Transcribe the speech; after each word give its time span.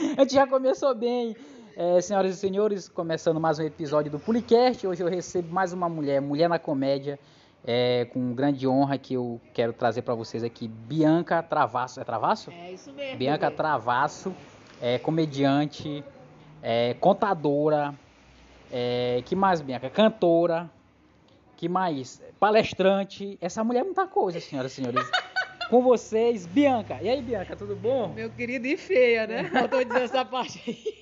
a 0.16 0.22
gente 0.22 0.34
já 0.34 0.46
começou 0.46 0.94
bem. 0.94 1.36
É, 1.76 2.00
senhoras 2.00 2.34
e 2.34 2.38
senhores, 2.38 2.88
começando 2.88 3.40
mais 3.40 3.58
um 3.58 3.62
episódio 3.62 4.10
do 4.10 4.18
Pulicast. 4.18 4.86
Hoje 4.86 5.02
eu 5.02 5.08
recebo 5.08 5.52
mais 5.52 5.72
uma 5.72 5.88
mulher, 5.88 6.20
mulher 6.20 6.48
na 6.48 6.58
comédia, 6.58 7.18
é, 7.64 8.06
com 8.06 8.34
grande 8.34 8.66
honra 8.66 8.98
que 8.98 9.14
eu 9.14 9.40
quero 9.54 9.72
trazer 9.72 10.02
para 10.02 10.14
vocês 10.14 10.42
aqui, 10.42 10.68
Bianca 10.68 11.42
Travasso. 11.42 12.00
É 12.00 12.04
Travasso? 12.04 12.50
É 12.50 12.72
isso 12.72 12.92
mesmo. 12.92 13.18
Bianca 13.18 13.46
bebê. 13.46 13.56
Travasso, 13.56 14.34
é 14.80 14.98
comediante, 14.98 16.04
é, 16.62 16.94
contadora, 16.94 17.94
é, 18.70 19.22
que 19.24 19.34
mais, 19.36 19.60
Bianca? 19.60 19.88
Cantora, 19.88 20.68
que 21.56 21.68
mais? 21.68 22.20
Palestrante. 22.38 23.38
Essa 23.40 23.62
mulher 23.62 23.80
é 23.80 23.84
muita 23.84 24.06
coisa, 24.06 24.40
senhoras 24.40 24.72
e 24.72 24.74
senhores. 24.76 25.10
Com 25.70 25.82
vocês, 25.82 26.46
Bianca. 26.46 26.98
E 27.00 27.08
aí, 27.08 27.22
Bianca, 27.22 27.54
tudo 27.54 27.76
bom? 27.76 28.12
Meu 28.12 28.28
querido 28.28 28.66
e 28.66 28.76
feia, 28.76 29.24
né? 29.24 29.44
Faltou 29.44 29.84
dizer 29.84 30.02
essa 30.02 30.24
parte 30.26 30.60
aí. 30.66 30.98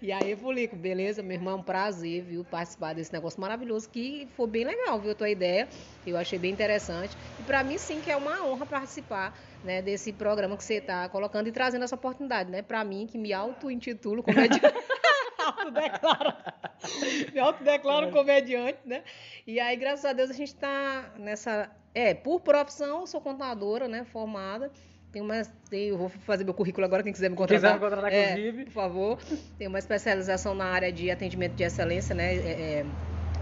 E 0.00 0.10
aí, 0.10 0.34
Fulico, 0.34 0.74
beleza? 0.74 1.22
Meu 1.22 1.36
irmão, 1.36 1.62
prazer, 1.62 2.22
viu? 2.22 2.42
Participar 2.42 2.94
desse 2.94 3.12
negócio 3.12 3.38
maravilhoso 3.38 3.86
que 3.90 4.26
foi 4.34 4.46
bem 4.46 4.64
legal, 4.64 4.98
viu? 4.98 5.10
A 5.10 5.14
tua 5.14 5.28
ideia. 5.28 5.68
Eu 6.06 6.16
achei 6.16 6.38
bem 6.38 6.50
interessante. 6.50 7.14
E 7.38 7.42
pra 7.42 7.62
mim, 7.62 7.76
sim, 7.76 8.00
que 8.00 8.10
é 8.10 8.16
uma 8.16 8.46
honra 8.46 8.64
participar 8.64 9.38
né, 9.62 9.82
desse 9.82 10.10
programa 10.10 10.56
que 10.56 10.64
você 10.64 10.80
tá 10.80 11.06
colocando 11.10 11.46
e 11.46 11.52
trazendo 11.52 11.84
essa 11.84 11.94
oportunidade, 11.94 12.50
né? 12.50 12.62
Pra 12.62 12.82
mim, 12.82 13.06
que 13.06 13.18
me 13.18 13.34
auto-intitulo 13.34 14.22
comediante. 14.22 14.58
autodeclaro. 15.38 16.34
Me 17.34 17.40
autodeclaro 17.40 18.10
comediante, 18.10 18.78
né? 18.84 19.02
E 19.46 19.58
aí, 19.58 19.76
graças 19.76 20.04
a 20.04 20.12
Deus, 20.12 20.30
a 20.30 20.34
gente 20.34 20.54
tá 20.54 21.12
nessa. 21.18 21.70
É, 21.94 22.14
por 22.14 22.40
profissão, 22.40 23.06
sou 23.06 23.20
contadora, 23.20 23.88
né? 23.88 24.04
Formada. 24.04 24.70
Tenho 25.10 25.24
uma, 25.24 25.42
tenho, 25.70 25.96
vou 25.96 26.08
fazer 26.08 26.44
meu 26.44 26.52
currículo 26.52 26.84
agora, 26.84 27.02
quem 27.02 27.12
quiser 27.12 27.30
me 27.30 27.36
contratar. 27.36 27.72
Quiser 27.72 27.74
me 27.74 27.80
contratar, 27.80 28.12
é, 28.12 28.30
inclusive. 28.32 28.64
Por 28.66 28.72
favor. 28.72 29.18
Tenho 29.56 29.70
uma 29.70 29.78
especialização 29.78 30.54
na 30.54 30.66
área 30.66 30.92
de 30.92 31.10
atendimento 31.10 31.54
de 31.54 31.62
excelência, 31.64 32.14
né? 32.14 32.34
É, 32.36 32.38
é, 32.80 32.86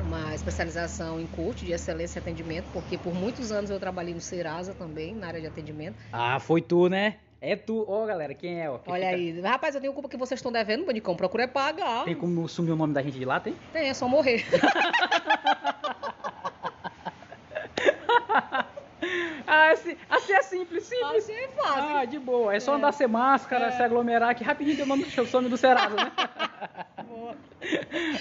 uma 0.02 0.32
especialização 0.34 1.20
em 1.20 1.26
coach 1.26 1.64
de 1.64 1.72
excelência 1.72 2.18
e 2.18 2.20
atendimento, 2.20 2.66
porque 2.72 2.96
por 2.96 3.12
muitos 3.14 3.50
anos 3.50 3.70
eu 3.70 3.80
trabalhei 3.80 4.14
no 4.14 4.20
Serasa 4.20 4.74
também, 4.74 5.14
na 5.14 5.26
área 5.26 5.40
de 5.40 5.46
atendimento. 5.48 5.96
Ah, 6.12 6.38
foi 6.38 6.62
tu, 6.62 6.88
né? 6.88 7.16
É 7.40 7.56
tu. 7.56 7.84
Ó, 7.88 8.06
galera, 8.06 8.32
quem 8.32 8.60
é? 8.60 8.70
Ó, 8.70 8.78
que 8.78 8.90
Olha 8.90 9.06
fica- 9.10 9.16
aí. 9.16 9.40
Rapaz, 9.40 9.74
eu 9.74 9.80
tenho 9.80 9.92
culpa 9.92 10.08
que 10.08 10.16
vocês 10.16 10.38
estão 10.38 10.52
devendo, 10.52 10.86
Bandicão. 10.86 11.16
Procura 11.16 11.44
é 11.44 11.46
pagar. 11.46 12.04
Tem 12.04 12.14
como 12.14 12.48
sumir 12.48 12.72
o 12.72 12.76
nome 12.76 12.94
da 12.94 13.02
gente 13.02 13.18
de 13.18 13.24
lá, 13.24 13.40
tem? 13.40 13.54
Tem, 13.72 13.88
é 13.88 13.94
só 13.94 14.06
morrer. 14.08 14.44
Ah, 19.46 19.70
assim, 19.70 19.96
assim 20.10 20.32
é 20.32 20.42
simples, 20.42 20.84
simples. 20.84 21.16
Assim 21.24 21.32
é 21.32 21.48
fácil. 21.48 21.96
Ah, 21.96 22.04
de 22.04 22.18
boa. 22.18 22.54
É 22.54 22.60
só 22.60 22.72
É. 22.72 22.76
andar 22.76 22.92
sem 22.92 23.06
máscara, 23.06 23.66
É. 23.66 23.70
se 23.72 23.82
aglomerar, 23.82 24.34
que 24.34 24.42
rapidinho 24.44 24.76
tem 24.76 24.84
o 24.84 24.88
nome 24.88 25.04
do 25.04 25.26
some 25.26 25.48
do 25.48 25.56
Serasa, 25.56 25.94
né? 25.94 26.12
Boa. 27.06 27.36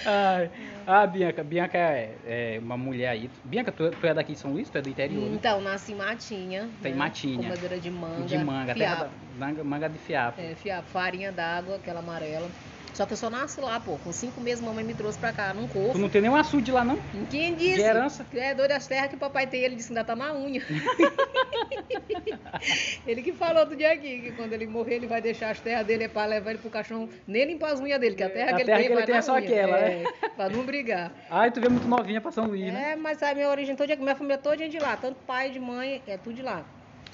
Ai. 0.06 0.50
Ah, 0.88 1.06
Bianca. 1.08 1.44
Bianca 1.44 1.78
é, 1.78 2.16
é 2.26 2.60
uma 2.62 2.78
mulher 2.78 3.10
aí. 3.10 3.30
Bianca, 3.44 3.72
tu, 3.72 3.90
tu 3.92 4.06
é 4.08 4.14
daqui 4.14 4.34
de 4.34 4.40
São 4.40 4.52
Luís? 4.52 4.70
Tu 4.70 4.78
é 4.78 4.82
do 4.82 4.90
interior? 4.90 5.22
né? 5.24 5.36
Então, 5.36 5.60
nasci 5.62 5.92
em 5.94 5.96
Matinha. 5.96 6.70
Tem 6.82 6.92
né? 6.92 6.98
Matinha. 6.98 7.50
Comedora 7.50 7.80
de 7.80 7.90
manga. 7.92 8.26
De 8.26 8.38
manga, 8.38 8.74
terra 8.76 8.96
fiapo. 8.98 9.12
da, 9.40 9.46
manga, 9.46 9.64
manga 9.64 9.90
de 9.90 9.98
fiapo. 9.98 10.40
É, 10.42 10.56
fiapo, 10.56 10.88
farinha 10.90 11.32
d'água, 11.32 11.76
aquela 11.78 12.00
amarela. 12.00 12.48
Só 12.96 13.06
que 13.06 13.12
eu 13.12 13.18
só 13.18 13.30
nasci 13.30 13.60
lá, 13.60 13.78
pô. 13.78 13.98
Com 13.98 14.14
cinco 14.14 14.40
meses, 14.40 14.64
mamãe 14.64 14.82
me 14.82 14.94
trouxe 14.94 15.20
pra 15.20 15.34
cá, 15.34 15.54
num 15.54 15.68
Tu 15.68 15.74
corpo. 15.74 15.98
não 15.98 16.08
tem 16.08 16.22
nenhum 16.22 16.36
açude 16.38 16.72
lá, 16.72 16.82
não? 16.86 16.96
Quem 17.30 17.54
disse? 17.54 17.76
De 17.76 17.82
herança? 17.82 18.24
Que 18.24 18.40
é 18.40 18.56
das 18.56 18.88
terras 18.88 19.10
que 19.10 19.16
o 19.16 19.20
papai 19.20 19.46
tem, 19.48 19.62
ele 19.64 19.76
disse 19.76 19.90
que 19.90 19.94
ainda 19.94 20.06
tá 20.06 20.16
na 20.16 20.34
unha. 20.34 20.62
ele 23.06 23.22
que 23.22 23.34
falou 23.34 23.60
outro 23.62 23.76
dia 23.76 23.92
aqui, 23.92 24.22
que 24.22 24.32
quando 24.32 24.54
ele 24.54 24.66
morrer, 24.66 24.96
ele 24.96 25.08
vai 25.08 25.22
deixar 25.22 25.50
as 25.52 25.60
terras 25.60 25.86
dele 25.86 26.06
é 26.06 26.08
pra 26.08 26.26
levar 26.26 26.52
ele 26.52 26.60
pro 26.60 26.70
caixão, 26.70 27.10
nem 27.28 27.46
limpar 27.46 27.74
as 27.74 27.82
unhas 27.82 28.00
dele, 28.00 28.16
que 28.16 28.24
a 28.24 28.30
terra 28.30 28.52
A 28.52 28.56
que 28.56 28.62
ele 28.62 28.66
terra 28.66 28.78
tem 28.78 28.86
que 28.88 28.94
ele 28.94 29.00
vai 29.00 29.06
tem 29.06 29.16
é 29.16 29.22
só 29.22 29.34
unha. 29.34 29.44
aquela, 29.44 29.78
é, 29.80 30.04
Pra 30.36 30.50
não 30.50 30.66
brigar. 30.66 31.12
Ai, 31.30 31.52
tu 31.52 31.60
vê 31.60 31.68
muito 31.68 31.88
novinha 31.88 32.22
pra 32.22 32.32
São 32.32 32.46
Luís, 32.46 32.72
né? 32.74 32.94
É, 32.94 32.96
mas 32.96 33.22
a 33.22 33.34
minha 33.34 33.50
origem 33.50 33.76
toda, 33.76 33.94
minha 33.98 34.16
família 34.16 34.38
toda 34.38 34.64
é 34.64 34.68
de 34.70 34.80
lá, 34.80 34.96
tanto 34.96 35.18
pai, 35.26 35.50
de 35.50 35.60
mãe, 35.60 36.02
é 36.08 36.18
tudo 36.18 36.36
de 36.36 36.42
lá. 36.42 36.64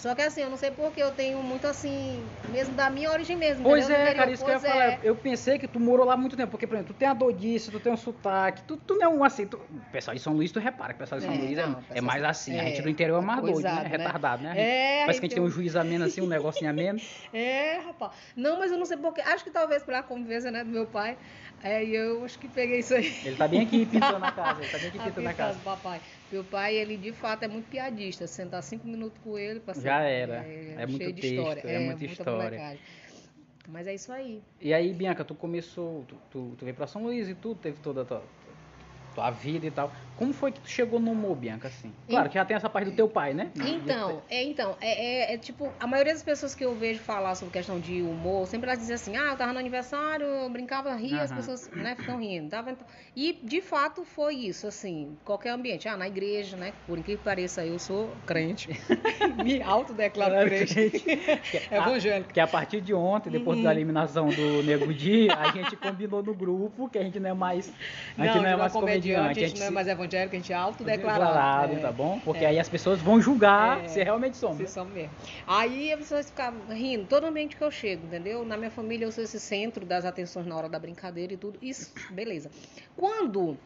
Só 0.02 0.16
que 0.16 0.22
assim, 0.24 0.42
eu 0.42 0.50
não 0.50 0.58
sei 0.58 0.72
porque 0.72 1.00
eu 1.00 1.12
tenho 1.12 1.44
muito 1.44 1.68
assim, 1.68 2.24
mesmo 2.50 2.74
da 2.76 2.90
minha 2.90 3.12
origem 3.12 3.38
mesmo. 3.38 3.64
Pois 3.64 3.86
entendeu? 3.88 4.08
É, 4.08 4.14
cara, 4.16 4.32
isso 4.32 4.44
que 4.44 4.50
eu 4.50 4.56
ia 4.56 4.60
Pois 4.60 4.72
falar. 4.72 4.86
é. 4.94 5.00
Eu 5.04 5.16
pensei 5.16 5.60
que 5.60 5.68
tu 5.68 5.80
morou 5.80 6.04
lá 6.08 6.18
muito 6.18 6.36
tempo, 6.36 6.50
porque, 6.50 6.66
por 6.66 6.74
exemplo, 6.74 6.92
tu 6.92 6.98
tem 6.98 7.08
a 7.08 7.14
dodice, 7.14 7.70
tu 7.70 7.80
tem 7.80 7.94
um 7.94 7.98
sotaque, 7.98 8.64
tu, 8.64 8.78
tu 8.78 8.96
não 8.96 9.04
é 9.04 9.08
um 9.08 9.24
assim. 9.24 9.46
Tu... 9.46 9.58
O 9.58 9.80
pessoal 9.92 10.16
de 10.16 10.22
São 10.22 10.34
Luís, 10.34 10.52
tu 10.52 10.60
repara 10.60 10.94
que 10.94 10.96
o 10.96 11.00
pessoal 11.00 11.20
de 11.22 11.28
São 11.28 11.36
É, 11.36 11.38
Luís 11.38 11.56
é, 11.56 11.68
não, 11.68 11.84
é 11.92 12.02
mais 12.02 12.24
assim. 12.24 12.60
a 12.60 12.64
é, 12.64 12.68
gente 12.70 12.82
do 12.82 12.90
interior 12.90 13.22
é 13.22 13.26
mais 13.26 13.42
doido, 13.42 13.62
né? 13.62 13.76
né? 13.76 13.88
Retardado, 13.90 14.42
né? 14.42 14.54
É, 14.58 15.02
Parece 15.02 15.20
que 15.20 15.26
a 15.28 15.30
gente 15.30 15.36
tem 15.36 15.44
um 15.44 15.46
então- 15.46 15.56
juiz 15.56 15.76
ameno 15.76 16.06
assim, 16.06 16.22
um 16.22 16.28
negocinho 16.28 16.72
ameno. 16.72 17.00
É, 17.32 17.78
rapaz. 17.86 18.12
Não, 18.36 18.58
mas 18.58 18.72
eu 18.72 18.78
não 18.80 18.86
sei 18.86 18.98
porque. 18.98 19.22
Acho 19.22 19.44
que 19.44 19.52
talvez 19.52 19.84
pela 19.84 20.02
convivência 20.02 20.50
né, 20.52 20.64
do 20.64 20.70
meu 20.72 20.86
pai. 20.88 21.18
É, 21.64 21.84
eu 21.84 22.26
acho 22.26 22.40
que 22.40 22.48
peguei 22.48 22.80
isso 22.80 22.94
aí. 22.94 23.14
Ele 23.24 23.36
tá 23.36 23.48
bem 23.48 23.62
aqui 23.62 23.86
pintando 23.88 24.26
a 24.26 24.32
casa, 24.32 24.62
ele 24.62 24.72
tá 24.72 24.78
bem 24.78 24.88
aqui 24.88 25.00
pintando 25.00 25.30
a 25.30 25.34
casa. 25.34 25.60
papai. 25.60 26.02
Meu 26.32 26.44
pai, 26.44 26.76
ele 26.76 26.98
de 26.98 27.12
fato 27.12 27.44
é 27.44 27.48
muito 27.48 27.68
piadista. 27.70 28.26
Sentar 28.26 28.64
cinco 28.64 28.88
minutos 28.88 29.20
com 29.24 29.38
ele, 29.38 29.60
pra 29.60 29.74
Já 29.74 30.02
era. 30.02 30.38
É 30.46 30.86
muito 30.86 30.98
cheio 30.98 31.14
de 31.14 31.22
texto, 31.22 31.38
história. 31.38 31.62
é 31.62 31.80
muita 31.80 32.06
história. 32.06 32.44
molecagem. 32.44 32.80
Mas 33.68 33.88
é 33.88 33.94
isso 33.94 34.12
aí. 34.12 34.42
E 34.60 34.74
aí, 34.74 34.92
Bianca, 34.92 35.24
tu 35.24 35.36
começou, 35.36 36.04
tu, 36.08 36.16
tu, 36.32 36.56
tu 36.58 36.66
veio 36.66 36.76
pra 36.76 36.88
São 36.88 37.04
Luís 37.04 37.30
e 37.30 37.36
tudo, 37.36 37.60
teve 37.60 37.80
toda 37.80 38.02
a 38.02 38.06
tua, 38.06 38.24
tua 39.14 39.30
vida 39.32 39.66
e 39.66 39.72
tal. 39.72 39.92
Como 40.16 40.34
foi 40.34 40.52
que 40.52 40.60
tu 40.62 40.70
chegou 40.70 41.00
no 41.00 41.12
humor, 41.12 41.36
Bianca, 41.36 41.68
assim? 41.68 41.92
Claro 42.08 42.30
que 42.30 42.36
já 42.36 42.46
tem 42.46 42.56
essa 42.56 42.70
parte 42.70 42.90
do 42.90 42.96
teu 42.96 43.08
pai, 43.10 43.34
né? 43.34 43.52
Então, 43.56 44.22
é, 44.30 44.44
então, 44.44 44.78
é, 44.80 45.32
é- 45.32 45.34
é 45.34 45.38
tipo, 45.38 45.74
a 45.80 45.88
maioria 45.88 46.14
das 46.14 46.22
pessoas 46.24 46.54
que 46.54 46.64
eu 46.64 46.76
vejo 46.76 47.02
falar 47.02 47.34
sobre 47.36 47.54
questão 47.54 47.80
de 47.80 48.02
humor, 48.04 48.48
sempre 48.48 48.70
elas 48.70 48.80
dizem 48.80 48.96
assim, 48.96 49.18
ah, 49.18 49.32
eu 49.32 49.36
tava 49.38 49.52
no 49.54 49.60
aniversário, 49.60 50.26
eu 50.26 50.50
brincava, 50.50 50.94
ria, 50.96 51.24
as 51.24 51.32
Aham. 51.32 51.38
pessoas, 51.38 51.70
né, 51.74 51.96
ficam 51.96 52.18
rindo. 52.20 52.50
Tava, 52.50 52.78
e, 53.16 53.40
de 53.44 53.62
fato, 53.62 54.04
foi 54.06 54.36
isso, 54.36 54.68
assim, 54.68 55.18
qualquer 55.26 55.50
ambiente. 55.50 55.88
Ah, 55.88 55.98
na 55.98 56.08
igreja, 56.08 56.56
né, 56.56 56.74
por 56.86 56.98
incrível 57.00 57.18
que 57.20 57.24
pareça, 57.24 57.66
eu 57.66 57.80
sou 57.80 58.16
crente. 58.26 58.70
Me 59.44 59.62
autodeclaro 59.62 60.34
Claro, 60.34 60.50
crente. 60.50 60.76
Que, 61.50 61.58
a, 61.74 61.78
Evangélico. 61.78 62.34
que 62.34 62.40
a 62.40 62.48
partir 62.48 62.82
de 62.82 62.94
ontem, 62.94 63.30
depois 63.32 63.58
Uhum. 63.58 63.64
da 63.66 63.72
eliminação 63.72 64.30
do 64.34 64.62
Nego 64.64 64.94
Di, 64.94 65.30
a 65.30 65.48
gente 65.50 65.76
combinou 65.76 66.22
no 66.24 66.34
grupo 66.34 66.88
que 66.90 66.98
a 66.98 67.04
gente 67.04 67.20
não 67.20 67.30
é 67.30 67.34
mais, 67.34 67.74
a 68.18 68.26
gente 68.26 68.40
não, 68.40 68.46
é 68.50 68.56
mais 68.56 68.72
comediante, 68.74 69.01
a 69.10 69.34
gente 69.34 69.58
não 69.58 69.64
é 69.66 69.68
se- 69.70 69.74
mais 69.74 69.88
evangélico, 69.88 70.36
a 70.36 70.40
gente 70.40 70.52
é 70.54 70.56
autodeclarado. 70.56 71.24
declarado, 71.26 71.74
é. 71.74 71.80
tá 71.80 71.92
bom? 71.92 72.20
Porque 72.24 72.44
é. 72.46 72.50
aí 72.50 72.60
as 72.60 72.70
pessoas 72.70 73.00
vão 73.02 73.20
julgar 73.22 73.84
É. 73.84 73.88
se 73.88 74.04
realmente 74.04 74.38
somos. 74.38 74.58
Vocês 74.58 74.70
são 74.70 74.86
mesmo. 74.86 75.12
Aí 75.48 75.92
as 75.92 76.00
pessoas 76.00 76.30
ficam 76.30 76.54
rindo, 76.70 77.06
todo 77.06 77.26
ambiente 77.26 77.56
que 77.56 77.64
eu 77.64 77.72
chego, 77.72 78.06
entendeu? 78.06 78.46
Na 78.46 78.56
minha 78.58 78.72
família 78.72 79.06
eu 79.06 79.12
sou 79.12 79.24
esse 79.24 79.40
centro 79.40 79.86
das 79.86 80.06
atenções 80.06 80.46
na 80.46 80.56
hora 80.56 80.70
da 80.70 80.78
brincadeira 80.80 81.34
e 81.34 81.38
tudo. 81.38 81.58
Isso, 81.62 81.94
beleza. 82.12 82.50
Quando. 82.96 83.58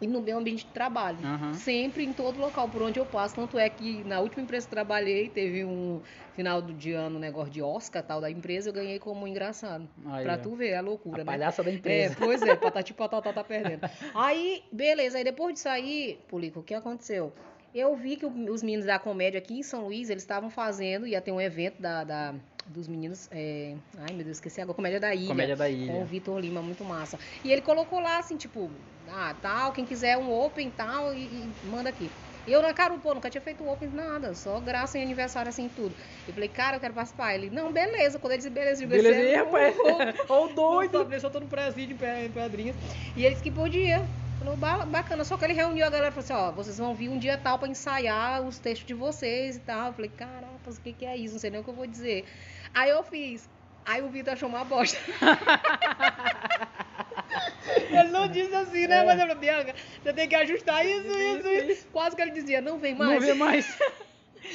E 0.00 0.06
no 0.06 0.20
meu 0.20 0.36
ambiente 0.38 0.66
de 0.66 0.72
trabalho. 0.72 1.24
Aham. 1.24 1.54
Sempre 1.54 2.04
em 2.04 2.12
todo 2.12 2.38
local 2.38 2.68
por 2.68 2.82
onde 2.82 3.00
eu 3.00 3.06
passo. 3.06 3.34
Tanto 3.34 3.58
é 3.58 3.68
que 3.70 4.04
na 4.04 4.20
última 4.20 4.42
empresa 4.42 4.66
que 4.66 4.70
trabalhei, 4.70 5.28
teve 5.30 5.64
um 5.64 6.02
final 6.34 6.60
do 6.60 6.74
de 6.74 6.92
ano, 6.92 7.16
um 7.16 7.20
negócio 7.20 7.50
de 7.50 7.62
Oscar 7.62 8.02
tal 8.02 8.20
da 8.20 8.30
empresa, 8.30 8.68
eu 8.68 8.74
ganhei 8.74 8.98
como 8.98 9.26
engraçado. 9.26 9.88
Aí, 10.06 10.22
pra 10.22 10.36
tu 10.36 10.54
ver, 10.54 10.68
é 10.72 10.76
a 10.76 10.80
loucura, 10.82 11.22
A 11.22 11.24
né? 11.24 11.32
palhaça 11.32 11.62
da 11.64 11.70
É, 11.70 11.74
empresa. 11.74 12.14
pois 12.18 12.42
é, 12.44 12.54
patati 12.56 12.92
patatá 12.92 13.32
tá 13.32 13.42
perdendo. 13.42 13.88
Aí, 14.14 14.62
beleza, 14.70 15.16
aí 15.16 15.24
depois 15.24 15.54
de 15.54 15.60
sair, 15.60 16.22
Polico, 16.28 16.60
o 16.60 16.62
que 16.62 16.74
aconteceu? 16.74 17.32
Eu 17.74 17.94
vi 17.96 18.16
que 18.16 18.26
os 18.26 18.62
meninos 18.62 18.84
da 18.86 18.98
comédia 18.98 19.38
aqui 19.38 19.58
em 19.58 19.62
São 19.62 19.84
Luís, 19.86 20.10
eles 20.10 20.22
estavam 20.22 20.50
fazendo, 20.50 21.06
ia 21.06 21.20
ter 21.22 21.32
um 21.32 21.40
evento 21.40 21.80
da, 21.80 22.04
da- 22.04 22.34
dos 22.66 22.88
meninos, 22.88 23.28
é, 23.30 23.76
ai 23.98 24.12
meu 24.12 24.24
Deus, 24.24 24.38
esqueci 24.38 24.60
agora, 24.60 24.74
Comédia 24.74 24.98
da 24.98 25.14
Ilha. 25.14 25.28
Comédia 25.28 25.56
da 25.56 25.66
Com 25.68 25.72
o 25.72 25.76
ilha. 25.96 26.04
Vitor 26.04 26.38
Lima, 26.40 26.60
muito 26.62 26.84
massa. 26.84 27.18
E 27.44 27.52
ele 27.52 27.62
colocou 27.62 28.00
lá 28.00 28.18
assim, 28.18 28.36
tipo, 28.36 28.72
ah, 29.08 29.34
tal, 29.40 29.72
quem 29.72 29.84
quiser 29.84 30.16
um 30.18 30.30
open 30.30 30.70
tal, 30.70 31.14
e, 31.14 31.46
e 31.46 31.66
manda 31.66 31.90
aqui. 31.90 32.10
E 32.46 32.52
eu 32.52 32.62
na 32.62 32.72
cara, 32.72 32.96
pô, 32.98 33.12
nunca 33.14 33.28
tinha 33.28 33.40
feito 33.40 33.66
open 33.66 33.88
nada, 33.90 34.32
só 34.34 34.60
graça 34.60 34.98
em 34.98 35.02
aniversário 35.02 35.48
assim 35.48 35.68
tudo. 35.68 35.96
Eu 36.28 36.32
falei, 36.34 36.48
cara, 36.48 36.76
eu 36.76 36.80
quero 36.80 36.94
participar. 36.94 37.34
Ele, 37.34 37.50
não, 37.50 37.72
beleza. 37.72 38.18
Quando 38.18 38.32
ele 38.32 38.38
disse 38.38 38.50
beleza, 38.50 38.82
eu 38.84 38.88
digo, 38.88 39.02
Beleza, 39.02 39.20
"Esse 39.20 39.28
aí, 39.28 39.34
é 39.34 39.36
rapaz. 39.42 39.76
louco." 39.76 40.02
Ô, 40.32 40.48
doido. 40.54 41.20
Só 41.20 41.28
tô 41.30 41.40
no 41.40 41.48
presídio 41.48 41.94
em 41.94 41.96
Pe- 41.96 42.26
em 42.26 42.30
Pedrinhas. 42.30 42.76
E 43.16 43.24
ele 43.24 43.30
disse 43.30 43.42
que 43.42 43.50
podia. 43.50 44.08
Falou, 44.38 44.56
"Ba- 44.56 44.84
bacana. 44.86 45.24
Só 45.24 45.36
que 45.36 45.44
ele 45.44 45.54
reuniu 45.54 45.84
a 45.86 45.90
galera 45.90 46.10
e 46.10 46.12
falou 46.12 46.22
assim, 46.24 46.34
ó, 46.34 46.52
vocês 46.52 46.76
vão 46.78 46.94
vir 46.94 47.08
um 47.08 47.18
dia 47.18 47.36
tal 47.38 47.58
pra 47.58 47.66
ensaiar 47.68 48.42
os 48.42 48.58
textos 48.58 48.86
de 48.86 48.94
vocês 48.94 49.56
e 49.56 49.60
tal. 49.60 49.88
Eu 49.88 49.92
falei, 49.94 50.10
caracas, 50.10 50.76
o 50.76 50.80
que 50.82 50.92
que 50.92 51.06
é 51.06 51.16
isso? 51.16 51.32
Não 51.34 51.40
sei 51.40 51.50
nem 51.50 51.60
o 51.60 51.64
que 51.64 51.70
eu 51.70 51.74
vou 51.74 51.86
dizer. 51.86 52.28
Aí 52.74 52.90
eu 52.90 53.02
fiz. 53.02 53.48
Aí 53.84 54.02
o 54.02 54.08
Vitor 54.10 54.34
achou 54.34 54.48
uma 54.48 54.62
bosta. 54.64 54.98
ele 57.90 58.08
não 58.10 58.28
disse 58.28 58.54
assim, 58.54 58.86
né? 58.86 58.98
É. 58.98 59.04
Mas 59.04 59.20
eu 59.20 59.26
falei, 59.26 59.34
Bianca, 59.36 59.74
você 60.02 60.12
tem 60.12 60.28
que 60.28 60.34
ajustar 60.34 60.84
isso, 60.84 61.08
isso, 61.08 61.48
isso. 61.48 61.88
Quase 61.92 62.14
que 62.14 62.22
ele 62.22 62.32
dizia, 62.32 62.60
não 62.60 62.78
vem 62.78 62.94
mais. 62.94 63.10
Não 63.10 63.20
vê 63.20 63.34
mais. 63.34 63.78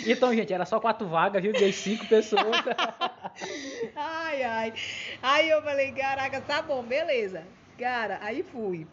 Então, 0.05 0.33
gente, 0.33 0.53
era 0.53 0.65
só 0.65 0.79
quatro 0.79 1.05
vagas, 1.05 1.41
viu? 1.41 1.51
Dei 1.51 1.73
cinco 1.73 2.07
pessoas. 2.07 2.45
Ai, 3.93 4.43
ai. 4.43 4.73
Aí 5.21 5.49
eu 5.49 5.61
falei, 5.61 5.91
caraca, 5.91 6.39
tá 6.39 6.61
bom, 6.61 6.81
beleza. 6.81 7.43
Cara, 7.77 8.17
aí 8.21 8.41
fui. 8.41 8.87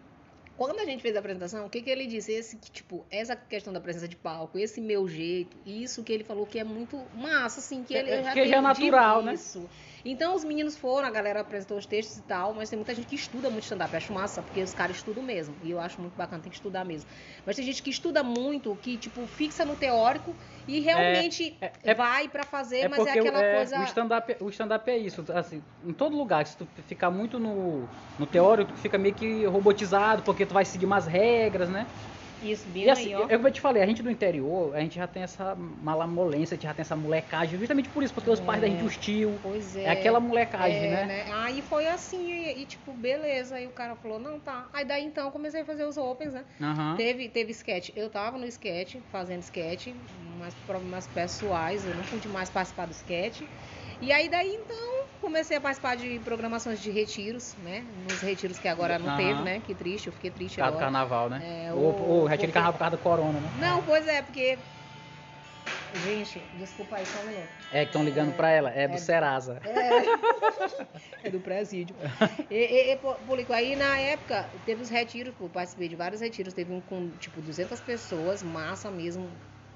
Quando 0.56 0.80
a 0.80 0.84
gente 0.84 1.00
fez 1.00 1.14
a 1.14 1.20
apresentação, 1.20 1.66
o 1.66 1.70
que, 1.70 1.82
que 1.82 1.88
ele 1.88 2.06
disse? 2.06 2.32
Esse, 2.32 2.56
que, 2.56 2.70
tipo, 2.70 3.06
essa 3.10 3.36
questão 3.36 3.72
da 3.72 3.80
presença 3.80 4.08
de 4.08 4.16
palco, 4.16 4.58
esse 4.58 4.80
meu 4.80 5.06
jeito, 5.06 5.56
isso 5.64 6.02
que 6.02 6.12
ele 6.12 6.24
falou 6.24 6.44
que 6.44 6.58
é 6.58 6.64
muito 6.64 7.00
massa, 7.14 7.60
assim, 7.60 7.84
que 7.84 7.94
ele 7.94 8.10
É, 8.10 8.18
eu 8.18 8.24
já 8.24 8.32
que 8.32 8.46
já 8.46 8.56
é 8.56 8.60
natural, 8.60 9.22
né? 9.22 9.34
Isso. 9.34 9.68
Então 10.04 10.34
os 10.34 10.44
meninos 10.44 10.76
foram, 10.76 11.06
a 11.08 11.10
galera 11.10 11.40
apresentou 11.40 11.76
os 11.78 11.86
textos 11.86 12.16
e 12.16 12.22
tal, 12.22 12.54
mas 12.54 12.68
tem 12.70 12.76
muita 12.76 12.94
gente 12.94 13.06
que 13.06 13.14
estuda 13.14 13.50
muito 13.50 13.64
stand-up. 13.64 13.94
Acho 13.96 14.12
massa, 14.12 14.42
porque 14.42 14.62
os 14.62 14.72
caras 14.74 14.96
estudam 14.96 15.22
mesmo. 15.22 15.56
E 15.62 15.70
eu 15.70 15.80
acho 15.80 16.00
muito 16.00 16.14
bacana, 16.14 16.42
tem 16.42 16.50
que 16.50 16.56
estudar 16.56 16.84
mesmo. 16.84 17.10
Mas 17.44 17.56
tem 17.56 17.64
gente 17.64 17.82
que 17.82 17.90
estuda 17.90 18.22
muito, 18.22 18.74
que, 18.76 18.96
tipo, 18.98 19.26
fixa 19.26 19.64
no 19.64 19.76
teórico 19.76 20.36
e 20.66 20.80
realmente 20.80 21.56
É, 21.60 21.72
é- 21.84 21.94
vai 21.94 22.28
pra 22.28 22.44
fazer, 22.44 22.78
É 22.84 22.88
mas 22.88 23.04
é 23.06 23.10
aquela 23.12 23.42
é, 23.42 23.56
coisa. 23.56 23.80
o 23.80 23.84
stand-up 23.84 24.36
o 24.40 24.48
stand-up 24.50 24.90
é 24.90 24.98
isso, 24.98 25.24
assim, 25.34 25.62
em 25.82 25.92
todo 25.92 26.16
lugar, 26.16 26.46
se 26.46 26.56
tu 26.56 26.66
ficar 26.82 27.10
muito 27.10 27.38
no, 27.38 27.88
no 28.16 28.26
teórico, 28.26 28.72
tu 28.72 28.78
fica 28.78 28.98
meio 28.98 29.14
que 29.14 29.44
robotizado, 29.46 30.22
porque 30.22 30.46
tu 30.46 30.54
vai 30.54 30.64
seguir 30.64 30.86
umas 30.86 31.06
regras, 31.06 31.68
né? 31.68 31.88
Isso, 32.40 32.68
bem 32.68 32.84
E 32.84 32.90
assim, 32.90 33.14
ó. 33.14 33.26
eu, 33.28 33.40
eu 33.42 33.50
te 33.52 33.60
falei, 33.60 33.82
a 33.82 33.86
gente 33.86 34.02
do 34.02 34.10
interior, 34.10 34.74
a 34.74 34.80
gente 34.80 34.94
já 34.96 35.06
tem 35.06 35.22
essa 35.22 35.54
malamolência, 35.54 36.54
a 36.54 36.56
gente 36.56 36.64
já 36.64 36.74
tem 36.74 36.82
essa 36.82 36.96
molecagem, 36.96 37.58
justamente 37.58 37.88
por 37.88 38.02
isso, 38.02 38.14
porque 38.14 38.30
os 38.30 38.40
pais 38.40 38.60
da 38.60 38.66
gente 38.68 38.84
hostil, 38.84 39.38
Pois 39.42 39.74
é. 39.76 39.84
é 39.84 39.90
aquela 39.90 40.20
molecagem, 40.20 40.84
É, 40.84 41.06
né? 41.06 41.26
Aí 41.32 41.62
foi 41.62 41.86
assim, 41.88 42.30
e, 42.30 42.62
e, 42.62 42.66
tipo, 42.66 42.92
beleza. 42.94 43.56
Aí 43.56 43.66
o 43.66 43.72
cara 43.72 43.96
falou, 43.96 44.18
não, 44.18 44.38
tá. 44.38 44.68
Aí 44.72 44.84
daí 44.84 45.04
então 45.04 45.26
eu 45.26 45.32
comecei 45.32 45.62
a 45.62 45.64
fazer 45.64 45.84
os 45.84 45.96
opens, 45.96 46.34
né? 46.34 46.44
Aham. 46.60 46.96
Teve, 46.96 47.28
teve 47.28 47.50
sketch. 47.52 47.90
Eu 47.96 48.08
tava 48.10 48.38
no 48.38 48.46
sketch, 48.46 48.96
fazendo 49.10 49.42
sketch, 49.42 49.88
mas 50.38 50.54
problemas 50.54 51.06
pessoais, 51.06 51.86
eu 51.86 51.94
não 51.94 52.04
pude 52.04 52.28
mais 52.28 52.50
participar 52.50 52.86
do 52.86 52.92
sketch. 52.92 53.42
E 54.00 54.12
aí 54.12 54.28
daí 54.28 54.48
então 54.48 54.97
comecei 55.20 55.56
a 55.56 55.60
participar 55.60 55.96
de 55.96 56.18
programações 56.20 56.80
de 56.80 56.90
retiros, 56.90 57.54
né? 57.56 57.84
Nos 58.10 58.20
retiros 58.20 58.58
que 58.58 58.68
agora 58.68 58.98
não 58.98 59.08
Aham. 59.08 59.16
teve, 59.16 59.42
né? 59.42 59.60
Que 59.60 59.74
triste, 59.74 60.06
eu 60.06 60.12
fiquei 60.12 60.30
triste 60.30 60.56
Por 60.56 60.62
causa 60.62 60.72
do 60.72 60.78
agora. 60.78 60.92
carnaval, 60.92 61.30
né? 61.30 61.40
É, 61.42 61.64
retiro 61.68 62.28
porque- 62.28 62.46
carnaval 62.52 62.72
por 62.72 62.78
causa 62.78 62.96
do 62.96 63.02
corona, 63.02 63.40
né? 63.40 63.50
Não, 63.60 63.82
pois 63.82 64.06
é, 64.06 64.22
porque. 64.22 64.58
Gente, 66.04 66.38
desculpa 66.58 66.96
aí 66.96 67.06
só 67.06 67.18
um 67.20 67.26
minuto. 67.28 67.48
É 67.72 67.80
que 67.80 67.86
estão 67.86 68.04
ligando 68.04 68.34
pra 68.34 68.50
ela, 68.50 68.70
é 68.70 68.86
do 68.86 68.94
é- 68.94 68.98
Serasa. 68.98 69.60
É 69.64 71.30
do 71.30 71.40
presídio. 71.40 71.96
e, 72.50 72.54
e, 72.54 72.92
e, 72.92 72.96
Público, 72.96 73.52
aí 73.52 73.74
na 73.74 73.98
época 73.98 74.50
teve 74.66 74.82
os 74.82 74.90
retiros, 74.90 75.34
pô, 75.34 75.48
participei 75.48 75.88
de 75.88 75.96
vários 75.96 76.20
retiros, 76.20 76.52
teve 76.52 76.72
um 76.72 76.80
com 76.80 77.10
tipo 77.18 77.40
200 77.40 77.80
pessoas, 77.80 78.42
massa 78.42 78.90
mesmo, 78.90 79.30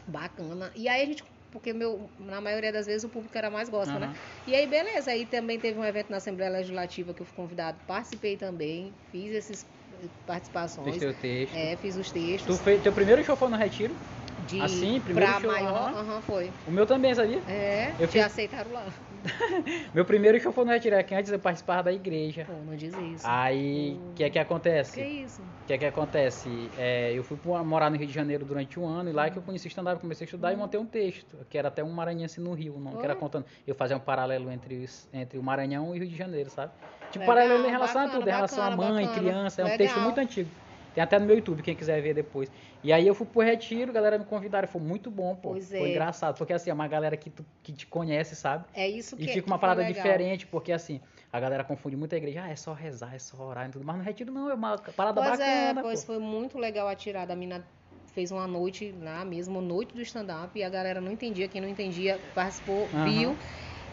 bacana. 0.07 0.71
E 0.75 0.87
aí 0.89 1.03
a 1.03 1.07
gente, 1.07 1.25
porque 1.53 1.73
meu, 1.73 2.11
na 2.19 2.41
maioria 2.41 2.73
das 2.73 2.87
vezes 2.87 3.05
o 3.05 3.09
público 3.09 3.37
era 3.39 3.51
mais 3.51 3.69
gosta, 3.69 3.99
né? 3.99 4.07
Aham. 4.07 4.15
E 4.47 4.55
aí 4.55 4.67
beleza, 4.67 5.11
aí 5.13 5.25
também 5.27 5.59
teve 5.59 5.79
um 5.79 5.85
evento 5.85 6.11
na 6.11 6.17
Assembleia 6.17 6.51
Legislativa 6.51 7.15
que 7.15 7.23
eu 7.23 7.27
fui 7.27 7.37
convidado, 7.37 7.79
participei 7.87 8.37
também, 8.37 8.93
fiz 9.13 9.35
essas 9.35 9.67
participações. 10.27 10.97
Fez 10.97 10.99
teu 10.99 11.15
texto. 11.15 11.55
É, 11.55 11.77
fiz 11.77 11.97
os 11.97 12.09
Tu 12.11 12.15
textos 12.15 12.59
fez, 12.61 12.83
teu 12.83 12.93
primeiro 12.93 13.23
show 13.23 13.37
foi 13.37 13.49
no 13.51 13.57
retiro? 13.57 13.95
de 14.49 14.61
assim, 14.61 14.99
primeiro 15.01 15.31
pra 15.31 15.41
show, 15.41 15.51
maior, 15.51 15.77
aham. 15.91 16.01
aham, 16.01 16.23
foi. 16.23 16.53
O 16.67 16.71
meu 16.71 16.87
também, 16.87 17.15
sabia? 17.15 17.43
É, 17.47 17.93
Eu 17.99 18.09
te 18.09 18.13
fiz- 18.13 18.23
aceitaram 18.23 18.73
lá. 18.73 18.87
Meu 19.95 20.05
primeiro 20.05 20.39
show 20.41 20.53
foi 20.53 20.65
no 20.65 20.71
retiro, 20.71 20.97
é 20.97 21.03
que 21.03 21.15
antes 21.15 21.31
eu 21.31 21.39
participava 21.39 21.85
da 21.85 21.93
igreja. 21.93 22.45
Pô, 22.47 22.53
não 22.65 22.75
diz 22.77 22.95
isso. 22.95 23.25
Aí, 23.27 23.97
o 24.01 24.13
que 24.15 24.25
é 24.25 24.27
que 24.27 24.33
Que 24.33 24.39
acontece? 24.39 25.03
isso? 25.03 25.43
O 25.43 25.67
que 25.67 25.73
é 25.73 25.79
que 25.79 25.85
acontece? 25.85 26.71
É, 26.77 27.13
eu 27.15 27.23
fui 27.23 27.39
morar 27.65 27.91
no 27.91 27.97
Rio 27.97 28.07
de 28.07 28.13
Janeiro 28.13 28.45
durante 28.45 28.79
um 28.81 28.87
ano 28.87 29.11
e 29.11 29.13
lá 29.13 29.31
que 29.31 29.37
eu 29.39 29.43
conheci 29.43 29.69
stand-up, 29.69 30.01
comecei 30.01 30.25
a 30.25 30.27
estudar 30.27 30.53
e 30.53 30.57
montei 30.57 30.79
um 30.81 30.87
texto, 30.87 31.37
que 31.49 31.57
era 31.57 31.69
até 31.69 31.83
um 31.85 31.91
maranhense 31.91 32.41
no 32.41 32.53
Rio, 32.53 32.79
não, 32.81 32.93
que 32.97 33.05
era 33.05 33.15
contando. 33.15 33.45
Eu 33.67 33.75
fazia 33.75 33.97
um 33.97 34.01
paralelo 34.01 34.51
entre, 34.51 34.83
os- 34.85 35.09
entre 35.13 35.39
o 35.39 35.43
Maranhão 35.43 35.95
e 35.95 35.99
o 35.99 36.03
Rio 36.03 36.09
de 36.11 36.17
Janeiro, 36.17 36.51
sabe? 36.51 36.73
Tipo, 37.13 37.21
Legal, 37.21 37.35
paralelo 37.37 37.67
em 37.67 37.71
relação 37.71 38.01
a 38.01 38.05
bacana, 38.05 38.19
tudo, 38.19 38.29
em 38.29 38.33
relação 38.33 38.65
a 38.65 38.71
bacana, 38.71 38.93
mãe, 38.93 39.07
bacana. 39.07 39.23
criança, 39.23 39.61
é 39.61 39.65
um 39.65 39.69
Legal. 39.69 39.79
texto 39.87 40.01
muito 40.01 40.19
antigo. 40.19 40.51
Tem 40.93 41.03
até 41.03 41.19
no 41.19 41.27
meu 41.27 41.37
YouTube, 41.37 41.63
quem 41.63 41.75
quiser 41.77 42.01
ver 42.03 42.15
depois. 42.15 42.51
E 42.83 42.93
aí 42.93 43.07
eu 43.07 43.15
fui 43.15 43.27
pro 43.27 43.41
retiro, 43.43 43.93
galera 43.93 44.19
me 44.19 44.25
convidaram, 44.25 44.69
foi 44.69 44.81
muito 44.81 45.11
bom, 45.11 45.35
pô. 45.37 45.57
Pois 45.57 45.73
Foi 45.75 45.89
é. 45.89 45.89
engraçado, 45.89 46.37
porque 46.37 46.53
assim, 46.53 46.71
é 46.71 46.75
uma 46.75 46.89
galera 46.89 47.17
que, 47.17 47.31
tu- 47.31 47.47
que 47.63 47.73
te 47.73 47.87
conhece, 47.87 48.37
sabe? 48.37 48.67
É 48.75 48.89
isso 48.89 49.17
que 49.17 49.19
E 49.19 49.27
que 49.27 49.29
fica 49.29 49.47
uma 49.47 49.59
foi 49.59 49.59
parada 49.59 49.85
diferente, 49.85 50.47
porque 50.47 50.73
assim, 50.73 51.01
a 51.31 51.39
galera 51.41 51.65
confunde 51.65 51.97
muito 51.97 52.15
a 52.15 52.19
igreja, 52.19 52.43
ah, 52.45 52.51
é 52.51 52.57
só 52.57 52.73
rezar, 52.73 53.15
é 53.15 53.19
só 53.19 53.37
orar 53.47 53.69
e 53.69 53.71
tudo, 53.71 53.85
mas 53.85 53.97
no 53.97 54.03
retiro 54.03 54.33
não, 54.33 54.49
é 54.51 54.55
uma 54.55 54.79
parada 54.79 55.21
Pois 55.21 55.39
é, 55.39 55.75
bacana, 55.75 55.83
pois 55.83 56.03
pô. 56.03 56.05
foi 56.05 56.19
muito 56.19 56.59
legal 56.59 56.89
a 56.89 56.95
tirada. 56.95 57.33
A 57.33 57.37
mina 57.37 57.67
fez 58.07 58.31
uma 58.31 58.47
noite 58.47 58.93
lá 58.93 59.25
mesmo, 59.25 59.61
noite 59.61 59.95
do 59.95 60.03
stand-up, 60.03 60.59
e 60.59 60.63
a 60.63 60.69
galera 60.69 61.01
não 61.01 61.13
entendia, 61.13 61.49
quem 61.49 61.61
não 61.61 61.69
entendia 61.69 62.19
participou, 62.35 62.89
Aham. 62.93 63.37
viu. 63.37 63.39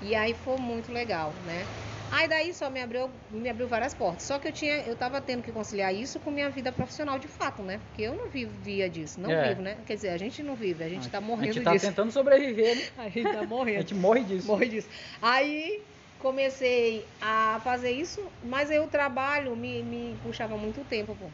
E 0.01 0.15
aí 0.15 0.33
foi 0.33 0.57
muito 0.57 0.91
legal, 0.91 1.35
né? 1.41 1.69
Aí 2.11 2.27
daí 2.27 2.53
só 2.53 2.69
me 2.69 2.81
abriu, 2.81 3.09
me 3.29 3.49
abriu 3.49 3.67
várias 3.67 3.93
portas. 3.93 4.23
Só 4.23 4.39
que 4.39 4.47
eu 4.47 4.51
tinha, 4.51 4.77
eu 4.79 4.95
tava 4.95 5.21
tendo 5.21 5.43
que 5.43 5.51
conciliar 5.51 5.93
isso 5.93 6.19
com 6.19 6.31
minha 6.31 6.49
vida 6.49 6.71
profissional 6.71 7.19
de 7.19 7.27
fato, 7.27 7.61
né? 7.61 7.79
Porque 7.87 8.01
eu 8.03 8.15
não 8.15 8.29
vivia 8.29 8.89
disso, 8.89 9.19
não 9.19 9.31
É. 9.31 9.49
vivo, 9.49 9.61
né? 9.61 9.77
Quer 9.85 9.95
dizer, 9.95 10.09
a 10.09 10.17
gente 10.17 10.41
não 10.41 10.55
vive, 10.55 10.83
a 10.83 10.89
gente 10.89 11.09
tá 11.09 11.19
A 11.19 11.21
morrendo 11.21 11.53
gente 11.53 11.63
tá 11.63 11.73
disso. 11.73 11.85
tentando 11.87 12.11
sobreviver, 12.11 12.75
né? 12.75 12.81
A 12.97 13.09
gente 13.09 13.31
tá 13.31 13.39
A 13.41 13.43
morrendo. 13.45 13.81
gente 13.81 13.95
morre 13.95 14.23
disso. 14.23 14.47
Morre 14.47 14.67
disso. 14.67 14.89
Aí 15.21 15.83
comecei 16.19 17.05
a 17.21 17.61
fazer 17.63 17.91
isso, 17.91 18.21
mas 18.43 18.69
aí 18.69 18.79
o 18.79 18.87
trabalho 18.87 19.55
me, 19.55 19.81
me 19.83 20.17
puxava 20.23 20.57
muito 20.57 20.83
tempo, 20.85 21.15
pô. 21.15 21.27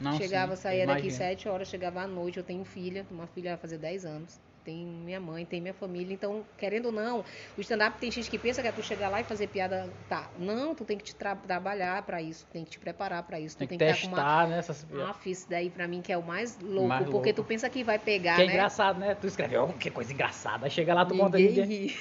Não, 0.00 0.16
chegava, 0.16 0.56
sim, 0.56 0.62
saía 0.62 0.86
daqui 0.86 1.02
imagino. 1.02 1.16
sete 1.18 1.48
horas, 1.48 1.68
chegava 1.68 2.00
à 2.00 2.06
noite, 2.06 2.38
eu 2.38 2.42
tenho 2.44 2.64
filha, 2.64 3.04
uma 3.10 3.26
filha 3.26 3.50
vai 3.50 3.58
fazer 3.58 3.76
10 3.78 4.04
anos. 4.06 4.38
Tem 4.62 4.84
minha 4.86 5.18
mãe, 5.18 5.46
tem 5.46 5.60
minha 5.60 5.72
família, 5.72 6.12
então, 6.12 6.44
querendo 6.58 6.86
ou 6.86 6.92
não, 6.92 7.24
o 7.56 7.60
stand-up 7.60 7.98
tem 7.98 8.10
gente 8.10 8.28
que 8.30 8.38
pensa 8.38 8.60
que 8.60 8.68
é 8.68 8.72
tu 8.72 8.82
chegar 8.82 9.08
lá 9.08 9.20
e 9.20 9.24
fazer 9.24 9.46
piada. 9.46 9.90
Tá, 10.08 10.30
não, 10.38 10.74
tu 10.74 10.84
tem 10.84 10.98
que 10.98 11.04
te 11.04 11.14
tra- 11.14 11.34
trabalhar 11.34 12.02
pra 12.02 12.20
isso, 12.20 12.46
tem 12.52 12.64
que 12.64 12.70
te 12.72 12.78
preparar 12.78 13.22
pra 13.22 13.40
isso, 13.40 13.56
Tem 13.56 13.66
tu 13.66 13.70
que 13.70 13.78
tem 13.78 13.88
que 13.88 13.94
estar 13.94 14.06
com 14.06 14.14
uma. 14.14 14.16
testar, 14.22 14.48
né? 14.48 14.58
Essas... 14.58 14.86
Ah, 14.92 15.16
isso 15.24 15.48
daí 15.48 15.70
pra 15.70 15.88
mim 15.88 16.02
que 16.02 16.12
é 16.12 16.16
o 16.18 16.22
mais 16.22 16.58
louco, 16.58 16.88
Mais 16.88 17.08
porque 17.08 17.30
louco. 17.30 17.42
tu 17.42 17.44
pensa 17.44 17.70
que 17.70 17.82
vai 17.82 17.98
pegar, 17.98 18.36
que 18.36 18.42
é 18.42 18.46
né? 18.46 18.52
engraçado, 18.52 18.98
né? 19.00 19.14
Tu 19.14 19.26
escreve, 19.26 19.56
oh, 19.56 19.68
que 19.72 19.90
coisa 19.90 20.12
engraçada. 20.12 20.66
Aí 20.66 20.70
chega 20.70 20.92
lá, 20.92 21.06
tu 21.06 21.14
monta 21.14 21.38
Ninguém 21.38 21.64
ninguém. 21.64 21.86
ri. 21.88 21.96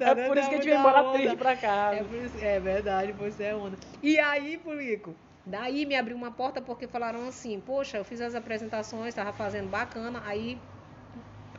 É 0.00 0.28
por 0.28 0.36
isso 0.38 0.48
que 0.48 0.54
a 0.54 0.58
gente 0.58 0.68
vem 0.68 0.78
embora 0.78 1.12
triste 1.12 1.36
pra 1.36 1.56
casa. 1.56 1.98
É, 1.98 2.24
isso- 2.26 2.38
é 2.38 2.60
verdade, 2.60 3.12
você 3.12 3.44
é 3.44 3.56
onda. 3.56 3.76
E 4.02 4.18
aí, 4.18 4.58
Pulico, 4.58 5.16
daí 5.44 5.86
me 5.86 5.94
abriu 5.96 6.16
uma 6.16 6.32
porta 6.32 6.60
porque 6.62 6.86
falaram 6.88 7.26
assim, 7.28 7.60
poxa, 7.60 7.98
eu 7.98 8.04
fiz 8.04 8.20
as 8.20 8.34
apresentações, 8.34 9.14
tava 9.14 9.32
fazendo 9.32 9.68
bacana, 9.68 10.22
aí 10.24 10.62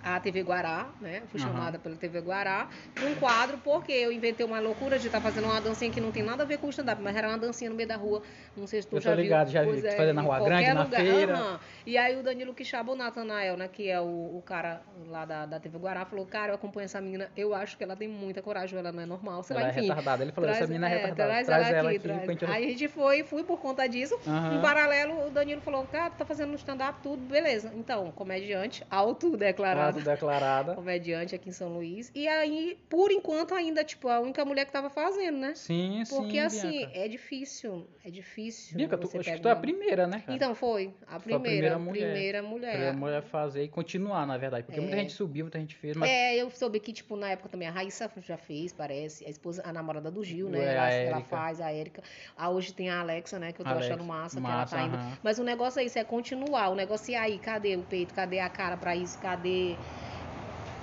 a 0.06 0.20
TV 0.20 0.44
Guará, 0.44 0.88
né? 1.02 1.24
Fui 1.30 1.40
Aham. 1.42 1.50
chamada 1.50 1.80
pela 1.80 1.96
TV 1.96 2.22
Guará 2.22 2.70
para 2.96 3.10
um 3.10 3.16
quadro, 3.16 3.58
porque 3.58 3.92
eu 3.92 4.12
inventei 4.12 4.46
uma 4.46 4.60
loucura 4.60 5.00
de 5.00 5.08
estar 5.08 5.20
fazendo 5.20 5.46
uma 5.46 5.60
dancinha 5.60 5.90
que 5.90 6.00
não 6.00 6.12
tem 6.12 6.22
nada 6.22 6.44
a 6.44 6.46
ver 6.46 6.60
com 6.60 6.68
o 6.68 6.70
stand-up, 6.70 7.02
mas 7.02 7.16
era 7.16 7.28
uma 7.28 7.40
dancinha 7.40 7.72
no 7.72 7.76
meio 7.76 7.90
da 7.90 7.96
rua. 7.96 8.22
Não 8.56 8.68
sei 8.68 8.84
se 8.84 8.88
tu 8.88 8.98
Eu 8.98 9.02
tô 9.02 9.10
já 9.10 9.16
ligado, 9.16 9.48
viu. 9.48 9.54
já 9.54 9.64
vi. 9.64 9.86
É, 9.86 9.92
fazia 9.98 10.14
na 10.14 10.22
Rua 10.22 10.40
Grande, 10.42 10.72
na 10.74 10.84
lugar. 10.84 11.02
feira. 11.02 11.34
Aham. 11.34 11.60
E 11.88 11.98
aí 11.98 12.16
o 12.18 12.22
Danilo 12.22 12.54
Quixaba, 12.54 12.92
o 12.92 12.96
Natanael, 12.96 13.58
né, 13.58 13.68
que 13.68 13.90
é 13.90 14.00
o, 14.00 14.38
o 14.38 14.44
cara 14.46 14.84
lá 15.08 15.26
da, 15.26 15.48
da 15.48 15.60
TV 15.60 15.80
Guará, 15.80 16.06
falou, 16.06 16.28
cara, 16.28 16.52
eu 16.52 16.56
acompanho 16.56 16.86
essa 16.86 17.02
menina, 17.02 17.32
eu 17.36 17.56
acho 17.56 17.76
que 17.76 17.84
ela 17.84 17.96
tem 17.96 18.08
muita 18.08 18.44
coragem, 18.44 18.78
ela 18.78 18.92
não 18.92 19.02
é 19.02 19.06
normal. 19.08 19.42
Sei 19.42 19.56
Ela 19.56 19.64
lá, 19.64 19.70
é 19.70 19.72
enfim. 19.72 19.88
retardada. 19.88 20.24
Ele 20.24 20.32
falou, 20.32 20.50
essa 20.52 20.68
menina 20.68 20.88
é 20.88 20.90
retardada. 20.94 21.30
Traz, 21.30 21.48
Traz 21.48 21.70
ela 21.72 21.90
aqui, 21.90 21.98
aqui 21.98 22.36
traz. 22.38 22.54
Aí 22.56 22.66
a 22.66 22.70
gente 22.70 22.88
foi, 22.88 23.24
fui 23.24 23.44
por 23.44 23.60
conta 23.60 23.88
disso. 23.88 24.16
Aham. 24.28 24.56
Em 24.56 24.62
paralelo, 24.62 25.26
o 25.26 25.32
Danilo 25.32 25.62
falou, 25.62 25.84
cara, 25.88 26.12
tu 26.12 26.18
tá 26.18 26.26
fazendo 26.26 26.54
stand-up, 26.56 27.00
tudo, 27.02 27.24
beleza. 27.26 27.72
Então, 27.76 28.12
comediante, 28.12 28.84
autodeclarado. 28.92 29.95
Declarada. 30.02 30.76
Comediante 30.76 31.36
aqui 31.36 31.50
em 31.50 31.52
São 31.52 31.70
Luís. 31.74 32.12
E 32.16 32.28
aí, 32.28 32.78
por 32.90 33.12
enquanto, 33.12 33.54
ainda, 33.54 33.84
tipo, 33.84 34.08
a 34.08 34.20
única 34.20 34.44
mulher 34.46 34.66
que 34.66 34.72
tava 34.72 34.90
fazendo, 34.90 35.38
né? 35.38 35.54
Sim, 35.56 36.04
sim, 36.06 36.16
Porque 36.16 36.40
assim, 36.40 36.72
Bianca. 36.72 36.92
é 36.98 37.08
difícil. 37.08 37.88
É 38.04 38.10
difícil. 38.10 38.78
Bianca, 38.78 38.98
tu, 38.98 39.06
acho 39.20 39.32
que 39.34 39.40
tu 39.40 39.48
é 39.48 39.52
a 39.52 39.56
primeira, 39.56 40.08
né, 40.08 40.20
cara? 40.20 40.34
Então, 40.36 40.54
foi. 40.56 40.86
foi 40.86 40.94
A 41.08 41.16
a 41.16 41.20
primeira, 41.20 41.42
primeira 41.44 41.80
mulher. 41.80 42.12
primeira 42.12 42.44
mulher. 42.44 42.78
Pra 42.78 42.94
mulher 42.94 43.22
fazer 43.24 43.64
e 43.64 43.68
continuar, 43.68 44.26
na 44.28 44.38
verdade. 44.38 44.64
Porque 44.64 44.80
muita 44.80 44.96
É. 44.96 45.00
gente 45.00 45.14
subiu, 45.14 45.46
muita 45.46 45.60
gente 45.60 45.76
fez, 45.76 45.96
mas 45.96 46.10
É, 46.10 46.36
eu 46.36 46.50
soube 46.52 46.80
que, 46.80 46.94
tipo, 46.94 47.16
na 47.16 47.30
época 47.32 47.50
também 47.50 47.68
a 47.68 47.72
Raíssa 47.72 48.10
já 48.22 48.38
fez, 48.38 48.72
parece. 48.74 49.26
A 49.26 49.30
esposa, 49.30 49.62
a 49.66 49.74
namorada 49.74 50.12
do 50.12 50.24
Gil, 50.24 50.50
né? 50.50 50.60
É, 50.60 50.74
ela, 50.76 50.90
ela 50.92 51.22
faz, 51.22 51.60
a 51.62 51.72
Érica. 51.72 52.02
Ah, 52.38 52.50
hoje 52.50 52.74
tem 52.74 52.90
a 52.90 53.00
Alexa, 53.00 53.40
né? 53.40 53.52
Que 53.52 53.62
eu 53.62 53.66
tô 53.66 53.72
Alex, 53.72 53.86
achando 53.88 54.04
massa, 54.04 54.40
massa, 54.40 54.76
que 54.76 54.82
ela 54.82 54.90
tá 54.92 54.98
indo. 54.98 55.20
Mas 55.24 55.40
o 55.40 55.44
negócio 55.44 55.80
é 55.80 55.84
isso, 55.84 55.98
é 55.98 56.04
continuar. 56.04 56.70
O 56.70 56.76
negócio 56.76 57.14
é 57.14 57.18
aí, 57.18 57.40
cadê 57.40 57.76
o 57.76 57.84
peito? 57.84 58.14
Cadê 58.14 58.40
a 58.40 58.50
cara 58.50 58.78
pra 58.78 58.96
isso? 58.96 59.18
Cadê. 59.20 59.80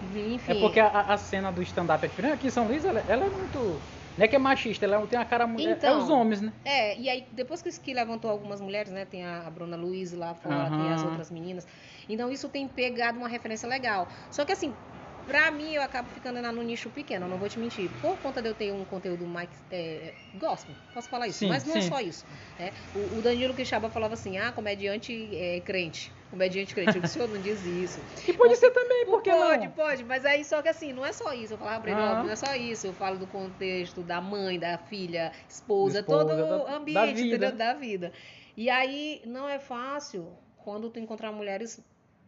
Enfim. 0.00 0.42
É 0.46 0.54
porque 0.54 0.80
a, 0.80 0.88
a 1.14 1.16
cena 1.16 1.50
do 1.52 1.62
stand-up 1.62 2.04
aqui, 2.06 2.20
aqui 2.26 2.46
em 2.48 2.50
São 2.50 2.66
Luís, 2.66 2.84
ela, 2.84 3.00
ela 3.00 3.24
é 3.26 3.30
muito. 3.30 3.84
Não 4.16 4.24
é 4.24 4.28
que 4.28 4.36
é 4.36 4.38
machista, 4.38 4.84
ela 4.84 5.06
tem 5.06 5.18
a 5.18 5.24
cara 5.24 5.46
mulher. 5.46 5.80
é 5.84 5.90
Então, 5.90 5.96
os 5.96 6.08
homens, 6.08 6.40
né? 6.40 6.52
É, 6.64 6.98
e 7.00 7.08
aí 7.10 7.28
depois 7.32 7.62
que 7.62 7.68
isso 7.68 7.80
que 7.80 7.94
levantou 7.94 8.30
algumas 8.30 8.60
mulheres, 8.60 8.92
né? 8.92 9.04
Tem 9.06 9.24
a, 9.24 9.46
a 9.46 9.50
Bruna 9.50 9.76
Luiz 9.76 10.12
lá 10.12 10.34
fora, 10.34 10.70
tem 10.70 10.90
as 10.90 11.04
outras 11.04 11.30
meninas. 11.30 11.66
Então 12.08 12.30
isso 12.30 12.48
tem 12.50 12.68
pegado 12.68 13.18
uma 13.18 13.28
referência 13.28 13.68
legal. 13.68 14.08
Só 14.30 14.44
que 14.44 14.52
assim, 14.52 14.78
pra 15.26 15.50
mim 15.50 15.74
eu 15.74 15.82
acabo 15.82 16.10
ficando 16.10 16.40
na- 16.42 16.52
no 16.52 16.62
nicho 16.62 16.90
pequeno, 16.90 17.28
não 17.28 17.38
vou 17.38 17.48
te 17.48 17.58
mentir. 17.60 17.90
Por 18.00 18.18
conta 18.20 18.42
de 18.42 18.48
eu 18.50 18.54
ter 18.54 18.72
um 18.72 18.84
conteúdo 18.84 19.26
mais 19.26 19.50
é, 19.70 20.14
gospel, 20.34 20.76
posso 20.92 21.08
falar 21.10 21.28
isso, 21.28 21.40
Sim, 21.40 21.48
mas 21.48 21.64
não 21.64 21.76
é 21.76 21.80
sim. 21.80 21.82
só 21.82 22.00
isso. 22.00 22.24
né? 22.58 22.72
O, 22.94 23.18
o 23.18 23.22
Danilo 23.22 23.54
Quixaba 23.54 23.90
falava 23.90 24.14
assim, 24.14 24.38
ah, 24.38 24.52
comediante 24.52 25.34
é, 25.36 25.60
crente. 25.62 26.14
Comediante 26.32 26.74
crente. 26.74 26.96
Eu 26.96 27.02
disse, 27.02 27.18
o 27.18 27.20
senhor 27.20 27.28
não 27.28 27.38
diz 27.42 27.62
isso. 27.66 28.00
E 28.26 28.32
pode 28.32 28.56
ser 28.56 28.70
também, 28.70 29.04
porque 29.04 29.30
pode, 29.30 29.66
não? 29.66 29.72
pode, 29.72 30.02
mas 30.02 30.24
aí 30.24 30.42
só 30.46 30.62
que 30.62 30.68
assim, 30.70 30.90
não 30.90 31.04
é 31.04 31.12
só 31.12 31.34
isso. 31.34 31.52
Eu 31.52 31.58
falava 31.58 31.82
pra 31.82 31.90
ele, 31.92 32.00
ó, 32.00 32.22
não 32.24 32.30
é 32.30 32.34
só 32.36 32.54
isso. 32.56 32.86
Eu 32.86 32.94
falo 32.94 33.18
do 33.18 33.26
contexto 33.26 34.02
da 34.02 34.18
mãe, 34.18 34.58
da 34.58 34.78
filha, 34.78 35.30
esposa, 35.46 36.00
Esposa, 36.00 36.02
todo 36.24 36.34
da- 36.34 36.56
o 36.56 36.64
da 36.64 36.76
ambiente 36.76 37.14
vida. 37.14 37.36
entendeu? 37.36 37.52
da 37.52 37.74
vida. 37.74 38.12
E 38.56 38.70
aí 38.70 39.20
não 39.26 39.46
é 39.46 39.58
fácil 39.58 40.32
quando 40.56 40.88
tu 40.88 40.98
encontrar 40.98 41.30
mulheres 41.32 41.78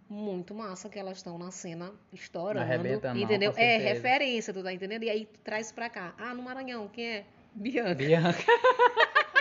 muito 0.07 0.55
massa 0.55 0.91
que 0.91 0.99
elas 0.99 1.17
estão 1.17 1.39
na 1.39 1.51
cena 1.51 1.91
estourando. 2.13 2.61
Arrebentando, 2.61 3.15
não, 3.19 3.25
entendeu? 3.25 3.55
é 3.57 3.79
referência, 3.79 4.53
tu 4.53 4.63
tá 4.63 4.71
entendendo? 4.71 5.03
E 5.05 5.09
aí 5.09 5.25
tu 5.25 5.41
traz 5.41 5.73
pra 5.73 5.89
cá. 5.89 6.15
Ah, 6.19 6.35
no 6.35 6.43
Maranhão, 6.43 6.89
quem 6.89 7.07
é? 7.07 7.25
Bianca. 7.55 7.95
Bianca. 7.95 8.45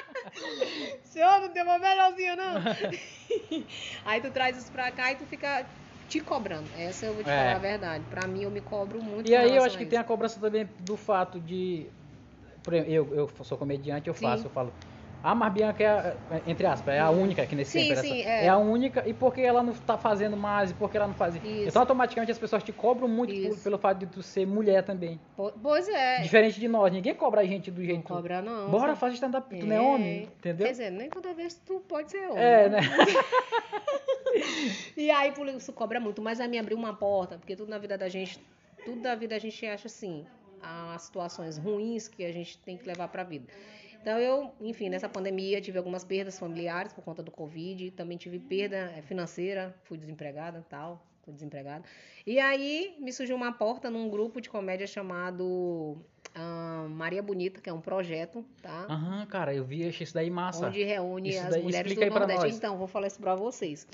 Senhor, 1.04 1.42
não 1.42 1.54
tem 1.54 1.64
uma 1.64 1.80
melhorzinha, 1.80 2.36
não. 2.36 2.62
aí 4.06 4.22
tu 4.22 4.32
traz 4.32 4.58
isso 4.58 4.72
pra 4.72 4.92
cá 4.92 5.12
e 5.12 5.16
tu 5.18 5.26
fica 5.26 5.70
te 6.08 6.20
cobrando. 6.22 6.70
Essa 6.74 7.06
eu 7.06 7.14
vou 7.14 7.24
te 7.24 7.32
É. 7.32 7.36
falar 7.36 7.56
a 7.56 7.60
verdade. 7.60 8.06
Pra 8.08 8.28
mim, 8.28 8.44
eu 8.44 8.52
me 8.52 8.62
cobro 8.62 9.02
muito. 9.02 9.28
E 9.28 9.36
aí 9.36 9.56
eu 9.56 9.64
acho 9.64 9.78
que 9.78 9.86
tem 9.86 10.00
a 10.00 10.04
cobrança 10.04 10.40
também 10.40 10.70
do 10.80 10.98
fato 10.98 11.40
de. 11.40 11.92
Por 12.64 12.74
exemplo, 12.74 13.16
eu, 13.16 13.30
eu 13.38 13.44
sou 13.44 13.58
comediante, 13.58 14.08
eu 14.10 14.14
Sim. 14.14 14.26
faço, 14.26 14.48
eu 14.48 14.52
falo. 14.52 14.74
Ah, 15.26 15.34
mas 15.34 15.54
Bianca 15.54 15.82
é, 15.82 15.88
a- 15.88 16.18
entre 16.46 16.66
aspas, 16.66 16.96
é 16.96 17.00
a 17.00 17.10
única 17.10 17.44
aqui 17.44 17.56
nesse 17.56 17.72
Sim, 17.72 17.88
tempo. 17.88 18.02
sim, 18.02 18.20
essa- 18.20 18.30
é. 18.30 18.50
a 18.50 18.58
única, 18.58 19.08
e 19.08 19.14
porque 19.14 19.40
ela 19.40 19.64
não 19.64 19.74
tá 19.74 19.98
fazendo 19.98 20.36
mais, 20.36 20.72
e 20.72 20.74
porque 20.74 20.98
ela 20.98 21.08
não 21.08 21.16
faz. 21.16 21.36
Isso. 21.36 21.70
Então 21.70 21.82
automaticamente 21.82 22.30
as 22.30 22.38
pessoas 22.38 22.62
te 22.62 22.74
cobram 22.74 23.08
muito 23.08 23.34
por- 23.34 23.64
pelo 23.64 23.78
fato 23.78 24.00
de 24.00 24.08
tu 24.08 24.22
ser 24.22 24.46
mulher 24.46 24.84
também. 24.84 25.22
Po- 25.34 25.54
Pois 25.64 25.88
é. 25.88 26.20
Diferente 26.22 26.60
de 26.60 26.68
nós, 26.68 26.92
ninguém 26.92 27.16
cobra 27.16 27.40
a 27.40 27.46
gente 27.46 27.72
do 27.72 27.80
Não 27.80 27.86
jeito. 27.86 28.04
cobra, 28.04 28.42
não. 28.42 28.70
Bora, 28.70 28.88
sabe? 28.88 29.00
faz 29.00 29.14
stand-up, 29.14 29.58
tu 29.58 29.66
não 29.66 29.74
é 29.76 29.80
homem, 29.80 30.24
entendeu? 30.24 30.66
Quer 30.68 30.74
dizer, 30.74 30.92
nem 30.92 31.10
toda 31.10 31.34
vez 31.34 31.54
tu 31.56 31.80
pode 31.88 32.12
ser 32.12 32.28
homem. 32.30 32.44
É, 32.44 32.68
né? 32.68 32.82
né? 32.82 32.82
E 34.98 35.12
aí 35.12 35.32
por 35.32 35.48
isso 35.48 35.72
cobra 35.74 36.00
muito, 36.00 36.22
mas 36.22 36.40
aí 36.40 36.48
me 36.48 36.58
abriu 36.58 36.78
uma 36.78 36.94
porta, 36.94 37.38
porque 37.38 37.56
tudo 37.56 37.70
na 37.70 37.78
vida 37.78 37.98
da 37.98 38.10
gente, 38.10 38.40
tudo 38.84 39.02
da 39.02 39.16
vida 39.16 39.36
a 39.36 39.40
gente 39.40 39.66
acha 39.66 39.88
assim, 39.88 40.26
há 40.62 40.98
situações 41.00 41.58
ruins 41.58 42.08
que 42.08 42.24
a 42.26 42.32
gente 42.32 42.58
tem 42.60 42.78
que 42.78 42.86
levar 42.88 43.08
pra 43.10 43.24
vida. 43.24 43.48
Então 44.04 44.20
eu, 44.20 44.52
enfim, 44.60 44.90
nessa 44.90 45.08
pandemia 45.08 45.62
tive 45.62 45.78
algumas 45.78 46.04
perdas 46.04 46.38
familiares 46.38 46.92
por 46.92 47.02
conta 47.06 47.24
do 47.24 47.32
Covid, 47.32 47.90
também 47.92 48.18
tive 48.18 48.38
perda 48.38 48.92
eh, 48.98 49.02
financeira, 49.02 49.74
fui 49.84 49.98
desempregada 49.98 50.60
e 50.60 50.70
tal, 50.70 51.08
fui 51.24 51.34
desempregada. 51.34 51.86
E 52.28 52.38
aí 52.38 52.98
me 53.00 53.14
surgiu 53.14 53.34
uma 53.34 53.54
porta 53.54 53.90
num 53.90 54.10
grupo 54.10 54.42
de 54.42 54.50
comédia 54.50 54.86
chamado 54.86 55.98
ah, 56.36 56.86
Maria 56.90 57.24
Bonita, 57.24 57.62
que 57.62 57.70
é 57.70 57.74
um 57.74 57.80
projeto, 57.80 58.44
tá? 58.62 58.88
Aham, 58.90 59.26
cara, 59.26 59.56
eu 59.56 59.64
vi, 59.64 59.88
achei 59.88 60.04
isso 60.04 60.14
daí 60.14 60.30
massa. 60.30 60.68
onde 60.68 60.84
reúne 60.84 61.30
Isso 61.30 61.40
as 61.40 61.52
daí, 61.52 61.64
mulheres 61.64 61.96
do 61.96 62.06
Nordeste. 62.06 62.58
Então, 62.58 62.78
vou 62.78 62.88
falar 62.88 63.08
isso 63.08 63.22
pra 63.22 63.36
vocês. 63.36 63.88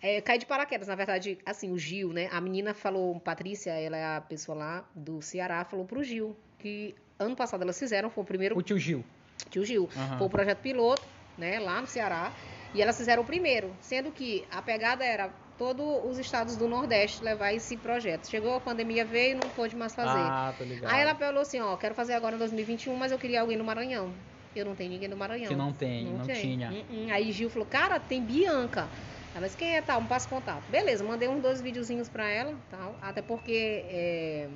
É, 0.00 0.20
cai 0.20 0.38
de 0.38 0.46
paraquedas, 0.46 0.86
na 0.86 0.94
verdade, 0.94 1.38
assim, 1.44 1.72
o 1.72 1.76
Gil, 1.76 2.12
né? 2.12 2.28
A 2.30 2.40
menina 2.40 2.72
falou, 2.72 3.18
Patrícia, 3.18 3.72
ela 3.72 3.96
é 3.96 4.16
a 4.16 4.20
pessoa 4.20 4.56
lá 4.56 4.88
do 4.94 5.20
Ceará, 5.20 5.64
falou 5.64 5.84
pro 5.84 6.04
Gil 6.04 6.36
que 6.56 6.94
ano 7.18 7.34
passado 7.34 7.62
elas 7.62 7.76
fizeram, 7.76 8.08
foi 8.10 8.22
o 8.22 8.26
primeiro, 8.26 8.56
O 8.56 8.62
tio 8.62 8.78
Gil. 8.78 9.04
Tio 9.48 9.64
Gil, 9.64 9.88
Aham. 9.96 10.18
foi 10.18 10.26
o 10.26 10.30
projeto 10.30 10.58
piloto, 10.58 11.08
né, 11.36 11.58
lá 11.58 11.80
no 11.80 11.86
Ceará, 11.86 12.32
e 12.74 12.82
elas 12.82 12.96
fizeram 12.96 13.22
o 13.22 13.26
primeiro, 13.26 13.74
sendo 13.80 14.10
que 14.12 14.46
a 14.50 14.60
pegada 14.60 15.04
era 15.04 15.30
todos 15.56 15.84
os 16.04 16.18
estados 16.18 16.56
do 16.56 16.66
Nordeste 16.66 17.22
levar 17.22 17.52
esse 17.52 17.76
projeto. 17.76 18.28
Chegou 18.28 18.54
a 18.54 18.60
pandemia, 18.60 19.04
veio, 19.04 19.36
não 19.36 19.50
pôde 19.50 19.76
mais 19.76 19.94
fazer. 19.94 20.18
Ah, 20.18 20.54
tô 20.56 20.64
ligado. 20.64 20.90
Aí 20.90 21.02
ela 21.02 21.14
falou 21.14 21.42
assim, 21.42 21.60
ó, 21.60 21.76
quero 21.76 21.94
fazer 21.94 22.14
agora 22.14 22.34
em 22.34 22.38
2021, 22.38 22.96
mas 22.96 23.12
eu 23.12 23.18
queria 23.18 23.42
alguém 23.42 23.58
no 23.58 23.64
Maranhão. 23.64 24.14
Eu 24.56 24.64
não 24.64 24.74
tenho 24.74 24.90
ninguém 24.90 25.08
no 25.08 25.16
Maranhão. 25.16 25.48
Que 25.48 25.54
não 25.54 25.72
tem, 25.72 26.04
não, 26.04 26.26
tem. 26.26 26.40
tinha. 26.40 26.70
Hum, 26.70 26.84
hum. 26.90 27.06
Aí 27.12 27.30
Gil 27.30 27.50
falou, 27.50 27.66
cara, 27.66 28.00
tem 28.00 28.22
Bianca. 28.22 28.88
Ela 29.34 29.46
disse, 29.46 29.56
quem 29.56 29.76
é 29.76 29.82
tal? 29.82 30.00
Me 30.00 30.08
passa 30.08 30.28
contato. 30.28 30.64
Beleza, 30.70 31.04
mandei 31.04 31.28
uns 31.28 31.40
dois 31.40 31.60
videozinhos 31.60 32.08
pra 32.08 32.28
ela, 32.28 32.54
tal. 32.70 32.96
Até 33.00 33.22
porque 33.22 33.84
é, 33.88 34.48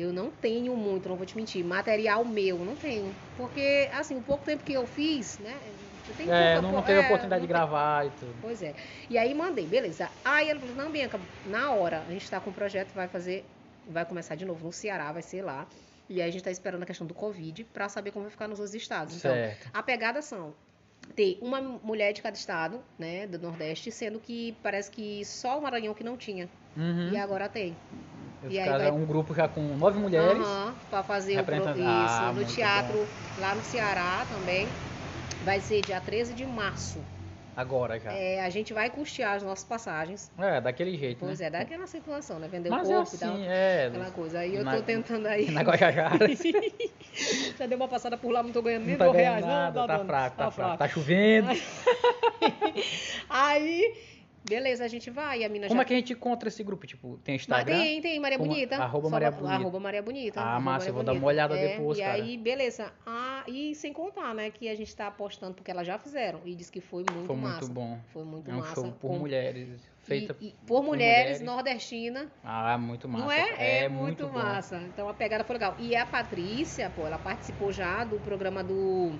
eu 0.00 0.12
não 0.12 0.30
tenho 0.30 0.76
muito, 0.76 1.08
não 1.08 1.16
vou 1.16 1.26
te 1.26 1.36
mentir, 1.36 1.64
material 1.64 2.24
meu, 2.24 2.58
não 2.64 2.76
tenho. 2.76 3.14
Porque, 3.36 3.88
assim, 3.92 4.16
o 4.16 4.22
pouco 4.22 4.44
tempo 4.44 4.62
que 4.64 4.72
eu 4.72 4.86
fiz, 4.86 5.38
né? 5.38 5.54
eu 6.08 6.30
É, 6.30 6.54
pouca 6.54 6.62
não, 6.62 6.72
não 6.72 6.82
teve 6.82 7.00
é, 7.00 7.04
oportunidade 7.06 7.40
de 7.42 7.46
tem- 7.46 7.54
gravar 7.56 8.06
e 8.06 8.10
tudo. 8.10 8.34
Pois 8.40 8.62
é. 8.62 8.74
E 9.08 9.16
aí 9.16 9.32
mandei, 9.34 9.66
beleza. 9.66 10.10
Aí 10.24 10.50
ela 10.50 10.60
falou, 10.60 10.74
não, 10.74 10.90
Bianca, 10.90 11.20
na 11.44 11.72
hora, 11.72 12.04
a 12.06 12.10
gente 12.10 12.28
tá 12.28 12.40
com 12.40 12.50
o 12.50 12.52
projeto, 12.52 12.92
vai 12.92 13.08
fazer, 13.08 13.44
vai 13.86 14.04
começar 14.04 14.34
de 14.34 14.44
novo 14.44 14.64
no 14.64 14.72
Ceará, 14.72 15.10
vai 15.12 15.22
ser 15.22 15.42
lá. 15.42 15.66
E 16.08 16.20
aí 16.20 16.28
a 16.28 16.32
gente 16.32 16.42
tá 16.42 16.50
esperando 16.50 16.82
a 16.82 16.86
questão 16.86 17.06
do 17.06 17.14
Covid 17.14 17.64
pra 17.64 17.88
saber 17.88 18.10
como 18.10 18.24
vai 18.24 18.30
ficar 18.30 18.48
nos 18.48 18.58
outros 18.58 18.74
estados. 18.74 19.16
Então, 19.16 19.32
certo. 19.32 19.70
a 19.72 19.82
pegada 19.82 20.20
são 20.20 20.52
ter 21.14 21.38
uma 21.40 21.60
mulher 21.60 22.12
de 22.12 22.20
cada 22.20 22.36
estado, 22.36 22.82
né, 22.98 23.26
do 23.26 23.38
Nordeste, 23.38 23.90
sendo 23.90 24.20
que 24.20 24.52
parece 24.62 24.90
que 24.90 25.24
só 25.24 25.58
o 25.58 25.62
Maranhão 25.62 25.94
que 25.94 26.04
não 26.04 26.16
tinha. 26.16 26.48
Uhum. 26.76 27.10
E 27.12 27.16
agora 27.16 27.48
tem. 27.48 27.76
Esse 28.42 28.54
e 28.54 28.58
aí 28.58 28.68
caso 28.68 28.84
é 28.84 28.90
vai- 28.90 29.00
um 29.00 29.04
grupo 29.04 29.34
já 29.34 29.46
com 29.48 29.60
nove 29.76 29.98
mulheres. 29.98 30.46
Aham, 30.46 30.74
pra 30.88 31.02
fazer 31.02 31.38
o 31.40 31.44
pro... 31.44 31.56
Isso 31.56 31.68
Ah, 31.86 32.32
no 32.34 32.44
teatro 32.44 33.08
lá 33.38 33.54
no 33.54 33.62
Ceará 33.62 34.24
também. 34.28 34.68
Vai 35.44 35.60
ser 35.60 35.80
dia 35.82 36.00
13 36.00 36.34
de 36.34 36.44
março. 36.46 37.04
Agora 37.56 37.98
já. 37.98 38.12
É, 38.12 38.36
É, 38.36 38.44
a 38.44 38.48
gente 38.48 38.72
vai 38.72 38.88
custear 38.88 39.34
as 39.36 39.42
nossas 39.42 39.64
passagens. 39.64 40.30
daquele 40.62 40.96
jeito, 40.96 41.18
Pois 41.20 41.40
né? 41.40 41.46
é, 41.46 41.50
daquela 41.50 41.86
situação, 41.86 42.38
né? 42.38 42.48
Vender 42.48 42.70
Mas 42.70 42.88
o 42.88 42.92
é 42.92 42.96
corpo 42.96 43.14
e 43.14 43.18
tal. 43.18 43.32
assim, 43.34 43.46
é. 43.46 43.86
Aquela 43.88 44.10
coisa. 44.10 44.38
Aí 44.38 44.54
eu 44.54 44.64
na- 44.64 44.76
tô 44.76 44.82
tentando 44.82 45.26
aí. 45.26 45.50
Na 45.50 45.62
Guajajara. 45.62 46.18
Já 47.58 47.66
deu 47.66 47.76
uma 47.76 47.88
passada 47.88 48.16
por 48.16 48.30
lá, 48.32 48.42
não 48.42 48.52
tô 48.52 48.62
ganhando 48.62 48.84
nem 48.84 48.92
Não 48.92 48.98
tá 48.98 49.04
dois 49.06 49.16
reais, 49.18 49.44
nada, 49.44 49.80
não. 49.80 49.86
tá 49.86 49.96
dando. 49.98 50.06
fraco, 50.06 50.36
tá 50.36 50.44
Tá 50.44 50.50
fraco. 50.50 50.54
fraco. 50.54 50.78
Tá 50.78 50.88
chovendo. 50.88 51.48
Aí, 53.28 53.94
beleza, 54.44 54.84
a 54.84 54.88
gente 54.88 55.10
vai. 55.10 55.44
A 55.44 55.48
mina 55.48 55.66
Como 55.68 55.78
já 55.78 55.82
é 55.82 55.84
que 55.86 55.92
a 55.92 55.96
gente 55.96 56.12
encontra 56.12 56.48
esse 56.48 56.62
grupo? 56.62 56.86
Tipo, 56.86 57.18
tem 57.18 57.34
Mas 57.34 57.42
Instagram? 57.42 57.78
Tem, 57.78 58.00
tem, 58.00 58.20
Maria 58.20 58.38
Como- 58.38 58.50
Bonita. 58.50 58.76
arroba 58.76 59.04
Só 59.06 59.10
Maria 59.10 59.30
Bonita. 59.30 59.54
Arroba 59.54 59.80
Maria 59.80 60.02
Bonita. 60.02 60.40
Ah, 60.40 60.60
massa, 60.60 60.88
eu 60.88 60.94
vou 60.94 61.02
dar 61.02 61.12
uma 61.12 61.20
Bonita. 61.20 61.26
olhada 61.44 61.58
É, 61.58 61.76
depois, 61.76 61.98
E 61.98 62.02
cara. 62.02 62.14
aí, 62.14 62.36
beleza. 62.36 62.92
Ah, 63.06 63.44
e 63.46 63.74
sem 63.74 63.92
contar, 63.92 64.34
né, 64.34 64.50
que 64.50 64.68
a 64.68 64.74
gente 64.74 64.94
tá 64.94 65.06
apostando, 65.08 65.54
porque 65.54 65.70
elas 65.70 65.86
já 65.86 65.98
fizeram. 65.98 66.40
E 66.44 66.54
diz 66.54 66.70
que 66.70 66.80
foi 66.80 67.04
muito 67.12 67.26
Foi 67.26 67.36
massa. 67.36 67.60
muito 67.60 67.72
bom. 67.72 67.98
Foi 68.12 68.24
muito 68.24 68.50
É 68.50 68.54
um 68.54 68.58
massa. 68.58 68.74
show 68.74 68.92
por 68.92 69.08
Com- 69.10 69.18
mulheres. 69.18 69.68
Feita. 70.02 70.34
e, 70.40 70.48
e 70.48 70.54
por 70.66 70.82
mulheres, 70.82 71.40
mulheres. 71.40 71.40
nordestina. 71.42 72.32
Ah, 72.42 72.76
muito 72.78 73.06
massa. 73.06 73.24
Não 73.24 73.30
é? 73.30 73.82
É, 73.84 73.88
muito, 73.88 74.02
muito, 74.24 74.26
bom. 74.28 74.32
massa. 74.32 74.78
Então 74.88 75.08
a 75.08 75.14
pegada 75.14 75.44
foi 75.44 75.52
legal. 75.54 75.76
E 75.78 75.94
a 75.94 76.06
Patrícia, 76.06 76.88
pô, 76.90 77.06
ela 77.06 77.18
participou 77.18 77.70
já 77.70 78.02
do 78.02 78.18
programa 78.18 78.64
do, 78.64 79.12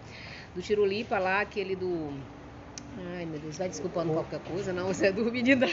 do 0.54 0.62
Tirulipa 0.62 1.18
lá, 1.18 1.42
aquele 1.42 1.76
do. 1.76 2.18
Ai, 2.96 3.24
meu 3.24 3.38
Deus, 3.40 3.56
vai 3.56 3.68
desculpando 3.68 4.10
O- 4.10 4.14
qualquer 4.14 4.40
coisa, 4.40 4.72
não, 4.72 4.88
você 4.88 5.06
é 5.06 5.12
do 5.12 5.24
menino. 5.30 5.64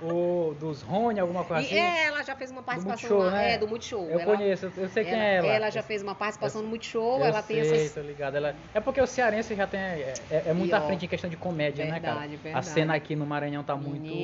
O 0.00 0.54
dos 0.58 0.80
Rony, 0.82 1.20
alguma 1.20 1.44
coisa 1.44 1.62
E 1.62 1.66
assim. 1.66 1.76
é, 1.76 2.06
ela 2.06 2.22
já 2.22 2.34
fez 2.34 2.50
uma 2.50 2.62
participação 2.62 3.10
Multishow, 3.10 3.30
lá. 3.30 3.38
né? 3.38 3.52
É, 3.54 3.58
do 3.58 3.68
Multishow. 3.68 4.08
eu 4.10 4.18
ela, 4.18 4.36
conheço, 4.36 4.66
eu- 4.66 4.72
eu 4.82 4.88
sei 4.88 5.04
quem 5.04 5.12
ela, 5.12 5.22
é 5.24 5.34
ela. 5.36 5.46
ela 5.48 5.70
já 5.70 5.82
fez 5.82 6.02
uma 6.02 6.14
participação 6.14 6.62
no 6.62 6.68
Multishow, 6.68 7.18
Eu 7.20 7.26
ela 7.26 7.42
tem 7.42 7.62
sei, 7.64 7.74
essas. 7.74 7.94
tô 7.94 8.00
ligado. 8.00 8.36
Ela... 8.36 8.56
É 8.72 8.80
porque 8.80 9.00
o 9.00 9.06
cearense 9.06 9.54
já 9.54 9.66
tem. 9.66 9.80
É, 9.80 10.14
é 10.30 10.54
muito 10.54 10.70
E, 10.70 10.74
à 10.74 10.80
ó, 10.80 10.86
frente 10.86 11.04
em 11.04 11.08
questão 11.08 11.28
de 11.28 11.36
comédia, 11.36 11.84
né, 11.84 12.00
cara? 12.00 12.20
verdade, 12.20 12.36
A 12.36 12.38
verdade. 12.42 12.66
cena 12.66 12.94
aqui 12.94 13.14
no 13.14 13.26
Maranhão 13.26 13.62
tá 13.62 13.76
muito. 13.76 14.14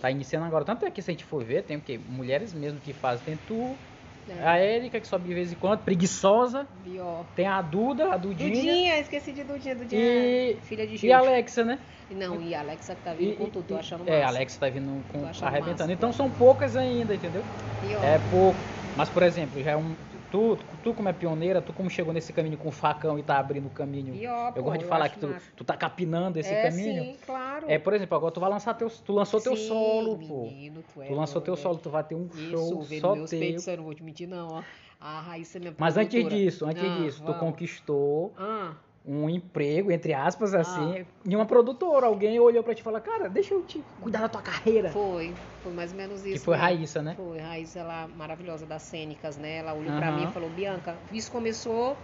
Tá 0.00 0.10
iniciando 0.10 0.44
agora. 0.46 0.64
Tanto 0.64 0.84
é 0.84 0.90
que 0.90 1.00
se 1.00 1.10
a 1.10 1.12
gente 1.14 1.24
for 1.24 1.42
ver, 1.44 1.62
tem 1.62 1.76
o 1.76 1.82
quê? 1.82 1.96
Mulheres 1.98 2.52
mesmo 2.52 2.80
que 2.80 2.92
fazem. 2.92 3.24
Tem 3.24 3.36
tu, 3.36 3.80
É, 4.28 4.46
a 4.46 4.56
Érica, 4.56 5.00
que 5.00 5.06
sobe 5.08 5.28
de 5.28 5.34
vez 5.34 5.52
em 5.52 5.56
quando, 5.56 5.80
preguiçosa. 5.82 6.66
pior. 6.82 7.24
Tem 7.34 7.46
a 7.46 7.60
Duda, 7.60 8.12
a 8.12 8.16
Dudinha. 8.16 8.50
Dudinha, 8.50 8.98
esqueci 9.00 9.32
de 9.32 9.42
Dudinha, 9.44 9.74
Dudinha. 9.74 10.00
E- 10.00 10.52
é 10.58 10.60
filha 10.62 10.86
de 10.86 10.94
E 10.94 10.98
Gil. 10.98 11.14
a 11.14 11.18
Alexa, 11.18 11.64
né? 11.64 11.80
Não, 12.10 12.40
e 12.40 12.54
a 12.54 12.60
Alexa 12.60 12.94
que 12.94 13.02
tá 13.02 13.14
vindo 13.14 13.32
E- 13.32 13.36
com 13.36 13.50
tudo, 13.50 13.66
tô 13.68 13.76
achando 13.76 14.08
É, 14.08 14.22
a 14.22 14.26
massa. 14.26 14.36
Alexa 14.38 14.60
tá 14.60 14.68
vindo 14.68 15.04
com 15.08 15.24
arrebentando. 15.26 15.78
massa. 15.80 15.92
Então 15.92 16.12
são 16.12 16.30
poucas 16.30 16.76
ainda, 16.76 17.14
entendeu? 17.14 17.44
Pior. 17.80 18.04
É 18.04 18.18
pouco. 18.18 18.64
Mas, 18.94 19.08
por 19.10 19.22
exemplo, 19.22 19.60
já 19.62 19.72
é 19.72 19.76
um. 19.76 19.96
Tu, 20.32 20.56
tu 20.82 20.94
como 20.94 21.10
é 21.10 21.12
pioneira, 21.12 21.60
tu 21.60 21.74
como 21.74 21.90
chegou 21.90 22.10
nesse 22.10 22.32
caminho 22.32 22.56
com 22.56 22.68
o 22.68 22.72
facão 22.72 23.18
e 23.18 23.22
tá 23.22 23.38
abrindo 23.38 23.66
o 23.66 23.70
caminho. 23.70 24.14
Pior, 24.14 24.48
eu 24.56 24.62
pô, 24.62 24.70
gosto 24.70 24.80
de 24.80 24.86
falar 24.86 25.10
que 25.10 25.18
tu, 25.18 25.26
massa. 25.26 25.52
tu 25.54 25.62
tá 25.62 25.76
capinando 25.76 26.38
esse 26.38 26.54
é, 26.54 26.62
caminho. 26.62 27.04
Sim, 27.04 27.16
claro. 27.26 27.70
É, 27.70 27.78
por 27.78 27.92
exemplo, 27.92 28.16
agora 28.16 28.32
tu 28.32 28.40
vai 28.40 28.48
lançar 28.48 28.72
teu. 28.72 28.88
Tu 28.88 29.12
lançou 29.12 29.42
teu 29.42 29.54
Sim, 29.54 29.68
solo, 29.68 30.16
pô. 30.16 30.46
menino, 30.46 30.82
tu, 30.82 31.02
é 31.02 31.06
Tu 31.06 31.14
lançou 31.14 31.42
teu 31.42 31.54
solo, 31.54 31.76
tu 31.76 31.90
vai 31.90 32.02
ter 32.02 32.14
um 32.14 32.26
Isso, 32.28 32.50
show 32.50 32.82
só 32.82 33.14
meus 33.14 33.30
teu. 33.30 33.38
peitos, 33.40 33.68
eu 33.68 33.76
não 33.76 33.84
vou 33.84 33.94
te 33.94 34.02
mentir, 34.02 34.26
não, 34.26 34.48
ó. 34.48 34.62
A 34.98 35.20
Raíssa 35.20 35.58
é 35.58 35.60
minha 35.60 35.74
Mas 35.78 35.98
antes 35.98 36.26
disso, 36.30 36.64
antes 36.64 36.82
Ah, 36.82 37.04
disso, 37.04 37.18
tu 37.20 37.26
vamos. 37.26 37.40
conquistou 37.40 38.32
Ah, 38.38 38.74
um 39.04 39.28
emprego, 39.28 39.90
entre 39.90 40.14
aspas, 40.14 40.54
Ah. 40.54 40.60
assim, 40.60 41.06
em 41.26 41.34
uma 41.34 41.46
produtora. 41.46 42.06
Alguém 42.06 42.38
olhou 42.38 42.62
pra 42.62 42.74
ti 42.74 42.80
e 42.80 42.82
falou, 42.82 43.00
cara, 43.00 43.28
deixa 43.28 43.54
eu 43.54 43.62
te 43.64 43.82
cuidar 44.00 44.20
da 44.20 44.28
tua 44.28 44.42
carreira. 44.42 44.90
foi. 44.90 45.36
Foi 45.62 45.72
mais 45.72 45.92
ou 45.92 45.96
menos 45.96 46.24
isso. 46.24 46.38
que 46.38 46.44
foi 46.44 46.54
mesmo. 46.56 46.66
Raíssa, 46.66 47.02
né? 47.02 47.14
Foi, 47.14 47.38
Raíssa, 47.38 47.78
ela 47.80 48.08
maravilhosa 48.08 48.66
das 48.66 48.82
cênicas, 48.82 49.36
né? 49.36 49.56
Ela 49.58 49.74
olhou 49.74 49.94
pra 49.94 50.08
Aham. 50.08 50.16
mim 50.16 50.30
e 50.30 50.32
falou, 50.32 50.50
Bianca, 50.50 51.00
isso 51.10 51.30
começou 51.30 51.96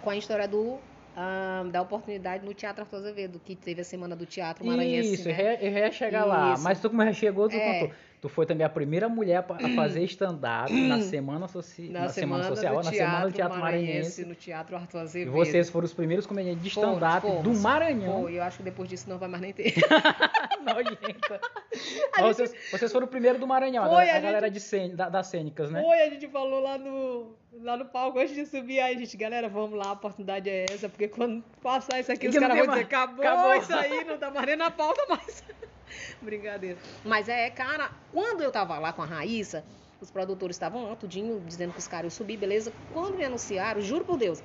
com 0.00 0.10
a 0.10 0.16
história 0.16 0.48
do... 0.48 0.80
ah, 1.14 1.64
da 1.70 1.82
oportunidade 1.82 2.44
no 2.44 2.54
Teatro 2.54 2.82
Arthur 2.82 2.96
Azevedo, 2.96 3.38
que 3.38 3.54
teve 3.54 3.80
a 3.82 3.84
semana 3.84 4.16
do 4.16 4.24
teatro 4.26 4.64
maranhense. 4.64 5.14
Isso, 5.14 5.28
né? 5.28 5.58
eu 5.60 5.72
ia 5.72 5.92
chegar 5.92 6.24
lá. 6.24 6.54
Isso. 6.54 6.62
Mas 6.64 6.80
tu 6.80 6.88
como 6.90 7.04
já 7.04 7.12
chegou, 7.12 7.48
tu 7.48 7.56
É. 7.56 7.80
contou. 7.80 7.96
Tu 8.22 8.28
foi 8.28 8.46
também 8.46 8.64
a 8.64 8.68
primeira 8.70 9.08
mulher 9.08 9.44
a 9.48 9.68
fazer 9.74 10.04
stand-up 10.04 10.72
na 10.72 11.00
semana, 11.02 11.48
soci... 11.48 11.88
Na, 11.88 12.02
na 12.02 12.08
semana, 12.08 12.44
social, 12.44 12.76
do 12.76 12.84
na 12.84 12.90
teatro 12.92 12.96
semana 13.10 13.26
do 13.26 13.32
Teatro 13.32 13.58
Maranhense. 13.58 13.88
Maranhense, 13.90 14.24
no 14.26 14.34
Teatro 14.36 14.76
Arthur 14.76 14.98
E 14.98 15.00
Azevedo. 15.00 15.32
vocês 15.32 15.68
foram 15.68 15.84
os 15.86 15.92
primeiros 15.92 16.24
comediantes 16.24 16.62
de 16.62 16.68
stand-up 16.68 17.26
do. 17.42 17.52
Maranhão. 17.58 18.22
Foi, 18.22 18.38
eu 18.38 18.42
acho 18.44 18.58
que 18.58 18.62
depois 18.62 18.88
disso 18.88 19.10
não 19.10 19.18
vai 19.18 19.28
mais 19.28 19.42
nem 19.42 19.52
ter. 19.52 19.74
Nojenta. 20.62 21.40
Mas 22.16 22.36
vocês, 22.36 22.54
vocês 22.70 22.92
foram 22.92 23.06
o 23.06 23.10
primeiro 23.10 23.40
do 23.40 23.46
Maranhão, 23.46 23.88
Foi, 23.90 24.08
a, 24.08 24.14
a 24.14 24.16
a 24.18 24.20
galera 24.20 24.46
gente- 24.46 24.54
de 24.54 24.60
cen- 24.60 24.94
da- 24.94 25.08
das 25.08 25.26
cênicas, 25.26 25.70
né? 25.72 25.82
Foi, 25.82 26.00
a 26.02 26.08
gente 26.08 26.28
falou 26.28 26.60
lá 26.60 26.78
no, 26.78 27.34
lá 27.60 27.76
no 27.76 27.86
palco 27.86 28.20
antes 28.20 28.36
de 28.36 28.46
subir. 28.46 28.78
Aí, 28.78 28.94
a 28.94 28.98
gente, 28.98 29.16
galera, 29.16 29.48
vamos 29.48 29.76
lá, 29.76 29.86
a 29.88 29.92
oportunidade 29.94 30.48
é 30.48 30.66
essa. 30.70 30.88
Porque 30.88 31.08
quando 31.08 31.42
passar 31.60 31.98
isso 31.98 32.12
aqui, 32.12 32.26
E 32.26 32.28
os 32.28 32.34
que 32.36 32.40
não 32.40 32.48
caras 32.48 32.66
vão 32.66 32.74
dizer, 32.76 32.86
mais- 32.88 33.02
acabou, 33.02 33.26
acabou." 33.26 33.54
isso 33.56 33.74
aí, 33.74 34.04
não 34.04 34.16
tá 34.16 34.30
mais 34.30 34.46
nem 34.46 34.54
na 34.56 34.70
pauta 34.70 35.04
mais. 35.08 35.42
Brincadeira. 36.20 36.78
Mas 37.04 37.28
é, 37.28 37.50
cara, 37.50 37.90
quando 38.12 38.42
eu 38.42 38.50
tava 38.50 38.78
lá 38.78 38.92
com 38.92 39.02
a 39.02 39.06
Raíssa, 39.06 39.64
os 40.00 40.10
produtores 40.10 40.56
estavam 40.56 40.84
lá, 40.88 40.96
tudinho, 40.96 41.40
dizendo 41.46 41.72
que 41.72 41.78
os 41.78 41.86
caras 41.88 42.12
iam 42.12 42.16
subir, 42.16 42.36
beleza. 42.36 42.72
Quando 42.90 43.16
me 43.16 43.24
anunciaram, 43.24 43.80
juro 43.80 44.04
por 44.04 44.16
Deus, 44.18 44.42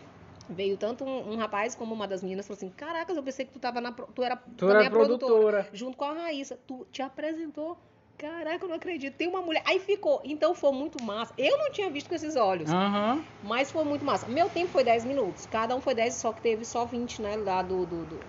veio 0.49 0.77
tanto 0.77 1.03
um, 1.03 1.33
um 1.33 1.35
rapaz 1.37 1.75
como 1.75 1.93
uma 1.93 2.07
das 2.07 2.21
meninas, 2.23 2.47
falou 2.47 2.57
assim, 2.57 2.69
caracas, 2.69 3.17
eu 3.17 3.23
pensei 3.23 3.45
que 3.45 3.53
tu 3.53 3.59
tava 3.59 3.81
na, 3.81 3.91
tu 3.91 4.23
era 4.23 4.37
Tu 4.37 4.69
era 4.69 4.87
a 4.87 4.89
produtora, 4.89 5.29
produtora. 5.29 5.69
junto 5.73 5.97
com 5.97 6.05
a 6.05 6.13
Raíssa. 6.13 6.57
Tu 6.67 6.85
te 6.91 7.01
apresentou? 7.01 7.77
Caraca, 8.17 8.65
eu 8.65 8.69
não 8.69 8.75
acredito. 8.77 9.15
Tem 9.15 9.27
uma 9.27 9.41
mulher. 9.41 9.61
Aí 9.65 9.79
ficou. 9.79 10.21
Então 10.25 10.55
foi 10.55 10.71
muito 10.71 11.03
massa. 11.03 11.33
Eu 11.37 11.55
não 11.59 11.71
tinha 11.71 11.87
visto 11.89 12.09
com 12.09 12.15
esses 12.15 12.35
olhos. 12.35 12.67
Aham. 12.71 13.23
Mas 13.43 13.69
foi 13.71 13.83
muito 13.83 14.03
massa. 14.03 14.27
Meu 14.27 14.49
tempo 14.49 14.71
foi 14.71 14.83
10 14.83 15.05
minutos. 15.05 15.45
Cada 15.45 15.75
um 15.75 15.81
foi 15.81 15.93
10, 15.93 16.15
só 16.15 16.33
que 16.33 16.41
teve 16.41 16.65
só 16.65 16.83
20, 16.85 17.21
né? 17.21 17.35
Lá 17.35 17.61
do, 17.61 17.85
do, 17.85 18.05
do, 18.05 18.19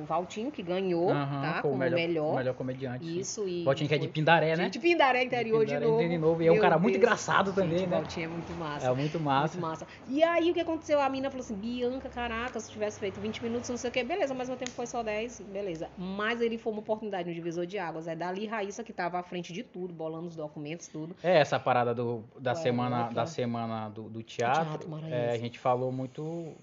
do 0.00 0.06
Valtinho, 0.06 0.50
que 0.50 0.62
ganhou, 0.62 1.10
Aham, 1.10 1.42
tá? 1.42 1.52
foi 1.60 1.70
o 1.70 1.72
Como 1.72 1.76
melhor, 1.76 1.96
melhor. 1.96 2.32
o 2.32 2.36
melhor 2.36 2.54
comediante. 2.54 3.20
Isso 3.20 3.46
e. 3.48 3.64
Valtinho 3.64 3.88
que 3.88 3.94
é 3.94 3.98
de 3.98 4.08
Pindaré, 4.08 4.56
né? 4.56 4.68
De 4.68 4.78
Pindaré 4.78 5.22
interior 5.24 5.60
de 5.64 5.74
Pindaré 5.74 5.86
novo. 5.86 6.08
de 6.08 6.18
novo. 6.18 6.42
E 6.42 6.46
é 6.46 6.52
um 6.52 6.58
cara 6.58 6.78
muito 6.78 6.94
Deus. 6.94 7.04
engraçado 7.04 7.52
também, 7.52 7.78
Gente, 7.78 7.88
né? 7.90 7.96
O 7.96 8.00
Valtinho 8.00 8.24
é 8.24 8.28
muito 8.28 8.52
massa. 8.54 8.86
É 8.86 8.92
muito 8.94 9.20
massa. 9.20 9.58
Muito 9.58 9.60
massa. 9.60 9.86
E 10.08 10.22
aí 10.22 10.50
o 10.50 10.54
que 10.54 10.60
aconteceu? 10.60 11.00
A 11.00 11.08
mina 11.08 11.30
falou 11.30 11.44
assim: 11.44 11.54
Bianca, 11.54 12.08
caraca, 12.08 12.58
se 12.58 12.70
tivesse 12.70 12.98
feito 12.98 13.20
20 13.20 13.42
minutos, 13.42 13.68
não 13.70 13.76
sei 13.76 13.90
o 13.90 13.92
quê, 13.92 14.02
beleza, 14.02 14.34
mas 14.34 14.48
meu 14.48 14.56
tempo 14.56 14.70
foi 14.70 14.86
só 14.86 15.02
10, 15.02 15.40
beleza. 15.42 15.88
Mas 15.96 16.40
ele 16.40 16.58
foi 16.58 16.72
uma 16.72 16.80
oportunidade 16.80 17.28
no 17.28 17.34
divisor 17.34 17.66
de 17.66 17.78
águas. 17.78 18.08
É 18.08 18.16
dali 18.16 18.46
Raíssa 18.46 18.82
que 18.82 18.92
tava 18.92 19.18
à 19.18 19.22
frente 19.22 19.52
de 19.52 19.62
tudo, 19.62 19.92
bolando 19.92 20.28
os 20.28 20.36
documentos, 20.36 20.88
tudo. 20.88 21.14
É, 21.22 21.38
essa 21.38 21.58
parada 21.58 21.94
do, 21.94 22.24
da, 22.38 22.52
Ué, 22.52 22.56
semana, 22.56 23.08
da 23.10 23.26
semana 23.26 23.88
do, 23.88 24.04
do 24.08 24.22
teatro, 24.22 24.88
teatro 24.88 25.06
é, 25.06 25.32
a 25.32 25.38
gente 25.38 25.58
falou 25.58 25.92
muito 25.92 26.54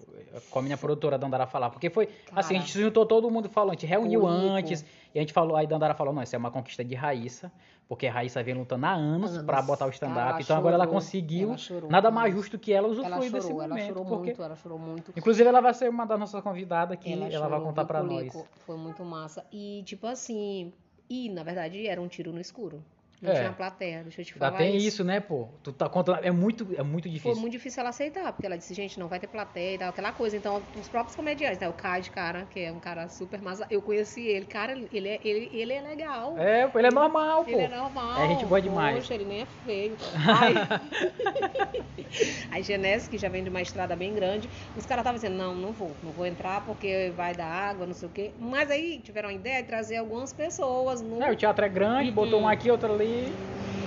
com 0.50 0.60
a 0.60 0.62
minha 0.62 0.78
produtora 0.78 1.18
Dandara 1.18 1.46
falar, 1.46 1.70
porque 1.70 1.90
foi 1.90 2.10
assim, 2.36 2.58
a 2.58 2.60
gente 2.60 2.72
juntou 2.80 3.06
todo 3.06 3.27
mundo 3.32 3.50
falando, 3.50 3.72
a 3.72 3.74
gente 3.74 3.86
reuniu 3.86 4.26
antes, 4.28 4.86
e 5.14 5.20
a 5.20 5.22
gente 5.22 5.34
falou, 5.34 5.56
aí 5.56 5.68
Dandara 5.68 5.94
falou, 5.94 6.14
não, 6.14 6.22
isso 6.22 6.36
é 6.36 6.40
uma 6.40 6.52
conquista 6.52 6.84
de 6.84 6.96
Raíssa, 6.96 7.52
porque 7.88 8.08
a 8.08 8.12
Raíssa 8.12 8.44
vem 8.44 8.54
lutando 8.54 8.86
há 8.86 8.94
anos, 8.94 9.42
pra 9.44 9.62
botar 9.62 9.86
o 9.86 9.90
stand-up, 9.90 10.30
Ela 10.30 10.42
então 10.42 10.58
agora 10.58 10.76
ela 10.76 10.86
chorou, 10.86 11.00
conseguiu, 11.00 11.50
ela 11.50 11.58
chorou 11.58 11.90
nada 11.90 12.12
mais 12.12 12.34
justo 12.34 12.60
que 12.60 12.74
ela 12.74 12.88
Ela 12.88 12.94
usufruir 12.94 13.32
desse 13.32 13.48
chorou, 13.48 13.62
ela 13.62 13.70
momento, 13.70 13.88
chorou 13.88 14.06
porque... 14.06 14.26
muito, 14.26 14.44
ela 14.44 14.56
chorou 14.56 14.80
muito. 14.80 15.14
Inclusive 15.16 15.48
ela 15.48 15.62
vai 15.62 15.74
ser 15.74 15.90
uma 15.90 16.06
das 16.06 16.20
nossas 16.20 16.42
convidadas 16.42 16.94
aqui, 16.94 17.14
ela, 17.14 17.30
vai 17.30 17.32
chorou, 17.32 17.62
contar 17.62 17.86
Culico? 17.86 18.38
nós. 18.40 18.48
Foi 18.66 18.78
muito 18.78 19.04
massa. 19.06 19.46
E, 19.52 19.84
tipo 19.86 20.06
assim, 20.06 20.74
e 21.10 21.30
na 21.30 21.44
verdade 21.44 21.88
era 21.88 22.02
um 22.02 22.08
tiro 22.08 22.34
no 22.34 22.42
escuro. 22.42 22.84
Não 23.20 23.32
É. 23.32 23.36
tinha 23.36 23.52
plateia, 23.52 24.04
deixa 24.04 24.22
eu 24.22 24.26
te 24.26 24.34
Já 24.34 24.38
falar. 24.40 24.58
tem 24.60 24.78
isso, 24.78 25.04
né, 25.04 25.20
pô? 25.20 25.48
Tu 25.64 25.74
tá 25.74 25.90
contra... 25.90 26.20
É 26.22 26.30
muito, 26.30 26.68
é 26.78 26.84
muito 26.84 27.06
Foi 27.06 27.12
difícil. 27.12 27.42
muito 27.42 27.52
difícil 27.54 27.80
ela 27.80 27.90
aceitar, 27.90 28.32
porque 28.32 28.46
ela 28.46 28.56
disse, 28.58 28.74
gente, 28.76 29.00
não 29.00 29.08
vai 29.08 29.20
ter 29.20 29.26
plateia 29.26 29.74
e 29.74 29.78
tal, 29.80 29.90
aquela 29.90 30.12
coisa. 30.14 30.38
Então, 30.38 30.68
os 30.76 30.88
próprios 30.88 31.16
comediantes, 31.16 31.58
né? 31.60 31.68
O 31.68 31.74
Cade, 31.74 32.12
cara, 32.12 32.46
que 32.46 32.60
é 32.60 32.72
um 32.72 32.80
cara 32.80 33.08
super 33.10 33.42
massa. 33.42 33.66
Eu 33.72 33.82
conheci 33.82 34.22
ele, 34.24 34.46
cara, 34.46 34.74
ele 34.92 35.10
é, 35.10 35.20
ele, 35.24 35.50
ele 35.52 35.74
é 35.74 35.82
legal. 35.82 36.38
É, 36.38 36.70
ele 36.76 36.88
é 36.88 36.92
normal, 36.92 37.44
pô. 37.44 37.50
Ele 37.50 37.62
é 37.62 37.68
normal. 37.68 38.22
É 38.22 38.28
gente 38.30 38.46
boa 38.46 38.62
demais. 38.62 38.98
Poxa, 38.98 39.16
ele 39.16 39.26
nem 39.26 39.42
é 39.42 39.46
feio. 39.48 39.98
Aí, 40.40 40.54
aí 42.52 42.64
Genésio, 42.64 43.10
que 43.10 43.18
já 43.18 43.30
vem 43.30 43.44
de 43.44 43.50
uma 43.50 43.62
estrada 43.62 43.96
bem 43.96 44.14
grande, 44.14 44.50
os 44.76 44.86
caras 44.86 45.02
estavam 45.02 45.16
dizendo, 45.16 45.36
não, 45.36 45.56
não 45.56 45.74
vou, 45.74 45.98
não 46.04 46.12
vou 46.12 46.26
entrar 46.26 46.64
porque 46.66 47.12
vai 47.16 47.34
dar 47.34 47.48
água, 47.48 47.86
não 47.86 47.94
sei 47.94 48.08
o 48.08 48.12
quê. 48.12 48.34
Mas 48.38 48.70
aí 48.70 49.00
tiveram 49.00 49.30
a 49.30 49.34
ideia 49.34 49.62
de 49.62 49.68
trazer 49.68 49.98
algumas 49.98 50.32
pessoas 50.32 51.02
no. 51.02 51.22
É, 51.22 51.32
o 51.32 51.36
teatro 51.36 51.66
é 51.66 51.70
grande, 51.70 52.12
botou 52.12 52.40
Uhum. 52.40 52.46
um 52.46 52.48
aqui, 52.48 52.70
outro 52.70 52.94
ali. 52.94 53.07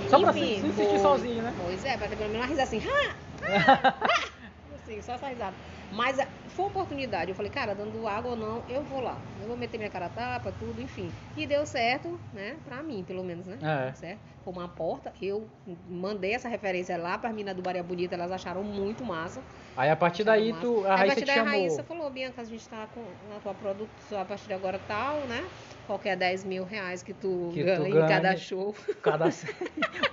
Só 0.09 0.19
pra 0.19 0.33
se, 0.33 0.39
Enfim, 0.39 0.61
se 0.61 0.73
sentir 0.73 0.89
foi- 0.89 0.99
sozinho, 0.99 1.43
né? 1.43 1.53
Pois 1.57 1.83
é, 1.85 1.97
pra 1.97 2.07
ter 2.07 2.15
pelo 2.17 2.29
menos 2.29 2.41
uma 2.45 2.47
risada 2.47 2.63
assim, 2.67 2.81
"Ah, 2.85 3.15
ah, 3.43 3.93
ah", 4.01 4.75
assim, 4.75 5.01
só 5.01 5.13
essa 5.13 5.27
risada. 5.27 5.55
Mas 5.91 6.17
a- 6.61 6.63
uma 6.63 6.67
oportunidade. 6.67 7.31
Eu 7.31 7.35
falei, 7.35 7.51
cara, 7.51 7.73
dando 7.73 8.07
água 8.07 8.31
ou 8.31 8.37
não, 8.37 8.63
eu 8.67 8.83
vou 8.83 8.99
lá. 9.01 9.19
Eu 9.39 9.47
vou 9.47 9.57
meter 9.57 9.77
minha 9.77 9.89
cara 9.89 10.05
a 10.05 10.09
tapa, 10.09 10.51
tudo, 10.51 10.79
enfim. 10.81 11.11
E 11.35 11.45
deu 11.45 11.65
certo, 11.65 12.19
né? 12.33 12.57
Pra 12.63 12.81
mim, 12.83 13.03
pelo 13.03 13.23
menos, 13.23 13.47
né? 13.47 13.57
É. 13.61 13.93
Certo? 13.93 14.19
Foi 14.43 14.53
uma 14.53 14.67
porta. 14.67 15.13
Eu 15.21 15.47
mandei 15.87 16.33
essa 16.33 16.49
referência 16.49 16.97
lá 16.97 17.17
para 17.17 17.31
minas 17.31 17.55
do 17.55 17.61
Baria 17.61 17.83
Bonita, 17.83 18.15
elas 18.15 18.31
acharam 18.31 18.63
muito 18.63 19.03
massa. 19.05 19.43
Aí 19.77 19.89
a 19.89 19.95
partir 19.95 20.23
daí 20.23 20.49
Massa. 20.49 20.61
tu, 20.61 20.83
a 20.85 20.89
Aí, 20.93 20.97
Raíssa 20.99 21.15
partir 21.15 21.25
daí, 21.25 21.35
a 21.39 21.43
chamou. 21.43 21.51
Raíssa 21.59 21.83
falou, 21.83 22.09
Bianca, 22.09 22.41
a 22.41 22.43
gente 22.43 22.67
tá 22.67 22.87
com 22.87 23.05
a 23.35 23.39
tua 23.39 23.53
produção 23.53 24.19
a 24.19 24.25
partir 24.25 24.47
de 24.47 24.53
agora 24.53 24.77
tal, 24.79 25.27
né? 25.27 25.43
Qualquer 25.87 26.17
10 26.17 26.43
mil 26.43 26.63
reais 26.65 27.01
que 27.01 27.13
tu 27.13 27.51
Que 27.53 27.61
tu 27.63 27.83
ganha 27.83 28.05
em 28.05 28.07
cada 28.07 28.35
show. 28.35 28.75
Cada 29.01 29.29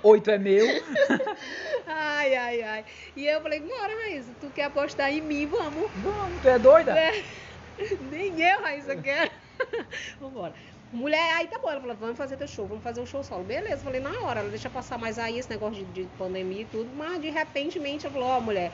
oito 0.03 0.31
é 0.31 0.37
meu. 0.37 0.65
Ai, 1.87 2.35
ai, 2.35 2.61
ai. 2.61 2.85
E 3.15 3.25
eu 3.25 3.41
falei, 3.41 3.59
bora, 3.61 3.93
Raíssa, 4.05 4.33
tu 4.39 4.49
quer 4.51 4.65
apostar 4.65 5.11
em 5.11 5.21
mim? 5.21 5.47
Vamos. 5.47 5.89
Vamos, 5.95 6.38
tu 6.41 6.49
é 6.49 6.59
doida? 6.59 6.97
É. 6.97 7.23
Nem 8.11 8.41
eu, 8.41 8.61
Raíssa, 8.61 8.95
quero. 8.95 9.31
Vambora. 10.19 10.53
Mulher, 10.91 11.35
aí 11.35 11.47
tá 11.47 11.59
bom. 11.59 11.69
Ela 11.69 11.81
falou, 11.81 11.95
vamos 11.95 12.17
fazer 12.17 12.35
teu 12.37 12.47
show, 12.47 12.67
vamos 12.67 12.83
fazer 12.83 12.99
o 13.01 13.05
show 13.05 13.23
solo. 13.23 13.43
Beleza, 13.43 13.83
falei, 13.83 14.01
na 14.01 14.21
hora, 14.21 14.39
ela 14.39 14.49
deixa 14.49 14.69
passar 14.69 14.97
mais 14.97 15.19
aí 15.19 15.37
esse 15.37 15.49
negócio 15.49 15.85
de, 15.85 15.91
de 15.91 16.09
pandemia 16.17 16.63
e 16.63 16.65
tudo. 16.65 16.91
Mas 16.95 17.21
de 17.21 17.29
repentemente 17.29 18.05
ela 18.05 18.13
falou, 18.13 18.29
ó, 18.29 18.41
mulher, 18.41 18.71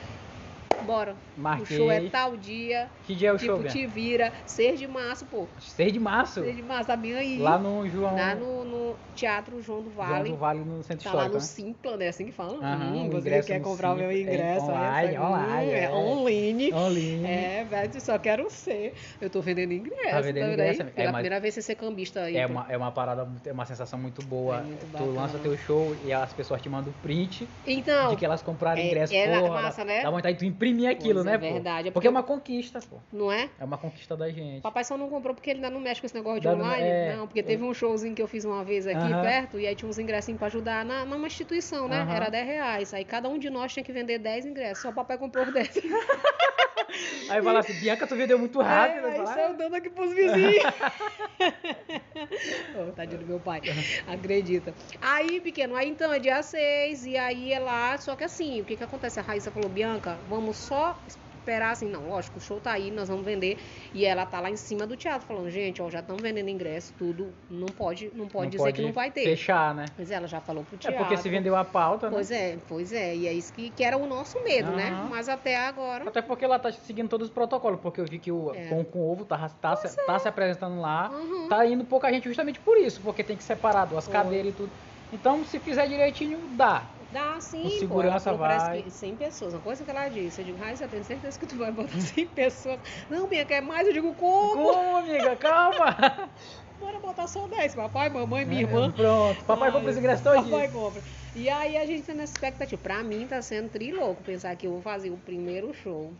bora. 0.80 1.16
Marquei. 1.36 1.76
O 1.76 1.80
show 1.80 1.90
é 1.90 2.08
tal 2.08 2.36
dia. 2.36 2.90
Que 3.02 3.14
dia 3.14 3.28
é 3.28 3.32
o 3.32 3.36
tipo, 3.36 3.52
show, 3.52 3.58
Bianca? 3.58 3.72
te 3.78 3.86
vira. 3.86 4.32
6 4.46 4.78
de 4.78 4.86
março, 4.86 5.26
pô. 5.26 5.48
6 5.58 5.92
de 5.92 5.98
março. 5.98 6.40
6 6.42 6.56
de 6.56 6.62
março, 6.62 6.86
tá 6.86 6.96
bem 6.96 7.14
aí. 7.14 7.38
Lá 7.38 7.58
no 7.58 7.86
João, 7.88 8.14
Lá 8.14 8.34
no, 8.34 8.64
no 8.64 8.96
Teatro 9.14 9.60
João 9.62 9.82
do 9.82 9.90
João 9.90 10.06
Vale. 10.08 10.30
do 10.30 10.36
Vale, 10.36 10.60
no 10.60 10.82
Centro 10.82 11.04
Tá 11.04 11.12
lá 11.14 11.26
Histórico, 11.26 11.34
no 11.34 11.40
né? 11.40 11.46
Simpla, 11.46 11.96
né? 11.96 12.08
Assim 12.08 12.26
que 12.26 12.32
fala. 12.32 12.58
Aham, 12.64 12.92
hum, 12.94 13.10
você 13.10 13.42
quer 13.42 13.60
comprar 13.60 13.92
o 13.92 13.96
meu 13.96 14.10
é 14.10 14.20
ingresso. 14.20 14.64
online, 14.66 15.14
essa- 15.14 15.22
online, 15.26 15.70
hum, 15.70 15.74
é. 15.74 15.84
é 15.84 15.90
online. 15.90 16.74
Online. 16.74 17.24
É, 17.26 17.64
velho, 17.64 18.00
só 18.00 18.18
quero 18.18 18.50
ser. 18.50 18.94
Eu 19.20 19.30
tô 19.30 19.40
vendendo 19.40 19.72
ingresso. 19.72 20.10
Tá 20.10 20.20
vendendo 20.20 20.44
aí? 20.46 20.52
ingresso, 20.52 20.82
é, 20.82 20.84
Pela 20.86 21.12
mas- 21.12 21.20
primeira 21.20 21.40
vez 21.40 21.54
você 21.54 21.62
ser 21.62 21.74
cambista 21.76 22.20
aí. 22.22 22.36
É 22.36 22.46
uma, 22.46 22.66
é 22.68 22.76
uma 22.76 22.92
parada, 22.92 23.28
é 23.44 23.52
uma 23.52 23.64
sensação 23.66 23.98
muito 23.98 24.22
boa. 24.22 24.58
É 24.58 24.62
muito 24.62 24.86
tu 24.96 25.04
lança 25.10 25.38
teu 25.38 25.56
show 25.56 25.94
e 26.04 26.12
as 26.12 26.32
pessoas 26.32 26.60
te 26.62 26.68
mandam 26.68 26.92
print 27.02 27.48
Então, 27.66 28.10
de 28.10 28.16
que 28.16 28.24
elas 28.24 28.42
compraram 28.42 28.80
é- 28.80 28.86
ingresso. 28.86 29.14
é 29.14 29.40
porra, 29.40 29.62
massa, 29.62 29.84
né? 29.84 30.02
Dá 30.02 30.10
vontade 30.10 30.34
de 30.34 30.40
tu 30.40 30.46
imprimir 30.56 30.90
aquilo, 30.90 31.14
Pois 31.22 31.26
né, 31.26 31.34
é 31.34 31.38
verdade, 31.38 31.88
é 31.88 31.90
Porque 31.90 31.92
porque- 31.92 32.08
é 32.08 32.10
uma 32.10 32.22
conquista, 32.22 32.80
pô. 32.88 32.96
não 33.12 33.30
é? 33.30 33.48
É 33.60 33.64
uma 33.64 33.78
conquista 33.78 34.16
da 34.16 34.28
gente. 34.30 34.62
Papai 34.62 34.82
só 34.84 34.96
não 34.96 35.08
comprou 35.08 35.34
porque 35.34 35.50
ele 35.50 35.58
ainda 35.58 35.70
não 35.70 35.80
mexe 35.80 36.00
com 36.00 36.06
esse 36.06 36.14
negócio 36.14 36.40
de 36.40 36.48
no- 36.48 36.54
online. 36.54 36.82
é. 36.82 37.14
não, 37.16 37.26
porque 37.26 37.42
teve 37.42 37.62
um 37.62 37.72
showzinho 37.74 38.14
que 38.14 38.22
eu 38.22 38.26
fiz 38.26 38.44
uma 38.44 38.64
vez 38.64 38.86
aqui 38.86 38.98
Aham. 38.98 39.22
perto 39.22 39.60
e 39.60 39.66
aí 39.66 39.74
tinha 39.76 39.88
uns 39.88 39.98
ingressinhos 39.98 40.38
pra 40.38 40.48
ajudar 40.48 40.84
na, 40.84 41.04
numa 41.04 41.26
instituição, 41.26 41.86
né? 41.88 42.00
Aham. 42.00 42.14
Era 42.14 42.28
10 42.30 42.46
reais. 42.46 42.94
Aí 42.94 43.04
cada 43.04 43.28
um 43.28 43.38
de 43.38 43.50
nós 43.50 43.72
tinha 43.72 43.84
que 43.84 43.92
vender 43.92 44.18
10 44.18 44.46
ingressos. 44.46 44.82
Só 44.82 44.88
o 44.88 44.92
papai 44.94 45.18
comprou 45.18 45.44
os 45.44 45.52
10. 45.52 45.70
Aí 47.28 47.42
fala 47.42 47.60
assim, 47.60 47.80
Bianca, 47.80 48.06
tu 48.06 48.16
vendeu 48.16 48.38
muito 48.38 48.60
rápido. 48.60 49.08
É, 49.08 49.18
aí 49.18 49.26
saiu 49.26 49.56
dando 49.56 49.74
aqui 49.74 49.90
pros 49.90 50.14
vizinhos. 50.14 50.62
Ô, 52.76 52.92
tadinho 52.92 53.20
do 53.20 53.26
meu 53.26 53.40
pai. 53.40 53.62
Acredita. 54.06 54.74
Aí, 55.00 55.40
pequeno, 55.40 55.74
aí 55.74 55.88
então 55.88 56.12
é 56.12 56.18
dia 56.18 56.42
6, 56.42 57.04
e 57.04 57.16
aí 57.16 57.52
é 57.52 57.58
lá. 57.58 57.96
Só 57.98 58.14
que 58.14 58.24
assim, 58.24 58.60
o 58.60 58.64
que 58.64 58.76
que 58.76 58.84
acontece? 58.84 59.18
A 59.18 59.22
Raíssa 59.22 59.50
falou, 59.50 59.68
Bianca, 59.68 60.18
vamos 60.28 60.56
só 60.56 61.00
esperar 61.46 61.70
assim, 61.70 61.88
não, 61.88 62.08
lógico, 62.08 62.38
o 62.38 62.40
show 62.40 62.60
tá 62.60 62.72
aí, 62.72 62.90
nós 62.90 63.08
vamos 63.08 63.24
vender. 63.24 63.58
E 63.94 64.04
ela 64.04 64.26
tá 64.26 64.40
lá 64.40 64.50
em 64.50 64.56
cima 64.56 64.84
do 64.84 64.96
teatro, 64.96 65.26
falando, 65.28 65.48
gente, 65.48 65.80
ó, 65.80 65.88
já 65.88 66.00
estão 66.00 66.16
vendendo 66.16 66.48
ingresso, 66.50 66.92
tudo. 66.94 67.32
Não 67.48 67.68
pode, 67.68 68.10
não 68.14 68.26
pode 68.26 68.50
dizer 68.50 68.72
que 68.72 68.82
não 68.82 68.92
vai 68.92 69.12
ter. 69.12 69.22
Fechar, 69.22 69.72
né? 69.72 69.92
Mas 69.96 70.10
ela 70.10 70.26
já 70.26 70.40
falou 70.40 70.64
pro 70.64 70.74
É 70.74 70.78
teatro. 70.78 70.98
porque 70.98 71.16
se 71.16 71.28
vendeu 71.28 71.54
a 71.54 71.64
pauta, 71.64 72.06
né? 72.10 72.12
Pois 72.16 72.30
é, 72.32 72.56
pois 72.66 72.92
é. 72.92 73.14
E 73.14 73.28
é 73.28 73.32
isso 73.32 73.52
que, 73.52 73.70
que 73.70 73.84
era 73.84 73.96
o 73.96 74.06
nosso 74.06 74.42
medo, 74.42 74.72
né? 74.72 74.88
Aham. 74.90 75.08
Mas 75.08 75.28
até 75.28 75.56
agora. 75.56 76.08
Até 76.08 76.20
porque 76.20 76.44
ela 76.44 76.58
tá 76.58 76.72
seguindo 76.72 77.08
todos 77.08 77.28
os 77.28 77.32
protocolos, 77.32 77.78
porque 77.80 78.00
eu 78.00 78.04
vi 78.06 78.18
que 78.18 78.32
o 78.32 78.52
É. 78.52 78.68
pão 78.68 78.82
com 78.84 79.00
ovo 79.08 79.24
tá, 79.24 79.48
tá, 79.48 79.76
se, 79.76 79.96
tá 80.04 80.18
se 80.18 80.26
apresentando 80.28 80.80
lá, 80.80 81.10
Uhum. 81.10 81.48
tá 81.48 81.64
indo 81.64 81.84
pouca 81.84 82.10
gente 82.12 82.24
justamente 82.24 82.58
por 82.58 82.76
isso, 82.78 83.00
porque 83.02 83.22
tem 83.22 83.36
que 83.36 83.44
separar 83.44 83.84
duas 83.84 84.08
cadeiras 84.08 84.52
e 84.52 84.56
tudo. 84.56 84.72
Então, 85.12 85.44
se 85.44 85.60
fizer 85.60 85.86
direitinho, 85.86 86.48
dá. 86.56 86.90
Dá 87.16 87.40
sim, 87.40 87.62
pô. 87.62 87.70
segurança 87.70 88.24
falou, 88.24 88.40
parece 88.40 88.66
vai. 88.66 88.82
que 88.82 88.90
100 88.90 89.16
pessoas. 89.16 89.54
Uma 89.54 89.62
coisa 89.62 89.82
que 89.82 89.90
ela 89.90 90.06
disse. 90.10 90.42
Eu 90.42 90.44
digo, 90.44 90.58
Raíssa, 90.58 90.84
eu 90.84 90.88
tenho 90.88 91.02
certeza 91.02 91.38
que 91.38 91.46
tu 91.46 91.56
vai 91.56 91.72
botar 91.72 91.96
100 91.98 92.26
pessoas. 92.26 92.78
Não, 93.08 93.26
Bia, 93.26 93.46
quer 93.46 93.62
mais? 93.62 93.86
Eu 93.86 93.94
digo, 93.94 94.12
como? 94.14 94.52
Como, 94.52 94.96
amiga? 94.98 95.34
Calma! 95.36 95.96
Bora 96.78 97.00
botar 97.00 97.26
só 97.26 97.48
10. 97.48 97.74
Papai, 97.74 98.10
mamãe, 98.10 98.44
minha 98.44 98.60
irmã. 98.60 98.92
Pronto. 98.92 99.42
Papai 99.46 99.68
Ai, 99.68 99.72
compra 99.74 99.90
esse 99.90 99.98
ingresso 99.98 100.22
todinho. 100.22 100.50
Papai 100.50 100.68
compra. 100.68 101.02
E 101.34 101.48
aí 101.48 101.78
a 101.78 101.86
gente 101.86 102.02
tá 102.02 102.12
nessa 102.12 102.34
expectativa. 102.34 102.82
Pra 102.82 103.02
mim 103.02 103.26
tá 103.26 103.40
sendo 103.40 103.70
trilouco 103.70 104.22
pensar 104.22 104.54
que 104.54 104.66
eu 104.66 104.72
vou 104.72 104.82
fazer 104.82 105.08
o 105.10 105.16
primeiro 105.16 105.72
show 105.72 106.12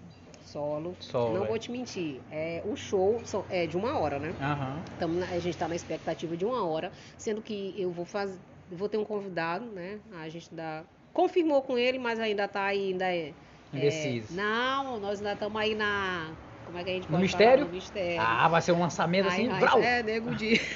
solo. 0.46 0.96
Solo, 1.00 1.34
Não 1.34 1.44
é. 1.44 1.48
vou 1.48 1.58
te 1.58 1.70
mentir. 1.70 2.22
É, 2.30 2.62
o 2.64 2.74
show 2.74 3.22
é 3.50 3.66
de 3.66 3.76
uma 3.76 3.98
hora, 3.98 4.18
né? 4.18 4.34
Aham. 4.40 4.80
Tamo 4.98 5.22
a 5.22 5.38
gente 5.38 5.58
tá 5.58 5.68
na 5.68 5.76
expectativa 5.76 6.34
de 6.36 6.46
uma 6.46 6.66
hora, 6.66 6.90
sendo 7.18 7.42
que 7.42 7.74
eu 7.76 7.90
vou 7.90 8.06
fazer, 8.06 8.38
vou 8.70 8.88
ter 8.88 8.96
um 8.96 9.04
convidado, 9.04 9.66
né? 9.66 9.98
A 10.20 10.28
gente 10.28 10.48
ainda 10.50 10.84
confirmou 11.12 11.62
com 11.62 11.78
ele, 11.78 11.98
mas 11.98 12.20
ainda 12.20 12.46
tá 12.46 12.64
aí, 12.64 12.92
ainda 12.92 13.04
é, 13.06 13.32
é, 13.74 14.22
não, 14.30 14.98
nós 15.00 15.18
ainda 15.18 15.32
estamos 15.32 15.60
aí 15.60 15.74
na 15.74 16.30
como 16.66 16.78
é 16.78 16.84
que 16.84 16.90
a 16.90 16.94
gente 16.94 17.08
pode 17.08 17.22
mistério? 17.22 17.68
mistério. 17.68 18.20
Ah, 18.20 18.48
vai 18.48 18.60
ser 18.60 18.72
um 18.72 18.80
lançamento 18.80 19.28
assim, 19.28 19.48
Ai. 19.50 19.82
É, 19.84 20.02
nego 20.02 20.34
de. 20.34 20.60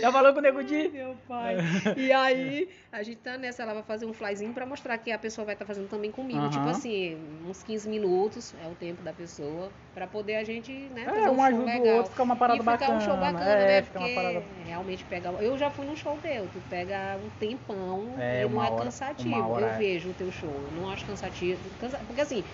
Já 0.00 0.12
falou 0.12 0.32
com 0.32 0.38
o 0.38 0.42
Nego 0.42 0.62
Di? 0.62 0.88
Meu 0.88 1.16
pai. 1.28 1.56
E 1.96 2.12
aí, 2.12 2.68
a 2.92 3.02
gente 3.02 3.18
tá 3.18 3.36
nessa, 3.36 3.62
ela 3.62 3.74
vai 3.74 3.82
fazer 3.82 4.06
um 4.06 4.12
flyzinho 4.12 4.52
pra 4.52 4.64
mostrar 4.64 4.96
que 4.98 5.10
a 5.10 5.18
pessoa 5.18 5.44
vai 5.44 5.54
estar 5.54 5.66
fazendo 5.66 5.88
também 5.88 6.10
comigo. 6.10 6.38
Aham. 6.38 6.50
Tipo 6.50 6.68
assim, 6.68 7.16
uns 7.44 7.62
15 7.62 7.88
minutos 7.88 8.54
é 8.62 8.66
o 8.68 8.74
tempo 8.74 9.02
da 9.02 9.12
pessoa, 9.12 9.70
pra 9.94 10.06
poder 10.06 10.36
a 10.36 10.44
gente, 10.44 10.72
né, 10.90 11.04
fazer 11.04 11.20
É, 11.20 11.30
um, 11.30 11.32
um 11.32 11.36
show 11.36 11.44
ajuda 11.44 11.62
o 11.62 11.66
legal. 11.66 11.96
outro, 11.96 12.10
fica 12.12 12.22
uma 12.22 12.36
parada 12.36 12.58
e 12.58 12.60
ficar 12.60 12.72
bacana. 12.78 12.96
um 12.96 13.00
show 13.00 13.16
bacana, 13.16 13.50
é, 13.50 13.66
né? 13.66 13.82
fica 13.82 13.98
Porque 13.98 14.12
uma 14.14 14.22
parada. 14.22 14.44
realmente 14.64 15.04
pega. 15.04 15.28
Eu 15.30 15.58
já 15.58 15.70
fui 15.70 15.86
num 15.86 15.96
show 15.96 16.16
teu, 16.18 16.48
tu 16.48 16.60
pega 16.68 17.18
um 17.24 17.30
tempão 17.30 18.14
É, 18.18 18.44
e 18.44 18.48
não 18.48 18.62
é 18.64 18.70
hora- 18.70 18.84
cansativo. 18.84 19.58
eu 19.60 19.66
é. 19.66 19.78
vejo 19.78 20.10
o 20.10 20.14
teu 20.14 20.30
show, 20.30 20.68
não 20.72 20.88
acho 20.90 21.04
cansativo. 21.04 21.60
cansa- 21.80 21.98
Porque 22.06 22.20
assim, 22.20 22.44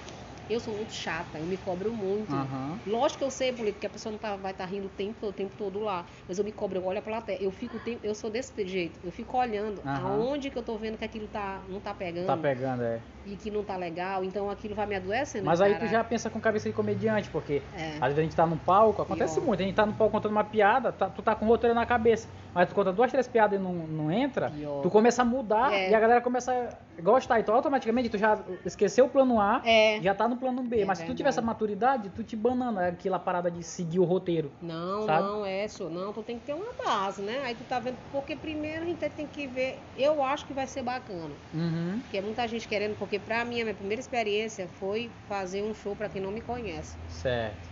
eu 0.49 0.61
sou 0.61 0.75
muito 0.77 0.93
chata, 0.93 1.39
eu 1.39 1.47
me 1.47 1.57
cobro 1.57 1.93
muito. 1.93 2.35
Aham. 2.35 2.81
Lógico 2.87 3.19
que 3.19 3.25
eu 3.25 3.31
sei, 3.31 3.53
Polito, 3.53 3.75
porque 3.75 3.87
a 3.87 3.91
pessoa 3.91 4.11
não 4.13 4.19
tá- 4.19 4.37
vai 4.37 4.53
estar 4.53 4.65
rindo 4.67 4.87
o 4.87 4.91
tempo, 4.91 5.27
o 5.27 5.33
tempo 5.33 5.55
todo 5.57 5.79
lá. 5.81 6.05
Mas 6.29 6.39
eu 6.39 6.45
me 6.45 6.53
cobro, 6.53 6.79
eu 6.79 6.85
olho 6.85 6.99
a 6.99 7.03
plateia. 7.03 7.39
Eu 7.43 7.51
fico 7.51 7.79
tempo, 7.81 8.01
eu 8.05 8.15
sou 8.15 8.31
desse 8.31 8.53
jeito. 8.67 8.99
Eu 9.03 9.11
fico 9.13 9.37
olhando 9.39 9.81
Aham. 9.85 10.09
aonde 10.09 10.51
que 10.51 10.59
eu 10.59 10.63
tô 10.63 10.77
vendo 10.77 10.99
que 10.99 11.05
aquilo 11.05 11.29
tá, 11.29 11.63
não 11.69 11.81
tá 11.81 11.95
pegando 11.95 12.27
Tá 12.27 12.37
pegando, 12.37 12.83
é. 12.83 13.01
e 13.25 13.37
que 13.37 13.51
não 13.51 13.63
tá 13.65 13.77
legal. 13.77 14.25
Então 14.25 14.51
aquilo 14.51 14.75
vai 14.75 14.87
me 14.87 14.97
adoecendo. 14.97 15.45
Mas 15.47 15.61
aí 15.61 15.79
tu 15.79 15.87
já 15.87 16.03
pensa 16.05 16.29
com 16.29 16.41
cabeça 16.41 16.69
de 16.69 16.75
comediante, 16.75 17.31
porque 17.31 17.63
É. 17.73 17.93
às 17.97 18.01
vezes 18.09 18.19
a 18.19 18.23
gente 18.23 18.37
tá 18.37 18.47
no 18.47 18.57
palco, 18.59 19.01
acontece 19.03 19.35
Pior. 19.37 19.47
muito, 19.47 19.61
a 19.61 19.65
gente 19.65 19.75
tá 19.77 19.87
no 19.87 19.95
palco 19.95 20.13
contando 20.13 20.33
uma 20.33 20.45
piada, 20.45 20.91
tá- 20.93 21.09
tu 21.09 21.23
tá 21.23 21.35
com 21.35 21.45
o 21.45 21.49
roteiro 21.49 21.75
na 21.75 21.87
cabeça, 21.87 22.29
mas 22.55 22.69
tu 22.69 22.75
conta 22.75 22.93
duas, 22.93 23.11
três 23.11 23.29
piadas 23.29 23.59
e 23.59 23.63
não, 23.63 23.73
não 23.73 24.11
entra, 24.11 24.51
Pior. 24.51 24.83
tu 24.83 24.91
começa 24.91 25.23
a 25.23 25.25
mudar 25.25 25.73
É. 25.73 25.91
e 25.91 25.95
a 25.95 26.01
galera 26.01 26.21
começa 26.21 26.53
a 26.99 27.01
gostar. 27.03 27.39
Então 27.41 27.55
automaticamente 27.55 28.09
tu 28.09 28.19
já 28.19 28.39
esqueceu 28.65 29.07
o 29.07 29.09
plano 29.09 29.41
A, 29.41 29.63
É. 29.65 30.01
já 30.03 30.15
tá 30.15 30.27
no 30.29 30.37
plano 30.43 30.63
B. 30.65 30.81
É 30.81 30.85
mas 30.85 30.99
se 30.99 31.07
tu 31.07 31.15
tiver 31.15 31.29
essa 31.29 31.41
maturidade, 31.41 32.11
tu 32.11 32.25
te 32.25 32.35
banana 32.35 32.89
aquela 32.89 33.19
parada 33.19 33.49
de 33.49 33.63
seguir 33.63 34.01
o 34.01 34.05
roteiro. 34.05 34.51
Não, 34.61 35.07
Sabe? 35.07 35.23
não, 35.23 35.47
é 35.47 35.65
isso. 35.65 35.89
Não, 35.89 36.13
tu 36.13 36.23
tem 36.23 36.39
que 36.39 36.47
ter 36.47 36.55
uma 36.55 36.73
base, 36.85 37.23
né? 37.23 37.43
Aí 37.45 37.55
tu 37.55 37.65
tá 37.65 37.79
vendo, 37.79 37.99
porque 38.11 38.35
primeiro 38.35 38.83
a 38.83 38.87
gente 38.87 39.09
tem 39.11 39.27
que 39.27 39.47
ver. 39.47 39.79
Eu 39.97 40.23
acho 40.23 40.45
que 40.45 40.53
vai 40.53 40.67
ser 40.67 40.83
bacana. 40.83 41.35
Uhum. 41.55 42.01
Porque 42.01 42.17
é 42.17 42.21
muita 42.21 42.47
gente 42.49 42.67
querendo, 42.67 42.97
porque 42.97 43.19
pra 43.21 43.45
mim, 43.45 43.61
a 43.61 43.65
minha 43.65 43.75
primeira 43.75 44.01
experiência 44.01 44.67
foi 44.67 45.13
fazer 45.29 45.63
um 45.63 45.73
show 45.73 45.95
pra 45.95 46.09
quem 46.09 46.21
não 46.21 46.33
me 46.33 46.41
conhece. 46.41 46.97
Certo. 47.07 47.72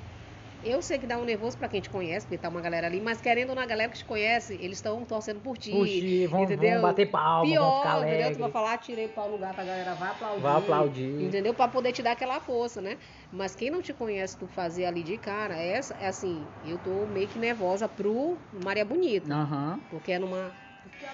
Eu 0.63 0.83
sei 0.83 0.99
que 0.99 1.07
dá 1.07 1.19
um 1.19 1.25
nervoso 1.25 1.57
pra 1.57 1.69
quem 1.69 1.81
te 1.81 1.89
conhece, 1.89 2.27
porque 2.27 2.39
tá 2.39 2.49
uma 2.49 2.61
galera 2.61 2.87
ali, 2.87 3.01
mas 3.01 3.21
querendo 3.21 3.51
ou 3.51 3.55
não, 3.57 3.63
a 3.63 3.67
galera 3.67 3.91
que 3.91 3.99
te 3.99 4.05
conhece, 4.05 4.55
eles 4.55 4.79
estão 4.79 5.05
torcendo 5.07 5.41
por 5.41 5.57
ti. 5.57 5.71
Puxi, 5.71 6.27
vão, 6.27 6.45
entendeu? 6.45 6.73
vão 6.73 6.81
bater 6.83 7.07
palma, 7.11 7.47
vão 7.47 7.51
Pior, 7.51 7.77
ficar 7.77 7.93
entendeu? 7.97 8.31
Tu 8.33 8.39
vai 8.39 8.49
alegre. 8.49 8.53
falar, 8.53 8.79
tirei 8.79 9.09
pau 9.09 9.31
no 9.31 9.39
gato, 9.39 9.59
a 9.61 9.65
galera 9.65 9.95
vai 9.95 10.11
aplaudir. 10.11 10.43
Vai 10.43 10.57
aplaudir. 10.57 11.23
Entendeu? 11.27 11.55
Pra 11.55 11.69
poder 11.69 11.93
te 11.93 12.03
dar 12.03 12.13
aquela 12.13 12.41
força, 12.41 12.81
né? 12.83 12.99
Mas 13.31 13.55
quem 13.55 13.71
não 13.71 13.81
te 13.81 13.93
conhece, 13.95 14.37
tu 14.37 14.47
fazer 14.47 14.85
ali 14.85 15.03
de 15.03 15.17
cara, 15.17 15.57
essa, 15.57 15.95
é 15.95 16.07
assim, 16.07 16.51
eu 16.63 16.79
tô 16.79 17.07
meio 17.07 17.29
que 17.29 17.39
nervosa 17.39 17.89
pro 17.89 18.39
Maria 18.53 18.85
Bonita. 18.85 19.33
Aham. 19.35 19.81
Porque 19.89 20.13
é 20.13 20.19
numa. 20.19 20.55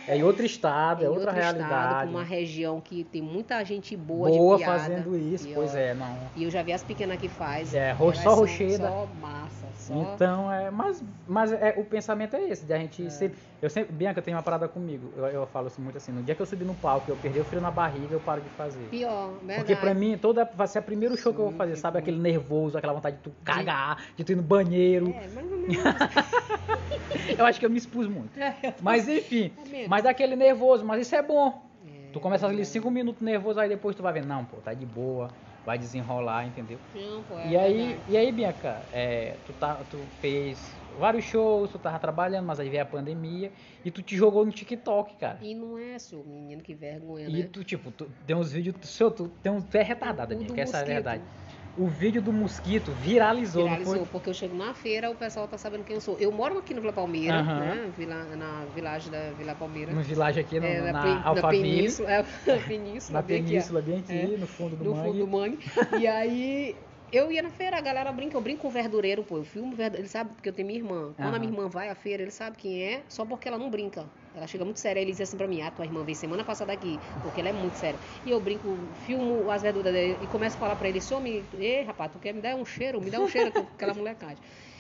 É 0.06 0.16
em 0.16 0.22
outro 0.22 0.44
estado, 0.46 1.02
é 1.02 1.06
em 1.06 1.08
outra 1.08 1.30
estado, 1.32 1.56
realidade. 1.56 2.04
com 2.04 2.10
uma 2.10 2.22
região 2.22 2.80
que 2.80 3.02
tem 3.04 3.20
muita 3.20 3.62
gente 3.64 3.96
boa, 3.96 4.28
Boa 4.30 4.56
de 4.56 4.62
piada. 4.64 4.78
fazendo 4.80 5.16
isso, 5.16 5.48
E, 5.48 5.54
pois 5.54 5.74
ó, 5.74 5.78
é, 5.78 5.94
não. 5.94 6.30
E 6.34 6.44
eu 6.44 6.50
já 6.50 6.62
vi 6.62 6.72
as 6.72 6.84
pequenas 6.84 7.16
que 7.18 7.28
faz. 7.28 7.74
É, 7.74 7.90
ro- 7.92 8.14
só 8.14 8.34
rocheda. 8.34 8.88
Só 8.88 9.06
massa, 9.06 9.72
só. 9.72 9.94
Então, 9.94 10.52
é, 10.52 10.70
mas, 10.70 11.02
mas 11.26 11.52
é, 11.52 11.74
o 11.76 11.84
pensamento 11.84 12.36
é 12.36 12.48
esse, 12.48 12.64
de 12.64 12.72
a 12.72 12.78
gente 12.78 13.04
É. 13.04 13.10
sempre, 13.10 13.38
eu 13.60 13.68
sempre, 13.68 13.92
Bianca 13.92 14.22
tem 14.22 14.32
uma 14.34 14.42
parada 14.42 14.68
comigo, 14.68 15.12
eu, 15.16 15.26
eu 15.26 15.46
falo 15.46 15.66
assim 15.66 15.82
muito 15.82 15.96
assim, 15.96 16.12
no 16.12 16.22
dia 16.22 16.34
que 16.34 16.42
eu 16.42 16.46
subir 16.46 16.64
no 16.64 16.74
palco 16.74 17.10
eu 17.10 17.16
perder 17.16 17.40
o 17.40 17.44
frio 17.44 17.60
na 17.60 17.70
barriga, 17.70 18.14
eu 18.14 18.20
paro 18.20 18.40
de 18.42 18.50
fazer. 18.50 18.88
Pior, 18.88 19.38
verdade. 19.38 19.56
Porque 19.56 19.74
pra 19.74 19.92
mim, 19.92 20.16
toda, 20.16 20.44
vai 20.54 20.68
ser 20.68 20.78
o 20.78 20.82
primeiro 20.82 21.16
show 21.16 21.32
que 21.32 21.40
eu 21.40 21.44
vou 21.44 21.52
Sim, 21.52 21.58
fazer, 21.58 21.76
sabe? 21.76 21.96
sim. 21.96 22.02
Aquele 22.02 22.18
nervoso, 22.20 22.78
aquela 22.78 22.92
vontade 22.92 23.16
de 23.16 23.22
tu 23.22 23.32
cagar, 23.44 24.00
de 24.16 24.22
tu 24.22 24.30
ir 24.32 24.36
no 24.36 24.42
banheiro. 24.42 25.08
É, 25.08 25.26
ou 25.26 25.58
menos. 25.58 25.76
Eu 27.36 27.44
acho 27.44 27.58
que 27.58 27.66
eu 27.66 27.70
me 27.70 27.78
expus 27.78 28.06
muito. 28.08 28.38
Mas 28.80 29.08
enfim, 29.08 29.52
É 29.58 29.88
mas 29.88 30.04
daquele 30.04 30.36
nervoso, 30.36 30.84
mas 30.84 31.00
isso 31.02 31.14
é 31.14 31.22
bom. 31.22 31.62
É, 31.86 32.12
Tu 32.12 32.20
começa 32.20 32.46
ali 32.46 32.62
é. 32.62 32.64
cinco 32.64 32.90
minutos 32.90 33.22
nervoso, 33.22 33.60
aí 33.60 33.68
depois 33.68 33.94
tu 33.96 34.02
vai 34.02 34.12
ver, 34.12 34.24
não, 34.24 34.44
pô, 34.44 34.56
tá 34.56 34.72
de 34.74 34.86
boa, 34.86 35.28
vai 35.64 35.78
desenrolar, 35.78 36.46
entendeu? 36.46 36.78
Não, 36.94 37.22
pô, 37.24 37.38
é 37.38 37.50
E 37.50 37.56
aí, 37.56 37.76
verdade. 37.88 38.02
e 38.08 38.16
aí, 38.16 38.32
Bianca, 38.32 38.88
é, 38.92 39.38
tu, 39.44 39.52
tá, 39.52 39.74
tu 39.84 39.98
fez 40.20 40.80
vários 40.98 41.24
shows, 41.24 41.70
tu 41.70 41.78
tava 41.78 41.98
trabalhando, 41.98 42.46
mas 42.46 42.60
aí 42.60 42.70
veio 42.70 42.82
a 42.82 42.86
pandemia 42.86 43.52
e 43.84 43.90
tu 43.90 44.02
te 44.02 44.16
jogou 44.16 44.44
no 44.46 44.52
TikTok, 44.52 45.16
cara. 45.16 45.38
E 45.42 45.54
não 45.54 45.76
é, 45.76 45.98
seu 45.98 46.24
menino, 46.24 46.62
que 46.62 46.74
vergonha, 46.74 47.28
E 47.28 47.42
né? 47.42 47.48
tu, 47.52 47.64
tipo, 47.64 47.90
tu, 47.90 48.06
tem 48.26 48.36
uns 48.36 48.52
vídeos, 48.52 48.76
seu, 48.88 49.10
tu, 49.10 49.28
tem 49.28 49.52
um, 49.52 49.60
tu 49.60 49.76
é 49.76 49.82
retardada, 49.82 50.34
Bianca, 50.34 50.60
essa 50.60 50.78
é 50.78 50.80
a 50.82 50.84
verdade. 50.84 51.24
O 51.76 51.86
vídeo 51.88 52.22
do 52.22 52.32
mosquito 52.32 52.90
viralizou, 52.92 53.64
Viralizou, 53.64 54.06
porque 54.06 54.30
eu 54.30 54.34
chego 54.34 54.56
na 54.56 54.72
feira, 54.74 55.10
o 55.10 55.14
pessoal 55.14 55.46
tá 55.46 55.58
sabendo 55.58 55.84
quem 55.84 55.94
eu 55.94 56.00
sou. 56.00 56.18
Eu 56.18 56.32
moro 56.32 56.58
aqui 56.58 56.72
no 56.72 56.80
Vila 56.80 56.92
Palmeira, 56.92 57.42
né? 57.42 57.88
Vila, 57.90 58.36
na 58.36 58.64
vilagem 58.66 59.10
da 59.10 59.32
Vila 59.32 59.54
Palmeira. 59.54 59.92
No 59.94 60.00
vilagem 60.02 60.42
aqui, 60.42 60.58
no, 60.58 60.66
É, 60.66 60.80
na, 60.92 61.02
pe- 61.02 61.28
Alphaville, 61.28 61.60
península, 61.60 62.10
é, 62.12 62.22
na 62.46 62.60
península, 62.62 63.18
na 63.18 63.22
bem 63.22 63.36
aqui, 63.36 63.48
península, 63.48 63.82
bem 63.82 63.98
aqui, 64.00 64.12
É, 64.12 64.26
no 64.38 64.46
fundo 64.46 64.76
do 64.76 64.84
no 64.84 64.94
mangue. 64.94 65.08
fundo 65.10 65.18
do 65.18 65.28
mangue. 65.28 65.58
E 65.90 66.06
aí, 66.06 66.76
eu 67.12 67.30
ia 67.30 67.42
na 67.42 67.50
feira, 67.50 67.76
a 67.76 67.80
galera 67.80 68.10
brinca, 68.12 68.36
eu 68.36 68.40
brinco 68.40 68.62
com 68.62 68.68
o 68.68 68.70
verdureiro, 68.70 69.22
pô, 69.24 69.36
eu 69.38 69.44
filmo 69.44 69.74
verdureiro, 69.76 70.02
ele 70.02 70.08
sabe 70.08 70.34
porque 70.34 70.48
eu 70.48 70.52
tenho 70.52 70.66
minha 70.66 70.78
irmã. 70.80 71.14
Quando 71.20 71.34
Aham. 71.34 71.36
a 71.36 71.38
minha 71.38 71.52
irmã 71.52 71.68
vai 71.68 71.88
à 71.88 71.94
feira, 71.94 72.22
ele 72.22 72.30
sabe 72.30 72.56
quem 72.56 72.82
é, 72.82 73.04
só 73.08 73.24
porque 73.24 73.46
ela 73.48 73.58
não 73.58 73.70
brinca. 73.70 74.10
Ela 74.36 74.46
chega 74.46 74.64
muito 74.64 74.78
séria, 74.80 75.00
ele 75.00 75.12
diz 75.12 75.20
assim 75.22 75.36
pra 75.36 75.48
mim, 75.48 75.62
ah, 75.62 75.70
tua 75.70 75.86
irmã 75.86 76.04
veio 76.04 76.16
semana 76.16 76.44
passada 76.44 76.72
aqui, 76.72 77.00
porque 77.22 77.40
ela 77.40 77.48
é 77.48 77.52
muito 77.52 77.78
séria. 77.78 77.98
E 78.24 78.30
eu 78.30 78.38
brinco, 78.38 78.90
filmo 78.92 79.50
as 79.50 79.62
verduras 79.62 79.92
dele 79.92 80.18
e 80.20 80.26
começo 80.26 80.56
a 80.56 80.58
falar 80.58 80.76
pra 80.76 80.88
ele, 80.88 81.00
senhor, 81.00 81.20
me... 81.20 81.48
ei, 81.54 81.82
rapaz, 81.82 82.12
tu 82.12 82.18
quer 82.18 82.34
me 82.34 82.42
dar 82.42 82.54
um 82.54 82.64
cheiro? 82.64 83.00
Me 83.00 83.10
dá 83.10 83.18
um 83.18 83.28
cheiro, 83.28 83.50
com 83.50 83.60
aquela 83.60 83.94
molecagem. 83.94 84.38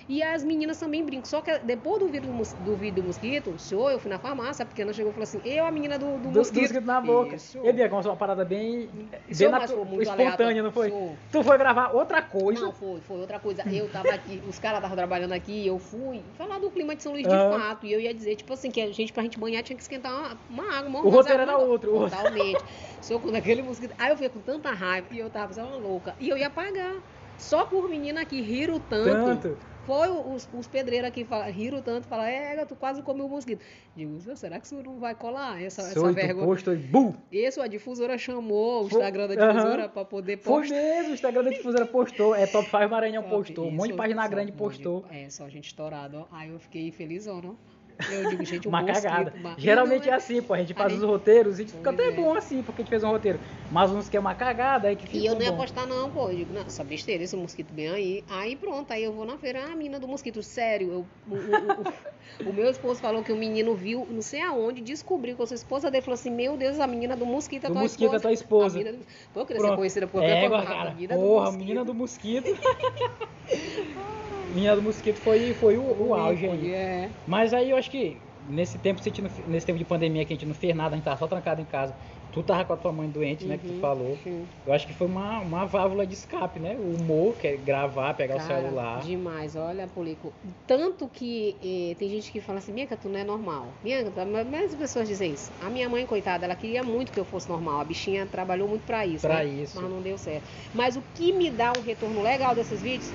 E 0.08 0.22
as 0.22 0.44
meninas 0.44 0.78
também 0.78 1.04
brincam. 1.04 1.24
Só 1.28 1.40
que 1.40 1.58
depois 1.58 1.98
do 1.98 2.06
vídeo 2.08 2.28
do, 2.30 2.32
mos- 2.32 2.52
do 2.52 2.76
vídeo 2.76 3.02
do 3.02 3.06
mosquito, 3.08 3.50
o 3.50 3.58
senhor, 3.58 3.90
eu 3.90 3.98
fui 3.98 4.08
na 4.08 4.20
farmácia, 4.20 4.62
a 4.62 4.66
pequena 4.66 4.92
chegou 4.92 5.10
e 5.10 5.14
falou 5.14 5.24
assim, 5.24 5.40
eu, 5.44 5.66
a 5.66 5.70
menina 5.72 5.98
do, 5.98 6.16
do, 6.18 6.30
Do, 6.30 6.38
mosquito. 6.38 6.60
mosquito 6.62 6.84
na 6.84 7.00
boca. 7.00 7.34
Isso. 7.34 7.58
E 7.64 7.72
Bianca, 7.72 7.96
uma 7.96 8.14
parada 8.16 8.44
bem, 8.44 8.86
bem 8.92 9.10
Senhor, 9.32 9.50
mas 9.50 9.68
foi 9.70 9.84
muito 9.84 10.02
espontânea, 10.02 10.62
não 10.62 10.70
foi? 10.70 10.90
Foi. 10.90 11.12
Tu 11.32 11.42
foi 11.42 11.58
gravar 11.58 11.90
outra 11.92 12.22
coisa. 12.22 12.60
Não, 12.66 12.72
foi, 12.72 13.00
foi 13.00 13.18
outra 13.18 13.40
coisa. 13.40 13.62
Eu 13.68 13.88
tava 13.88 14.10
aqui, 14.10 14.40
os 14.48 14.58
caras 14.60 14.78
estavam 14.78 14.96
trabalhando 14.96 15.32
aqui, 15.32 15.66
eu 15.66 15.78
fui 15.78 16.22
falar 16.38 16.60
do 16.60 16.70
clima 16.70 16.94
de 16.94 17.02
São 17.02 17.10
Luís 17.12 17.26
de 17.26 17.34
fato. 17.34 17.84
E 17.84 17.92
eu 17.92 18.00
ia 18.00 18.14
dizer, 18.14 18.36
tipo 18.36 18.52
assim, 18.52 18.70
que 18.70 18.80
a 18.80 18.92
gente, 18.92 19.12
pra 19.12 19.24
gente 19.24 19.40
banhar, 19.40 19.64
tinha 19.64 19.76
que 19.76 19.82
esquentar 19.82 20.12
uma, 20.12 20.38
uma 20.62 20.72
água, 20.78 20.88
uma 20.88 21.00
O 21.04 21.08
roteiro 21.08 21.42
era 21.42 21.58
outro. 21.58 21.90
Totalmente. 21.98 22.64
Só 23.00 23.18
com 23.18 23.34
aquele 23.34 23.60
mosquito. 23.62 23.92
Aí 23.98 24.10
eu 24.10 24.16
fiquei 24.16 24.28
com 24.30 24.40
tanta 24.40 24.70
raiva 24.70 25.08
e 25.10 25.18
eu 25.18 25.28
tava 25.28 25.52
só 25.52 25.62
uma 25.66 25.76
louca. 25.76 26.14
E 26.20 26.28
eu 26.28 26.36
ia 26.36 26.48
pagar. 26.48 26.94
Só 27.36 27.64
por 27.66 27.88
menina 27.88 28.20
aqui 28.22 28.40
riram 28.40 28.78
tanto. 28.78 29.10
Tanto. 29.42 29.58
Foi 29.86 30.08
os, 30.08 30.48
os 30.52 30.66
pedreiros 30.66 31.06
aqui 31.08 31.24
fala- 31.24 31.44
riram 31.46 31.80
tanto, 31.80 32.06
falaram, 32.08 32.28
é, 32.30 32.64
tu 32.64 32.74
quase 32.74 33.00
comeu 33.02 33.26
o 33.26 33.28
mosquito. 33.28 33.64
Digo, 33.94 34.18
será 34.36 34.58
que 34.58 34.66
isso 34.66 34.74
não 34.82 34.98
vai 34.98 35.14
colar? 35.14 35.62
Essa, 35.62 35.82
essa 35.82 36.12
vergonha. 36.12 36.44
posto 36.46 36.72
e 36.72 36.76
bum! 36.76 37.14
Esse, 37.30 37.60
a 37.60 37.66
difusora 37.68 38.18
chamou 38.18 38.84
o 38.84 38.88
Foi- 38.88 38.98
Instagram 38.98 39.28
da 39.28 39.34
difusora 39.34 39.82
Aham. 39.84 39.88
pra 39.90 40.04
poder 40.04 40.38
Foi 40.38 40.60
postar. 40.62 40.74
mesmo, 40.74 41.10
o 41.10 41.14
Instagram 41.14 41.44
da 41.44 41.50
difusora 41.50 41.86
postou, 41.86 42.34
é 42.34 42.46
Top 42.46 42.64
5 42.68 42.88
Maranhão 42.88 43.22
Top, 43.22 43.36
postou, 43.36 43.66
um 43.68 43.70
monte 43.70 43.84
de 43.84 43.88
isso, 43.90 43.96
página 43.96 44.26
grande 44.28 44.52
postou. 44.52 45.04
É, 45.10 45.30
só 45.30 45.48
gente 45.48 45.66
estourada, 45.68 46.18
ó. 46.18 46.26
Aí 46.32 46.50
eu 46.50 46.58
fiquei 46.58 46.90
felizona, 46.90 47.50
ó. 47.50 47.75
Eu 48.10 48.28
digo, 48.28 48.44
gente, 48.44 48.68
um 48.68 48.70
Uma 48.70 48.84
cagada. 48.84 49.32
uma- 49.36 49.54
Geralmente 49.58 50.08
é 50.08 50.12
assim, 50.12 50.42
pô. 50.42 50.52
A 50.52 50.58
gente 50.58 50.74
faz 50.74 50.92
Aí- 50.92 50.98
os 50.98 51.04
roteiros 51.04 51.58
e 51.58 51.66
fica 51.66 51.90
até 51.90 52.08
é. 52.08 52.10
bom 52.12 52.34
assim, 52.34 52.62
porque 52.62 52.82
a 52.82 52.84
gente 52.84 52.90
fez 52.90 53.02
um 53.02 53.08
roteiro. 53.10 53.40
Mas 53.70 53.90
uns 53.90 54.08
que 54.08 54.16
é 54.16 54.20
uma 54.20 54.34
cagada, 54.34 54.88
aí 54.88 54.96
que 54.96 55.06
fica 55.06 55.16
E 55.18 55.24
eu 55.26 55.34
não 55.34 55.40
ia 55.42 55.50
bom. 55.50 55.56
postar 55.58 55.86
não, 55.86 56.10
pô. 56.10 56.28
Eu 56.30 56.36
digo, 56.36 56.52
não, 56.52 56.60
essa 56.60 56.84
besteira, 56.84 57.24
esse 57.24 57.34
mosquito 57.36 57.72
bem 57.72 57.88
aí. 57.88 58.24
Aí 58.28 58.54
pronto, 58.54 58.90
aí 58.92 59.02
eu 59.02 59.12
vou 59.12 59.24
na 59.24 59.38
feira, 59.38 59.64
ah, 59.66 59.72
a 59.72 59.76
menina 59.76 59.98
do 59.98 60.06
mosquito, 60.06 60.42
sério. 60.42 60.92
Eu, 60.92 61.06
o, 61.26 61.34
o- 61.34 62.46
o- 62.46 62.50
o 62.50 62.52
meu 62.52 62.68
esposo 62.68 63.00
falou 63.00 63.22
que 63.22 63.32
o 63.32 63.36
menino 63.36 63.74
viu, 63.74 64.06
não 64.10 64.20
sei 64.20 64.42
aonde, 64.42 64.82
descobriu 64.82 65.34
que 65.36 65.42
a 65.42 65.46
sua 65.46 65.54
esposa 65.54 65.90
dele 65.90 66.02
falou 66.02 66.14
assim, 66.14 66.30
meu 66.30 66.56
Deus, 66.56 66.78
a 66.78 66.86
menina 66.86 67.16
do 67.16 67.24
mosquito 67.24 67.64
é 67.64 67.68
Do 67.68 67.72
tua 67.72 67.82
mosquito 67.82 68.02
é 68.12 68.16
esposa. 68.16 68.20
tua 68.22 68.32
esposa. 68.32 68.78
A 68.78 68.78
menina 68.82 68.98
do... 68.98 69.06
Pô, 69.32 69.40
eu 69.40 69.46
queria 69.46 69.62
ser 69.62 69.76
conhecida 69.76 70.06
por 70.06 70.22
É, 70.22 70.48
qualquer 70.48 70.66
cara, 70.66 70.90
a 70.90 70.94
menina 70.94 71.14
do 71.14 71.20
porra, 71.20 71.44
mosquito. 71.46 71.58
menina 71.60 71.84
do 71.84 71.94
mosquito. 71.94 72.46
menina 74.56 74.76
do 74.76 74.82
mosquito 74.82 75.20
foi, 75.20 75.54
foi 75.54 75.76
o, 75.78 75.84
o 75.84 76.14
auge 76.14 76.46
aí. 76.46 76.66
É. 76.72 77.10
Mas 77.24 77.52
aí 77.52 77.70
eu 77.70 77.76
acho 77.76 77.90
que 77.90 78.22
nesse 78.40 78.78
tempo, 78.78 79.00
não 79.22 79.30
nesse 79.52 79.66
tempo 79.66 79.78
de 79.78 79.84
pandemia 79.84 80.24
que 80.24 80.32
a 80.32 80.36
gente 80.36 80.46
não 80.46 80.54
fez 80.54 80.74
nada, 80.74 80.94
a 80.94 80.96
gente 80.96 81.04
tava 81.04 81.16
só 81.18 81.26
trancado 81.26 81.60
em 81.60 81.64
casa. 81.64 81.96
Tu 82.30 82.42
tava 82.42 82.64
com 82.64 82.72
a 82.72 82.76
tua 82.76 82.92
mãe 82.92 83.08
doente, 83.10 83.46
né, 83.46 83.56
que 83.58 83.64
tu 83.64 83.72
Uhum, 83.72 83.80
falou. 83.80 84.16
sim. 84.22 84.48
Eu 84.64 84.72
acho 84.72 84.86
que 84.86 84.92
foi 84.92 85.06
uma, 85.06 85.40
uma 85.40 85.64
válvula 85.64 86.06
de 86.06 86.14
escape, 86.14 86.58
né? 86.58 86.76
O 86.76 86.94
humor, 86.94 87.36
que 87.36 87.46
é 87.46 87.56
gravar, 87.56 88.14
pegar 88.14 88.34
o 88.34 88.38
Cara, 88.38 88.62
celular. 88.62 89.02
Demais, 89.04 89.54
olha, 89.56 89.86
Polico. 89.86 90.32
Tanto 90.66 91.08
que 91.08 91.56
eh, 91.62 91.94
tem 91.94 92.08
gente 92.08 92.32
que 92.32 92.40
fala 92.40 92.58
assim, 92.58 92.72
Bianca, 92.74 92.96
tu 92.96 93.08
não 93.08 93.18
é 93.18 93.24
normal. 93.24 93.78
Bianca, 93.82 94.10
tu- 94.10 94.26
mas 94.50 94.72
as 94.72 94.78
pessoas 94.78 95.06
dizem 95.08 95.32
isso. 95.34 95.52
A 95.60 95.70
minha 95.70 95.88
mãe, 95.88 96.04
coitada, 96.04 96.44
ela 96.44 96.56
queria 96.56 96.82
muito 96.82 97.12
que 97.12 97.20
eu 97.20 97.24
fosse 97.24 97.48
normal. 97.48 97.80
A 97.80 97.84
bichinha 97.84 98.26
trabalhou 98.26 98.68
muito 98.68 98.84
pra 98.84 99.06
isso. 99.06 99.22
Pra 99.26 99.44
né? 99.44 99.50
isso. 99.62 99.76
Mas 99.80 99.90
não 99.90 100.02
deu 100.02 100.18
certo. 100.18 100.48
Mas 100.72 100.96
o 100.96 101.02
que 101.14 101.32
me 101.32 101.50
dá 101.50 101.72
um 101.72 101.80
retorno 101.80 102.20
legal 102.20 102.54
desses 102.54 102.82
vídeos, 102.82 103.14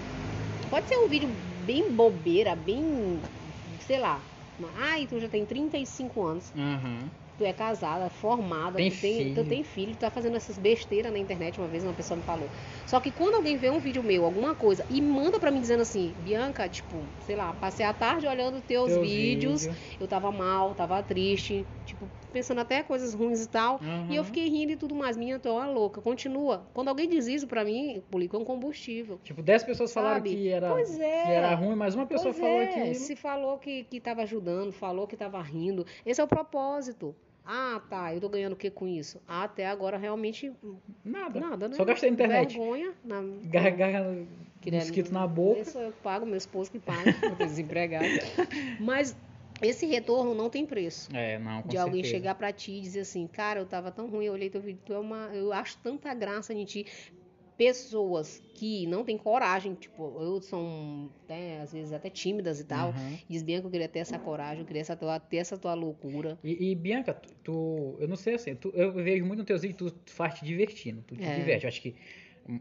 pode 0.71 0.87
ser 0.89 0.95
um 0.97 1.07
vídeo 1.07 1.29
bem 1.67 1.91
bobeira, 1.91 2.55
bem, 2.55 3.19
sei 3.79 3.99
lá. 3.99 4.19
Ai, 4.79 5.05
tu 5.07 5.19
já 5.19 5.27
tem 5.27 5.45
35 5.45 6.23
anos. 6.23 6.51
Uhum. 6.55 6.99
tu 7.37 7.45
é 7.45 7.51
casada, 7.53 8.07
formada, 8.07 8.77
Tem 8.77 8.91
tu, 8.91 9.01
tem, 9.01 9.17
filho. 9.17 9.35
tu 9.35 9.43
tem 9.49 9.63
filho, 9.63 9.91
tu 9.93 9.99
tá 9.99 10.11
fazendo 10.11 10.35
essas 10.37 10.59
besteiras 10.59 11.11
na 11.11 11.17
internet, 11.17 11.57
uma 11.59 11.67
vez 11.67 11.83
uma 11.83 11.93
pessoa 11.93 12.15
me 12.15 12.21
falou. 12.23 12.47
Só 12.85 12.99
que 12.99 13.09
quando 13.09 13.33
alguém 13.35 13.57
vê 13.57 13.71
um 13.71 13.79
vídeo 13.79 14.03
meu, 14.03 14.25
alguma 14.25 14.53
coisa, 14.53 14.85
e 14.91 15.01
manda 15.01 15.39
pra 15.39 15.49
mim 15.49 15.59
dizendo 15.59 15.81
assim, 15.81 16.13
Bianca, 16.19 16.69
tipo, 16.69 16.95
sei 17.25 17.35
lá, 17.35 17.51
passei 17.53 17.83
a 17.83 17.93
tarde 17.93 18.27
olhando 18.27 18.61
teus, 18.61 18.91
Teus 18.91 19.01
vídeos, 19.01 19.63
vídeos. 19.65 19.77
eu 19.99 20.07
tava 20.07 20.31
mal, 20.31 20.75
tava 20.75 21.01
triste, 21.01 21.65
tipo, 21.91 22.09
pensando 22.31 22.61
até 22.61 22.81
coisas 22.83 23.13
ruins 23.13 23.43
e 23.43 23.49
tal. 23.49 23.79
E 24.09 24.15
eu 24.15 24.21
Uhum. 24.21 24.25
fiquei 24.25 24.47
rindo 24.47 24.71
e 24.71 24.77
tudo 24.77 24.95
mais. 24.95 25.17
Minha, 25.17 25.39
é 25.43 25.49
uma 25.49 25.67
louca. 25.67 26.01
Continua. 26.01 26.65
Quando 26.73 26.87
alguém 26.87 27.07
diz 27.09 27.27
isso 27.27 27.47
pra 27.47 27.65
mim, 27.65 28.01
Polico, 28.09 28.35
é 28.37 28.39
um 28.39 28.45
combustível. 28.45 29.19
Tipo, 29.23 29.41
10 29.41 29.63
pessoas 29.65 29.93
falaram 29.93 30.15
Sabe? 30.17 30.29
que 30.29 30.47
era, 30.47 30.67
é. 30.79 30.83
que 30.85 31.31
era 31.31 31.53
ruim, 31.55 31.75
mas 31.75 31.93
uma 31.95 32.05
pessoa 32.05 32.33
Pois 32.33 32.37
falou 32.45 32.61
é, 32.61 32.65
aquilo. 32.65 32.95
Se 32.95 33.15
falou 33.15 33.57
que, 33.57 33.83
que 33.83 33.99
tava 33.99 34.21
ajudando, 34.23 34.71
falou 34.71 35.05
que 35.05 35.17
tava 35.17 35.41
rindo. 35.41 35.85
Esse 36.05 36.21
é 36.21 36.23
o 36.23 36.27
propósito. 36.27 37.13
Ah, 37.45 37.81
tá. 37.89 38.13
Eu 38.13 38.21
tô 38.21 38.29
ganhando 38.29 38.53
o 38.53 38.55
que 38.55 38.69
com 38.69 38.87
isso? 38.87 39.19
Ah, 39.27 39.43
até 39.43 39.67
agora 39.67 39.97
realmente 39.97 40.53
Nada. 41.03 41.39
nada, 41.39 41.67
né? 41.67 41.75
Só 41.75 41.83
gastei 41.83 42.09
na 42.09 42.13
internet. 42.13 42.57
Vergonha. 42.57 42.93
Na... 43.03 43.21
Que 44.61 44.69
é- 44.69 44.75
mosquito 44.75 45.11
na 45.11 45.25
boca. 45.27 45.65
Sou 45.65 45.81
eu 45.81 45.91
que 45.91 45.99
pago, 46.01 46.25
meu 46.25 46.37
esposo 46.37 46.71
que 46.71 46.79
paga, 46.79 47.03
eu 47.23 47.35
tô 47.35 47.43
desempregado. 47.45 48.05
Mas 48.79 49.17
esse 49.61 49.85
retorno 49.85 50.33
não 50.33 50.49
tem 50.49 50.65
preço. 50.65 51.09
É, 51.15 51.37
não, 51.39 51.61
de 51.63 51.77
alguém 51.77 52.03
certeza. 52.03 52.17
chegar 52.17 52.35
pra 52.35 52.51
ti 52.51 52.73
e 52.73 52.81
dizer 52.81 53.01
assim, 53.01 53.27
cara, 53.27 53.59
eu 53.59 53.65
tava 53.65 53.91
tão 53.91 54.07
ruim, 54.07 54.25
eu 54.25 54.33
olhei 54.33 54.49
teu 54.49 54.61
vídeo, 54.61 54.81
tu 54.85 54.93
é 54.93 54.99
uma, 54.99 55.29
eu 55.33 55.51
acho 55.53 55.77
tanta 55.83 56.13
graça 56.13 56.53
em 56.53 56.65
ti. 56.65 56.85
Pessoas 57.57 58.41
que 58.55 58.87
não 58.87 59.03
têm 59.03 59.17
coragem, 59.19 59.75
tipo, 59.75 60.19
eu 60.19 60.41
são, 60.41 61.11
né, 61.29 61.61
às 61.61 61.71
vezes 61.71 61.93
até 61.93 62.09
tímidas 62.09 62.59
e 62.59 62.63
tal, 62.63 62.87
Uhum. 62.89 63.17
diz 63.29 63.43
que 63.43 63.51
eu 63.53 63.69
queria 63.69 63.87
ter 63.87 63.99
essa 63.99 64.17
coragem, 64.17 64.61
eu 64.61 64.65
queria 64.65 64.81
essa 64.81 64.95
tua, 64.95 65.19
ter 65.19 65.37
essa 65.37 65.55
tua 65.57 65.75
loucura. 65.75 66.39
E, 66.43 66.71
e, 66.71 66.75
Bianca, 66.75 67.13
tu, 67.13 67.29
tu- 67.43 67.97
eu 67.99 68.07
não 68.07 68.15
sei 68.15 68.33
assim, 68.33 68.55
tu- 68.55 68.71
eu 68.73 68.91
vejo 68.93 69.23
muito 69.25 69.39
nos 69.39 69.45
teus 69.47 69.61
vídeos, 69.61 69.77
tu, 69.77 69.91
tu 69.91 70.11
faz 70.11 70.39
te 70.39 70.45
divertindo, 70.45 71.03
tu 71.05 71.15
te 71.15 71.21
É. 71.23 71.35
diverte. 71.35 71.65
Eu 71.65 71.67
acho 71.67 71.81
que 71.83 71.95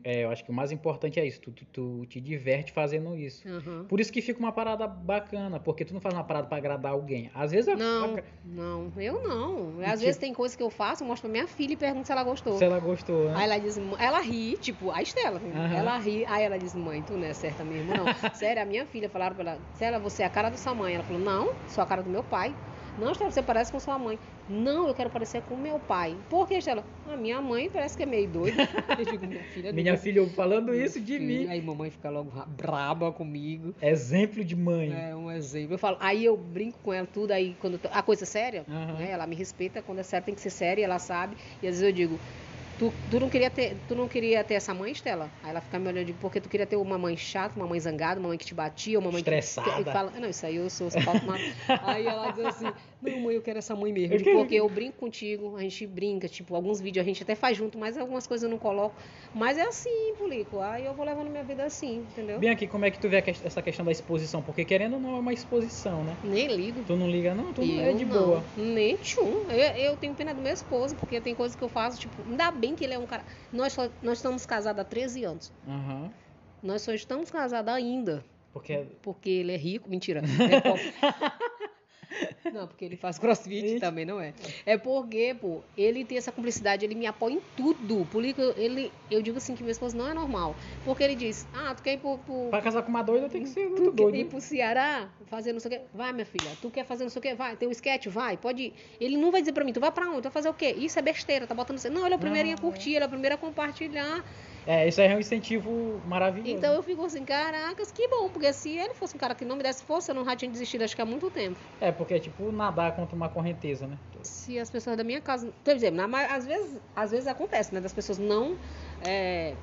é, 0.05 0.25
eu 0.25 0.31
acho 0.31 0.45
que 0.45 0.51
o 0.51 0.55
mais 0.55 0.71
importante 0.71 1.19
é 1.19 1.27
isso, 1.27 1.41
tu, 1.41 1.51
tu, 1.53 1.65
tu 1.67 2.07
te 2.07 2.21
diverte 2.21 2.73
fazendo 2.73 3.17
isso. 3.17 3.47
Aham. 3.49 3.85
Por 3.89 3.99
isso 4.01 4.13
que 4.13 4.21
fica 4.23 4.39
uma 4.39 4.53
parada 4.53 4.87
bacana, 4.87 5.59
porque 5.59 5.85
tu 5.85 5.95
não 5.95 6.01
faz 6.01 6.15
uma 6.15 6.25
parada 6.25 6.47
pra 6.47 6.59
agradar 6.59 6.93
alguém. 6.93 7.31
Às 7.35 7.51
vezes 7.51 7.69
a- 7.69 7.77
Não, 7.77 8.17
a- 8.17 8.23
não, 8.45 8.93
eu 8.97 9.23
não. 9.23 9.81
E 9.81 9.85
Às 9.85 9.93
tipo- 9.93 10.05
vezes 10.05 10.17
tem 10.19 10.33
coisas 10.35 10.55
que 10.57 10.63
eu 10.63 10.71
faço, 10.71 11.03
eu 11.03 11.07
mostro 11.09 11.29
pra 11.29 11.33
minha 11.33 11.47
filha 11.49 11.73
e 11.73 11.77
pergunto 11.77 12.07
se 12.07 12.13
ela 12.13 12.23
gostou. 12.25 12.59
se 12.59 12.65
ela 12.65 12.79
gostou, 12.79 13.29
né? 13.29 13.35
Aí 13.37 13.45
ela 13.45 13.59
diz, 13.59 13.77
ela 13.99 14.21
ri, 14.21 14.57
tipo, 14.59 14.91
a 14.91 15.01
Estela, 15.03 15.39
Aham. 15.41 15.75
ela 15.75 15.99
ri, 15.99 16.25
aí 16.27 16.43
ela 16.45 16.59
diz, 16.59 16.75
mãe, 16.75 17.03
tu 17.03 17.17
não 17.17 17.27
é 17.27 17.33
certa 17.35 17.65
mesmo, 17.65 17.93
não. 17.95 18.05
Sério, 18.35 18.63
a 18.63 18.67
minha 18.67 18.87
filha 18.87 19.09
falaram 19.09 19.35
pra 19.35 19.51
ela, 19.53 19.63
Estela, 19.73 19.99
você 19.99 20.23
é 20.23 20.27
a 20.27 20.31
cara 20.31 20.51
da 20.51 20.57
sua 20.57 20.75
mãe. 20.75 20.95
Ela 20.95 21.05
falou, 21.05 21.21
não, 21.23 21.55
sou 21.67 21.83
a 21.83 21.87
cara 21.87 22.03
do 22.03 22.11
meu 22.11 22.23
pai. 22.23 22.57
Não, 23.01 23.13
Estela, 23.13 23.31
você 23.31 23.43
parece 23.43 23.73
com 23.73 23.81
sua 23.81 23.99
mãe. 23.99 24.19
Não, 24.49 24.89
eu 24.89 24.95
quero 24.95 25.11
parecer 25.11 25.43
com 25.43 25.57
meu 25.57 25.79
pai. 25.79 26.17
Por 26.29 26.47
que, 26.47 26.55
Estela? 26.55 26.85
A 27.07 27.17
minha 27.17 27.41
mãe 27.41 27.69
parece 27.71 27.97
que 27.97 28.03
é 28.03 28.07
meio 28.07 28.29
doida. 28.29 28.63
Eu 28.99 29.05
digo, 29.05 29.27
minha 29.27 29.43
filha, 29.45 29.73
Minha 29.73 29.97
filha 29.97 30.27
falando 30.29 30.75
isso 30.75 31.01
de 31.01 31.19
mim. 31.19 31.47
Aí 31.49 31.61
mamãe 31.63 31.91
fica 31.91 32.11
logo 32.11 32.31
ra- 32.31 32.45
braba 32.47 33.11
comigo. 33.13 33.75
Exemplo 33.81 34.45
de 34.45 34.55
mãe. 34.55 34.93
É 34.93 35.15
um 35.17 35.31
exemplo. 35.31 35.75
Eu 35.75 35.79
falo, 35.79 35.97
aí 36.01 36.25
eu 36.25 36.37
brinco 36.37 36.79
com 36.81 36.93
ela 36.93 37.07
tudo, 37.07 37.33
aí 37.33 37.57
quando 37.61 37.79
tô- 37.79 37.89
a 37.93 38.03
coisa 38.03 38.25
é 38.25 38.27
séria, 38.27 38.65
Aham. 38.69 38.99
né? 38.99 39.11
Ela 39.11 39.27
me 39.27 39.35
respeita, 39.35 39.83
quando 39.83 39.99
é 40.01 40.03
sério 40.03 40.25
tem 40.27 40.35
que 40.35 40.41
ser 40.41 40.51
séria, 40.51 40.85
ela 40.85 40.99
sabe. 40.99 41.37
E 41.63 41.67
às 41.67 41.75
vezes 41.75 41.83
eu 41.83 41.93
digo, 41.93 42.21
tu, 42.79 42.93
tu 43.11 43.19
não 43.21 43.29
queria 43.29 43.51
ter, 43.51 43.77
tu 43.89 43.95
não 43.95 44.07
queria 44.09 44.43
ter 44.45 44.55
essa 44.55 44.73
mãe, 44.75 44.93
Estela? 44.93 45.31
Aí 45.43 45.51
ela 45.51 45.61
fica 45.61 45.79
me 45.79 45.89
olhando, 45.89 46.15
porque 46.15 46.41
tu 46.41 46.49
queria 46.49 46.67
ter 46.67 46.77
uma 46.77 46.97
mãe 46.99 47.17
chata, 47.17 47.57
uma 47.57 47.67
mãe 47.67 47.81
zangada, 47.81 48.21
uma 48.21 48.29
mãe 48.29 48.39
que 48.39 48.47
te 48.47 48.55
batia, 48.55 48.99
uma 48.99 49.11
mãe 49.11 49.23
que- 49.23 49.31
Estressada. 49.31 49.71
que, 49.71 49.85
que 49.85 49.91
fala, 49.91 50.13
não, 50.19 50.29
isso 50.29 50.45
aí 50.47 50.57
eu 50.57 50.69
sou, 50.71 50.91
só 50.91 51.01
falta 51.01 51.25
uma... 51.25 51.37
Aí 51.83 52.07
ela 52.07 52.31
diz 52.31 52.45
assim, 52.45 52.73
não, 53.01 53.21
mãe, 53.21 53.35
eu 53.35 53.43
quero 53.43 53.59
essa 53.59 53.75
mãe 53.75 53.93
mesmo. 53.93 54.15
Eu 54.15 54.23
quero- 54.23 54.39
Porque 54.39 54.55
eu 54.55 54.69
brinco 54.69 54.99
contigo, 54.99 55.57
a 55.57 55.61
gente 55.63 55.87
brinca, 55.87 56.29
tipo, 56.29 56.55
alguns 56.55 56.81
vídeos 56.81 57.03
a 57.05 57.07
gente 57.07 57.23
até 57.23 57.35
faz 57.35 57.57
junto, 57.57 57.79
mas 57.79 57.97
algumas 57.97 58.27
coisas 58.27 58.45
eu 58.45 58.51
não 58.51 58.59
coloco. 58.59 58.97
Mas 59.33 59.57
é 59.59 59.63
assim, 59.63 60.15
Pulico. 60.19 60.61
Aí 60.61 60.85
eu 60.85 60.95
vou 60.95 61.05
levando 61.05 61.31
minha 61.31 61.45
vida 61.45 61.65
assim, 61.65 61.99
entendeu? 61.99 62.39
Bianca, 62.39 62.65
e 62.65 62.69
como 62.69 62.85
é 62.85 62.91
que 62.91 62.99
tu 62.99 63.09
vê 63.09 63.23
essa 63.27 63.63
questão 63.63 63.85
da 63.85 63.93
exposição? 63.93 64.43
Porque 64.43 64.65
querendo 64.65 64.95
ou 64.95 65.01
não 65.01 65.17
é 65.17 65.19
uma 65.19 65.33
exposição, 65.33 66.05
né? 66.05 66.17
Nem 66.23 66.47
ligo. 66.49 66.85
Tu 66.85 66.97
não 66.97 67.09
liga 67.09 67.35
não, 67.35 67.53
tu 67.53 67.63
Eu 67.63 67.81
é 67.81 67.93
de 67.93 68.05
não, 68.05 68.27
boa. 68.27 68.45
Nem 68.57 68.97
tchum. 68.97 69.51
Eu, 69.51 69.77
eu 69.77 69.97
tenho 69.97 70.15
pena 70.15 70.35
do 70.35 70.41
meu 70.43 70.53
esposo, 70.53 70.95
porque 70.97 71.21
tem 71.21 71.35
coisas 71.35 71.57
que 71.57 71.63
eu 71.65 71.69
faço, 71.69 71.99
tipo, 71.99 72.23
ainda 72.23 72.51
bem 72.51 72.75
que 72.75 72.85
ele 72.85 72.95
é 72.95 72.99
um 72.99 73.07
cara. 73.07 73.25
Nós, 73.53 73.77
nós 74.03 74.19
estamos 74.19 74.45
casados 74.47 74.81
há 74.81 74.85
13 74.85 75.25
anos. 75.25 75.53
Aham. 75.67 76.11
Nós 76.63 76.83
só 76.83 76.93
estamos 76.93 77.31
casados 77.31 77.73
ainda. 77.73 78.25
Porque 78.53 78.87
Porque 79.01 79.31
ele 79.31 79.53
é 79.53 79.57
rico, 79.57 79.89
mentira. 79.89 80.21
É. 81.41 81.50
Não, 82.53 82.67
porque 82.67 82.85
ele 82.85 82.97
faz 82.97 83.19
crossfit 83.19 83.79
também, 83.81 84.05
não 84.05 84.21
é? 84.21 84.35
É 84.67 84.77
porque, 84.77 85.35
pô, 85.41 85.65
ele 85.77 86.05
tem 86.05 86.19
essa 86.19 86.33
cumplicidade, 86.33 86.85
ele 86.85 86.95
me 86.95 87.07
apoia 87.07 87.35
em 87.35 87.41
tudo. 87.57 88.05
Por 88.07 88.25
isso 88.25 88.41
ele, 88.57 88.93
eu 89.11 89.23
digo 89.23 89.39
assim 89.39 89.55
que 89.55 89.63
meu 89.63 89.73
esposo 89.73 89.97
não 89.97 90.09
é 90.09 90.15
normal. 90.15 90.57
Porque 90.85 91.03
ele 91.03 91.15
diz, 91.15 91.49
ah, 91.53 91.75
tu 91.75 91.83
quer 91.83 91.95
ir 91.95 91.99
pro, 91.99 92.19
pro, 92.19 92.49
pra 92.51 92.61
casar 92.61 92.83
com 92.83 92.89
uma 92.91 93.03
doida 93.03 93.29
tem 93.29 93.43
que 93.43 93.49
ser 93.49 93.67
Tu 93.67 93.71
muito 93.71 93.93
quer 93.93 94.03
doido. 94.03 94.17
ir 94.17 94.25
pro 94.27 94.41
Ceará 94.41 95.13
fazer 95.27 95.53
não 95.53 95.61
sei 95.61 95.69
o 95.71 95.75
quê? 95.79 95.85
Vai, 95.95 96.13
minha 96.13 96.27
filha. 96.27 96.57
Tu 96.61 96.71
quer 96.71 96.85
fazer 96.85 97.05
não 97.05 97.11
sei 97.11 97.21
o 97.21 97.23
quê? 97.23 97.35
Vai. 97.35 97.57
Tem 97.57 97.69
um 97.69 97.73
sketch? 97.73 98.07
Vai. 98.09 98.37
Pode 98.37 98.63
ir. 98.63 98.75
Ele 99.01 99.17
não 99.17 99.31
vai 99.31 99.41
dizer 99.41 99.53
pra 99.53 99.65
mim, 99.65 99.73
tu 99.73 99.81
vai 99.81 99.93
pra 99.93 100.09
onde? 100.09 100.21
Tu 100.21 100.25
vai 100.25 100.33
fazer 100.33 100.49
o 100.49 100.55
quê? 100.55 100.75
Isso 100.77 100.99
é 100.99 101.03
besteira, 101.03 101.47
tá 101.47 101.55
botando... 101.55 101.81
Não, 101.91 102.05
ele 102.05 102.15
é 102.15 102.17
o 102.17 102.21
primeiro 102.21 102.51
a 102.51 102.57
curtir, 102.57 102.95
ele 102.95 103.05
é 103.05 103.07
o 103.07 103.11
primeiro 103.11 103.35
a 103.35 103.39
compartilhar. 103.39 104.25
É, 104.71 104.87
isso 104.87 105.01
aí 105.01 105.09
é 105.09 105.17
um 105.17 105.19
incentivo 105.19 106.01
maravilhoso. 106.07 106.55
Então 106.57 106.73
eu 106.75 106.83
fico 106.83 107.05
assim, 107.05 107.25
caracas, 107.25 107.91
que 107.91 108.07
bom. 108.07 108.29
Porque 108.29 108.53
se 108.53 108.71
ele 108.79 108.95
fosse 108.95 109.17
um 109.17 109.19
cara 109.19 109.35
que 109.35 109.45
não 109.45 109.57
me 109.57 109.65
desse 109.65 109.83
força, 109.83 110.13
eu 110.13 110.15
não 110.15 110.25
já 110.25 110.37
tinha 110.37 110.49
desistido, 110.51 110.83
acho 110.83 110.95
que 110.95 111.03
há 111.03 111.05
muito 111.05 111.29
tempo. 111.29 111.59
É, 111.81 111.91
porque 111.91 112.15
é 112.15 112.21
tipo 112.21 112.53
nadar 112.53 112.95
contra 112.95 113.17
uma 113.17 113.29
correnteza, 113.29 113.89
né? 113.89 113.99
Se 114.23 114.61
as 114.61 114.71
pessoas 114.71 114.97
da 114.97 115.03
minha 115.03 115.21
casa... 115.21 115.53
Quer 115.65 115.75
dizer, 115.75 115.91
na 115.91 116.05
às, 116.37 116.47
vezes, 116.47 116.81
às 116.95 117.11
vezes 117.11 117.27
acontece, 117.27 117.75
né? 117.75 117.81
Das 117.81 117.93
pessoas 117.93 118.19
não... 118.19 118.57
é, 119.01 119.57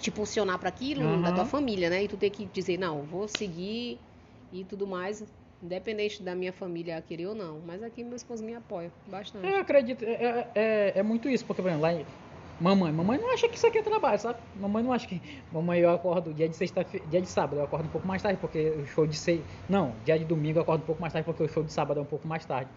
te 0.00 0.08
impulsionar 0.08 0.58
para 0.58 0.70
aquilo 0.70 1.02
Aham. 1.04 1.22
da 1.22 1.32
tua 1.32 1.44
família, 1.44 1.90
né? 1.90 2.02
E 2.02 2.08
tu 2.08 2.16
ter 2.16 2.30
que 2.30 2.46
dizer, 2.46 2.78
não, 2.78 3.02
vou 3.02 3.28
seguir 3.28 4.00
e 4.50 4.64
tudo 4.64 4.86
mais, 4.86 5.22
independente 5.62 6.22
da 6.22 6.34
minha 6.34 6.52
família 6.54 7.02
querer 7.02 7.26
ou 7.26 7.34
não. 7.34 7.60
Mas 7.60 7.82
aqui 7.82 8.02
meu 8.02 8.16
esposo 8.16 8.42
me 8.42 8.54
apoia 8.54 8.90
bastante. 9.06 9.46
Eu 9.46 9.60
acredito, 9.60 10.04
é, 10.04 10.14
é, 10.14 10.50
é- 10.54 10.92
é 11.00 11.02
muito 11.02 11.28
isso, 11.28 11.44
porque, 11.44 11.60
por 11.60 11.68
exemplo, 11.68 11.82
lá 11.82 11.92
em. 11.92 12.06
Mamãe, 12.64 12.92
mamãe 12.92 13.18
não 13.18 13.32
acha 13.34 13.46
que 13.48 13.56
isso 13.56 13.66
aqui 13.66 13.78
é 13.78 13.82
trabalho, 13.82 14.18
sabe? 14.18 14.40
Mamãe 14.54 14.82
não 14.82 14.92
acha 14.92 15.06
que. 15.06 15.20
Mamãe, 15.50 15.80
eu 15.80 15.90
acordo 15.90 16.32
dia 16.32 16.48
de 16.48 16.56
sexta-feira, 16.56 17.06
dia 17.06 17.20
de 17.20 17.28
sábado, 17.28 17.58
eu 17.60 17.64
acordo 17.64 17.86
um 17.86 17.90
pouco 17.90 18.06
mais 18.06 18.22
tarde, 18.22 18.40
porque 18.40 18.70
o 18.70 18.86
show 18.86 19.06
de 19.06 19.16
seis. 19.18 19.46
Não, 19.68 20.00
dia 20.02 20.18
de 20.18 20.24
domingo 20.24 20.58
eu 20.58 20.62
acordo 20.62 20.82
um 20.82 20.86
pouco 20.86 21.00
mais 21.02 21.12
tarde, 21.12 21.26
porque 21.26 21.42
o 21.42 21.48
show 21.48 21.62
de 21.62 21.72
sábado 21.72 22.00
é 22.00 22.02
um 22.02 22.06
pouco 22.06 22.26
mais 22.26 22.46
tarde. 22.46 22.70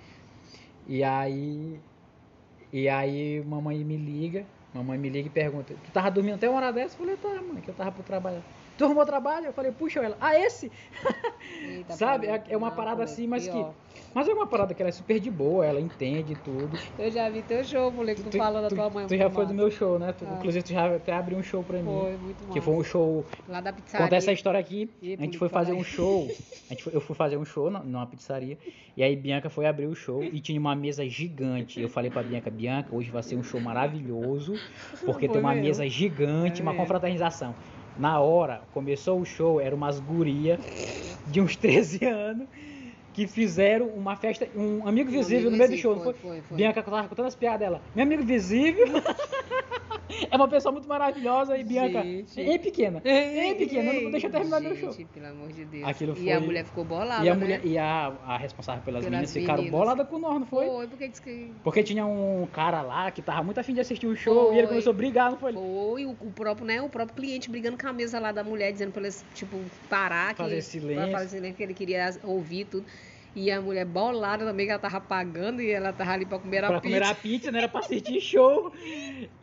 E 0.86 1.04
aí. 1.04 1.84
E 2.72 2.90
aí, 2.90 3.44
mamãe 3.44 3.84
me 3.86 3.98
liga, 3.98 4.50
mamãe 4.74 4.98
me 4.98 5.10
liga 5.10 5.28
e 5.28 5.32
pergunta: 5.32 5.78
Tu 5.78 5.92
tava 5.92 6.12
dormindo 6.12 6.36
até 6.36 6.50
uma 6.50 6.58
hora 6.60 6.74
dessa? 6.74 6.96
Eu 6.96 7.00
falei: 7.00 7.18
Tá, 7.18 7.42
mãe, 7.44 7.62
que 7.62 7.70
eu 7.70 7.76
tava 7.76 7.92
pro 7.94 8.04
trabalho. 8.04 8.46
Tu 8.78 8.86
arrumou 8.86 9.06
trabalho? 9.06 9.48
Eu 9.48 9.54
falei: 9.54 9.72
Puxa, 9.72 10.00
ela. 10.02 10.16
Ah, 10.22 10.38
esse? 10.40 10.72
Eita, 11.62 11.94
sabe? 11.98 12.28
Paulo, 12.28 12.44
É- 12.48 12.54
é 12.54 12.58
uma 12.58 12.70
não, 12.70 12.76
parada 12.76 13.04
assim, 13.04 13.28
mas 13.28 13.46
que- 13.46 13.52
pior. 13.52 13.74
Mas 14.14 14.28
é 14.28 14.34
uma 14.34 14.46
parada 14.48 14.74
que 14.74 14.82
ela 14.82 14.90
é 14.90 14.92
super 14.92 15.20
de 15.20 15.30
boa, 15.30 15.66
ela 15.66 15.80
entende 15.82 16.36
tudo. 16.36 16.78
Eu 16.98 17.10
já 17.12 17.30
vi 17.30 17.42
teu 17.42 17.64
show, 17.64 17.92
moleque, 17.92 18.24
tu, 18.24 18.38
falando 18.38 18.70
da 18.70 18.76
tua 18.76 18.90
mãe. 18.90 19.08
Tu 19.08 19.18
já 19.18 19.30
foi 19.30 19.46
do 19.48 19.54
meu 19.54 19.70
show, 19.72 19.98
né? 20.00 20.14
Tu, 20.14 20.26
Ah. 20.28 20.36
Inclusive, 20.38 20.64
tu 20.64 20.74
já 20.74 20.96
até 20.96 21.14
abriu 21.14 21.38
um 21.38 21.44
show 21.44 21.64
pra 21.64 21.78
mim. 21.80 21.86
Foi, 21.86 22.18
muito 22.18 22.42
massa. 22.44 22.54
Que 22.54 22.62
foi 22.62 22.74
um 22.76 22.84
show. 22.84 23.26
Lá 23.48 23.60
da 23.62 23.74
pizzaria. 23.74 24.06
Conta 24.06 24.16
essa 24.16 24.32
história 24.32 24.60
aqui. 24.60 24.90
Ih, 25.02 25.16
A 25.20 25.22
gente 25.22 25.38
foi 25.38 25.50
fazer 25.50 25.74
um 25.74 25.84
show. 25.84 26.28
A 26.70 26.74
gente 26.74 26.84
foi- 26.84 26.96
eu 26.96 27.02
fui 27.02 27.16
fazer 27.16 27.38
um 27.38 27.46
show 27.46 27.70
numa 27.72 28.06
pizzaria. 28.06 28.58
E 28.96 29.02
aí 29.04 29.16
Bianca 29.16 29.50
foi 29.50 29.66
abrir 29.66 29.86
o 29.88 29.96
show 29.96 30.24
e 30.24 30.40
tinha 30.40 30.60
uma 30.60 30.76
mesa 30.76 31.08
gigante. 31.08 31.80
Eu 31.82 31.88
falei 31.90 32.10
pra 32.12 32.22
Bianca, 32.24 32.50
Bianca, 32.52 32.96
hoje 32.96 33.10
vai 33.10 33.24
ser 33.24 33.36
um 33.36 33.44
show 33.44 33.60
maravilhoso. 33.62 34.54
Porque 35.06 35.28
Foi 35.28 35.34
tem 35.34 35.40
uma 35.40 35.52
mesmo. 35.54 35.66
mesa 35.66 35.88
gigante, 35.88 36.62
É 36.62 36.64
uma 36.64 36.72
mesmo. 36.72 36.84
confraternização. 36.86 37.56
Na 38.00 38.20
hora, 38.20 38.62
começou 38.74 39.20
o 39.20 39.26
show, 39.26 39.60
eram 39.60 39.78
umas 39.78 40.00
guria 40.00 40.60
de 41.26 41.42
uns 41.42 41.56
13 41.58 42.06
anos 42.06 42.48
que 43.14 43.26
fizeram 43.26 43.88
uma 43.88 44.16
festa, 44.16 44.48
um 44.56 44.88
amigo 44.88 45.10
visível 45.10 45.50
no 45.50 45.58
meio 45.58 45.72
do 45.72 45.78
show? 45.78 46.00
Foi, 46.04 46.14
foi, 46.14 46.42
foi. 46.42 46.58
Bianca 46.58 46.84
tava 46.84 47.08
contando 47.08 47.26
as 47.26 47.36
piadas 47.36 47.60
dela. 47.60 47.82
Meu 47.96 48.04
amigo 48.06 48.24
visível. 48.24 48.86
é 50.32 50.36
uma 50.36 50.48
pessoa 50.48 50.72
muito 50.72 50.88
maravilhosa 50.88 51.58
e 51.58 51.64
Bianca 51.64 52.02
Gente. 52.04 52.42
é 52.42 52.58
pequena. 52.58 53.02
É 53.04 53.54
pequena, 53.56 53.94
não 53.94 54.12
deixa 54.12 54.28
eu 54.28 54.32
terminar 54.32 54.60
meu 54.62 54.76
show. 54.76 54.92
Gente, 54.92 55.06
pelo 55.10 55.28
amor 55.28 55.52
de 55.52 55.66
Deus. 55.66 55.88
Aquilo 55.88 56.18
E 56.18 56.32
a 56.32 56.38
foi- 56.38 56.46
mulher 56.46 56.66
ficou 56.66 56.84
bolada, 56.86 57.26
E 57.26 57.30
a 57.30 57.36
né? 57.36 57.40
mulher 57.40 57.62
e 57.66 57.78
a, 57.78 58.08
a 58.24 58.38
responsável 58.38 58.84
pelas, 58.84 59.04
Pelas 59.04 59.12
meninas 59.12 59.34
ficaram 59.34 59.70
boladas 59.70 60.08
com 60.08 60.18
nós, 60.20 60.40
não 60.40 60.46
foi? 60.48 60.66
Foi, 60.68 60.88
porque 60.88 61.08
disse 61.08 61.22
que... 61.22 61.56
Porque 61.64 61.84
tinha 61.84 62.06
um 62.06 62.48
cara 62.48 62.82
lá 62.82 63.12
que 63.12 63.22
tava 63.22 63.44
muito 63.44 63.60
afim 63.60 63.74
de 63.74 63.80
assistir 63.82 64.08
o 64.08 64.16
show 64.16 64.52
e 64.54 64.58
ele 64.58 64.68
Foi. 64.68 64.68
começou 64.70 64.92
a 64.92 64.96
brigar, 64.96 65.32
não 65.32 65.38
foi? 65.38 65.54
Foi 65.54 66.06
o, 66.06 66.12
o 66.12 66.32
próprio, 66.32 66.66
né? 66.66 66.82
O 66.82 66.90
próprio 66.90 67.16
cliente 67.16 67.50
brigando 67.50 67.78
com 67.78 67.88
a 67.88 67.94
mesa 67.94 68.20
lá 68.20 68.32
da 68.32 68.44
mulher, 68.44 68.72
dizendo 68.72 68.92
pra 68.92 69.02
eles, 69.04 69.26
tipo, 69.34 69.70
parar. 69.90 70.34
que- 70.34 70.42
Fazer 70.44 70.62
silêncio. 70.62 71.04
Pra 71.04 71.12
fazer 71.20 71.30
silêncio, 71.38 71.58
que 71.58 71.64
ele 71.64 71.74
queria 71.74 72.10
ouvir 72.24 72.66
tudo. 72.66 72.88
E 73.38 73.52
a 73.52 73.62
mulher 73.62 73.86
bolada 73.86 74.44
também, 74.44 74.66
que 74.66 74.72
ela 74.72 74.80
tava 74.82 75.00
pagando 75.00 75.62
e 75.62 75.70
ela 75.70 75.94
tava 75.94 76.12
ali 76.12 76.26
pra 76.26 76.40
comer 76.40 76.64
a 76.64 76.68
pra 76.70 76.82
pizza. 76.82 76.96
comer 76.96 77.04
a 77.04 77.14
pizza, 77.14 77.52
né? 77.52 77.60
Era 77.60 77.70
pra 77.70 77.82
assistir 77.82 78.20
show. 78.20 78.72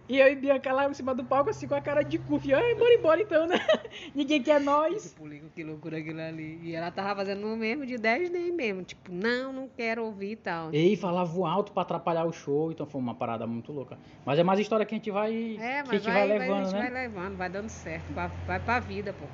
E 0.08 0.18
eu 0.18 0.26
e 0.32 0.36
Bianca 0.36 0.72
lá 0.72 0.86
em 0.86 0.92
cima 0.92 1.14
do 1.14 1.24
palco, 1.24 1.48
assim, 1.48 1.68
com 1.68 1.74
a 1.76 1.80
cara 1.80 2.02
de 2.02 2.18
cu. 2.18 2.34
Ai, 2.52 2.74
bora 2.74 2.94
embora 2.94 3.22
então, 3.22 3.46
né? 3.46 3.54
Ninguém 4.14 4.42
quer 4.42 4.60
nós. 4.60 5.14
Tipo, 5.14 5.28
que 5.54 5.62
loucura 5.62 5.98
aquilo 5.98 6.20
ali. 6.20 6.58
E 6.62 6.74
ela 6.74 6.90
tava 6.90 7.14
fazendo 7.16 7.46
o 7.46 7.56
mesmo 7.56 7.86
de 7.86 7.96
10 7.96 8.30
nem 8.30 8.52
mesmo. 8.52 8.82
Tipo, 8.82 9.12
não, 9.12 9.52
não 9.52 9.68
quero 9.68 10.04
ouvir 10.04 10.32
e 10.32 10.36
tal. 10.36 10.74
E 10.74 10.96
falava 10.96 11.48
alto 11.48 11.72
pra 11.72 11.82
atrapalhar 11.82 12.24
o 12.24 12.32
show, 12.32 12.72
então 12.72 12.84
foi 12.86 13.00
uma 13.00 13.14
parada 13.14 13.46
muito 13.46 13.72
louca. 13.72 13.96
Mas 14.26 14.38
é 14.38 14.42
mais 14.42 14.58
história 14.58 14.84
que 14.84 14.94
a 14.94 14.98
gente 14.98 15.10
vai, 15.10 15.32
É, 15.32 15.56
que 15.56 15.62
a 15.62 15.84
mas 15.84 16.02
gente 16.02 16.04
vai, 16.04 16.14
vai, 16.14 16.26
vai, 16.26 16.36
a 16.36 16.40
levando, 16.40 16.64
gente 16.64 16.74
né? 16.74 16.80
vai 16.80 16.90
levando, 16.90 17.36
vai 17.36 17.48
dando 17.48 17.68
certo. 17.70 18.12
Vai, 18.12 18.30
vai 18.46 18.60
pra 18.60 18.80
vida, 18.80 19.12
pô. 19.12 19.24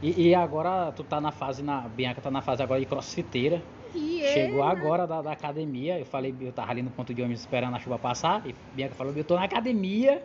E, 0.00 0.28
e 0.28 0.34
agora 0.34 0.92
tu 0.92 1.02
tá 1.02 1.20
na 1.20 1.32
fase, 1.32 1.62
na 1.62 1.88
Bianca 1.88 2.20
tá 2.20 2.30
na 2.30 2.42
fase 2.42 2.62
agora 2.62 2.78
de 2.78 2.86
crossfiteira. 2.86 3.62
E 3.94 4.22
Chegou 4.32 4.64
né? 4.64 4.70
agora 4.70 5.06
da, 5.06 5.22
da 5.22 5.32
academia. 5.32 5.98
Eu 5.98 6.06
falei, 6.06 6.34
eu 6.40 6.52
tava 6.52 6.70
ali 6.70 6.82
no 6.82 6.90
ponto 6.90 7.14
de 7.14 7.22
ônibus 7.22 7.40
esperando 7.40 7.76
a 7.76 7.78
chuva 7.78 7.98
passar. 7.98 8.44
E 8.46 8.54
Bianca 8.72 8.94
falou, 8.94 9.14
eu 9.16 9.24
tô 9.24 9.34
na 9.36 9.44
academia. 9.44 10.22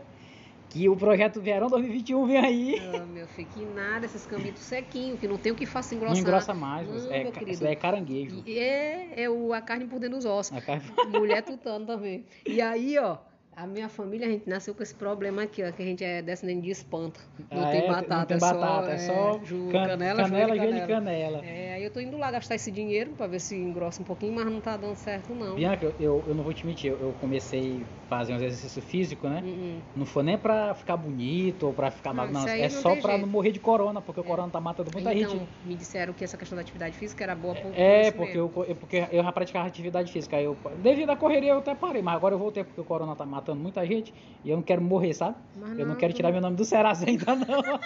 Que 0.72 0.88
o 0.88 0.96
projeto 0.96 1.42
Verão 1.42 1.68
2021 1.68 2.28
vem 2.28 2.38
aí. 2.38 2.80
Ah, 2.94 3.04
meu 3.04 3.28
filho, 3.28 3.48
que 3.50 3.66
nada, 3.66 4.06
esses 4.06 4.24
cambitos 4.28 4.62
sequinhos, 4.62 5.20
que 5.20 5.28
não 5.28 5.36
tem 5.36 5.52
o 5.52 5.56
que 5.56 5.66
faça 5.66 5.96
engrossar. 5.96 6.14
Não 6.16 6.22
engrossa 6.22 6.54
mais, 6.54 6.88
Não, 6.88 7.12
é, 7.12 7.24
isso 7.48 7.64
daí 7.64 7.72
é 7.72 7.76
caranguejo. 7.76 8.44
E 8.46 8.60
É, 8.60 9.24
é 9.24 9.28
o, 9.28 9.52
a 9.52 9.62
carne 9.62 9.86
por 9.88 10.00
dentro 10.00 10.18
dos 10.18 10.26
ossos. 10.26 10.56
Carne- 10.64 10.84
Mulher 11.10 11.42
tutando 11.42 11.88
também. 11.88 12.24
E 12.48 12.62
aí, 12.62 13.00
ó, 13.00 13.18
a 13.62 13.68
minha 13.68 13.90
família, 13.90 14.28
a 14.28 14.32
gente 14.32 14.48
nasceu 14.50 14.74
com 14.74 14.82
esse 14.82 14.96
problema 14.96 15.44
aqui, 15.44 15.62
ó, 15.64 15.72
que 15.72 15.82
a 15.82 15.86
gente 15.86 16.04
é 16.04 16.22
descendente 16.22 16.62
de 16.62 16.72
espanto. 16.72 17.20
Não 17.52 17.64
Ah, 17.66 17.72
tem 17.72 17.82
é? 17.82 17.88
batata, 17.88 18.16
não 18.16 18.26
tem 18.26 18.38
é 18.38 18.40
só, 18.40 18.48
batata, 18.54 18.92
é 18.92 18.98
só 18.98 19.40
can- 19.72 19.88
canela, 19.88 20.24
canela, 20.24 20.60
de 20.60 20.74
de 20.74 20.88
canela. 20.88 21.46
É, 21.46 21.74
aí 21.74 21.84
eu 21.84 21.92
tô 21.92 22.00
indo 22.00 22.18
lá 22.18 22.32
gastar 22.32 22.56
esse 22.56 22.72
dinheiro 22.72 23.12
pra 23.16 23.28
ver 23.28 23.40
se 23.40 23.56
engrossa 23.58 24.02
um 24.02 24.06
pouquinho, 24.06 24.34
mas 24.34 24.46
não 24.46 24.62
tá 24.62 24.78
dando 24.78 24.96
certo, 24.96 25.34
não. 25.36 25.56
Bianca, 25.56 25.86
eu- 25.86 25.96
eu, 26.00 26.24
eu 26.28 26.36
não 26.36 26.44
vou 26.44 26.54
te 26.54 26.66
mentir, 26.66 26.92
eu, 26.92 27.00
eu 27.00 27.14
comecei 27.14 27.84
a 28.06 28.10
fazer 28.10 28.34
um 28.34 28.38
exercício 28.38 28.82
físico, 28.82 29.28
né? 29.28 29.42
Hum, 29.44 29.82
Não 29.96 30.06
foi 30.06 30.24
nem 30.24 30.38
pra 30.38 30.74
ficar 30.74 30.96
bonito 30.98 31.64
ou 31.68 31.74
pra 31.74 31.92
ficar 31.92 32.10
Não, 32.14 32.18
magro, 32.24 32.34
não. 32.34 32.46
aí 32.46 32.62
É 32.62 32.70
não 32.70 32.82
só 32.82 32.94
jeito. 32.94 33.08
não 33.08 33.28
morrer 33.28 33.52
de 33.52 33.60
corona, 33.60 34.02
porque 34.02 34.22
o 34.22 34.24
É. 34.24 34.28
corona 34.28 34.52
tá 34.52 34.60
matando 34.62 34.90
muita 34.94 35.14
então, 35.14 35.30
gente. 35.32 35.50
me 35.64 35.76
disseram 35.76 36.14
que 36.14 36.24
essa 36.24 36.38
questão 36.38 36.56
da 36.56 36.62
atividade 36.62 36.98
física 36.98 37.24
era 37.24 37.36
boa 37.36 37.56
por 37.56 37.74
É, 37.76 38.12
porque 38.12 38.38
mesmo. 38.38 38.64
eu, 38.68 38.76
porque 38.76 39.08
eu 39.12 39.24
já 39.24 39.32
praticava 39.32 39.68
atividade 39.68 40.12
física. 40.12 40.40
Eu, 40.42 40.58
devido 40.78 41.10
à 41.10 41.16
correria 41.16 41.52
eu 41.52 41.58
até 41.60 41.74
parei, 41.76 42.02
mas 42.02 42.16
agora 42.16 42.36
eu 42.36 42.40
voltei 42.40 42.64
porque 42.64 42.80
o 42.82 42.86
corona 42.86 43.16
tá 43.16 43.26
matando 43.26 43.49
muita 43.56 43.86
gente 43.86 44.14
e 44.44 44.50
eu 44.50 44.56
não 44.58 44.64
quero 44.64 44.82
morrer, 44.82 45.14
sabe? 45.14 45.36
Eu 45.56 45.86
não 45.86 45.94
não, 45.94 45.96
quero 45.96 46.14
tirar 46.14 46.32
meu 46.32 46.42
nome 46.42 46.56
do 46.56 46.66
Serasa 46.66 47.08
ainda 47.08 47.36
não. 47.36 47.80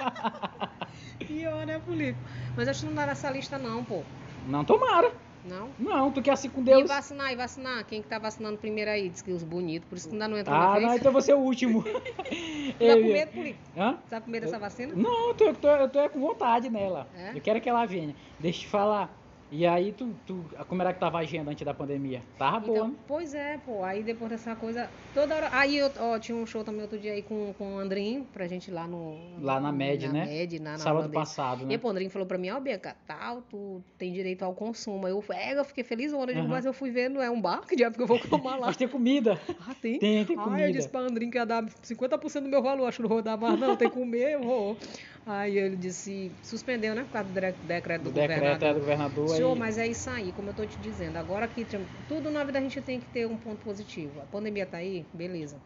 Pior, 1.19 1.65
né, 1.65 1.79
Felipe? 1.79 2.17
Mas 2.55 2.67
acho 2.67 2.81
que 2.81 2.85
não 2.87 2.95
dá 2.95 3.05
nessa 3.07 3.29
lista, 3.31 3.57
não, 3.57 3.83
pô. 3.83 4.01
Não, 4.47 4.63
tomara. 4.63 5.11
Não? 5.45 5.69
Não, 5.77 6.09
tu 6.11 6.21
quer 6.21 6.31
assim 6.31 6.49
com 6.49 6.61
E 6.61 6.65
Deus. 6.65 6.87
vacinar, 6.87 7.31
e 7.33 7.35
vacinar? 7.35 7.83
Quem 7.85 8.01
que 8.01 8.07
tá 8.07 8.17
vacinando 8.17 8.57
primeiro 8.57 8.89
aí? 8.89 9.09
Diz 9.09 9.21
que 9.21 9.31
os 9.31 9.43
bonitos, 9.43 9.89
por 9.89 9.97
isso 9.97 10.07
que 10.07 10.15
ainda 10.15 10.27
não 10.27 10.37
entrou 10.37 10.55
Ah, 10.55 10.59
na 10.59 10.79
não, 10.79 10.79
vez. 10.79 10.93
então 11.01 11.11
você 11.11 11.31
é 11.31 11.35
o 11.35 11.39
último. 11.39 11.83
Tu 12.73 12.87
tá 12.87 12.95
com 12.95 13.07
medo, 13.11 13.31
Felipe? 13.31 13.59
Hã? 13.77 13.97
Tá 14.09 14.21
com 14.21 14.31
medo 14.31 14.45
dessa 14.45 14.57
vacina? 14.59 14.93
Não, 14.95 15.29
eu 15.29 15.33
tô, 15.35 15.43
eu 15.45 15.55
tô, 15.55 15.67
eu 15.67 15.89
tô 15.89 16.09
com 16.09 16.19
vontade 16.19 16.69
nela. 16.69 17.07
É? 17.13 17.37
Eu 17.37 17.41
quero 17.41 17.59
que 17.61 17.69
ela 17.69 17.85
venha. 17.85 18.15
Deixa 18.39 18.59
eu 18.59 18.61
te 18.63 18.67
falar. 18.67 19.13
E 19.55 19.67
aí, 19.67 19.91
tu, 19.91 20.15
tu, 20.25 20.49
como 20.67 20.81
era 20.81 20.91
que 20.91 20.99
tava 20.99 21.19
a 21.19 21.21
agenda 21.21 21.51
antes 21.51 21.63
da 21.63 21.75
pandemia? 21.75 22.23
Tava 22.39 22.61
boa, 22.61 22.75
Então, 22.75 22.87
né? 22.87 22.95
pois 23.07 23.35
é, 23.35 23.59
pô. 23.59 23.83
Aí 23.83 24.01
depois 24.01 24.31
dessa 24.31 24.55
coisa, 24.55 24.89
toda 25.13 25.35
hora. 25.35 25.49
Aí 25.51 25.77
eu 25.77 25.91
ó, 25.99 26.17
tinha 26.17 26.35
um 26.35 26.43
show 26.43 26.63
também 26.63 26.81
outro 26.81 26.97
dia 26.97 27.13
aí 27.13 27.21
com, 27.21 27.53
com 27.53 27.75
o 27.75 27.77
Andrinho, 27.77 28.25
pra 28.33 28.47
gente 28.47 28.71
lá 28.71 28.87
no. 28.87 29.39
Lá 29.39 29.59
na 29.59 29.71
MED, 29.71 30.07
na 30.07 30.13
né? 30.13 30.25
MED, 30.25 30.59
na, 30.59 30.71
na 30.71 30.77
Sábado 30.79 31.11
passado, 31.11 31.67
né? 31.67 31.75
E 31.75 31.77
pô, 31.77 31.89
o 31.89 31.91
Andrinho 31.91 32.09
falou 32.09 32.27
pra 32.27 32.39
mim, 32.39 32.49
ó, 32.49 32.59
Bianca, 32.59 32.97
tal, 33.05 33.43
tu 33.43 33.83
tem 33.95 34.11
direito 34.11 34.41
ao 34.41 34.55
consumo. 34.55 35.05
Aí 35.05 35.13
eu, 35.13 35.23
é, 35.31 35.53
eu 35.55 35.63
fiquei 35.63 35.83
feliz, 35.83 36.11
eu 36.11 36.25
digo, 36.25 36.39
Aham. 36.39 36.47
mas 36.47 36.65
eu 36.65 36.73
fui 36.73 36.89
ver, 36.89 37.07
não 37.07 37.21
é 37.21 37.29
um 37.29 37.39
bar, 37.39 37.61
que 37.67 37.75
diabo 37.75 37.95
que 37.95 38.01
eu 38.01 38.07
vou 38.07 38.17
tomar 38.27 38.55
lá. 38.55 38.65
Mas 38.65 38.77
tem 38.77 38.87
comida. 38.87 39.39
Ah, 39.69 39.75
tem? 39.79 39.99
Tem, 39.99 40.25
tem 40.25 40.35
Ah, 40.35 40.45
comida. 40.45 40.67
eu 40.67 40.71
disse 40.71 40.89
pra 40.89 41.01
Andrinho 41.01 41.29
que 41.31 41.37
ia 41.37 41.45
dar 41.45 41.63
50% 41.63 42.41
do 42.41 42.49
meu 42.49 42.63
valor, 42.63 42.87
acho 42.87 42.97
que 42.97 43.03
não 43.03 43.09
vou 43.09 43.21
dar 43.21 43.37
mais, 43.37 43.59
não, 43.59 43.75
tem 43.75 43.87
que 43.87 43.93
comer, 43.93 44.31
eu 44.31 44.41
vou. 44.41 44.77
Aí 45.25 45.57
ele 45.57 45.77
disse, 45.77 46.37
suspendeu, 46.41 46.93
né, 46.93 47.03
por 47.05 47.11
causa 47.11 47.29
do 47.29 47.33
decreto 47.65 48.03
do 48.03 48.09
O 48.09 48.11
decreto 48.11 48.39
governador. 48.39 48.67
é 48.69 48.73
do 48.73 48.79
governador. 48.79 49.29
Senhor, 49.29 49.53
aí... 49.53 49.59
mas 49.59 49.77
é 49.77 49.87
isso 49.87 50.09
aí, 50.09 50.31
como 50.33 50.49
eu 50.49 50.53
tô 50.53 50.65
te 50.65 50.79
dizendo. 50.81 51.15
Agora 51.17 51.47
que 51.47 51.65
tudo 52.07 52.29
na 52.29 52.43
vida 52.43 52.59
a 52.59 52.61
gente 52.61 52.81
tem 52.81 52.99
que 52.99 53.07
ter 53.07 53.25
um 53.25 53.37
ponto 53.37 53.63
positivo. 53.63 54.19
A 54.21 54.25
pandemia 54.25 54.65
tá 54.65 54.77
aí, 54.77 55.05
beleza. 55.13 55.61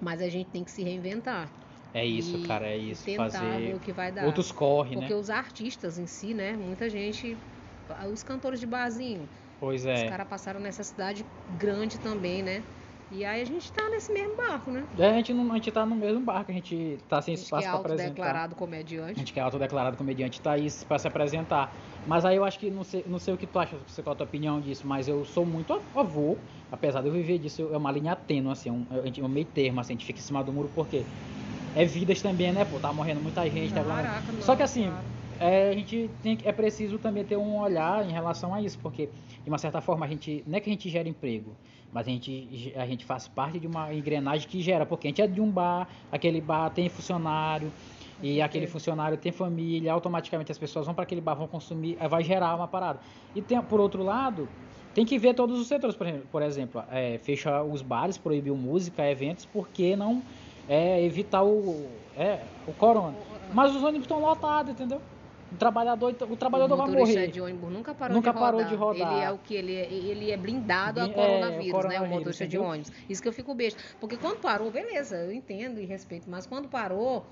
Mas 0.00 0.20
a 0.20 0.28
gente 0.28 0.50
tem 0.50 0.64
que 0.64 0.70
se 0.70 0.82
reinventar. 0.82 1.48
É 1.94 2.04
isso, 2.04 2.42
cara, 2.46 2.66
é 2.66 2.76
isso. 2.76 3.04
tentar 3.04 3.30
Fazer 3.30 3.74
o 3.74 3.80
que 3.80 3.92
vai 3.92 4.10
dar. 4.12 4.26
outros 4.26 4.50
corre, 4.52 4.94
Porque 4.94 5.14
né? 5.14 5.20
os 5.20 5.30
artistas 5.30 5.98
em 5.98 6.06
si, 6.06 6.34
né? 6.34 6.52
Muita 6.56 6.90
gente. 6.90 7.36
Os 8.12 8.22
cantores 8.22 8.58
de 8.60 8.66
barzinho. 8.66 9.28
Pois 9.58 9.82
Os 9.82 9.86
é. 9.86 10.08
caras 10.08 10.28
passaram 10.28 10.60
necessidade 10.60 11.24
grande 11.48 11.98
também, 11.98 12.42
né? 12.42 12.64
E 13.10 13.24
aí 13.24 13.40
a 13.40 13.44
gente 13.44 13.72
tá 13.72 13.82
nesse 13.90 14.12
mesmo 14.12 14.36
barco, 14.36 14.70
né? 14.70 14.84
É, 14.98 15.06
A 15.06 15.12
gente, 15.14 15.32
não, 15.32 15.52
a 15.52 15.54
gente 15.56 15.70
tá 15.70 15.86
no 15.86 15.94
mesmo 15.94 16.20
barco, 16.20 16.50
a 16.50 16.54
gente 16.54 16.98
tá 17.08 17.22
sem 17.22 17.34
A 17.34 17.36
gente 17.36 17.44
que 17.44 17.44
espaço 17.44 17.66
é 17.68 17.70
pra 17.70 17.78
apresentar. 17.78 18.10
autodeclarado 18.10 18.54
A 18.54 18.58
comediante. 18.58 19.18
gente 19.20 19.32
que 19.32 19.38
é 19.38 19.42
autodeclarado 19.42 19.96
comediante 19.96 20.40
tá 20.40 20.52
aí 20.52 20.66
pra 20.88 20.98
se 20.98 21.06
apresentar. 21.06 21.76
Mas 22.04 22.24
aí 22.24 22.36
eu 22.36 22.44
acho 22.44 22.58
que, 22.58 22.70
não 22.70 22.82
sei, 22.84 23.04
não 23.06 23.18
sei 23.18 23.34
o 23.34 23.36
que 23.38 23.46
tu 23.46 23.58
acha, 23.58 23.78
sei 23.86 24.02
qual 24.02 24.12
a 24.14 24.16
tua 24.16 24.26
opinião 24.26 24.60
disso, 24.60 24.86
mas 24.86 25.06
eu 25.08 25.24
sou 25.24 25.46
muito 25.46 25.72
a 25.72 25.80
favor, 25.80 26.38
apesar 26.70 27.00
de 27.00 27.08
eu 27.08 27.12
viver 27.12 27.38
disso, 27.38 27.62
é 27.72 27.76
uma 27.76 27.90
linha 27.92 28.14
tênue, 28.16 28.50
assim, 28.50 28.70
um, 28.70 28.86
a 28.90 29.06
gente- 29.06 29.22
um 29.22 29.28
meio 29.28 29.46
termo, 29.46 29.80
assim, 29.80 29.92
a 29.92 29.96
gente 29.96 30.04
fica 30.06 30.18
em 30.20 30.22
cima 30.22 30.42
do 30.42 30.52
muro, 30.52 30.68
porque 30.74 31.04
é 31.74 31.84
vidas 31.84 32.20
também, 32.22 32.52
né, 32.52 32.64
pô, 32.64 32.78
tá 32.80 32.92
morrendo 32.92 33.20
muita 33.20 33.48
gente, 33.48 33.72
tá 33.72 33.84
Caraca, 33.84 34.32
não, 34.32 34.40
Só 34.40 34.56
que 34.56 34.62
assim, 34.62 34.86
é, 35.38 35.68
a 35.68 35.72
gente 35.72 36.08
tem, 36.22 36.38
é 36.44 36.52
preciso 36.52 36.98
também 36.98 37.24
ter 37.24 37.36
um 37.36 37.58
olhar 37.60 38.04
em 38.08 38.12
relação 38.12 38.54
a 38.54 38.62
isso, 38.62 38.78
porque 38.78 39.06
de 39.42 39.48
uma 39.50 39.58
certa 39.58 39.80
forma 39.80 40.06
a 40.06 40.08
gente 40.08 40.42
não 40.46 40.56
é 40.56 40.60
que 40.60 40.70
a 40.70 40.72
gente 40.72 40.88
gera 40.88 41.08
emprego, 41.08 41.54
mas 41.92 42.06
a 42.06 42.10
gente, 42.10 42.72
a 42.76 42.86
gente 42.86 43.04
faz 43.04 43.28
parte 43.28 43.58
de 43.58 43.66
uma 43.66 43.92
engrenagem 43.94 44.48
que 44.48 44.60
gera, 44.60 44.84
porque 44.84 45.06
a 45.06 45.10
gente 45.10 45.22
é 45.22 45.26
de 45.26 45.40
um 45.40 45.50
bar, 45.50 45.88
aquele 46.10 46.40
bar 46.40 46.70
tem 46.70 46.88
funcionário 46.88 47.72
e 48.22 48.40
aquele 48.40 48.66
funcionário 48.66 49.16
tem 49.16 49.32
família, 49.32 49.92
automaticamente 49.92 50.50
as 50.50 50.58
pessoas 50.58 50.86
vão 50.86 50.94
para 50.94 51.04
aquele 51.04 51.20
bar, 51.20 51.34
vão 51.34 51.46
consumir, 51.46 51.96
vai 52.08 52.22
gerar 52.22 52.54
uma 52.54 52.68
parada. 52.68 53.00
E 53.34 53.42
tem, 53.42 53.60
por 53.62 53.80
outro 53.80 54.02
lado, 54.02 54.48
tem 54.94 55.04
que 55.04 55.18
ver 55.18 55.34
todos 55.34 55.60
os 55.60 55.68
setores, 55.68 55.94
por 55.94 56.06
exemplo, 56.06 56.26
por 56.30 56.42
exemplo 56.42 56.84
é, 56.90 57.18
fecha 57.18 57.62
os 57.62 57.82
bares, 57.82 58.16
proibiu 58.16 58.56
música, 58.56 59.08
eventos, 59.08 59.44
porque 59.44 59.94
não 59.94 60.22
é, 60.68 61.02
evitar 61.02 61.44
o, 61.44 61.86
é, 62.16 62.40
o 62.66 62.72
corona. 62.72 63.16
Mas 63.52 63.74
os 63.74 63.82
ônibus 63.82 64.04
estão 64.04 64.20
lotados, 64.20 64.72
entendeu? 64.72 65.00
O 65.50 65.56
trabalhador, 65.56 66.16
o 66.28 66.36
trabalhador 66.36 66.74
o 66.74 66.76
vai 66.78 66.86
motorista 66.88 67.20
morrer. 67.20 67.30
de 67.30 67.40
ônibus 67.40 67.72
nunca 67.72 67.94
parou 67.94 68.16
Nunca 68.16 68.32
de 68.32 68.38
rodar. 68.38 68.52
parou 68.52 68.64
de 68.68 68.74
rodar. 68.74 69.12
Ele 69.12 69.24
é 69.24 69.30
o 69.30 69.38
que 69.38 69.54
ele 69.54 69.74
é, 69.74 69.92
ele 69.92 70.30
é 70.32 70.36
blindado 70.36 71.00
a 71.00 71.04
é, 71.04 71.08
coronavírus, 71.08 71.60
o 71.60 71.62
né? 71.62 71.70
O 71.70 71.70
coronavírus, 71.72 72.10
motorista 72.10 72.46
de 72.48 72.56
entendeu? 72.56 72.72
ônibus. 72.72 72.92
Isso 73.08 73.22
que 73.22 73.28
eu 73.28 73.32
fico 73.32 73.54
besta. 73.54 73.82
Porque 74.00 74.16
quando 74.16 74.40
parou, 74.40 74.70
beleza, 74.70 75.16
eu 75.16 75.32
entendo 75.32 75.80
e 75.80 75.84
respeito, 75.84 76.28
mas 76.28 76.46
quando 76.46 76.68
parou, 76.68 77.24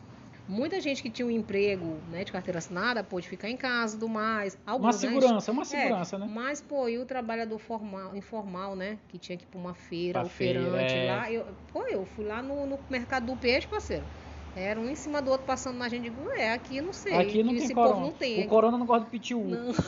muita 0.47 0.81
gente 0.81 1.03
que 1.03 1.11
tinha 1.11 1.27
um 1.27 1.31
emprego, 1.31 2.05
né, 2.07 2.23
de 2.23 2.31
carteira 2.31 2.59
assinada, 2.59 3.03
pôde 3.03 3.29
ficar 3.29 3.49
em 3.51 3.57
casa, 3.57 3.99
do 3.99 4.09
mais. 4.09 4.55
Uma 4.65 4.73
Alguns, 4.75 5.03
né, 5.03 5.09
segurança, 5.09 5.51
uma 5.53 5.65
segurança, 5.65 6.19
né? 6.19 6.27
Mas, 6.31 6.61
pô, 6.61 6.89
e 6.89 6.99
o 6.99 7.05
trabalhador 7.07 7.59
formal, 7.59 8.15
informal, 8.15 8.77
né? 8.77 8.99
Que 9.09 9.19
tinha 9.19 9.37
que 9.37 9.45
ir 9.45 9.49
pra 9.49 9.59
uma 9.59 9.75
feira, 9.75 10.21
Pra 10.21 10.27
o 10.27 10.31
feirante 10.31 10.93
feira, 10.93 11.05
é. 11.05 11.17
lá. 11.17 11.33
Eu, 11.33 11.47
pô, 11.73 11.85
eu 11.87 12.05
fui 12.05 12.25
lá 12.25 12.41
no, 12.43 12.65
no 12.65 12.79
mercado 12.89 13.27
do 13.27 13.37
peixe, 13.37 13.67
parceiro. 13.67 14.07
Era 14.57 14.81
um 14.81 14.89
em 14.89 14.95
cima 14.95 15.21
do 15.21 15.31
outro 15.31 15.47
passando 15.47 15.79
na 15.79 15.89
gente. 15.89 16.05
Digo, 16.05 16.23
é, 16.37 16.53
aqui 16.53 16.81
não 16.81 16.93
sei. 16.93 17.15
Aqui 17.15 17.43
não 17.43 17.57
tem 17.57 17.69
corona. 17.71 17.95
povo 17.95 18.07
não 18.07 18.13
tem. 18.13 18.45
O 18.45 18.49
corona 18.49 18.79
não 18.79 18.87
gosta 18.87 19.05
do 19.05 19.11
pitiu. 19.11 19.45
Não. 19.45 19.73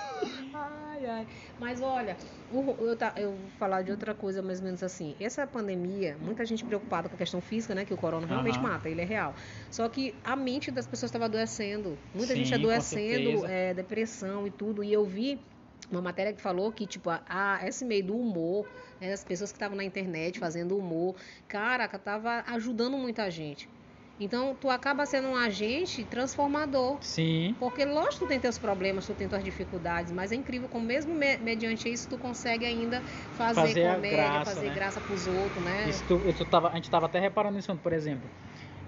ai, 0.54 1.06
ai. 1.06 1.26
Mas 1.58 1.80
olha, 1.80 2.16
eu, 2.50 2.96
tá, 2.96 3.12
eu 3.16 3.32
vou 3.32 3.50
falar 3.58 3.82
de 3.82 3.90
outra 3.90 4.14
coisa 4.14 4.42
mais 4.42 4.60
ou 4.60 4.64
menos 4.64 4.82
assim. 4.82 5.14
Essa 5.20 5.46
pandemia, 5.46 6.16
muita 6.20 6.44
gente 6.44 6.64
preocupada 6.64 7.08
com 7.08 7.14
a 7.14 7.18
questão 7.18 7.40
física, 7.40 7.74
né? 7.74 7.84
Que 7.84 7.94
o 7.94 7.96
corona 7.96 8.26
realmente 8.26 8.58
mata, 8.58 8.88
ele 8.88 9.00
é 9.00 9.04
real. 9.04 9.34
Só 9.70 9.88
que 9.88 10.14
a 10.24 10.34
mente 10.34 10.70
das 10.70 10.86
pessoas 10.86 11.10
estava 11.10 11.26
adoecendo. 11.26 11.96
Muita 12.14 12.34
Sim, 12.34 12.44
gente 12.44 12.54
adoecendo, 12.54 13.46
é, 13.46 13.74
depressão 13.74 14.46
e 14.46 14.50
tudo. 14.50 14.82
E 14.82 14.92
eu 14.92 15.04
vi 15.04 15.38
uma 15.90 16.02
matéria 16.02 16.32
que 16.32 16.40
falou 16.40 16.72
que, 16.72 16.86
tipo, 16.86 17.10
a, 17.10 17.60
esse 17.66 17.84
meio 17.84 18.04
do 18.06 18.16
humor, 18.16 18.66
né, 19.00 19.12
as 19.12 19.24
pessoas 19.24 19.50
que 19.52 19.56
estavam 19.56 19.76
na 19.76 19.84
internet 19.84 20.38
fazendo 20.38 20.76
humor, 20.76 21.16
caraca, 21.48 21.98
tava 21.98 22.44
ajudando 22.48 22.96
muita 22.96 23.30
gente. 23.30 23.68
Então, 24.22 24.54
tu 24.54 24.68
acaba 24.68 25.06
sendo 25.06 25.28
um 25.28 25.36
agente 25.36 26.04
transformador. 26.04 26.98
Sim. 27.02 27.56
Porque, 27.58 27.86
lógico, 27.86 28.18
tu 28.24 28.26
tem 28.26 28.38
teus 28.38 28.58
problemas, 28.58 29.06
tu 29.06 29.14
tem 29.14 29.26
tuas 29.26 29.42
dificuldades, 29.42 30.12
mas 30.12 30.30
é 30.30 30.34
incrível 30.34 30.68
como, 30.68 30.84
mesmo 30.84 31.14
me- 31.14 31.38
mediante 31.38 31.90
isso, 31.90 32.06
tu 32.06 32.18
consegue 32.18 32.66
ainda 32.66 33.02
fazer, 33.32 33.54
Fazer 33.54 33.94
comédia, 33.94 34.16
graça, 34.16 34.54
fazer 34.54 34.68
né? 34.68 34.74
graça 34.74 35.00
pros 35.00 35.26
outros, 35.26 35.64
né? 35.64 35.88
Isso 35.88 36.04
tu- 36.06 36.20
tu 36.34 36.44
tava, 36.44 36.68
a 36.68 36.74
gente 36.74 36.90
tava 36.90 37.06
até 37.06 37.18
reparando 37.18 37.58
isso, 37.58 37.74
por 37.78 37.94
exemplo. 37.94 38.30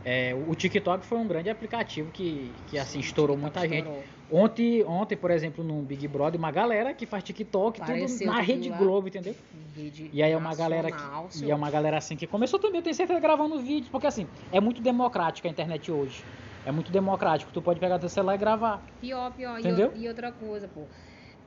É, 0.05 0.35
o 0.35 0.55
TikTok 0.55 1.07
foi 1.07 1.19
um 1.19 1.27
grande 1.29 1.49
aplicativo 1.49 2.11
que, 2.11 2.57
que 2.67 2.77
assim, 2.77 2.99
estourou 2.99 3.37
muita 3.37 3.61
gente. 3.61 3.87
Estourou. 3.87 4.05
Ontem, 4.29 4.83
ontem, 4.85 5.15
por 5.17 5.31
exemplo, 5.31 5.63
no 5.63 5.83
Big 5.83 6.09
Brother, 6.09 6.39
uma 6.41 6.51
galera 6.51 6.95
que 6.95 7.07
faz 7.07 7.23
TikTok, 7.23 7.81
tudo 7.81 8.25
na 8.27 8.41
Rede. 8.41 8.71
Globo, 8.71 9.09
entendeu? 9.09 9.37
Rede 9.77 10.11
E 10.13 10.23
aí 10.23 10.33
é 10.33 10.37
uma 10.37 10.55
galera 10.55 10.91
que, 10.91 11.45
e 11.45 11.51
é 11.51 11.55
uma 11.55 11.71
galera 11.71 11.99
assim 11.99 12.17
que 12.17 12.27
começou 12.27 12.59
também, 12.59 12.79
eu 12.79 12.83
tenho 12.83 12.95
certeza, 12.95 13.21
gravando 13.21 13.61
vídeos, 13.61 13.91
porque 13.91 14.07
assim, 14.07 14.27
é 14.51 14.59
muito 14.61 14.81
democrática 14.81 15.49
a 15.49 15.51
internet 15.51 15.93
hoje. 15.93 16.27
É 16.65 16.73
muito 16.73 16.91
democrático, 16.91 17.53
tu 17.53 17.61
pode 17.61 17.79
pegar 17.79 17.99
teu 17.99 18.09
celular 18.09 18.35
e 18.35 18.39
gravar. 18.39 18.87
Pior, 19.01 19.31
pior. 19.33 19.57
E, 19.59 19.61
Entendeu? 19.61 19.91
o- 19.93 19.97
e 19.97 20.09
outra 20.09 20.33
coisa, 20.33 20.67
pô. 20.69 20.89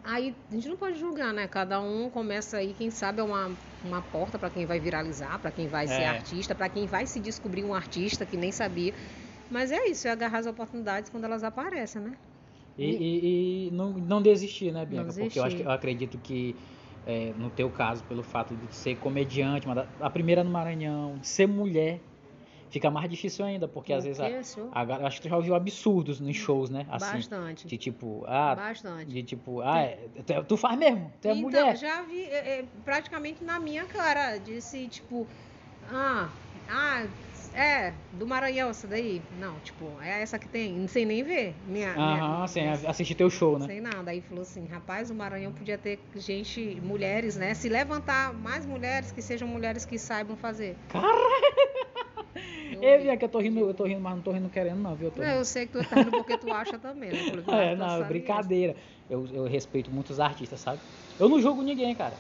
Aí 0.06 0.36
a 0.50 0.54
gente 0.54 0.70
não 0.70 0.78
pode 0.78 1.00
julgar, 1.00 1.34
né? 1.34 1.48
Cada 1.48 1.82
um 1.82 2.10
começa 2.10 2.58
aí, 2.58 2.74
quem 2.74 2.91
sabe 2.91 3.22
é 3.22 3.24
uma, 3.24 3.58
uma 3.84 4.01
porta 4.01 4.38
para 4.38 4.49
quem 4.49 4.66
vai 4.66 4.80
viralizar, 4.80 5.39
para 5.39 5.51
quem 5.51 5.68
vai 5.68 5.88
ser 5.88 6.03
É. 6.03 6.08
artista, 6.10 6.53
para 6.53 6.70
quem 6.70 6.86
vai 6.86 7.06
se 7.08 7.20
descobrir 7.20 7.64
um 7.64 7.74
artista 7.74 8.26
que 8.26 8.38
nem 8.38 8.51
sabia. 8.51 8.93
Mas 9.49 9.72
é 9.72 9.86
isso, 9.88 10.08
é 10.08 10.12
agarrar 10.12 10.39
as 10.39 10.45
oportunidades 10.47 11.10
quando 11.10 11.24
elas 11.26 11.43
aparecem, 11.43 12.01
né? 12.01 12.18
E, 12.78 12.86
e- 12.86 13.68
e 13.68 13.72
não, 13.72 13.93
não 13.93 14.22
desistir, 14.22 14.72
né, 14.72 14.86
Bianca? 14.86 15.12
Não 15.12 15.20
Porque 15.20 15.39
eu, 15.39 15.43
acho 15.43 15.56
que, 15.56 15.62
desistir. 15.62 15.68
eu 15.68 15.72
acredito 15.72 16.18
que, 16.20 16.56
é, 17.06 17.34
no 17.34 17.49
teu 17.49 17.70
caso, 17.72 18.03
pelo 18.03 18.22
fato 18.22 18.56
de 18.56 18.74
ser 18.76 18.95
comediante, 18.97 19.66
a 19.99 20.10
primeira 20.10 20.43
no 20.43 20.51
Maranhão, 20.51 21.18
de 21.18 21.28
ser 21.28 21.47
mulher, 21.47 22.01
fica 22.76 22.91
mais 22.91 23.09
difícil 23.09 23.45
ainda, 23.45 23.69
porque 23.69 23.93
às 23.93 24.03
vezes 24.03 24.19
a, 24.19 24.28
a 24.82 25.07
acho 25.07 25.17
que 25.21 25.28
tu 25.28 25.30
já 25.30 25.38
ouviu 25.38 25.55
absurdos 25.55 26.19
nos 26.19 26.36
shows, 26.36 26.69
né? 26.69 26.86
Assim, 26.89 27.15
bastante. 27.17 27.65
de 27.67 27.78
tipo, 27.78 28.26
ah, 28.28 28.53
Bastante. 28.53 29.05
de 29.09 29.23
tipo, 29.23 29.61
ah, 29.61 29.80
é, 29.80 30.09
tu, 30.26 30.43
tu 30.43 30.57
faz 30.57 30.78
mesmo, 30.78 31.09
tu 31.21 31.30
é 31.30 31.32
então, 31.32 31.41
mulher. 31.41 31.78
já 31.78 32.01
vi 32.01 32.21
é, 32.26 32.59
é, 32.59 32.63
praticamente 32.84 33.45
na 33.45 33.59
minha 33.61 33.86
cara, 33.86 34.38
disse, 34.38 34.89
tipo, 34.89 35.26
ah, 35.84 36.30
ah, 36.67 37.07
é, 37.53 37.93
do 38.11 38.28
Maranhão 38.28 38.69
essa 38.71 38.88
daí. 38.89 39.21
Não, 39.32 39.57
tipo, 39.61 39.97
é 40.01 40.21
essa 40.21 40.38
que 40.38 40.49
tem, 40.49 40.73
não 40.78 40.88
sei 40.89 41.05
nem 41.05 41.23
ver. 41.23 41.55
Minha, 41.65 41.91
Aham, 41.93 42.34
minha- 42.36 42.47
sem 42.47 42.67
assistir 42.69 43.15
teu 43.15 43.30
show, 43.30 43.57
né? 43.57 43.67
Sem 43.67 43.80
nada. 43.80 44.11
Aí 44.11 44.19
falou 44.19 44.41
assim, 44.41 44.65
rapaz, 44.65 45.09
o 45.09 45.15
Maranhão 45.15 45.53
podia 45.53 45.78
ter 45.78 46.05
gente, 46.15 46.82
mulheres, 46.82 47.38
né? 47.38 47.53
Se 47.53 47.69
levantar 47.69 48.34
mais 48.34 48.65
mulheres 48.65 49.13
que 49.13 49.21
sejam 49.21 49.47
mulheres 49.47 49.86
que 49.86 49.97
saibam 49.97 50.36
fazer. 50.36 50.78
Eu 52.72 52.97
vi. 52.97 53.03
Bianca, 53.03 53.26
eu 53.26 53.30
tô 53.30 53.39
rindo, 53.39 53.59
eu 53.59 53.74
tô 53.74 53.84
rindo, 53.86 54.01
mas 54.01 54.16
não 54.16 54.22
tô 54.22 54.32
rindo 54.32 54.49
querendo, 54.49 54.82
não, 54.82 54.95
viu? 54.95 55.07
Eu 55.07 55.11
tô 55.11 55.22
Não, 55.22 55.30
eu 55.30 55.45
sei 55.45 55.66
que 55.68 55.74
tu 55.74 55.84
tá 55.84 55.97
rindo 55.97 56.11
porque 56.11 56.38
tu 56.38 56.51
acha 56.51 56.78
também, 56.80 57.09
né? 57.11 57.18
Porque 57.32 57.51
É, 57.51 57.76
não, 57.76 58.01
é 58.01 58.03
brincadeira. 58.03 58.76
Eu, 59.09 59.26
eu 59.28 59.43
respeito 59.45 59.91
muitos 59.91 60.20
artistas, 60.20 60.59
sabe? 60.59 60.82
Eu 61.20 61.30
não 61.30 61.39
julgo 61.39 61.61
ninguém, 61.61 61.95
cara. 61.95 62.20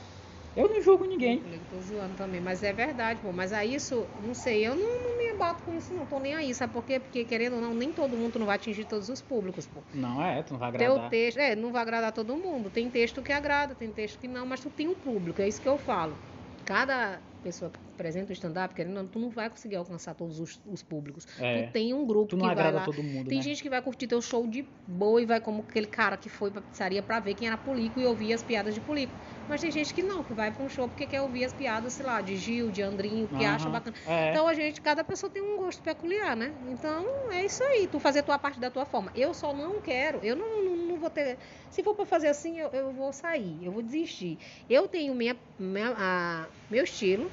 Eu 0.55 0.69
não 0.69 0.81
julgo 0.81 1.05
ninguém. 1.05 1.43
Eu 1.45 1.59
que 1.59 1.65
tô 1.65 1.81
zoando 1.81 2.15
também, 2.15 2.39
mas 2.39 2.63
é 2.63 2.71
verdade, 2.71 3.19
pô. 3.21 3.31
Mas 3.33 3.51
aí 3.51 3.75
isso, 3.75 4.07
não 4.17 4.33
sei, 4.33 4.65
eu 4.65 4.75
não, 4.75 5.03
não 5.03 5.17
me 5.17 5.35
abato 5.35 5.63
com 5.63 5.73
isso, 5.73 5.93
não. 5.93 6.05
Tô 6.05 6.19
nem 6.19 6.33
aí, 6.33 6.53
sabe 6.53 6.71
por 6.71 6.83
quê? 6.85 6.97
Porque 6.99 7.25
querendo 7.25 7.55
ou 7.55 7.61
não, 7.61 7.73
nem 7.73 7.91
todo 7.91 8.15
mundo 8.15 8.39
não 8.39 8.45
vai 8.45 8.55
atingir 8.55 8.85
todos 8.85 9.09
os 9.09 9.21
públicos, 9.21 9.67
pô. 9.67 9.83
Não 9.93 10.23
é, 10.23 10.41
tu 10.43 10.53
não 10.53 10.59
vai 10.59 10.69
Teu 10.69 10.93
agradar. 10.93 11.09
texto, 11.09 11.37
é, 11.39 11.55
não 11.55 11.71
vai 11.71 11.81
agradar 11.81 12.11
todo 12.13 12.37
mundo. 12.37 12.69
Tem 12.69 12.89
texto 12.89 13.21
que 13.21 13.31
agrada, 13.33 13.75
tem 13.75 13.91
texto 13.91 14.17
que 14.19 14.27
não, 14.27 14.45
mas 14.45 14.61
tu 14.61 14.69
tem 14.69 14.87
um 14.87 14.95
público, 14.95 15.41
é 15.41 15.47
isso 15.47 15.59
que 15.61 15.67
eu 15.67 15.77
falo. 15.77 16.17
Cada 16.63 17.21
pessoa 17.41 17.71
apresenta 17.95 18.29
o 18.31 18.33
stand-up, 18.33 18.75
querendo 18.75 18.93
não, 18.93 19.07
tu 19.07 19.17
não 19.17 19.29
vai 19.29 19.49
conseguir 19.49 19.77
alcançar 19.77 20.13
todos 20.13 20.39
os, 20.39 20.61
os 20.65 20.83
públicos. 20.83 21.25
É. 21.39 21.63
Tu 21.63 21.71
tem 21.73 21.93
um 21.93 22.05
grupo 22.05 22.27
Tu 22.27 22.37
não 22.37 22.49
que 22.49 22.55
vai 22.55 22.71
lá. 22.71 22.83
todo 22.85 23.01
mundo, 23.01 23.27
Tem 23.29 23.37
né? 23.39 23.43
gente 23.43 23.63
que 23.63 23.69
vai 23.69 23.81
curtir 23.81 24.07
teu 24.07 24.21
show 24.21 24.45
de 24.47 24.67
boa 24.85 25.21
e 25.21 25.25
vai 25.25 25.39
como 25.41 25.65
aquele 25.67 25.87
cara 25.87 26.17
que 26.17 26.29
foi 26.29 26.51
pra 26.51 26.61
pizzaria 26.61 27.01
pra 27.01 27.19
ver 27.19 27.33
quem 27.33 27.47
era 27.47 27.57
Polico 27.57 27.99
e 27.99 28.05
ouvir 28.05 28.33
as 28.33 28.43
piadas 28.43 28.73
de 28.75 28.81
Polico. 28.81 29.15
Mas 29.47 29.61
tem 29.61 29.71
gente 29.71 29.93
que 29.93 30.03
não, 30.03 30.23
que 30.23 30.33
vai 30.33 30.51
pra 30.51 30.63
um 30.63 30.69
show 30.69 30.87
porque 30.87 31.07
quer 31.07 31.21
ouvir 31.21 31.43
as 31.45 31.53
piadas, 31.53 31.93
sei 31.93 32.05
lá, 32.05 32.19
de 32.21 32.35
Gil, 32.35 32.69
de 32.69 32.81
Andrinho, 32.81 33.27
que 33.27 33.43
acha 33.45 33.69
bacana. 33.69 33.95
É. 34.05 34.31
Então 34.31 34.47
a 34.47 34.53
gente, 34.53 34.81
cada 34.81 35.03
pessoa 35.03 35.29
tem 35.29 35.41
um 35.41 35.57
gosto 35.57 35.81
peculiar, 35.81 36.35
né? 36.35 36.53
Então 36.67 37.05
é 37.31 37.45
isso 37.45 37.63
aí, 37.63 37.87
tu 37.87 37.99
fazer 37.99 38.19
a 38.19 38.23
tua 38.23 38.37
parte 38.37 38.59
da 38.59 38.69
tua 38.69 38.85
forma. 38.85 39.11
Eu 39.15 39.33
só 39.33 39.53
não 39.53 39.81
quero, 39.81 40.19
eu 40.23 40.35
não, 40.35 40.63
não, 40.63 40.75
não 40.75 40.99
vou 40.99 41.09
ter. 41.09 41.37
Se 41.69 41.81
for 41.83 41.95
pra 41.95 42.05
fazer 42.05 42.27
assim, 42.27 42.57
eu, 42.59 42.69
eu 42.69 42.91
vou 42.93 43.13
sair, 43.13 43.63
eu 43.63 43.71
vou 43.71 43.81
desistir. 43.81 44.39
Eu 44.69 44.87
tenho 44.87 45.13
minha, 45.15 45.37
minha- 45.57 45.93
a- 45.97 46.49
meu 46.69 46.83
estilo 46.83 47.31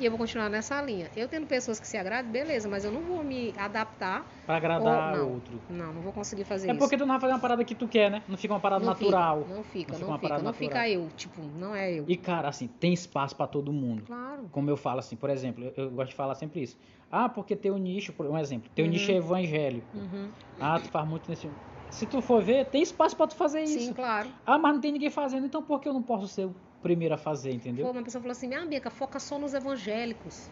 e 0.00 0.04
eu 0.06 0.10
vou 0.10 0.18
continuar 0.18 0.48
nessa 0.48 0.80
linha. 0.80 1.10
Eu 1.14 1.28
tendo 1.28 1.46
pessoas 1.46 1.78
que 1.78 1.86
se 1.86 1.96
agradam, 1.96 2.32
beleza, 2.32 2.68
mas 2.68 2.84
eu 2.84 2.90
não 2.90 3.02
vou 3.04 3.22
me 3.22 3.52
adaptar. 3.56 4.26
Pra 4.46 4.56
agradar 4.56 5.12
Ou 5.12 5.18
não. 5.18 5.32
outro. 5.34 5.62
Não, 5.68 5.92
não 5.92 6.00
vou 6.02 6.12
conseguir 6.12 6.44
fazer 6.44 6.68
É 6.68 6.70
isso. 6.70 6.78
porque 6.78 6.96
tu 6.96 7.00
não 7.00 7.08
vai 7.14 7.20
fazer 7.20 7.32
uma 7.34 7.38
parada 7.38 7.64
que 7.64 7.74
tu 7.74 7.86
quer, 7.86 8.10
né? 8.10 8.22
Não 8.26 8.36
fica 8.36 8.54
uma 8.54 8.60
parada 8.60 8.84
não 8.84 8.92
natural. 8.92 9.42
Fica, 9.42 9.54
não 9.54 9.62
fica, 9.62 9.92
Não 9.92 9.98
fica 9.98 10.10
não 10.10 10.18
fica, 10.18 10.42
não 10.42 10.52
fica 10.54 10.88
eu. 10.88 11.08
Tipo, 11.14 11.42
não 11.42 11.74
é 11.74 11.92
eu. 11.92 12.04
E, 12.08 12.16
cara, 12.16 12.48
assim, 12.48 12.66
tem 12.66 12.92
espaço 12.92 13.36
pra 13.36 13.46
todo 13.46 13.72
mundo. 13.72 14.04
Claro. 14.04 14.48
Como 14.50 14.70
eu 14.70 14.76
falo 14.76 15.00
assim, 15.00 15.16
por 15.16 15.28
exemplo, 15.30 15.64
eu, 15.64 15.72
eu 15.84 15.90
gosto 15.90 16.10
de 16.10 16.16
falar 16.16 16.34
sempre 16.34 16.62
isso. 16.62 16.78
Ah, 17.10 17.28
porque 17.28 17.54
teu 17.54 17.76
nicho, 17.76 18.12
por 18.12 18.26
um 18.26 18.38
exemplo, 18.38 18.70
teu 18.74 18.84
Uhum. 18.86 18.90
nicho 18.92 19.10
é 19.10 19.16
evangélico. 19.16 19.96
Uhum. 19.96 20.32
Ah, 20.58 20.78
tu 20.80 20.88
faz 20.90 21.06
muito 21.06 21.28
nesse. 21.28 21.52
Se 21.90 22.06
tu 22.06 22.22
for 22.22 22.40
ver, 22.42 22.66
tem 22.66 22.82
espaço 22.82 23.16
pra 23.16 23.26
tu 23.26 23.34
fazer 23.34 23.62
isso. 23.62 23.80
Sim, 23.88 23.92
claro. 23.92 24.30
Ah, 24.46 24.56
mas 24.58 24.74
não 24.74 24.80
tem 24.80 24.92
ninguém 24.92 25.10
fazendo, 25.10 25.44
então 25.46 25.60
por 25.62 25.80
que 25.80 25.88
eu 25.88 25.92
não 25.92 26.02
posso 26.02 26.28
ser 26.28 26.48
primeiro 26.82 27.14
a 27.14 27.18
fazer, 27.18 27.52
entendeu? 27.52 27.88
Uma 27.90 28.02
pessoa 28.02 28.20
falou 28.20 28.32
assim: 28.32 28.54
Ah, 28.54 28.64
Bianca, 28.66 28.90
foca 28.90 29.18
só 29.18 29.38
nos 29.38 29.54
evangélicos. 29.54 30.50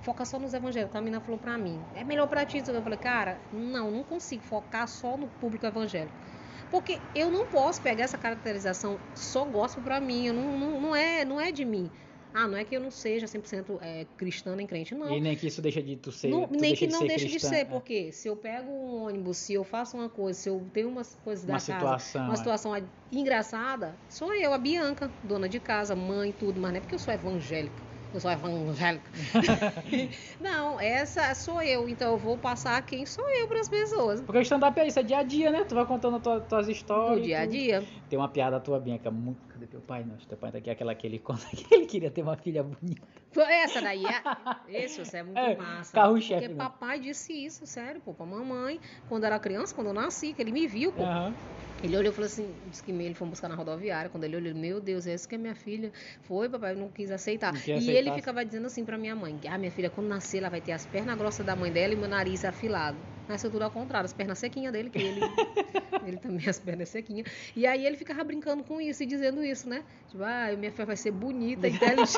Foca 0.00 0.24
só 0.24 0.38
nos 0.38 0.54
evangélicos. 0.54 0.94
A 0.94 1.00
menina 1.00 1.20
falou 1.20 1.38
pra 1.38 1.56
mim: 1.58 1.84
É 1.94 2.04
melhor 2.04 2.26
pra 2.28 2.44
ti. 2.44 2.62
Eu 2.66 2.82
falei: 2.82 2.98
Cara, 2.98 3.40
não, 3.52 3.90
não 3.90 4.04
consigo 4.04 4.42
focar 4.44 4.86
só 4.86 5.16
no 5.16 5.28
público 5.28 5.66
evangélico. 5.66 6.16
Porque 6.70 7.00
eu 7.14 7.30
não 7.30 7.46
posso 7.46 7.80
pegar 7.80 8.04
essa 8.04 8.18
caracterização 8.18 9.00
só 9.14 9.44
gospel 9.44 9.82
pra 9.82 10.00
mim. 10.00 10.26
Eu 10.26 10.34
não, 10.34 10.58
não, 10.58 10.80
não, 10.80 10.96
é, 10.96 11.24
não 11.24 11.40
é 11.40 11.50
de 11.50 11.64
mim. 11.64 11.90
Ah, 12.32 12.46
não 12.46 12.56
é 12.56 12.64
que 12.64 12.76
eu 12.76 12.80
não 12.80 12.90
seja 12.90 13.26
100% 13.26 13.78
é, 13.80 14.06
cristã 14.16 14.54
nem 14.54 14.66
crente. 14.66 14.94
Não. 14.94 15.16
E 15.16 15.20
nem 15.20 15.36
que 15.36 15.46
isso 15.46 15.62
deixa 15.62 15.82
de 15.82 15.96
tu 15.96 16.12
ser. 16.12 16.28
Não- 16.28 16.46
tu 16.46 16.58
nem 16.60 16.74
que 16.74 16.86
de 16.86 16.92
não 16.92 17.06
deixe 17.06 17.26
de 17.26 17.40
ser, 17.40 17.56
é. 17.56 17.64
porque 17.64 18.12
se 18.12 18.28
eu 18.28 18.36
pego 18.36 18.70
um 18.70 19.04
ônibus, 19.04 19.38
se 19.38 19.54
eu 19.54 19.64
faço 19.64 19.96
uma 19.96 20.08
coisa, 20.08 20.38
se 20.38 20.48
eu 20.48 20.68
tenho 20.72 20.88
umas 20.88 21.14
coisas 21.16 21.44
da 21.44 21.54
Uma 21.54 21.58
casa, 21.60 21.72
situação. 21.74 22.24
uma 22.24 22.34
é. 22.34 22.36
situação 22.36 22.90
engraçada, 23.10 23.98
sou 24.08 24.32
eu, 24.34 24.52
a 24.52 24.58
Bianca, 24.58 25.10
dona 25.22 25.48
de 25.48 25.58
casa, 25.58 25.96
mãe, 25.96 26.32
tudo, 26.32 26.60
mas 26.60 26.70
não 26.70 26.78
é 26.78 26.80
porque 26.80 26.94
eu 26.94 26.98
sou 26.98 27.12
evangélica. 27.12 27.82
Eu 28.12 28.20
sou 28.20 28.30
evangélica. 28.30 29.10
não, 30.40 30.80
essa 30.80 31.34
sou 31.34 31.60
eu, 31.62 31.88
então 31.88 32.12
eu 32.12 32.18
vou 32.18 32.38
passar 32.38 32.80
quem 32.82 33.04
sou 33.04 33.24
eu 33.40 33.48
para 33.48 33.60
as 33.60 33.68
pessoas. 33.68 34.20
Porque 34.22 34.38
o 34.38 34.42
stand-up 34.42 34.78
é 34.80 34.86
isso, 34.86 34.98
é 34.98 35.02
dia 35.02 35.18
a 35.18 35.22
dia, 35.22 35.50
né? 35.50 35.64
Tu 35.64 35.74
vai 35.74 35.86
contando 35.86 36.20
tua, 36.20 36.40
tuas 36.40 36.68
histórias. 36.68 37.18
No 37.18 37.24
dia 37.24 37.40
a 37.40 37.46
dia. 37.46 37.84
Tem 38.08 38.18
uma 38.18 38.28
piada 38.28 38.60
tua, 38.60 38.78
Bianca, 38.80 39.10
muito. 39.10 39.40
Cadê 39.58 39.66
teu 39.66 39.80
pai? 39.80 40.04
Não, 40.04 40.16
teu 40.16 40.38
pai 40.38 40.52
tá 40.52 40.58
aqui, 40.58 40.70
aquela 40.70 40.94
que 40.94 41.04
ele 41.04 41.18
conta 41.18 41.44
que 41.50 41.74
ele 41.74 41.84
queria 41.86 42.10
ter 42.12 42.22
uma 42.22 42.36
filha 42.36 42.62
bonita. 42.62 43.02
Foi 43.32 43.42
Essa 43.44 43.82
daí 43.82 44.06
é. 44.06 44.22
Esse, 44.70 45.04
você 45.04 45.16
é 45.18 45.22
muito 45.24 45.36
É, 45.36 45.56
massa. 45.56 45.92
carro-chefe, 45.92 46.34
Porque 46.34 46.48
né? 46.48 46.64
papai 46.64 47.00
disse 47.00 47.32
isso, 47.32 47.66
sério, 47.66 48.00
pô, 48.00 48.12
pra 48.14 48.24
mamãe, 48.24 48.78
quando 49.08 49.24
era 49.24 49.36
criança, 49.40 49.74
quando 49.74 49.88
eu 49.88 49.92
nasci, 49.92 50.32
que 50.32 50.40
ele 50.40 50.52
me 50.52 50.68
viu, 50.68 50.92
pô. 50.92 51.02
Aham. 51.02 51.34
Ele 51.82 51.96
olhou 51.96 52.12
e 52.12 52.14
falou 52.14 52.26
assim, 52.26 52.52
disse 52.68 52.82
que 52.82 52.92
ele 52.92 53.14
foi 53.14 53.26
buscar 53.26 53.48
na 53.48 53.54
rodoviária. 53.56 54.08
Quando 54.10 54.24
ele 54.24 54.36
olhou, 54.36 54.54
meu 54.54 54.80
Deus, 54.80 55.06
essa 55.06 55.28
que 55.28 55.34
é 55.34 55.38
minha 55.38 55.54
filha. 55.54 55.90
Foi, 56.22 56.48
papai, 56.48 56.72
eu 56.72 56.76
não 56.76 56.88
quis 56.88 57.10
aceitar. 57.10 57.52
Não 57.52 57.60
e 57.80 57.90
ele 57.90 58.12
ficava 58.12 58.44
dizendo 58.44 58.66
assim 58.66 58.84
pra 58.84 58.96
minha 58.96 59.16
mãe, 59.16 59.38
ah, 59.48 59.58
minha 59.58 59.70
filha, 59.72 59.90
quando 59.90 60.06
nascer, 60.08 60.38
ela 60.38 60.50
vai 60.50 60.60
ter 60.60 60.72
as 60.72 60.86
pernas 60.86 61.16
grossas 61.16 61.44
da 61.44 61.56
mãe 61.56 61.72
dela 61.72 61.92
e 61.92 61.96
meu 61.96 62.08
nariz 62.08 62.44
afilado. 62.44 62.98
Nasceu 63.28 63.50
tudo 63.50 63.62
ao 63.62 63.70
contrário, 63.70 64.06
as 64.06 64.12
pernas 64.12 64.38
sequinhas 64.38 64.72
dele, 64.72 64.88
que 64.90 64.98
ele, 64.98 65.20
ele 66.06 66.16
também 66.16 66.48
as 66.48 66.58
pernas 66.58 66.88
sequinhas. 66.88 67.26
E 67.54 67.66
aí 67.66 67.86
ele 67.86 67.96
ficava 67.96 68.24
brincando 68.24 68.64
com 68.64 68.80
isso 68.80 69.02
e 69.02 69.06
dizendo 69.06 69.44
isso, 69.44 69.68
né? 69.68 69.84
Tipo, 70.08 70.24
ah, 70.24 70.48
minha 70.56 70.70
filha 70.72 70.86
vai 70.86 70.96
ser 70.96 71.10
bonita, 71.10 71.68
inteligente 71.68 72.16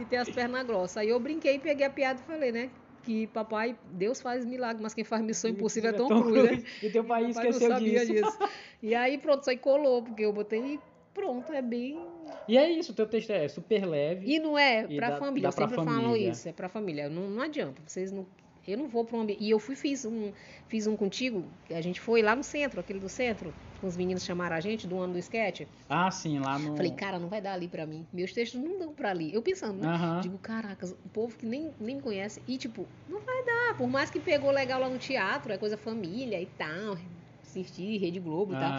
e 0.00 0.04
ter 0.06 0.16
as 0.16 0.28
pernas 0.30 0.66
grossas. 0.66 0.96
Aí 0.98 1.08
eu 1.10 1.20
brinquei, 1.20 1.58
peguei 1.58 1.84
a 1.86 1.90
piada 1.90 2.20
e 2.20 2.24
falei, 2.24 2.50
né? 2.52 2.70
Que 3.02 3.26
papai, 3.28 3.76
Deus 3.92 4.20
faz 4.20 4.44
milagre, 4.44 4.82
mas 4.82 4.92
quem 4.94 5.04
faz 5.04 5.22
missão 5.22 5.50
impossível 5.50 5.90
é 5.90 5.92
Tom, 5.94 6.08
Cruise, 6.08 6.42
né? 6.50 6.62
E 6.82 6.90
teu 6.90 7.02
pai 7.04 7.22
pai 7.22 7.30
esqueceu 7.30 7.68
não 7.68 7.76
sabia 7.76 8.00
disso. 8.06 8.12
disso. 8.24 8.38
E 8.82 8.94
aí 8.94 9.18
pronto, 9.18 9.40
isso 9.40 9.50
aí 9.50 9.56
colou, 9.56 10.02
porque 10.02 10.22
eu 10.24 10.32
botei 10.32 10.74
e 10.74 10.80
pronto, 11.14 11.50
é 11.52 11.62
bem. 11.62 11.98
E 12.46 12.58
é 12.58 12.70
isso, 12.70 12.92
teu 12.94 13.06
texto 13.06 13.30
é 13.30 13.48
super 13.48 13.86
leve. 13.86 14.30
E 14.30 14.38
não 14.38 14.58
é 14.58 14.84
E 14.88 14.96
pra 14.96 15.10
dá- 15.10 15.16
família, 15.18 15.42
dá 15.42 15.48
eu 15.48 15.52
sempre 15.52 15.76
falo 15.76 15.88
família. 15.90 16.30
isso, 16.30 16.48
é 16.48 16.52
pra 16.52 16.68
família. 16.68 17.08
Não, 17.08 17.28
não 17.30 17.42
adianta, 17.42 17.80
vocês 17.86 18.12
não. 18.12 18.26
Eu 18.70 18.78
não 18.78 18.88
vou 18.88 19.04
para 19.04 19.16
um 19.16 19.20
ambiente. 19.22 19.42
E 19.42 19.50
eu 19.50 19.58
fui, 19.58 19.76
fiz 19.76 20.04
um, 20.04 20.32
fiz 20.68 20.86
um 20.86 20.96
contigo, 20.96 21.44
que 21.64 21.74
a 21.74 21.80
gente 21.80 22.00
foi 22.00 22.22
lá 22.22 22.34
no 22.34 22.42
centro, 22.42 22.80
aquele 22.80 22.98
do 23.00 23.08
centro, 23.08 23.54
os 23.82 23.96
meninos 23.96 24.24
chamaram 24.24 24.56
a 24.56 24.60
gente 24.60 24.86
do 24.86 24.98
ano 24.98 25.14
do 25.14 25.18
sketch. 25.18 25.62
Ah, 25.88 26.10
sim, 26.10 26.38
lá 26.38 26.58
no. 26.58 26.76
Falei, 26.76 26.92
cara, 26.92 27.18
não 27.18 27.28
vai 27.28 27.40
dar 27.40 27.54
ali 27.54 27.66
pra 27.68 27.86
mim. 27.86 28.06
Meus 28.12 28.32
textos 28.32 28.60
não 28.60 28.78
dão 28.78 28.92
pra 28.92 29.10
ali. 29.10 29.32
Eu 29.34 29.42
pensando, 29.42 29.80
né? 29.80 29.88
Digo, 30.20 30.38
caracas, 30.38 30.92
um 30.92 31.08
povo 31.08 31.36
que 31.36 31.46
nem, 31.46 31.74
nem 31.80 31.96
me 31.96 32.02
conhece. 32.02 32.42
E, 32.46 32.58
tipo, 32.58 32.86
não 33.08 33.20
vai 33.20 33.44
dar. 33.44 33.76
Por 33.78 33.88
mais 33.88 34.10
que 34.10 34.20
pegou 34.20 34.50
legal 34.50 34.80
lá 34.80 34.88
no 34.88 34.98
teatro, 34.98 35.52
é 35.52 35.58
coisa 35.58 35.76
família 35.76 36.40
e 36.40 36.46
tal. 36.46 36.96
Assistir 37.42 37.98
Rede 37.98 38.20
Globo 38.20 38.52
e 38.52 38.56
tal. 38.58 38.70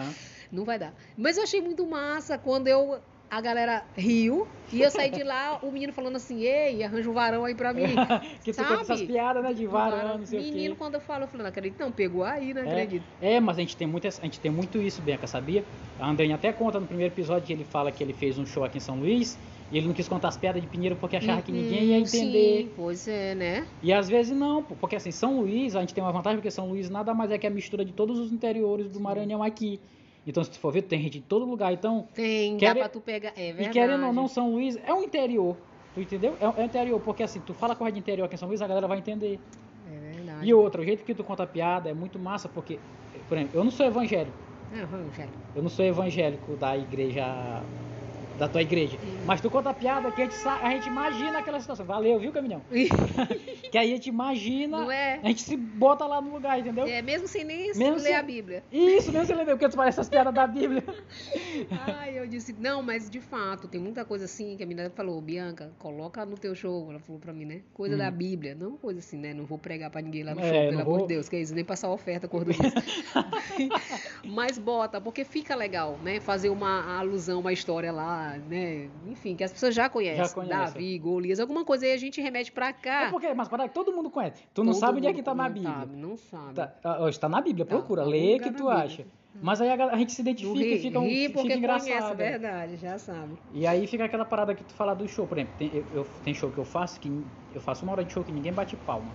Não 0.50 0.64
vai 0.64 0.78
dar. 0.78 0.94
Mas 1.16 1.36
eu 1.36 1.42
achei 1.42 1.60
muito 1.60 1.86
massa 1.86 2.38
quando 2.38 2.68
eu. 2.68 3.02
A 3.32 3.40
galera 3.40 3.82
riu 3.96 4.46
e 4.70 4.82
eu 4.82 4.90
saí 4.90 5.10
de 5.10 5.22
lá, 5.22 5.58
o 5.62 5.72
menino 5.72 5.90
falando 5.90 6.16
assim, 6.16 6.42
ei, 6.42 6.82
arranja 6.82 7.08
um 7.08 7.14
varão 7.14 7.46
aí 7.46 7.54
pra 7.54 7.72
mim. 7.72 7.86
que 8.44 8.52
conta 8.52 8.74
essas 8.82 9.00
piadas, 9.00 9.42
né? 9.42 9.54
De 9.54 9.66
varão, 9.66 10.18
não 10.18 10.26
sei 10.26 10.38
Menino, 10.40 10.74
o 10.74 10.76
quê. 10.76 10.78
quando 10.78 10.94
eu 10.96 11.00
falo, 11.00 11.24
eu 11.24 11.28
falo, 11.28 11.42
não 11.42 11.48
acredito, 11.48 11.80
não, 11.80 11.90
pegou 11.90 12.24
aí, 12.24 12.52
não 12.52 12.62
acredito. 12.62 13.06
É, 13.20 13.40
mas 13.40 13.56
a 13.56 13.60
gente 13.60 13.74
tem 13.74 13.86
muito, 13.86 14.06
a 14.06 14.10
gente 14.10 14.38
tem 14.38 14.50
muito 14.50 14.82
isso, 14.82 15.00
Bianca, 15.00 15.26
sabia? 15.26 15.64
A 15.98 16.10
André 16.10 16.30
até 16.30 16.52
conta 16.52 16.78
no 16.78 16.86
primeiro 16.86 17.12
episódio 17.14 17.46
que 17.46 17.52
ele 17.54 17.64
fala 17.64 17.90
que 17.90 18.02
ele 18.04 18.12
fez 18.12 18.38
um 18.38 18.44
show 18.44 18.64
aqui 18.64 18.76
em 18.76 18.80
São 18.80 18.98
Luís 18.98 19.38
e 19.70 19.78
ele 19.78 19.86
não 19.86 19.94
quis 19.94 20.06
contar 20.08 20.28
as 20.28 20.36
piadas 20.36 20.60
de 20.60 20.68
Pinheiro 20.68 20.96
porque 20.96 21.16
achava 21.16 21.40
que 21.40 21.52
ninguém 21.52 21.84
ia 21.86 21.96
Hum, 21.96 22.00
entender. 22.00 22.64
Sim, 22.64 22.72
pois 22.76 23.08
é, 23.08 23.34
né? 23.34 23.66
E 23.82 23.92
às 23.92 24.08
vezes 24.08 24.36
não, 24.36 24.62
porque 24.62 24.96
assim, 24.96 25.10
São 25.10 25.40
Luís, 25.40 25.74
a 25.74 25.80
gente 25.80 25.94
tem 25.94 26.02
uma 26.04 26.12
vantagem 26.12 26.38
porque 26.38 26.50
São 26.50 26.68
Luís 26.68 26.88
nada 26.90 27.12
mais 27.14 27.30
é 27.30 27.38
que 27.38 27.46
a 27.46 27.50
mistura 27.50 27.84
de 27.84 27.92
todos 27.92 28.18
os 28.18 28.32
interiores 28.32 28.88
do 28.88 29.00
Maranhão 29.00 29.42
aqui. 29.42 29.80
Então, 30.26 30.42
se 30.44 30.50
tu 30.50 30.58
for 30.58 30.72
ver, 30.72 30.82
tem 30.82 31.00
gente 31.00 31.18
de 31.18 31.20
todo 31.26 31.44
lugar. 31.44 31.72
Então, 31.72 32.08
Tem, 32.14 32.56
Quere- 32.56 32.74
dá 32.74 32.80
pra 32.80 32.88
tu 32.88 33.00
pegar. 33.00 33.32
É 33.36 33.52
verdade. 33.52 33.68
e 33.68 33.72
querendo 33.72 34.06
ou 34.06 34.12
não, 34.12 34.28
São 34.28 34.52
Luís 34.52 34.76
é 34.76 34.92
um 34.94 35.02
interior. 35.02 35.58
Tu 35.92 36.00
entendeu? 36.00 36.36
É, 36.40 36.62
é 36.62 36.64
interior, 36.64 36.98
porque 37.00 37.22
assim, 37.22 37.40
tu 37.40 37.52
fala 37.52 37.74
coisa 37.76 37.92
de 37.92 37.98
interior 37.98 38.24
aqui 38.24 38.34
em 38.34 38.38
São 38.38 38.48
Luís, 38.48 38.62
a 38.62 38.66
galera 38.66 38.86
vai 38.86 38.98
entender. 38.98 39.40
É 39.84 39.98
verdade. 40.14 40.46
E 40.46 40.54
outra, 40.54 40.80
o 40.80 40.84
jeito 40.84 41.04
que 41.04 41.14
tu 41.14 41.24
conta 41.24 41.42
a 41.42 41.46
piada 41.46 41.90
é 41.90 41.94
muito 41.94 42.18
massa, 42.18 42.48
porque, 42.48 42.80
por 43.28 43.36
exemplo, 43.36 43.58
eu 43.58 43.64
não 43.64 43.70
sou 43.70 43.84
evangélico. 43.84 44.38
Evangélico. 44.70 45.38
Eu 45.54 45.62
não 45.62 45.68
sou 45.68 45.84
evangélico 45.84 46.56
da 46.56 46.76
igreja. 46.78 47.66
Da 48.38 48.48
tua 48.48 48.62
igreja. 48.62 48.98
Mas 49.24 49.40
tu 49.40 49.50
conta 49.50 49.70
a 49.70 49.74
piada 49.74 50.10
que 50.10 50.20
a 50.22 50.24
gente, 50.24 50.36
a 50.48 50.70
gente 50.70 50.86
imagina 50.86 51.38
aquela 51.38 51.60
situação. 51.60 51.84
Valeu, 51.86 52.18
viu, 52.18 52.32
caminhão? 52.32 52.62
que 53.70 53.78
aí 53.78 53.92
a 53.92 53.96
gente 53.96 54.08
imagina. 54.08 54.92
É? 54.92 55.20
A 55.22 55.28
gente 55.28 55.42
se 55.42 55.56
bota 55.56 56.06
lá 56.06 56.20
no 56.20 56.32
lugar, 56.32 56.58
entendeu? 56.58 56.86
É, 56.86 57.00
mesmo 57.02 57.28
sem 57.28 57.44
nem 57.44 57.66
Mesmo 57.74 57.94
ler 57.94 58.00
sem- 58.00 58.14
a 58.16 58.22
Bíblia. 58.22 58.64
Isso, 58.70 59.12
mesmo 59.12 59.26
você 59.26 59.34
lembra, 59.34 59.54
porque 59.54 59.68
tu 59.68 59.76
parece 59.76 59.98
essas 60.00 60.08
piadas 60.08 60.32
da 60.34 60.46
Bíblia. 60.46 60.82
Ai, 61.70 62.18
eu 62.18 62.26
disse, 62.26 62.52
não, 62.58 62.82
mas 62.82 63.08
de 63.08 63.20
fato, 63.20 63.68
tem 63.68 63.80
muita 63.80 64.04
coisa 64.04 64.24
assim 64.24 64.56
que 64.56 64.62
a 64.62 64.66
menina 64.66 64.90
falou, 64.90 65.20
Bianca, 65.20 65.70
coloca 65.78 66.24
no 66.26 66.36
teu 66.36 66.54
show, 66.54 66.90
ela 66.90 66.98
falou 66.98 67.20
pra 67.20 67.32
mim, 67.32 67.44
né? 67.44 67.60
Coisa 67.74 67.94
Hum. 67.94 67.98
da 67.98 68.10
Bíblia, 68.10 68.54
não 68.54 68.76
coisa 68.76 68.98
assim, 69.00 69.18
né? 69.18 69.32
Não 69.34 69.44
vou 69.44 69.58
pregar 69.58 69.90
pra 69.90 70.00
ninguém 70.00 70.22
lá 70.22 70.34
no 70.34 70.40
É, 70.40 70.44
show, 70.48 70.68
pelo 70.68 70.80
amor 70.80 70.84
vou- 70.98 71.06
de 71.06 71.14
Deus, 71.14 71.28
que 71.28 71.36
é 71.36 71.40
isso, 71.40 71.54
nem 71.54 71.64
passar 71.64 71.90
oferta 71.90 72.26
cor 72.28 72.44
do 72.44 72.52
disco. 72.52 72.80
mas 74.24 74.58
bota, 74.58 75.00
porque 75.00 75.24
fica 75.24 75.54
legal, 75.54 75.98
né? 76.02 76.20
Fazer 76.20 76.50
uma 76.50 76.98
alusão, 76.98 77.40
uma 77.40 77.52
história 77.52 77.92
lá, 77.92 78.21
né? 78.38 78.90
Enfim, 79.06 79.36
que 79.36 79.44
as 79.44 79.52
pessoas 79.52 79.74
já 79.74 79.88
conhecem. 79.88 80.24
Já 80.24 80.30
conhecem. 80.32 80.56
Davi, 80.58 80.98
Golias, 80.98 81.40
alguma 81.40 81.64
coisa 81.64 81.86
aí 81.86 81.92
a 81.92 81.96
gente 81.96 82.20
remete 82.20 82.50
pra 82.52 82.72
cá. 82.72 83.02
É 83.06 83.10
porque, 83.10 83.32
mas 83.34 83.48
para 83.48 83.68
todo 83.68 83.92
mundo 83.92 84.10
conhece. 84.10 84.42
Tu 84.54 84.62
não 84.64 84.72
Todo 84.72 84.80
sabe 84.80 84.98
onde 84.98 85.06
é 85.08 85.12
que 85.12 85.22
tá 85.22 85.34
na 85.34 85.48
não 85.48 85.54
Bíblia. 85.54 85.72
sabe, 85.72 85.96
não 85.96 86.16
sabe. 86.16 86.54
Tá, 86.54 87.08
está 87.08 87.28
na 87.28 87.40
Bíblia, 87.40 87.64
Tá, 87.64 87.76
procura, 87.76 88.02
algum 88.02 88.12
lê 88.12 88.38
que 88.38 88.50
tu 88.50 88.64
Bíblia. 88.64 88.74
acha. 88.74 89.06
Mas 89.40 89.60
aí 89.60 89.70
a, 89.70 89.96
gente 89.96 90.12
se 90.12 90.22
Não 90.22 90.30
identifica 90.30 90.58
ri, 90.58 90.74
e 90.74 90.78
fica, 90.78 90.98
um, 91.00 91.04
ri 91.08 91.28
porque 91.30 91.48
conhece, 91.48 91.58
engraçado. 91.58 92.20
é. 92.20 92.30
verdade, 92.30 92.76
já 92.76 92.98
sabe. 92.98 93.38
E 93.52 93.66
aí 93.66 93.86
fica 93.86 94.04
aquela 94.04 94.24
parada 94.24 94.54
que 94.54 94.62
tu 94.62 94.74
fala 94.74 94.94
do 94.94 95.08
show, 95.08 95.26
por 95.26 95.38
exemplo, 95.38 95.54
tem, 95.56 95.70
eu, 95.74 95.84
eu- 95.92 96.04
tem 96.22 96.34
show 96.34 96.50
que 96.50 96.58
eu 96.58 96.64
faço 96.64 97.00
que 97.00 97.10
eu 97.54 97.60
faço 97.60 97.84
uma 97.84 97.92
hora 97.92 98.04
de 98.04 98.12
show 98.12 98.22
que 98.22 98.30
ninguém 98.30 98.52
bate 98.52 98.76
palma. 98.76 99.14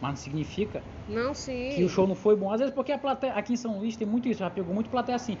Mas 0.00 0.10
não 0.10 0.16
significa 0.16 0.82
Não, 1.08 1.32
que 1.32 1.82
o 1.84 1.88
show 1.88 2.06
não 2.06 2.14
foi 2.14 2.36
bom. 2.36 2.50
Às 2.52 2.60
vezes 2.60 2.74
porque 2.74 2.92
a 2.92 2.98
plateia, 2.98 3.32
aqui 3.32 3.54
em 3.54 3.56
São 3.56 3.78
Luís 3.78 3.96
tem 3.96 4.06
muito 4.06 4.28
isso, 4.28 4.40
já 4.40 4.50
pegou 4.50 4.74
muito 4.74 4.90
plateia 4.90 5.16
assim. 5.16 5.38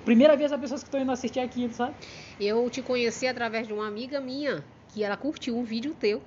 Primeira 0.00 0.36
vez 0.36 0.52
as 0.52 0.60
pessoas 0.60 0.82
que 0.82 0.88
estão 0.88 1.00
indo 1.00 1.12
assistir 1.12 1.40
aqui, 1.40 1.72
sabe? 1.72 1.96
Eu 2.38 2.68
te 2.70 2.82
conheci 2.82 3.26
através 3.26 3.66
de 3.66 3.72
uma 3.72 3.86
amiga 3.86 4.20
minha, 4.20 4.64
que 4.88 5.02
ela 5.02 5.16
curtiu 5.16 5.56
um 5.56 5.62
vídeo 5.64 5.94
teu. 5.94 6.22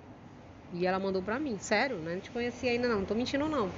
E 0.72 0.86
ela 0.86 1.00
mandou 1.00 1.22
pra 1.22 1.40
mim, 1.40 1.58
sério, 1.58 1.98
né? 2.00 2.16
Não 2.16 2.22
te 2.22 2.32
conhecia 2.32 2.72
ainda 2.72 2.88
não, 2.88 3.00
não 3.00 3.06
tô 3.06 3.16
mentindo 3.16 3.48
não. 3.48 3.72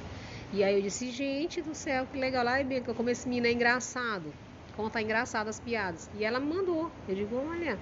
E 0.51 0.63
aí 0.63 0.75
eu 0.75 0.81
disse, 0.81 1.11
gente 1.11 1.61
do 1.61 1.75
céu, 1.75 2.07
que 2.07 2.17
legal. 2.17 2.43
Lá, 2.43 2.61
Bianca, 2.63 2.93
como 2.93 3.09
esse 3.09 3.27
menino 3.27 3.47
é 3.47 3.51
engraçado. 3.51 4.33
Conta 4.73 5.01
engraçado 5.01 5.47
as 5.47 5.59
piadas. 5.59 6.09
E 6.13 6.23
ela 6.23 6.39
me 6.39 6.47
mandou. 6.47 6.91
Eu 7.07 7.15
digo, 7.15 7.35
olha, 7.35 7.79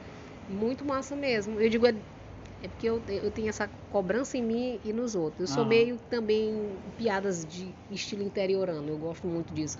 muito 0.47 0.83
massa 0.83 1.15
mesmo. 1.15 1.59
Eu 1.59 1.69
digo, 1.69 1.85
é, 1.85 1.95
é 2.61 2.67
porque 2.67 2.89
eu, 2.89 3.03
eu 3.07 3.29
tenho 3.31 3.49
essa 3.49 3.67
cobrança 3.89 4.37
em 4.37 4.43
mim 4.43 4.81
e 4.83 4.91
nos 4.91 5.13
outros. 5.15 5.49
Eu 5.49 5.55
sou 5.55 5.63
Aham. 5.63 5.69
meio 5.69 5.99
também 5.99 6.81
piadas 6.97 7.45
de 7.45 7.75
estilo 7.89 8.23
interiorano. 8.23 8.89
Eu 8.89 8.97
gosto 8.97 9.27
muito 9.27 9.53
disso. 9.53 9.77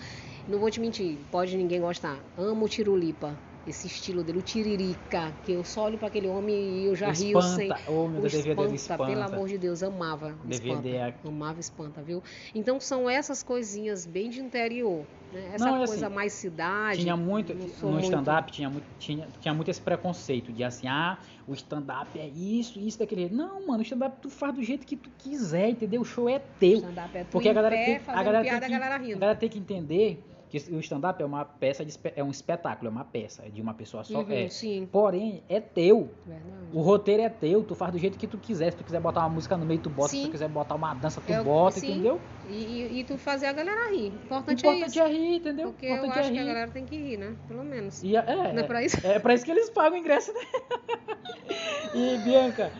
Não 0.47 0.59
vou 0.59 0.69
te 0.69 0.79
mentir, 0.79 1.17
pode 1.31 1.55
ninguém 1.57 1.81
gostar. 1.81 2.19
Amo 2.37 2.65
o 2.65 2.69
Tirulipa. 2.69 3.37
Esse 3.67 3.87
estilo 3.87 4.23
dele, 4.23 4.37
o 4.37 4.41
Tiririca, 4.43 5.33
que 5.43 5.53
eu 5.53 5.63
só 5.63 5.85
olho 5.85 5.97
para 5.97 6.07
aquele 6.07 6.27
homem 6.27 6.55
e 6.83 6.85
eu 6.85 6.95
já 6.95 7.07
rio 7.11 7.41
sem. 7.41 7.67
espanta. 7.69 7.91
Oh, 7.91 8.07
meu 8.07 8.19
O 8.19 8.21
Deus, 8.21 8.33
do 8.33 8.37
espanta, 8.37 8.55
pelo 8.67 8.75
espanta. 8.75 9.25
amor 9.35 9.47
de 9.47 9.57
Deus, 9.57 9.81
amava. 9.81 10.35
DVD 10.43 10.89
espanta. 10.97 11.27
Amava 11.27 11.59
espanta, 11.59 12.01
viu? 12.03 12.21
Então 12.53 12.79
são 12.79 13.09
essas 13.09 13.41
coisinhas 13.41 14.05
bem 14.05 14.29
de 14.29 14.39
interior. 14.39 15.03
Né? 15.33 15.49
Essa 15.55 15.65
Não, 15.65 15.75
é 15.81 15.87
coisa 15.87 16.05
assim, 16.05 16.15
mais 16.15 16.33
cidade. 16.33 17.01
Tinha 17.01 17.17
muito, 17.17 17.55
no 17.55 17.89
muito- 17.89 18.03
stand-up 18.03 18.51
tinha 18.51 18.69
muito, 18.69 18.85
tinha, 18.99 19.27
tinha 19.41 19.51
muito 19.51 19.71
esse 19.71 19.81
preconceito 19.81 20.53
de 20.53 20.63
assim, 20.63 20.87
ah, 20.87 21.17
o 21.47 21.53
stand-up 21.55 22.19
é 22.19 22.27
isso, 22.27 22.77
isso, 22.79 22.99
daquele 22.99 23.21
jeito. 23.21 23.35
Não, 23.35 23.65
mano, 23.65 23.79
o 23.79 23.81
stand-up 23.81 24.17
tu 24.21 24.29
faz 24.29 24.53
do 24.53 24.61
jeito 24.61 24.85
que 24.85 24.95
tu 24.95 25.09
quiser, 25.17 25.69
entendeu? 25.69 26.01
O 26.01 26.05
show 26.05 26.29
é 26.29 26.37
teu. 26.37 26.77
Stand-up 26.77 27.17
é 27.17 27.23
tu 27.23 27.31
Porque 27.31 27.49
a 27.49 27.53
galera, 27.53 27.75
pé, 27.75 27.83
tem, 27.85 27.95
a 27.95 27.99
fazendo 27.99 28.25
galera, 28.25 28.43
piada, 28.43 28.59
tem 28.59 28.69
que, 28.69 28.75
a 28.75 28.77
galera 28.79 28.95
a 28.95 28.97
rindo. 28.99 29.19
galera 29.19 29.39
tem 29.39 29.49
que 29.49 29.57
entender 29.57 30.23
que 30.49 30.57
o 30.71 30.79
stand-up 30.79 31.21
é 31.21 31.25
uma 31.25 31.43
peça, 31.43 31.83
de, 31.83 31.93
é 32.15 32.23
um 32.23 32.29
espetáculo, 32.31 32.87
é 32.87 32.91
uma 32.91 33.03
peça, 33.03 33.43
é 33.45 33.49
de 33.49 33.61
uma 33.61 33.73
pessoa 33.73 34.03
só. 34.03 34.19
Uhum, 34.21 34.31
é. 34.31 34.47
Sim, 34.49 34.87
Porém, 34.91 35.43
é 35.49 35.59
teu. 35.59 36.13
verdade. 36.25 36.55
O 36.71 36.81
roteiro 36.81 37.23
é 37.23 37.29
teu, 37.29 37.63
tu 37.63 37.73
faz 37.75 37.91
do 37.91 37.97
jeito 37.97 38.17
que 38.17 38.27
tu 38.27 38.37
quiser. 38.37 38.71
Se 38.71 38.77
tu 38.77 38.83
quiser 38.83 38.99
botar 38.99 39.21
uma 39.21 39.29
música 39.29 39.57
no 39.57 39.65
meio, 39.65 39.79
tu 39.79 39.89
bota. 39.89 40.09
Se 40.09 40.17
Sim. 40.17 40.25
tu 40.27 40.31
quiser 40.31 40.47
botar 40.49 40.75
uma 40.75 40.93
dança, 40.93 41.19
tu 41.21 41.31
É 41.31 41.41
o- 41.41 41.43
bota, 41.43 41.79
sim. 41.79 41.91
entendeu? 41.91 42.21
E, 42.47 42.99
e, 42.99 43.03
tu 43.03 43.17
fazer 43.17 43.47
a 43.47 43.53
galera 43.53 43.91
rir. 43.91 44.11
O 44.11 44.15
O 44.15 44.25
importante, 44.25 44.65
é 44.65 44.69
importante 44.69 44.89
isso. 44.91 45.01
é 45.01 45.07
rir, 45.07 45.35
entendeu? 45.37 45.69
O 45.69 45.71
Porque 45.71 45.85
eu 45.87 45.93
importante 45.95 46.19
acho 46.19 46.29
é 46.29 46.33
que 46.33 46.39
a 46.39 46.43
galera 46.45 46.71
tem 46.71 46.85
que 46.85 46.95
rir, 46.95 47.17
né? 47.17 47.35
Pelo 47.47 47.63
menos. 47.63 48.03
E 48.03 48.15
é, 48.15 48.19
é, 48.19 48.53
Não 48.53 48.59
é 48.59 48.63
pra 48.63 48.83
isso? 48.83 48.97
É 49.05 49.17
pra 49.19 49.33
isso 49.33 49.43
que 49.45 49.51
eles 49.51 49.69
pagam 49.71 49.97
o 49.97 50.01
ingresso, 50.01 50.31
né? 50.33 50.39
e, 51.95 52.17
Bianca, 52.19 52.71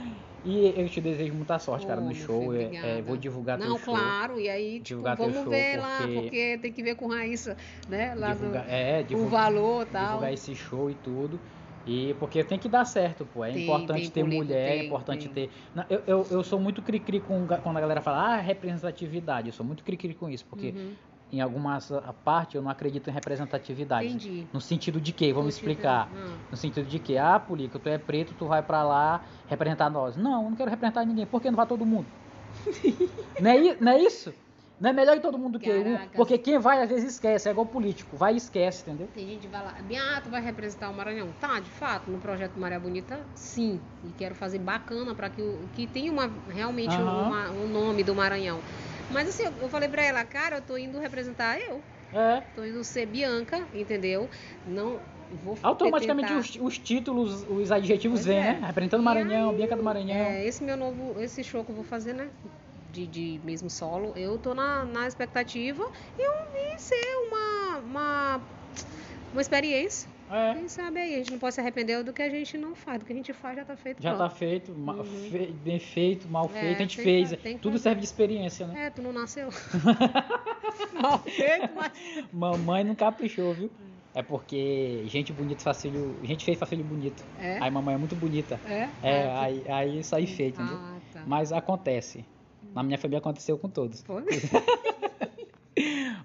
e 0.46 0.80
eu 0.80 0.90
te 0.90 1.02
desejo 1.02 1.34
muita 1.34 1.60
sorte, 1.60 1.86
cara, 1.88 2.02
no 2.02 2.14
show. 2.14 2.54
É, 2.54 2.76
é, 2.82 3.02
vou 3.02 3.18
divulgar 3.18 3.58
Não, 3.58 3.68
teu 3.76 3.76
show. 3.76 3.86
claro, 3.86 4.40
e 4.40 4.50
aí, 4.50 4.82
tipo, 4.82 5.02
Divulgar 5.02 5.18
teu 5.20 5.32
vamos 5.32 5.34
show, 5.34 5.50
ver 5.50 5.78
lá, 5.78 6.08
porque- 6.08 6.14
porque 6.14 6.58
tem 6.60 6.74
que 6.74 6.84
ver 6.84 6.96
com 6.96 7.08
Raíssa, 7.08 7.58
né? 7.88 8.14
Lá 8.16 8.34
divulgar, 8.34 8.66
do, 8.66 8.70
é, 8.70 9.04
o 9.12 9.26
divulgar, 9.26 9.30
valor 9.30 9.86
tal. 9.86 10.20
divulgar 10.20 10.34
esse 10.34 10.56
show 10.56 10.90
e 10.90 10.96
tudo. 10.96 11.42
E 11.86 12.16
porque 12.16 12.44
tem 12.44 12.58
que 12.58 12.68
dar 12.68 12.84
certo, 12.86 13.26
pô. 13.28 13.44
É 13.44 13.52
Tem, 13.52 13.62
importante 13.64 14.04
tem 14.04 14.12
ter 14.12 14.24
político, 14.24 14.46
mulher, 14.46 14.72
é 14.72 14.78
tem, 14.78 14.80
importante 14.80 15.30
tem. 15.30 15.48
ter. 15.48 15.54
Não, 15.74 15.86
eu, 15.90 16.04
eu, 16.08 16.28
eu 16.32 16.44
sou 16.44 16.60
muito 16.60 16.82
cri-cri 16.82 17.20
com 17.22 17.46
quando 17.48 17.78
a 17.78 17.82
galera 17.82 18.02
fala, 18.02 18.34
ah, 18.36 18.38
representatividade. 18.38 19.50
Eu 19.50 19.54
sou 19.54 19.66
muito 19.66 19.84
cri-cri 19.84 20.16
com 20.16 20.28
isso, 20.30 20.46
porque 20.48 20.76
Uhum, 20.76 20.98
em 21.38 21.42
algumas 21.42 21.92
ah, 21.92 22.14
parte 22.14 22.56
eu 22.56 22.62
não 22.62 22.70
acredito 22.70 23.10
em 23.10 23.14
representatividade. 23.14 24.08
entendi. 24.08 24.48
No 24.54 24.62
sentido 24.62 25.00
de 25.02 25.12
quê? 25.14 25.34
Vamos 25.34 25.56
explicar. 25.56 26.12
Ah, 26.14 26.38
No 26.52 26.58
sentido 26.58 26.88
de 26.88 27.00
que, 27.00 27.18
ah, 27.18 27.40
Polica, 27.40 27.78
tu 27.80 27.90
é 27.90 27.98
preto, 27.98 28.34
tu 28.34 28.48
vai 28.48 28.62
pra 28.64 28.84
lá 28.84 29.24
representar 29.48 29.90
nós. 29.90 30.16
Não, 30.16 30.44
eu 30.44 30.50
não 30.50 30.56
quero 30.58 30.70
representar 30.70 31.06
ninguém. 31.06 31.26
Por 31.26 31.42
que 31.42 31.50
não 31.50 31.58
vai 31.58 31.68
todo 31.68 31.86
mundo? 31.86 32.08
não, 33.40 33.52
é, 33.52 33.76
não 33.80 33.92
é 33.92 34.00
isso? 34.02 34.34
Não 34.80 34.90
é 34.90 34.94
melhor 34.94 35.16
que 35.16 35.22
todo 35.22 35.38
mundo 35.38 35.58
que? 35.58 35.70
Caraca. 35.72 36.18
Porque 36.18 36.38
quem 36.38 36.60
vai 36.60 36.82
às 36.82 36.90
vezes 36.90 37.14
esquece, 37.14 37.48
é 37.48 37.52
igual 37.52 37.66
político. 37.66 38.18
Vai 38.18 38.34
e 38.34 38.38
esquece, 38.38 38.82
entendeu? 38.82 39.08
Tem 39.08 39.26
gente 39.26 39.42
que 39.42 39.48
vai 39.48 39.64
lá, 39.64 39.74
ah, 39.78 40.22
tu 40.22 40.30
vai 40.30 40.42
representar 40.42 40.90
o 40.90 40.94
Maranhão. 40.94 41.32
Tá, 41.40 41.60
de 41.62 41.70
fato, 41.70 42.12
no 42.12 42.20
projeto 42.20 42.60
Maria 42.60 42.80
Bonita, 42.80 43.26
sim. 43.36 43.82
E 44.04 44.12
quero 44.12 44.36
fazer 44.36 44.60
bacana 44.60 45.16
para 45.16 45.30
que, 45.30 45.42
que 45.74 45.88
tenha 45.88 46.12
uma, 46.12 46.30
realmente 46.50 47.02
um, 47.02 47.06
Aham. 47.08 47.28
uma- 47.28 47.52
um 47.52 47.68
nome 47.70 48.04
do 48.04 48.14
Maranhão. 48.14 48.60
Mas 49.10 49.30
assim, 49.30 49.44
eu, 49.44 49.70
falei 49.70 49.90
pra 49.90 50.04
ela, 50.04 50.24
cara, 50.24 50.58
eu 50.58 50.62
tô 50.62 50.78
indo 50.78 51.00
representar 51.00 51.60
eu. 51.60 51.84
É. 52.14 52.42
Tô 52.56 52.64
indo 52.64 52.84
ser 52.84 53.06
Bianca, 53.06 53.68
entendeu? 53.74 54.30
Não 54.66 55.00
vou 55.44 55.58
Automaticamente 55.62 56.34
os, 56.34 56.56
os 56.56 56.78
títulos, 56.78 57.46
os 57.50 57.72
adjetivos 57.72 58.20
Pois 58.20 58.26
vêm, 58.26 58.38
é. 58.38 58.54
né? 58.54 58.62
Representando 58.66 59.04
Maranhão, 59.04 59.50
aí, 59.50 59.56
Bianca 59.56 59.76
do 59.76 59.84
Maranhão. 59.84 60.18
É, 60.18 60.46
esse 60.46 60.64
meu 60.64 60.78
novo, 60.78 61.20
esse 61.20 61.44
show 61.44 61.64
que 61.64 61.72
eu 61.72 61.76
vou 61.76 61.84
fazer, 61.84 62.14
né? 62.14 62.30
De, 62.92 63.06
de 63.08 63.42
mesmo 63.44 63.70
solo, 63.70 64.14
eu 64.16 64.38
tô 64.38 64.54
na, 64.54 64.86
na 64.86 65.08
expectativa 65.08 65.84
e 66.18 66.22
eu 66.22 66.32
vi 66.54 66.82
ser 66.82 66.96
uma, 67.28 67.80
uma, 67.80 68.42
uma 69.34 69.42
experiência. 69.42 70.15
É. 70.30 70.54
Quem 70.56 70.68
sabe 70.68 71.00
aí, 71.00 71.14
a 71.14 71.18
gente 71.20 71.32
não 71.32 71.40
pode 71.40 71.54
se 71.56 71.62
arrepender 71.62 72.04
do 72.04 72.12
que 72.12 72.22
a 72.22 72.30
gente 72.30 72.58
não 72.58 72.74
faz, 72.76 73.00
do 73.00 73.06
que 73.06 73.14
a 73.14 73.16
gente 73.16 73.32
faz 73.34 73.56
já 73.58 73.64
tá 73.66 73.76
feito. 73.78 74.02
Já 74.02 74.12
tá 74.12 74.18
pronto. 74.26 74.36
feito, 74.38 74.72
Uhum. 74.72 75.04
fe- 75.30 75.52
bem 75.64 75.80
feito, 75.80 76.28
mal 76.28 76.50
É, 76.54 76.60
feito, 76.60 76.78
a 76.78 76.82
gente 76.82 77.02
fez. 77.02 77.32
que- 77.36 77.56
Tudo 77.60 77.74
fazer. 77.74 77.84
serve 77.84 78.00
de 78.02 78.06
experiência, 78.08 78.66
né? 78.68 78.86
É, 78.88 78.90
tu 78.90 79.02
não 79.02 79.14
nasceu. 79.14 79.50
Mal 81.02 81.20
feito, 81.20 81.70
mas. 81.76 81.92
Mamãe 82.34 82.84
não 82.84 82.96
caprichou, 82.96 83.54
viu? 83.54 83.70
É 84.14 84.24
porque 84.24 85.04
gente 85.08 85.34
bonita 85.34 85.62
faz 85.62 85.82
filho. 85.82 86.18
Gente 86.24 86.46
feia 86.46 86.58
faz 86.58 86.70
filho 86.70 86.84
bonito. 86.86 87.24
É? 87.38 87.60
Aí 87.62 87.70
mamãe 87.70 87.96
é 87.96 87.98
muito 87.98 88.16
bonita. 88.16 88.60
É? 88.66 88.88
É, 89.04 89.30
aí, 89.38 89.64
aí 89.70 90.04
sai 90.04 90.26
feito, 90.26 90.62
entendeu? 90.62 90.78
Ah, 90.80 90.98
tá. 91.14 91.24
Mas 91.28 91.52
acontece. 91.52 92.26
Na 92.74 92.82
minha 92.82 92.98
família 92.98 93.20
aconteceu 93.20 93.58
com 93.58 93.70
todos. 93.70 94.02
Foi? 94.04 94.24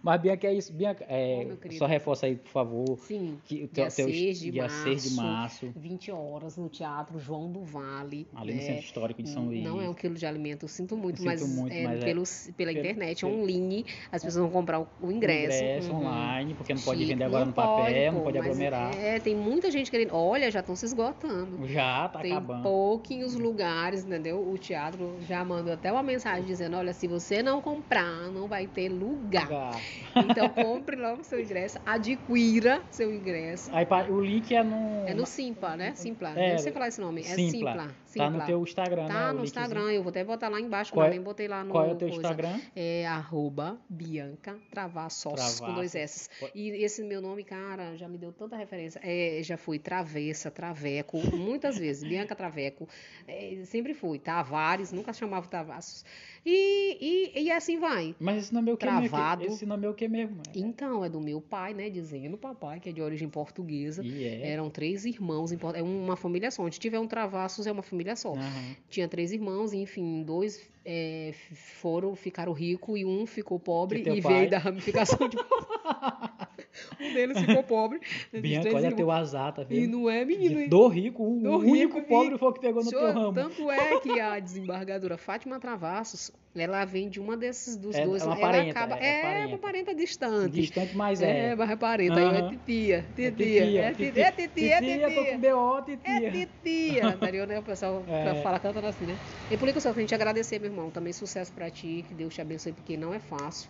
Mas 0.03 0.21
Bianca 0.21 0.47
é 0.47 0.55
isso. 0.55 0.73
Bianca, 0.73 1.05
é, 1.09 1.47
só 1.73 1.87
reforça 1.87 2.27
aí, 2.27 2.37
por 2.37 2.49
favor. 2.51 2.99
Sim. 3.01 3.39
Que, 3.45 3.57
o 3.57 3.59
Dia 3.59 3.69
teu- 3.69 3.85
teu- 3.85 4.07
6 4.07 4.39
de 4.41 4.51
dia 4.51 4.63
março. 4.63 4.83
6 4.83 5.03
de 5.03 5.11
março. 5.17 5.73
20 5.77 6.11
horas 6.11 6.57
no 6.57 6.69
Teatro 6.69 7.19
João 7.19 7.51
do 7.51 7.63
Vale. 7.63 8.27
Ali 8.35 8.53
no 8.53 8.59
né? 8.59 8.65
Centro 8.65 8.85
Histórico 8.85 9.23
de 9.23 9.29
São 9.29 9.47
Luís. 9.47 9.63
Não 9.63 9.81
é 9.81 9.89
um 9.89 9.95
quilo 9.95 10.15
de 10.15 10.25
alimento, 10.27 10.65
eu 10.65 10.69
sinto 10.69 10.97
muito, 10.97 11.21
Eu 11.21 11.27
mas, 11.27 11.41
sinto 11.41 11.61
muito, 11.61 11.73
é, 11.73 11.85
mas 11.85 12.01
é 12.01 12.05
pelo, 12.05 12.23
pela 12.57 12.73
pelo- 12.73 12.81
internet, 12.87 13.21
pelo- 13.21 13.43
online, 13.43 13.87
as 14.11 14.23
pessoas 14.25 14.43
vão 14.43 14.51
comprar 14.51 14.81
o, 14.81 14.89
o 15.03 15.11
ingresso. 15.13 15.57
Ingresso 15.59 15.91
Uhum. 15.93 15.99
online, 16.01 16.55
porque 16.55 16.75
não 16.75 16.81
pode 16.83 17.01
Chique, 17.01 17.13
vender 17.13 17.25
agora 17.25 17.41
não 17.45 17.49
no 17.49 17.55
papel, 17.55 18.13
não 18.13 18.19
pô, 18.21 18.25
pode 18.25 18.39
aglomerar. 18.39 18.97
É, 18.97 19.21
tem 19.21 19.35
muita 19.37 19.71
gente 19.71 19.91
querendo. 19.91 20.15
Olha, 20.15 20.51
já 20.51 20.61
estão 20.61 20.75
se 20.75 20.87
esgotando. 20.87 21.67
Já 21.67 22.09
tá 22.09 22.21
Tem 22.21 22.33
acabando. 22.33 22.63
pouquinhos 22.63 23.35
lugares, 23.35 24.05
entendeu? 24.05 24.49
O 24.49 24.57
teatro 24.59 25.17
já 25.27 25.45
mandou 25.45 25.73
até 25.75 25.93
uma 25.93 26.03
mensagem 26.03 26.45
dizendo: 26.45 26.77
olha, 26.77 26.93
se 26.93 27.07
você 27.07 27.43
não 27.43 27.61
comprar, 27.61 28.31
não 28.31 28.49
vai 28.49 28.67
ter 28.67 28.89
lugar. 28.89 29.45
Lugar. 29.45 29.81
Então 30.17 30.49
compre 30.49 30.97
logo 30.97 31.23
seu 31.23 31.41
ingresso, 31.41 31.79
adquira 31.85 32.83
seu 32.91 33.13
ingresso. 33.13 33.71
Aí 33.73 33.87
o 34.09 34.21
link 34.21 34.55
é 34.55 34.63
no. 34.63 35.07
É 35.07 35.15
no 35.15 35.27
Simpla, 35.27 35.77
né? 35.77 35.95
Simpla. 35.95 36.31
É, 36.31 36.53
não 36.53 36.59
sei 36.59 36.73
falar 36.73 36.89
esse 36.89 37.01
nome. 37.01 37.21
É 37.23 37.25
Simpla. 37.25 37.95
Sim, 38.11 38.19
tá 38.19 38.29
no 38.29 38.37
claro. 38.37 38.47
teu 38.51 38.63
Instagram, 38.63 39.03
né? 39.03 39.09
Tá 39.09 39.33
no 39.33 39.41
linkzinho. 39.41 39.45
Instagram, 39.45 39.93
eu 39.93 40.03
vou 40.03 40.11
até 40.11 40.25
botar 40.25 40.49
lá 40.49 40.61
embaixo, 40.61 40.93
Qual 40.93 41.05
é- 41.07 41.09
também 41.11 41.23
botei 41.23 41.47
lá 41.47 41.63
no 41.63 41.71
Qual 41.71 41.85
é 41.85 41.93
o 41.93 41.95
teu 41.95 42.09
coisa. 42.09 42.17
Instagram? 42.23 42.61
É 42.75 43.07
arroba 43.07 43.79
Bianca 43.89 44.59
Travassos 44.71 45.23
com 45.23 45.35
Travassos. 45.35 45.75
dois 45.77 45.95
S. 45.95 46.29
E 46.55 46.71
esse 46.83 47.03
meu 47.05 47.21
nome, 47.21 47.45
cara, 47.45 47.97
já 47.97 48.09
me 48.09 48.19
deu 48.19 48.33
tanta 48.33 48.57
referência. 48.57 49.01
É, 49.05 49.41
já 49.45 49.57
fui 49.57 49.79
Travessa, 49.79 50.51
Traveco, 50.51 51.19
muitas 51.37 51.79
vezes. 51.79 52.03
Bianca 52.03 52.35
Traveco. 52.35 52.89
É, 53.29 53.61
sempre 53.65 53.95
fui. 53.95 54.19
Tavares, 54.19 54.93
nunca 54.93 55.13
chamava 55.13 55.47
Travassos. 55.47 56.05
E, 56.45 57.31
e, 57.37 57.43
e 57.45 57.51
assim 57.53 57.79
vai. 57.79 58.17
Mas 58.19 58.45
esse 58.45 58.55
nome 58.55 58.71
é 58.71 58.75
o 58.75 58.77
que 58.77 58.87
Travado. 58.87 59.43
mesmo? 59.43 59.55
Esse 59.55 59.67
nome 59.67 59.87
é 59.87 59.91
o 59.91 59.95
que 59.95 60.09
mesmo? 60.09 60.41
Então, 60.55 61.05
é 61.05 61.09
do 61.09 61.21
meu 61.21 61.41
pai, 61.41 61.75
né? 61.75 61.91
Dizendo 61.91 62.39
papai, 62.39 62.81
que 62.81 62.89
é 62.89 62.93
de 62.93 63.03
origem 63.03 63.29
portuguesa. 63.29 64.03
É. 64.05 64.51
Eram 64.51 64.71
três 64.71 65.05
irmãos, 65.05 65.53
é 65.53 65.83
uma 65.83 66.17
família 66.17 66.51
só. 66.51 66.63
Onde 66.63 66.81
tiver 66.81 66.99
um 66.99 67.07
Travassos, 67.07 67.67
é 67.67 67.73
uma 67.73 67.83
família 67.83 68.00
só. 68.17 68.33
Aham. 68.33 68.77
Tinha 68.89 69.09
três 69.09 69.33
irmãos, 69.33 69.73
enfim, 69.73 70.23
dois 70.23 70.61
é, 70.85 71.33
foram, 71.81 72.15
ficaram 72.15 72.53
ricos 72.53 72.99
e 72.99 73.05
um 73.05 73.27
ficou 73.27 73.59
pobre 73.59 74.03
E 74.07 74.17
e 74.17 74.21
veio 74.21 74.51
da 74.51 74.59
ramificação 74.59 75.29
de 75.29 75.37
Um 77.01 77.13
deles 77.13 77.39
ficou 77.41 77.63
pobre. 77.65 78.01
Bianca, 78.33 78.75
olha 78.75 78.93
teu 78.93 79.11
azar, 79.11 79.53
tá 79.53 79.63
E 79.63 79.65
vendo? 79.65 79.99
não 79.99 80.11
é 80.11 80.25
menino, 80.25 80.61
hein? 80.61 80.69
Do 80.69 80.87
rico, 80.87 81.23
o 81.25 81.41
Do 81.43 81.59
único 81.59 81.97
rico, 81.99 82.09
pobre 82.09 82.35
e- 82.37 82.39
foi 82.39 82.53
que 82.53 82.61
pegou 82.61 82.83
no 82.85 82.89
Senhor, 82.91 83.13
teu 83.13 83.13
ramo. 83.13 83.35
Tanto 83.35 83.71
é 83.71 83.77
que 84.01 84.21
a 84.21 84.39
desembargadora 84.39 85.17
Fátima 85.19 85.59
Travassos, 85.59 86.31
ela 86.55 86.85
vem 86.85 87.09
de 87.09 87.19
uma 87.21 87.37
desses 87.37 87.77
dos 87.77 87.97
É- 87.97 88.05
dois. 88.05 88.23
é 88.23 88.25
uma 88.27 88.35
ela 88.35 88.41
parenta, 88.41 88.71
acaba, 88.79 88.99
é 89.01 89.19
é, 89.19 89.23
parenta. 89.23 89.49
uma 89.49 89.59
parenta 89.59 89.95
distante. 89.95 90.51
Distante, 90.61 90.97
mas 90.97 91.21
É, 91.21 91.49
é. 91.51 91.55
mas 91.57 91.71
é 91.71 91.77
parenta. 91.77 92.15
Aí 92.15 92.25
Aham. 92.25 92.37
É 92.47 92.49
titia. 92.51 92.97
É 92.97 93.01
Titia. 93.03 93.81
É 93.83 93.93
titia. 93.93 94.23
É 94.27 94.33
titia. 94.33 94.75
É 94.75 94.81
Titia, 94.81 95.11
tô 95.15 95.25
com. 95.25 95.39
B.O., 95.39 95.83
titia. 95.83 96.27
É 96.27 96.31
titia. 96.31 97.07
Anterior, 97.09 97.47
né? 97.49 97.59
O 97.59 97.63
pessoal 97.63 98.05
É. 98.09 98.35
fala 98.43 98.61
cantando 98.61 98.87
assim, 98.87 99.07
né? 99.07 99.19
E 99.51 99.57
por 99.57 99.69
isso, 99.69 99.81
só 99.81 99.93
pra 99.93 100.01
gente 100.01 100.15
agradecer, 100.15 100.61
meu 100.61 100.71
irmão. 100.71 100.91
Também 100.91 101.13
sucesso 101.13 101.53
pra 101.53 101.69
ti. 101.71 102.05
Que 102.07 102.15
Deus 102.15 102.33
te 102.35 102.41
abençoe, 102.41 102.73
porque 102.73 102.97
não 102.97 103.13
é 103.13 103.19
fácil. 103.19 103.69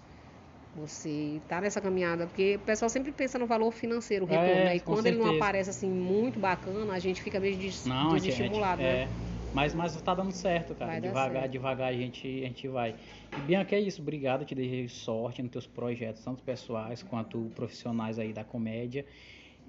Você 0.75 1.43
tá 1.49 1.61
nessa 1.61 1.81
caminhada, 1.81 2.27
porque 2.27 2.55
o 2.57 2.61
pessoal 2.61 2.89
sempre 2.89 3.11
pensa 3.11 3.39
no 3.39 3.47
valor 3.47 3.73
financeiro, 3.73 4.25
o 4.25 4.29
retorno, 4.29 4.53
É, 4.53 4.65
né? 4.67 4.77
E 4.77 4.81
quando 4.81 5.07
ele 5.07 5.17
não 5.17 5.25
certeza. 5.25 5.45
aparece 5.45 5.71
assim 5.71 5.91
muito 5.91 6.39
bacana, 6.39 6.93
a 6.93 6.99
gente 6.99 7.21
fica 7.21 7.41
meio 7.41 7.57
des 7.57 7.85
Não, 7.85 8.15
desestimulado, 8.15 8.81
é, 8.81 9.07
né? 9.07 9.11
Mas, 9.53 9.75
mas 9.75 10.01
tá 10.01 10.15
dando 10.15 10.31
certo, 10.31 10.75
cara. 10.77 11.01
Devagar, 11.01 11.41
certo. 11.43 11.53
devagar 11.53 11.89
a 11.89 11.93
gente, 11.93 12.27
a 12.45 12.47
gente 12.47 12.69
vai. 12.69 12.95
E 13.37 13.41
Bianca, 13.41 13.75
é 13.75 13.81
isso. 13.81 14.01
Obrigado, 14.01 14.45
te 14.45 14.55
desejo 14.55 14.95
sorte 14.95 15.43
nos 15.43 15.51
teus 15.51 15.67
projetos, 15.67 16.23
tanto 16.23 16.43
pessoais 16.45 17.03
quanto 17.03 17.51
profissionais 17.57 18.19
aí 18.19 18.33
da 18.33 18.45
comédia. 18.45 19.05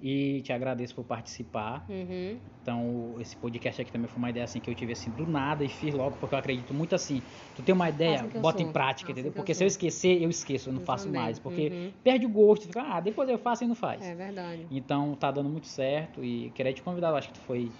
E 0.02 0.42
te 0.42 0.52
agradeço 0.52 0.94
por 0.96 1.04
participar. 1.04 1.86
Uhum. 1.88 2.40
Então, 2.60 3.16
esse 3.20 3.36
podcast 3.36 3.80
aqui 3.82 3.90
também 3.90 4.08
foi 4.08 4.18
uma 4.18 4.30
ideia 4.30 4.44
assim 4.44 4.60
que 4.60 4.68
eu 4.70 4.74
tive 4.74 4.92
assim 4.92 5.10
do 5.10 5.26
nada 5.26 5.64
e 5.64 5.68
fiz 5.68 5.94
logo, 5.94 6.16
porque 6.16 6.34
eu 6.34 6.38
acredito 6.38 6.72
muito 6.74 6.94
assim. 6.94 7.22
Tu 7.54 7.62
tem 7.62 7.74
uma 7.74 7.88
ideia, 7.88 8.22
bota 8.40 8.58
sou. 8.58 8.68
em 8.68 8.72
prática, 8.72 9.10
entendeu? 9.10 9.30
que 9.32 9.38
eu 9.38 9.42
Porque 9.42 9.54
se 9.54 9.62
eu 9.64 9.66
esquecer, 9.66 10.22
eu 10.22 10.30
esqueço, 10.30 10.68
eu 10.68 10.72
não 10.72 10.80
Eu 10.80 10.86
faço 10.86 11.06
também. 11.06 11.20
mais. 11.20 11.38
Porque 11.38 11.68
Uhum. 11.68 11.92
perde 12.04 12.26
o 12.26 12.28
gosto, 12.28 12.66
fica, 12.66 12.82
ah, 12.82 13.00
depois 13.00 13.28
eu 13.28 13.38
faço 13.38 13.64
e 13.64 13.66
não 13.66 13.74
faz. 13.74 14.04
É 14.04 14.14
verdade. 14.14 14.66
Então 14.70 15.14
tá 15.14 15.30
dando 15.30 15.48
muito 15.48 15.66
certo 15.66 16.24
e 16.24 16.50
queria 16.50 16.72
te 16.72 16.82
convidar, 16.82 17.08
eu 17.10 17.16
acho 17.16 17.28
que 17.28 17.34
tu 17.34 17.40
foi 17.40 17.72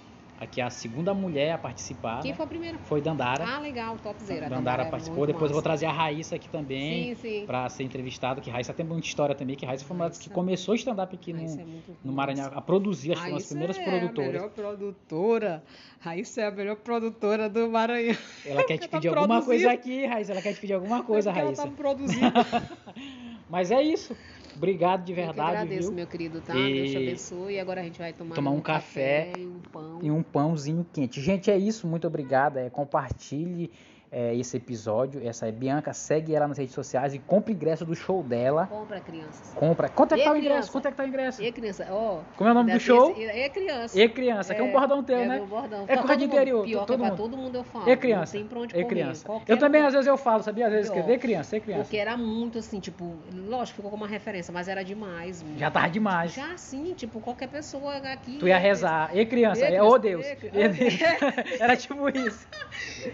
aqui 0.42 0.60
a 0.60 0.68
segunda 0.70 1.14
mulher 1.14 1.52
a 1.52 1.58
participar. 1.58 2.20
Quem 2.20 2.32
né? 2.32 2.36
foi 2.36 2.44
a 2.44 2.48
primeira? 2.48 2.78
Foi 2.78 3.00
Dandara. 3.00 3.44
Ah, 3.46 3.58
legal, 3.58 3.96
topzera. 3.98 4.48
Dandara 4.48 4.84
é 4.84 4.90
participou. 4.90 5.26
Depois 5.26 5.50
eu 5.50 5.54
vou 5.54 5.56
massa. 5.56 5.62
trazer 5.62 5.86
a 5.86 5.92
Raíssa 5.92 6.36
aqui 6.36 6.48
também 6.48 7.14
Sim, 7.14 7.20
sim. 7.20 7.46
pra 7.46 7.68
ser 7.68 7.84
entrevistada, 7.84 8.40
que 8.40 8.50
Raíssa 8.50 8.74
tem 8.74 8.84
muita 8.84 9.06
história 9.06 9.34
também, 9.34 9.56
que 9.56 9.64
Raíssa 9.64 9.84
foi 9.84 9.94
uma 9.96 10.08
das 10.08 10.18
que 10.18 10.28
começou 10.30 10.74
stand-up 10.74 11.14
aqui 11.14 11.32
no, 11.32 11.40
é 11.40 11.44
no 12.04 12.12
massa. 12.12 12.32
Maranhão, 12.36 12.50
a 12.54 12.60
produzir, 12.60 13.12
acho 13.12 13.22
que 13.22 13.28
foi 13.28 13.32
uma 13.32 13.38
das 13.38 13.50
Raíssa 13.50 13.54
primeiras 13.54 13.78
é 13.78 13.84
produtoras. 13.84 14.28
a 14.28 14.32
melhor 14.32 14.50
produtora. 14.50 15.64
Raíssa 16.00 16.40
é 16.40 16.46
a 16.46 16.50
melhor 16.50 16.76
produtora 16.76 17.48
do 17.48 17.68
Maranhão. 17.70 18.16
Ela 18.44 18.64
quer 18.64 18.78
te 18.78 18.88
tá 18.88 18.96
pedir 18.96 19.08
alguma 19.08 19.40
produzindo. 19.40 19.46
coisa 19.46 19.72
aqui, 19.72 20.06
Raíssa. 20.06 20.32
Ela 20.32 20.42
quer 20.42 20.54
te 20.54 20.60
pedir 20.60 20.72
alguma 20.74 21.02
coisa, 21.02 21.30
Porque 21.30 21.44
Raíssa. 21.44 21.62
Ela 21.62 21.70
tá 21.70 21.76
produzindo. 21.76 22.32
Mas 23.48 23.70
é 23.70 23.82
isso. 23.82 24.16
Obrigado 24.56 25.04
de 25.04 25.12
Eu 25.12 25.16
verdade, 25.16 25.40
agradeço, 25.50 25.88
viu? 25.88 25.96
meu 25.96 26.06
querido, 26.06 26.40
tá? 26.40 26.54
E- 26.56 26.74
Deus 26.74 26.90
te 26.90 26.96
abençoe. 26.96 27.54
E 27.54 27.60
agora 27.60 27.80
a 27.80 27.84
gente 27.84 27.98
vai 27.98 28.12
tomar, 28.12 28.34
Tomar 28.34 28.50
um 28.50 28.60
café 28.60 29.32
e 29.36 29.46
um 29.46 29.60
pão. 29.72 30.00
E 30.02 30.10
um 30.10 30.22
pãozinho 30.22 30.86
quente. 30.92 31.20
Gente, 31.20 31.50
é 31.50 31.56
isso. 31.56 31.86
Muito 31.86 32.06
obrigado. 32.06 32.56
É, 32.58 32.68
compartilhe 32.70 33.70
é, 34.12 34.34
esse 34.36 34.56
episódio. 34.58 35.26
Essa 35.26 35.48
é 35.48 35.52
Bianca. 35.52 35.92
Segue 35.94 36.34
ela 36.34 36.46
nas 36.46 36.58
redes 36.58 36.74
sociais 36.74 37.14
e 37.14 37.18
compre 37.18 37.52
ingresso 37.54 37.84
do 37.86 37.94
show 37.94 38.22
dela. 38.22 38.66
Compra, 38.66 39.00
crianças. 39.00 39.52
Compra. 39.54 39.88
Quanto 39.88 40.12
é 40.12 40.16
que 40.16 40.22
E 40.22 40.24
tá 40.24 40.32
o 40.32 40.36
ingresso? 40.36 40.52
criança? 40.52 40.72
Quanto 40.72 40.86
é 40.86 40.90
que 40.90 40.96
tá 40.98 41.02
o 41.02 41.06
ingresso? 41.06 41.42
E 41.42 41.50
criança, 41.52 41.86
ó. 41.90 42.20
Como 42.36 42.48
é 42.48 42.50
o 42.52 42.54
nome 42.54 42.72
do 42.72 42.78
show? 42.80 43.10
esse- 43.12 43.24
É 43.24 43.48
criança. 43.48 43.98
E 44.00 44.08
criança, 44.08 44.54
que 44.54 44.60
é 44.60 44.64
um 44.64 44.70
bordão 44.70 45.02
teu, 45.02 45.16
é 45.18 45.26
né? 45.26 45.40
bordão. 45.48 45.84
É 45.88 45.96
coisa 45.96 46.16
de 46.16 46.24
todo 46.26 46.34
interior, 46.34 46.64
Pior 46.64 46.84
todo 46.84 46.86
que 46.86 46.92
é 46.92 46.96
pra 46.98 47.08
mundo. 47.10 47.16
todo 47.16 47.36
mundo 47.36 47.54
eu 47.56 47.64
falo. 47.64 47.88
E 47.90 47.96
criança. 47.96 48.34
Não 48.36 48.42
tem 48.42 48.48
pra 48.48 48.58
onde 48.60 48.72
E 48.74 48.74
correr. 48.74 48.86
criança. 48.86 49.24
Qualquer 49.24 49.52
Eu 49.52 49.58
também 49.58 49.82
um- 49.82 49.86
às 49.86 49.92
vezes 49.94 50.06
eu 50.06 50.16
falo, 50.18 50.42
sabia? 50.42 50.66
Às 50.66 50.72
vezes 50.72 50.86
escrevo. 50.88 51.10
E 51.10 51.18
criança, 51.18 51.56
e 51.56 51.60
criança. 51.60 51.82
Porque 51.84 51.96
era 51.96 52.16
muito 52.16 52.58
assim, 52.58 52.78
tipo, 52.80 53.16
lógico, 53.34 53.76
ficou 53.76 53.90
como 53.90 54.04
uma 54.04 54.08
referência, 54.10 54.52
mas 54.52 54.68
era 54.68 54.84
demais. 54.84 55.44
Já 55.56 55.70
tava 55.70 55.88
demais. 55.88 56.32
Já 56.34 56.52
assim, 56.52 56.92
tipo, 56.94 57.20
qualquer 57.20 57.48
pessoa 57.48 57.96
aqui. 57.96 58.36
Tu 58.38 58.48
ia 58.48 58.58
rezar. 58.58 59.16
E 59.16 59.24
criança, 59.24 59.68
E 59.68 59.74
é 59.74 59.82
ô 59.82 59.98
criança, 59.98 59.98
Deus. 59.98 60.26
e 60.26 60.32
E 60.32 60.36
criança. 60.36 60.78
Deus. 60.78 61.60
Era 61.60 61.76
tipo 61.76 62.08
isso. 62.10 62.46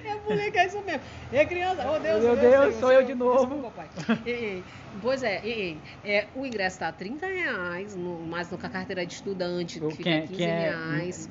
É 0.05 0.14
moleque, 0.28 0.59
é 0.59 0.66
isso 0.66 0.78
mesmo. 0.89 1.03
E 1.30 1.47
criança, 1.47 1.91
oh 1.91 1.99
Deus, 1.99 2.22
Meu 2.24 2.36
Deus, 2.36 2.41
Deus, 2.41 2.64
Deus, 2.64 2.74
sou 2.76 2.91
eu 2.93 2.99
Deus, 2.99 3.07
de 3.09 3.14
novo. 3.14 3.47
Desculpa, 3.47 3.70
pai. 3.70 3.89
Ei, 4.24 4.34
ei, 4.34 4.64
Pois 5.01 5.22
é, 5.22 5.41
ei, 5.45 5.82
é, 6.03 6.26
o 6.34 6.45
ingresso 6.47 6.78
tá 6.78 6.91
30 6.91 7.26
reais, 7.26 7.95
no, 7.95 8.20
mas 8.26 8.51
no, 8.51 8.59
com 8.59 8.66
a 8.66 8.70
carteira 8.70 9.05
de 9.07 9.12
estudante, 9.12 9.78
O 9.82 9.89
que 9.89 10.03
quem- 10.03 10.22
fica 10.22 10.26
15 10.28 10.34
quem 10.36 10.47
é- 10.47 10.61
reais. 10.70 11.30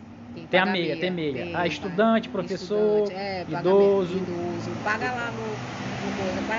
Tem 0.52 0.60
a 0.60 0.66
paga 0.66 0.72
meia, 0.72 0.98
tem 1.00 1.10
meia. 1.10 1.48
Ah, 1.50 1.58
vai. 1.60 1.68
estudante, 1.68 2.30
professor, 2.30 3.04
Estudante, 3.06 3.14
é, 3.16 3.42
idoso. 3.50 4.14
meia, 4.14 4.24
idoso. 4.24 4.72
Paga 4.84 5.12
lá 5.12 5.32
no, 5.32 5.58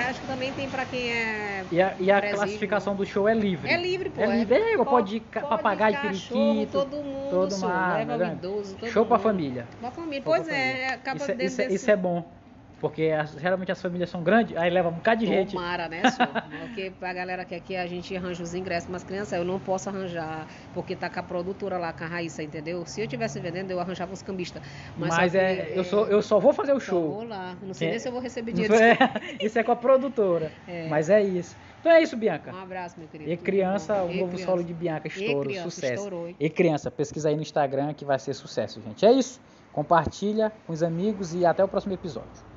Acho 0.09 0.21
que 0.21 0.27
também 0.27 0.53
tem 0.53 0.69
pra 0.69 0.85
quem 0.85 1.13
é. 1.13 1.65
E 1.71 1.81
a, 1.81 1.95
e 2.01 2.11
a 2.11 2.21
classificação 2.35 2.97
do 2.97 3.07
show 3.07 3.29
é 3.29 3.35
livre. 3.35 3.71
É 3.71 3.77
livre, 3.77 4.11
pô. 4.11 4.21
É 4.21 4.27
livre, 4.27 4.57
é, 4.57 4.77
pode- 4.77 4.91
pode 4.91 5.17
ir 5.19 5.21
papagaio, 5.21 5.95
cachorro, 5.95 6.41
periquito, 6.55 6.73
todo 6.73 6.97
mundo, 7.05 7.31
todo 7.31 7.59
mar, 7.61 7.99
leva 7.99 8.15
o 8.15 8.19
né? 8.19 8.33
idoso, 8.37 8.77
todo 8.77 8.91
Show 8.91 9.07
pra 9.07 9.17
mundo. 9.17 9.23
família. 9.23 9.69
Pra 9.79 9.91
família. 9.93 10.23
Show 10.25 10.33
pra 10.33 10.43
Pois 10.43 10.49
é, 10.49 10.71
família. 10.73 10.95
acaba 10.95 11.17
Isso, 11.19 11.25
é- 11.31 11.35
dentro 11.35 11.47
isso, 11.47 11.61
é- 11.61 11.65
desse... 11.67 11.77
isso 11.77 11.91
é 11.91 11.97
bom. 11.97 12.38
Porque 12.81 13.05
as- 13.07 13.33
geralmente 13.33 13.73
as 13.73 13.83
famílias 13.83 14.09
são 14.09 14.23
grandes, 14.23 14.57
aí 14.57 14.71
leva 14.71 14.89
um 14.89 14.93
bocado 14.93 15.21
de 15.21 15.27
gente. 15.27 15.53
Tomara, 15.53 15.89
né, 15.89 16.03
senhor? 16.11 16.31
Porque 16.61 16.93
pra 16.99 17.13
galera 17.13 17.45
que 17.45 17.55
aqui 17.55 17.75
a 17.77 17.87
gente 17.89 18.17
arranja 18.17 18.43
os 18.43 18.55
ingressos, 18.55 18.89
mas 18.89 19.03
criança, 19.03 19.37
eu 19.37 19.45
não 19.45 19.59
posso 19.59 19.89
arranjar, 19.89 20.47
porque 20.73 20.95
tá 20.95 21.11
com 21.11 21.19
a 21.19 21.23
produtora 21.23 21.77
lá, 21.77 21.93
com 21.93 22.05
a 22.05 22.07
Raíssa, 22.07 22.43
entendeu? 22.43 22.87
Se 22.87 23.01
eu 23.01 23.09
tivesse 23.09 23.41
vendendo, 23.41 23.71
eu 23.73 23.81
arranjava 23.81 24.13
os 24.13 24.23
cambistas. 24.23 24.63
Mas, 24.97 25.13
só 25.15 25.29
que, 25.29 25.37
é, 25.37 25.73
eu, 25.75 25.83
sou, 25.83 26.07
eu 26.07 26.23
só 26.23 26.39
vou 26.39 26.53
fazer 26.53 26.73
o 26.73 26.79
só 26.79 26.87
show. 26.87 27.11
vou 27.15 27.25
lá. 27.25 27.57
Não 27.61 27.75
sei 27.75 27.89
É. 27.89 27.91
nem 27.91 27.99
se 27.99 28.07
eu 28.09 28.13
vou 28.13 28.21
receber 28.21 28.53
dinheiro. 28.53 28.75
é, 28.77 28.97
isso 29.43 29.59
é 29.59 29.63
com 29.65 29.73
a 29.73 29.77
produtora. 29.77 30.53
É. 30.69 30.87
Mas 30.89 31.11
é 31.11 31.21
isso. 31.21 31.57
Então 31.81 31.91
é 31.93 32.01
isso, 32.03 32.17
Bianca. 32.17 32.53
Um 32.53 32.61
abraço, 32.63 32.99
meu 32.99 33.09
querido. 33.09 33.31
E 33.31 33.37
criança, 33.37 34.03
o 34.05 34.11
E 34.11 34.19
novo 34.21 34.33
criança. 34.33 34.45
solo 34.51 34.63
de 34.65 34.73
Bianca 34.75 35.09
estouro, 35.09 35.49
criança, 35.49 35.71
sucesso. 35.71 35.95
estourou? 35.95 36.35
E 36.39 36.51
criança, 36.51 36.91
pesquisa 36.91 37.29
aí 37.29 37.35
no 37.37 37.43
Instagram 37.43 37.93
que 37.95 38.05
vai 38.05 38.19
ser 38.19 38.35
sucesso, 38.35 38.81
gente. 38.81 39.05
É 39.05 39.11
isso. 39.13 39.41
Compartilha 39.73 40.53
com 40.67 40.73
os 40.73 40.83
amigos 40.83 41.35
e 41.35 41.47
até 41.47 41.63
o 41.63 41.69
próximo 41.69 41.95
episódio. 41.95 42.48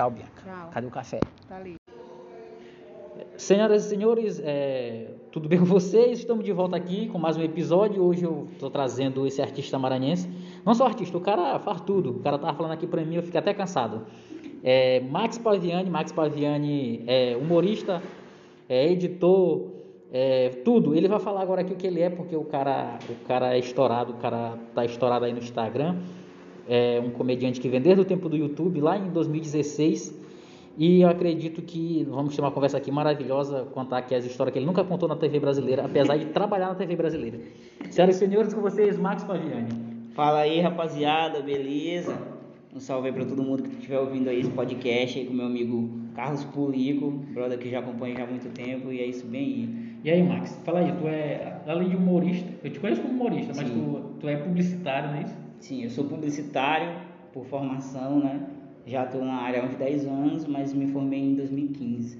Tchau, 0.00 0.10
Bianca. 0.10 0.42
Tchau. 0.42 0.70
Cadê 0.72 0.86
o 0.86 0.90
café? 0.90 1.20
Tá 1.46 1.56
ali. 1.56 1.76
Senhoras 3.36 3.84
e 3.84 3.88
senhores, 3.90 4.40
é, 4.42 5.08
tudo 5.30 5.46
bem 5.46 5.58
com 5.58 5.66
vocês? 5.66 6.20
Estamos 6.20 6.42
de 6.42 6.52
volta 6.52 6.74
aqui 6.74 7.06
com 7.08 7.18
mais 7.18 7.36
um 7.36 7.42
episódio. 7.42 8.02
Hoje 8.02 8.24
eu 8.24 8.46
estou 8.50 8.70
trazendo 8.70 9.26
esse 9.26 9.42
artista 9.42 9.78
maranhense. 9.78 10.26
Não 10.64 10.72
só 10.72 10.86
artista, 10.86 11.18
o 11.18 11.20
cara 11.20 11.58
faz 11.58 11.82
tudo. 11.82 12.12
O 12.12 12.20
cara 12.20 12.38
tava 12.38 12.56
falando 12.56 12.72
aqui 12.72 12.86
para 12.86 13.04
mim, 13.04 13.16
eu 13.16 13.22
fiquei 13.22 13.38
até 13.38 13.52
cansado. 13.52 14.06
É, 14.64 15.00
Max 15.00 15.36
Paviani, 15.36 15.90
Max 15.90 16.12
Paviani 16.12 17.04
é 17.06 17.36
humorista, 17.36 18.02
é 18.70 18.90
editor, 18.90 19.68
é 20.10 20.48
tudo. 20.64 20.94
Ele 20.94 21.08
vai 21.08 21.20
falar 21.20 21.42
agora 21.42 21.60
aqui 21.60 21.74
o 21.74 21.76
que 21.76 21.86
ele 21.86 22.00
é, 22.00 22.08
porque 22.08 22.34
o 22.34 22.44
cara, 22.44 22.98
o 23.06 23.26
cara 23.26 23.54
é 23.54 23.58
estourado, 23.58 24.14
o 24.14 24.16
cara 24.16 24.54
tá 24.74 24.82
estourado 24.82 25.26
aí 25.26 25.32
no 25.34 25.40
Instagram. 25.40 25.98
É 26.72 27.02
um 27.04 27.10
comediante 27.10 27.60
que 27.60 27.68
vem 27.68 27.80
desde 27.80 28.00
o 28.00 28.04
tempo 28.04 28.28
do 28.28 28.36
YouTube, 28.36 28.80
lá 28.80 28.96
em 28.96 29.10
2016. 29.10 30.16
E 30.78 31.00
eu 31.00 31.08
acredito 31.08 31.60
que 31.60 32.06
vamos 32.08 32.36
ter 32.36 32.40
uma 32.40 32.52
conversa 32.52 32.76
aqui 32.78 32.92
maravilhosa, 32.92 33.66
contar 33.74 33.98
aqui 33.98 34.14
as 34.14 34.24
histórias 34.24 34.52
que 34.52 34.60
ele 34.60 34.66
nunca 34.66 34.84
contou 34.84 35.08
na 35.08 35.16
TV 35.16 35.40
brasileira, 35.40 35.84
apesar 35.84 36.16
de 36.16 36.26
trabalhar 36.26 36.68
na 36.68 36.76
TV 36.76 36.94
brasileira. 36.94 37.40
Senhoras 37.90 38.14
e 38.14 38.18
senhores, 38.20 38.54
com 38.54 38.60
vocês, 38.60 38.96
Max 38.96 39.24
Paviani. 39.24 39.68
Fala 40.14 40.38
aí, 40.38 40.60
rapaziada, 40.60 41.42
beleza? 41.42 42.16
Um 42.72 42.78
salve 42.78 43.08
aí 43.08 43.14
pra 43.14 43.24
todo 43.24 43.42
mundo 43.42 43.64
que 43.64 43.70
estiver 43.70 43.98
ouvindo 43.98 44.30
aí 44.30 44.38
esse 44.38 44.50
podcast 44.50 45.18
aí 45.18 45.26
com 45.26 45.34
meu 45.34 45.46
amigo 45.46 45.90
Carlos 46.14 46.44
Pulico, 46.44 47.10
brother 47.10 47.58
que 47.58 47.68
já 47.68 47.80
acompanha 47.80 48.16
já 48.16 48.22
há 48.22 48.26
muito 48.28 48.48
tempo, 48.50 48.92
e 48.92 49.00
é 49.00 49.06
isso 49.06 49.26
bem 49.26 49.44
aí. 49.44 49.90
E 50.04 50.10
aí, 50.10 50.22
Max, 50.22 50.56
fala 50.64 50.78
aí, 50.78 50.92
tu 50.92 51.08
é, 51.08 51.60
além 51.66 51.88
de 51.88 51.96
humorista, 51.96 52.48
eu 52.62 52.70
te 52.70 52.78
conheço 52.78 53.02
como 53.02 53.14
humorista, 53.14 53.52
mas 53.56 53.66
Sim. 53.66 53.74
tu, 53.74 54.20
tu 54.20 54.28
é 54.28 54.36
publicitário, 54.36 55.10
não 55.10 55.16
é 55.16 55.22
isso? 55.22 55.49
Sim, 55.60 55.84
eu 55.84 55.90
sou 55.90 56.04
publicitário 56.04 56.98
por 57.32 57.44
formação, 57.44 58.18
né? 58.18 58.48
Já 58.86 59.04
estou 59.04 59.22
na 59.22 59.34
área 59.34 59.62
há 59.62 59.66
uns 59.66 59.76
10 59.76 60.06
anos, 60.06 60.46
mas 60.46 60.72
me 60.72 60.86
formei 60.86 61.20
em 61.20 61.34
2015. 61.34 62.18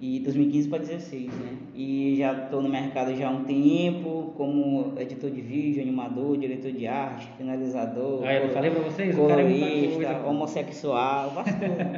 E 0.00 0.18
2015 0.18 0.68
para 0.68 0.78
16, 0.80 1.32
né? 1.32 1.56
E 1.72 2.16
já 2.18 2.32
estou 2.44 2.60
no 2.60 2.68
mercado 2.68 3.14
já 3.14 3.28
há 3.28 3.30
um 3.30 3.44
tempo, 3.44 4.34
como 4.36 4.92
editor 4.98 5.30
de 5.30 5.40
vídeo, 5.40 5.82
animador, 6.04 6.36
diretor 6.36 6.72
de 6.72 6.86
arte, 6.86 7.28
finalizador. 7.36 8.22
Ah, 8.24 8.34
eu 8.34 8.48
falei 8.50 8.70
para 8.70 8.80
vocês, 8.82 9.14
é 9.16 9.18
colorista, 9.18 9.94
coisa. 10.14 10.26
homossexual, 10.26 11.30
faço 11.32 11.50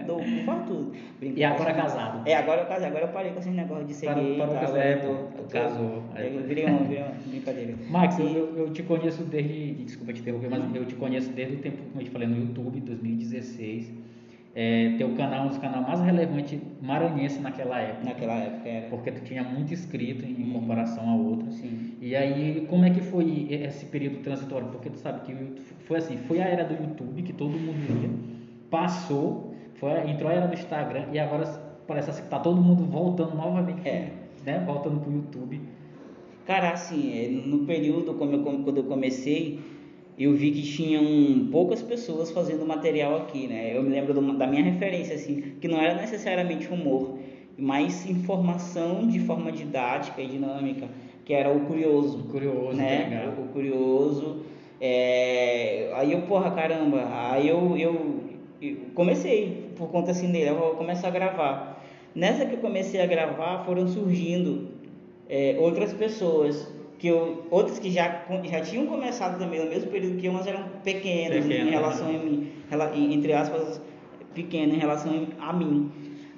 tudo, 0.07 0.22
faço 0.46 0.64
tudo. 0.66 0.92
E 1.22 1.44
agora 1.44 1.70
é 1.70 1.74
casado. 1.74 2.28
É, 2.28 2.34
agora 2.36 2.62
eu 2.62 2.66
casei, 2.66 2.86
agora 2.88 3.04
eu 3.04 3.09
parei 3.09 3.32
com 3.32 3.40
esse 3.40 3.50
negócio 3.50 3.84
de 3.84 3.94
ser 3.94 4.07
Parou- 4.07 4.22
gay. 4.24 4.40
eu 4.40 4.76
época, 4.76 5.14
tô- 5.36 5.42
tô- 5.42 5.48
casou. 5.48 6.02
Eu 6.16 6.42
virei 6.46 6.66
um, 6.66 6.84
virei 6.84 7.02
um, 7.04 7.30
brincadeira. 7.30 7.74
Max, 7.90 8.18
eu, 8.18 8.26
E- 8.26 8.36
eu- 8.36 8.54
eu 8.59 8.70
te 8.72 8.82
conheço 8.82 9.22
desde. 9.24 9.72
Desculpa 9.86 10.12
te 10.12 10.20
interromper, 10.20 10.50
mas 10.50 10.74
eu 10.74 10.84
te 10.84 10.94
conheço 10.94 11.30
desde 11.32 11.54
o 11.54 11.59
tempo, 11.59 11.78
como 11.90 12.00
eu 12.00 12.04
te 12.04 12.11
falei, 12.11 12.28
no 12.28 12.36
YouTube, 12.36 12.80
2016. 12.80 13.92
É, 14.59 14.94
teu 14.96 15.11
canal 15.11 15.42
é 15.42 15.44
um 15.44 15.48
dos 15.48 15.59
canais 15.59 15.86
mais 15.86 16.00
relevantes 16.00 16.59
maranhense 16.80 17.38
naquela 17.40 17.78
época. 17.78 18.04
Naquela 18.07 18.34
época 18.36 18.66
era. 18.66 18.88
Porque 18.88 19.12
tu 19.12 19.22
tinha 19.22 19.44
muito 19.44 19.74
inscrito 19.74 20.24
em 20.24 20.50
comparação 20.50 21.11
a 21.11 21.14
outros. 21.14 21.57
Sim. 21.57 21.92
E 22.00 22.16
aí, 22.16 22.66
como 22.70 22.86
é 22.86 22.90
que 22.90 23.02
foi 23.02 23.46
esse 23.50 23.84
período 23.84 24.20
transitório? 24.22 24.68
Porque 24.68 24.88
tu 24.88 24.96
sabe 24.96 25.20
que 25.26 25.61
foi 25.84 25.98
assim, 25.98 26.16
foi 26.16 26.40
a 26.40 26.46
era 26.46 26.64
do 26.64 26.72
YouTube 26.72 27.20
que 27.20 27.34
todo 27.34 27.50
mundo 27.50 27.76
via, 28.00 28.09
passou, 28.70 29.54
foi, 29.74 29.90
entrou 30.11 30.30
a 30.30 30.32
era 30.32 30.46
do 30.46 30.54
Instagram 30.54 31.04
e 31.12 31.18
agora 31.18 31.44
parece 31.86 32.09
assim 32.09 32.22
que 32.22 32.30
tá 32.30 32.38
todo 32.38 32.59
mundo 32.61 32.82
voltando 32.84 33.36
novamente, 33.36 33.86
É. 33.86 34.11
né? 34.46 34.62
Voltando 34.66 35.00
pro 35.00 35.12
YouTube. 35.12 35.61
Cara, 36.46 36.70
assim, 36.70 37.12
é, 37.12 37.28
no 37.46 37.66
período 37.66 38.14
como 38.14 38.32
eu, 38.32 38.42
quando 38.42 38.78
eu 38.78 38.84
comecei, 38.84 39.61
eu 40.18 40.34
vi 40.34 40.50
que 40.50 40.62
tinham 40.62 41.48
poucas 41.50 41.82
pessoas 41.82 42.30
fazendo 42.30 42.64
material 42.66 43.16
aqui, 43.16 43.46
né? 43.46 43.76
Eu 43.76 43.82
me 43.82 43.90
lembro 43.90 44.14
do- 44.14 44.32
da 44.38 44.46
minha 44.46 44.62
referência, 44.62 45.14
assim, 45.14 45.54
que 45.60 45.68
não 45.68 45.80
era 45.80 45.94
necessariamente 46.00 46.68
humor, 46.68 47.18
mas 47.58 48.08
informação 48.08 49.06
de 49.06 49.18
forma 49.20 49.52
didática 49.52 50.20
e 50.22 50.26
dinâmica, 50.26 50.88
que 51.24 51.34
era 51.34 51.50
o 51.50 51.60
curioso. 51.66 52.24
Curioso, 52.30 52.68
tá 52.68 52.74
né? 52.74 53.04
ligado? 53.08 53.42
O 53.42 53.48
curioso. 53.48 54.36
É... 54.80 55.90
Aí 55.94 56.12
eu, 56.12 56.22
porra, 56.22 56.50
caramba, 56.50 57.08
aí 57.10 57.48
eu, 57.48 57.76
eu, 57.76 58.20
eu 58.60 58.76
comecei, 58.94 59.70
por 59.76 59.88
conta 59.88 60.10
assim 60.12 60.30
dele, 60.30 60.50
eu 60.50 60.58
vou 60.58 60.70
começar 60.76 61.08
a 61.08 61.10
gravar. 61.10 61.84
Nessa 62.14 62.46
que 62.46 62.54
eu 62.54 62.58
comecei 62.60 63.00
a 63.00 63.06
gravar, 63.06 63.64
foram 63.66 63.86
surgindo 63.86 64.68
é, 65.28 65.56
outras 65.58 65.92
pessoas, 65.92 66.72
que 66.99 67.09
eu, 67.09 67.47
outras 67.51 67.78
que 67.78 67.90
já, 67.90 68.24
já 68.44 68.61
tinham 68.61 68.86
começado 68.86 69.38
também 69.38 69.62
no 69.62 69.70
mesmo 69.70 69.90
período 69.90 70.16
que 70.16 70.26
eu, 70.26 70.32
mas 70.32 70.47
eram 70.47 70.64
pequenas 70.82 71.44
Pequenas, 71.44 71.68
em 71.68 71.70
relação 71.70 72.09
a 72.09 72.12
mim, 72.12 73.12
entre 73.12 73.32
aspas, 73.32 73.80
pequenas 74.34 74.76
em 74.76 74.78
relação 74.78 75.26
a 75.38 75.53
mim. 75.53 75.90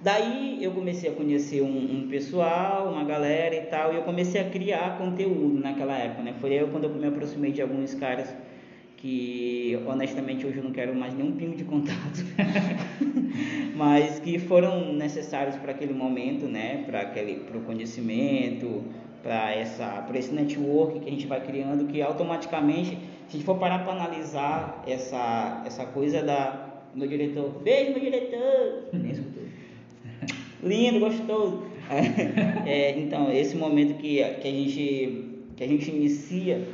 Daí 0.03 0.63
eu 0.63 0.71
comecei 0.73 1.11
a 1.11 1.13
conhecer 1.13 1.61
um, 1.61 1.67
um 1.67 2.09
pessoal, 2.09 2.93
uma 2.93 3.05
galera 3.05 3.55
e 3.55 3.63
tal, 3.63 3.93
e 3.93 3.97
eu 3.97 4.03
comecei 4.03 4.41
a 4.41 4.49
criar 4.49 4.97
conteúdo 4.97 5.61
naquela 5.61 5.97
época, 5.97 6.23
né? 6.23 6.35
Foi 6.41 6.57
aí 6.57 6.67
quando 6.71 6.85
eu 6.85 6.91
me 6.91 7.07
aproximei 7.07 7.51
de 7.51 7.61
alguns 7.61 7.95
caras 7.95 8.33
que 8.97 9.79
honestamente 9.87 10.45
hoje 10.47 10.59
eu 10.59 10.65
não 10.65 10.73
quero 10.73 10.95
mais 10.95 11.15
nenhum 11.15 11.33
pingo 11.33 11.57
de 11.57 11.65
contato, 11.65 12.25
mas 13.77 14.21
que 14.21 14.39
foram 14.39 14.93
necessários 14.93 15.57
para 15.57 15.73
aquele 15.73 15.93
momento, 15.93 16.47
né? 16.47 16.85
Para 16.87 17.01
aquele, 17.01 17.41
para 17.41 17.59
o 17.59 17.63
conhecimento, 17.63 18.85
para 19.23 19.53
essa, 19.55 19.87
para 20.07 20.19
esse 20.19 20.33
network 20.33 21.01
que 21.01 21.09
a 21.09 21.11
gente 21.11 21.27
vai 21.27 21.41
criando, 21.41 21.87
que 21.87 22.01
automaticamente, 22.01 22.91
se 22.91 22.97
a 23.29 23.33
gente 23.33 23.45
for 23.45 23.59
parar 23.59 23.81
para 23.85 23.93
analisar 23.93 24.83
essa 24.87 25.63
essa 25.67 25.85
coisa 25.87 26.23
da 26.23 26.67
meu 26.95 27.09
diretor, 27.09 27.51
beijo 27.63 27.93
meu 27.93 28.01
diretor, 28.01 28.89
nem 28.93 29.13
escutou. 29.13 29.43
lindo, 30.63 31.01
gostoso. 31.01 31.67
É, 32.67 32.99
então 32.99 33.33
esse 33.33 33.57
momento 33.57 33.95
que, 33.95 34.23
que 34.23 34.49
a 34.49 34.51
gente 34.51 35.41
que 35.57 35.65
a 35.65 35.67
gente 35.67 35.91
inicia 35.91 36.69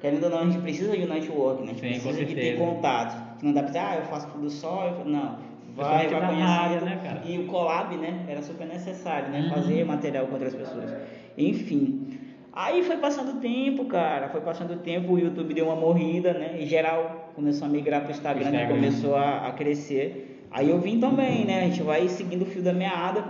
Querendo 0.00 0.24
ou 0.24 0.30
não, 0.30 0.38
a 0.40 0.44
gente 0.44 0.58
precisa 0.58 0.96
de 0.96 1.04
um 1.04 1.08
network, 1.08 1.62
né? 1.62 1.72
A 1.72 1.74
gente 1.74 1.80
Sim, 1.80 2.00
precisa 2.00 2.24
de 2.24 2.34
ter 2.34 2.58
contato. 2.58 3.42
Não 3.42 3.52
dá 3.52 3.60
pra 3.62 3.68
dizer, 3.70 3.78
ah, 3.80 3.96
eu 3.96 4.02
faço 4.02 4.28
tudo 4.28 4.50
só. 4.50 5.02
Não. 5.04 5.38
Vai, 5.74 6.08
vai 6.08 6.20
conhecendo. 6.20 6.48
área, 6.48 6.80
né, 6.80 7.00
cara? 7.02 7.22
E 7.24 7.38
o 7.38 7.46
collab, 7.46 7.96
né? 7.96 8.24
Era 8.28 8.42
super 8.42 8.66
necessário, 8.66 9.30
né? 9.30 9.40
Uhum. 9.40 9.50
Fazer 9.50 9.84
material 9.84 10.26
com 10.26 10.34
outras 10.34 10.54
pessoas. 10.54 10.90
Enfim. 11.36 12.06
Aí 12.52 12.82
foi 12.82 12.96
passando 12.96 13.36
o 13.36 13.40
tempo, 13.40 13.84
cara. 13.84 14.28
Foi 14.30 14.40
passando 14.40 14.72
o 14.74 14.76
tempo, 14.78 15.12
o 15.12 15.18
YouTube 15.18 15.52
deu 15.52 15.66
uma 15.66 15.76
morrida, 15.76 16.32
né? 16.32 16.56
Em 16.58 16.66
geral, 16.66 17.32
começou 17.34 17.66
a 17.66 17.70
migrar 17.70 18.02
pro 18.02 18.10
Instagram, 18.12 18.44
Instagram. 18.44 18.66
que 18.68 18.72
começou 18.74 19.14
a, 19.16 19.46
a 19.48 19.52
crescer. 19.52 20.46
Aí 20.50 20.70
eu 20.70 20.78
vim 20.80 20.98
também, 20.98 21.44
né? 21.44 21.60
A 21.60 21.68
gente 21.68 21.82
vai 21.82 22.08
seguindo 22.08 22.42
o 22.42 22.46
fio 22.46 22.62
da 22.62 22.72
meada. 22.72 23.24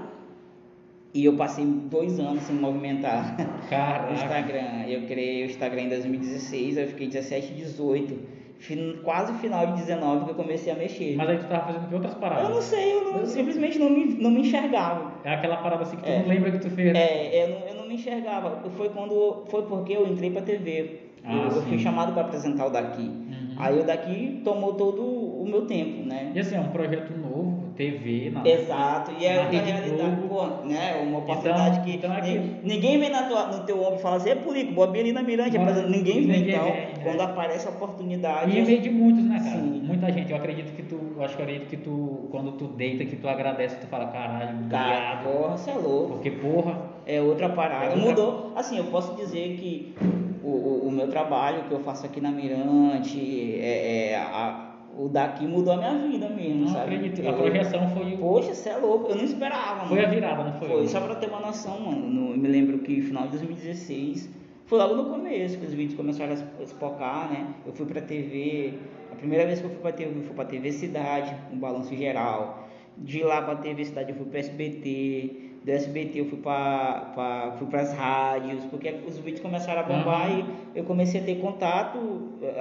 E 1.12 1.24
eu 1.24 1.34
passei 1.34 1.64
dois 1.64 2.20
anos 2.20 2.42
sem 2.42 2.54
movimentar 2.54 3.34
o 3.64 3.68
Caraca. 3.70 4.12
Instagram. 4.12 4.84
Eu 4.86 5.06
criei 5.06 5.42
o 5.42 5.46
Instagram 5.46 5.82
em 5.82 5.88
2016, 5.88 6.76
eu 6.76 6.86
fiquei 6.88 7.08
17, 7.08 7.52
18. 7.54 8.36
Fin- 8.58 9.00
quase 9.02 9.32
final 9.34 9.66
de 9.66 9.72
19 9.82 10.24
que 10.24 10.30
eu 10.30 10.34
comecei 10.34 10.72
a 10.72 10.76
mexer. 10.76 11.14
Mas 11.16 11.28
aí 11.28 11.38
tu 11.38 11.46
tava 11.46 11.66
fazendo 11.72 11.88
que 11.88 11.94
outras 11.94 12.14
paradas? 12.14 12.48
Eu 12.48 12.54
não 12.54 12.62
sei, 12.62 12.92
eu 12.94 13.12
não- 13.12 13.26
simplesmente 13.26 13.78
não 13.78 13.90
me, 13.90 14.04
não 14.14 14.30
me 14.30 14.40
enxergava. 14.42 15.12
É 15.24 15.34
aquela 15.34 15.56
parada 15.58 15.82
assim 15.82 15.96
que 15.96 16.02
tu 16.02 16.08
É. 16.08 16.20
não 16.20 16.28
lembra 16.28 16.50
que 16.52 16.58
tu 16.60 16.70
fez. 16.70 16.92
né? 16.92 17.00
É, 17.00 17.44
eu 17.44 17.68
eu 17.68 17.75
não 17.86 17.88
me 17.88 17.94
enxergava. 17.94 18.68
Foi 18.76 18.88
quando 18.90 19.44
foi 19.48 19.62
porque 19.62 19.92
eu 19.92 20.06
entrei 20.06 20.30
pra 20.30 20.42
TV. 20.42 21.00
Ah, 21.24 21.34
eu, 21.34 21.56
eu 21.56 21.62
fui 21.62 21.78
chamado 21.78 22.12
para 22.12 22.22
apresentar 22.22 22.66
o 22.66 22.70
daqui. 22.70 23.02
Uhum. 23.02 23.54
Aí 23.58 23.80
o 23.80 23.84
daqui 23.84 24.40
tomou 24.44 24.74
todo 24.74 25.02
o 25.02 25.44
meu 25.48 25.66
tempo, 25.66 26.06
né? 26.06 26.30
E 26.34 26.38
assim, 26.38 26.54
é 26.54 26.60
um 26.60 26.68
projeto 26.68 27.10
novo, 27.18 27.64
TV, 27.74 28.30
na... 28.30 28.46
Exato, 28.46 29.10
e 29.18 29.24
é 29.26 29.40
uma 29.40 29.50
realidade, 29.50 30.20
pô, 30.28 30.46
né? 30.66 31.02
Uma 31.02 31.18
oportunidade 31.18 31.70
Então- 31.78 31.84
que 31.84 31.96
então 31.96 32.14
é 32.14 32.20
que- 32.20 32.38
ninguém 32.62 32.98
vem 33.00 33.10
na 33.10 33.24
tua, 33.24 33.46
no 33.48 33.64
teu 33.64 33.80
ombro 33.82 33.96
e 33.96 34.02
fala 34.02 34.16
assim, 34.16 34.30
é 34.30 34.34
Pulico, 34.36 34.72
Bobi 34.72 35.00
ali 35.00 35.12
na 35.12 35.22
Mirante, 35.22 35.58
Mas 35.58 35.68
apresenta." 35.68 35.88
ninguém 35.96 36.26
vem. 36.26 36.26
ninguém 36.40 36.54
Então, 36.54 36.64
vem, 36.64 36.72
né? 36.74 36.88
quando 37.02 37.20
aparece 37.22 37.66
a 37.66 37.70
oportunidade. 37.70 38.50
E 38.56 38.60
em 38.60 38.64
meio 38.64 38.80
de 38.82 38.90
muitos, 38.90 39.24
né, 39.24 39.38
cara? 39.38 39.50
Sim. 39.50 39.80
Muita 39.84 40.12
gente. 40.12 40.30
Eu 40.30 40.36
acredito 40.36 40.76
que 40.76 40.82
tu, 40.82 41.00
eu 41.16 41.24
acho 41.24 41.34
que 41.34 41.42
eu 41.42 41.44
acredito 41.46 41.68
que 41.68 41.76
tu, 41.78 42.28
quando 42.30 42.52
tu 42.52 42.66
deita, 42.68 43.04
que 43.04 43.16
tu 43.16 43.26
agradece, 43.28 43.76
tu 43.80 43.86
fala, 43.88 44.06
caralho, 44.08 44.68
Cara, 44.70 45.22
obrigado. 45.22 45.24
porra, 45.24 45.56
você 45.56 45.70
é 45.70 45.74
louco. 45.74 46.12
Porque, 46.12 46.30
porra, 46.30 46.78
É 47.06 47.20
outra 47.22 47.48
parada. 47.50 47.86
É 47.86 47.88
outra- 47.94 48.08
Mudou. 48.10 48.52
Assim, 48.56 48.78
eu 48.78 48.84
posso 48.84 49.14
dizer 49.14 49.56
que 49.56 49.94
o, 50.42 50.48
o, 50.48 50.88
o 50.88 50.90
meu 50.90 51.08
trabalho 51.08 51.64
que 51.64 51.72
eu 51.72 51.80
faço 51.80 52.04
aqui 52.06 52.20
na 52.20 52.30
Mirante, 52.32 53.54
é, 53.60 54.10
é, 54.12 54.16
a- 54.16 54.64
o 54.98 55.08
daqui 55.08 55.46
mudou 55.46 55.74
a 55.74 55.76
minha 55.76 56.08
vida 56.08 56.28
mesmo, 56.30 56.62
não 56.64 56.68
sabe? 56.68 56.94
acredito. 56.96 57.20
A 57.26 57.30
Eu- 57.30 57.34
projeção 57.36 57.88
foi, 57.90 58.14
o- 58.14 58.18
Poxa, 58.18 58.54
você 58.54 58.70
é 58.70 58.76
louco. 58.78 59.10
Eu 59.10 59.16
não 59.16 59.24
esperava, 59.24 59.86
foi 59.86 59.98
a 59.98 60.02
mano. 60.02 60.14
virada, 60.14 60.44
não 60.44 60.52
foi? 60.54 60.68
Foi, 60.68 60.86
só 60.88 61.00
pra 61.00 61.14
ter 61.16 61.28
uma 61.28 61.40
noção, 61.40 61.80
mano. 61.80 62.08
no- 62.08 62.30
eu 62.32 62.38
me 62.38 62.48
lembro 62.48 62.78
que 62.78 63.00
final 63.02 63.24
de 63.24 63.30
2016, 63.30 64.28
foi 64.64 64.78
logo 64.78 64.94
no 64.94 65.04
começo 65.10 65.58
que 65.58 65.66
os 65.66 65.74
vídeos 65.74 65.94
começaram 65.96 66.30
a 66.32 66.34
es- 66.34 66.44
espocar, 66.64 67.30
né? 67.30 67.46
Eu 67.66 67.72
fui 67.72 67.86
pra 67.86 68.00
TV, 68.00 68.74
a 69.12 69.16
primeira 69.16 69.46
vez 69.46 69.60
que 69.60 69.66
eu 69.66 69.70
fui 69.70 69.78
pra 69.80 69.92
TV, 69.92 70.10
eu 70.18 70.22
fui 70.24 70.34
pra 70.34 70.44
TV 70.46 70.72
Cidade, 70.72 71.34
um 71.52 71.58
balanço 71.58 71.94
geral. 71.94 72.66
De 72.98 73.22
lá 73.22 73.42
pra 73.42 73.56
TV 73.56 73.84
Cidade 73.84 74.10
eu 74.10 74.16
fui 74.16 74.24
pra 74.26 74.40
SBT, 74.40 75.45
do 75.66 75.72
SBT 75.72 76.20
eu 76.20 76.26
fui 76.26 76.38
pra, 76.38 77.54
fui 77.58 77.66
pras 77.66 77.92
rádios, 77.92 78.64
porque 78.66 79.00
os 79.04 79.18
vídeos 79.18 79.40
começaram 79.40 79.80
a 79.80 79.82
bombar 79.82 80.30
Aham. 80.30 80.46
e 80.74 80.78
eu 80.78 80.84
comecei 80.84 81.20
a 81.20 81.24
ter 81.24 81.40
contato, 81.40 81.98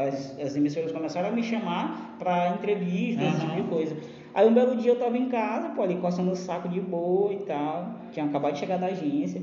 as, 0.08 0.40
as 0.40 0.56
emissoras 0.56 0.92
começaram 0.92 1.30
a 1.30 1.32
me 1.32 1.44
chamar 1.44 2.16
pra 2.18 2.56
entrevistas, 2.56 3.24
esse 3.28 3.42
tipo 3.42 3.54
de 3.54 3.62
Aham. 3.62 3.70
coisa. 3.70 3.96
Aí 4.34 4.48
um 4.48 4.56
belo 4.56 4.76
dia 4.78 4.92
eu 4.92 4.98
tava 4.98 5.16
em 5.16 5.30
casa, 5.30 5.70
pô, 5.70 5.84
ali 5.84 5.98
coçando 5.98 6.32
o 6.32 6.36
saco 6.36 6.68
de 6.68 6.82
boa 6.82 7.32
e 7.32 7.38
tal. 7.42 7.92
Tinha 8.12 8.26
acabado 8.26 8.54
de 8.54 8.60
chegar 8.60 8.78
da 8.78 8.88
agência, 8.88 9.40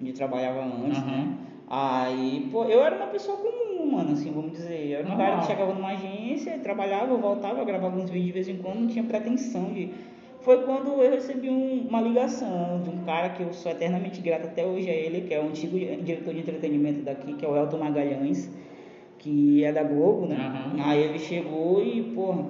onde 0.00 0.10
eu 0.10 0.14
trabalhava 0.16 0.64
antes, 0.64 0.98
Aham. 0.98 1.06
né? 1.06 1.28
Aí, 1.68 2.48
pô, 2.50 2.64
eu 2.64 2.82
era 2.82 2.96
uma 2.96 3.06
pessoa 3.06 3.38
comum, 3.38 3.92
mano, 3.92 4.14
assim, 4.14 4.32
vamos 4.32 4.50
dizer. 4.50 4.84
Eu 4.90 4.98
era 4.98 5.08
um 5.08 5.16
cara 5.16 5.36
que 5.38 5.46
chegava 5.46 5.72
numa 5.72 5.90
agência, 5.90 6.58
trabalhava, 6.58 7.12
eu 7.12 7.18
voltava, 7.20 7.60
eu 7.60 7.64
gravava 7.66 7.96
uns 7.96 8.10
vídeos 8.10 8.26
de 8.26 8.32
vez 8.32 8.48
em 8.48 8.56
quando, 8.56 8.80
não 8.80 8.88
tinha 8.88 9.04
pretensão 9.04 9.72
de. 9.72 9.90
Foi 10.46 10.58
quando 10.62 11.02
eu 11.02 11.10
recebi 11.10 11.50
um- 11.50 11.88
uma 11.88 12.00
ligação 12.00 12.80
de 12.80 12.88
um 12.88 12.98
cara 13.04 13.30
que 13.30 13.42
eu 13.42 13.52
sou 13.52 13.72
eternamente 13.72 14.20
grato 14.20 14.46
até 14.46 14.64
hoje 14.64 14.88
a 14.88 14.94
ele, 14.94 15.22
que 15.22 15.34
é 15.34 15.40
o 15.40 15.48
antigo 15.48 15.76
diretor 15.76 16.32
de 16.32 16.38
entretenimento 16.38 17.00
daqui, 17.02 17.32
que 17.34 17.44
é 17.44 17.48
o 17.48 17.56
Elton 17.56 17.78
Magalhães, 17.78 18.48
que 19.18 19.64
é 19.64 19.72
da 19.72 19.82
Globo, 19.82 20.24
né? 20.28 20.36
Aham. 20.36 20.84
Aí 20.84 21.02
ele 21.02 21.18
chegou 21.18 21.82
e, 21.82 22.00
porra, 22.14 22.44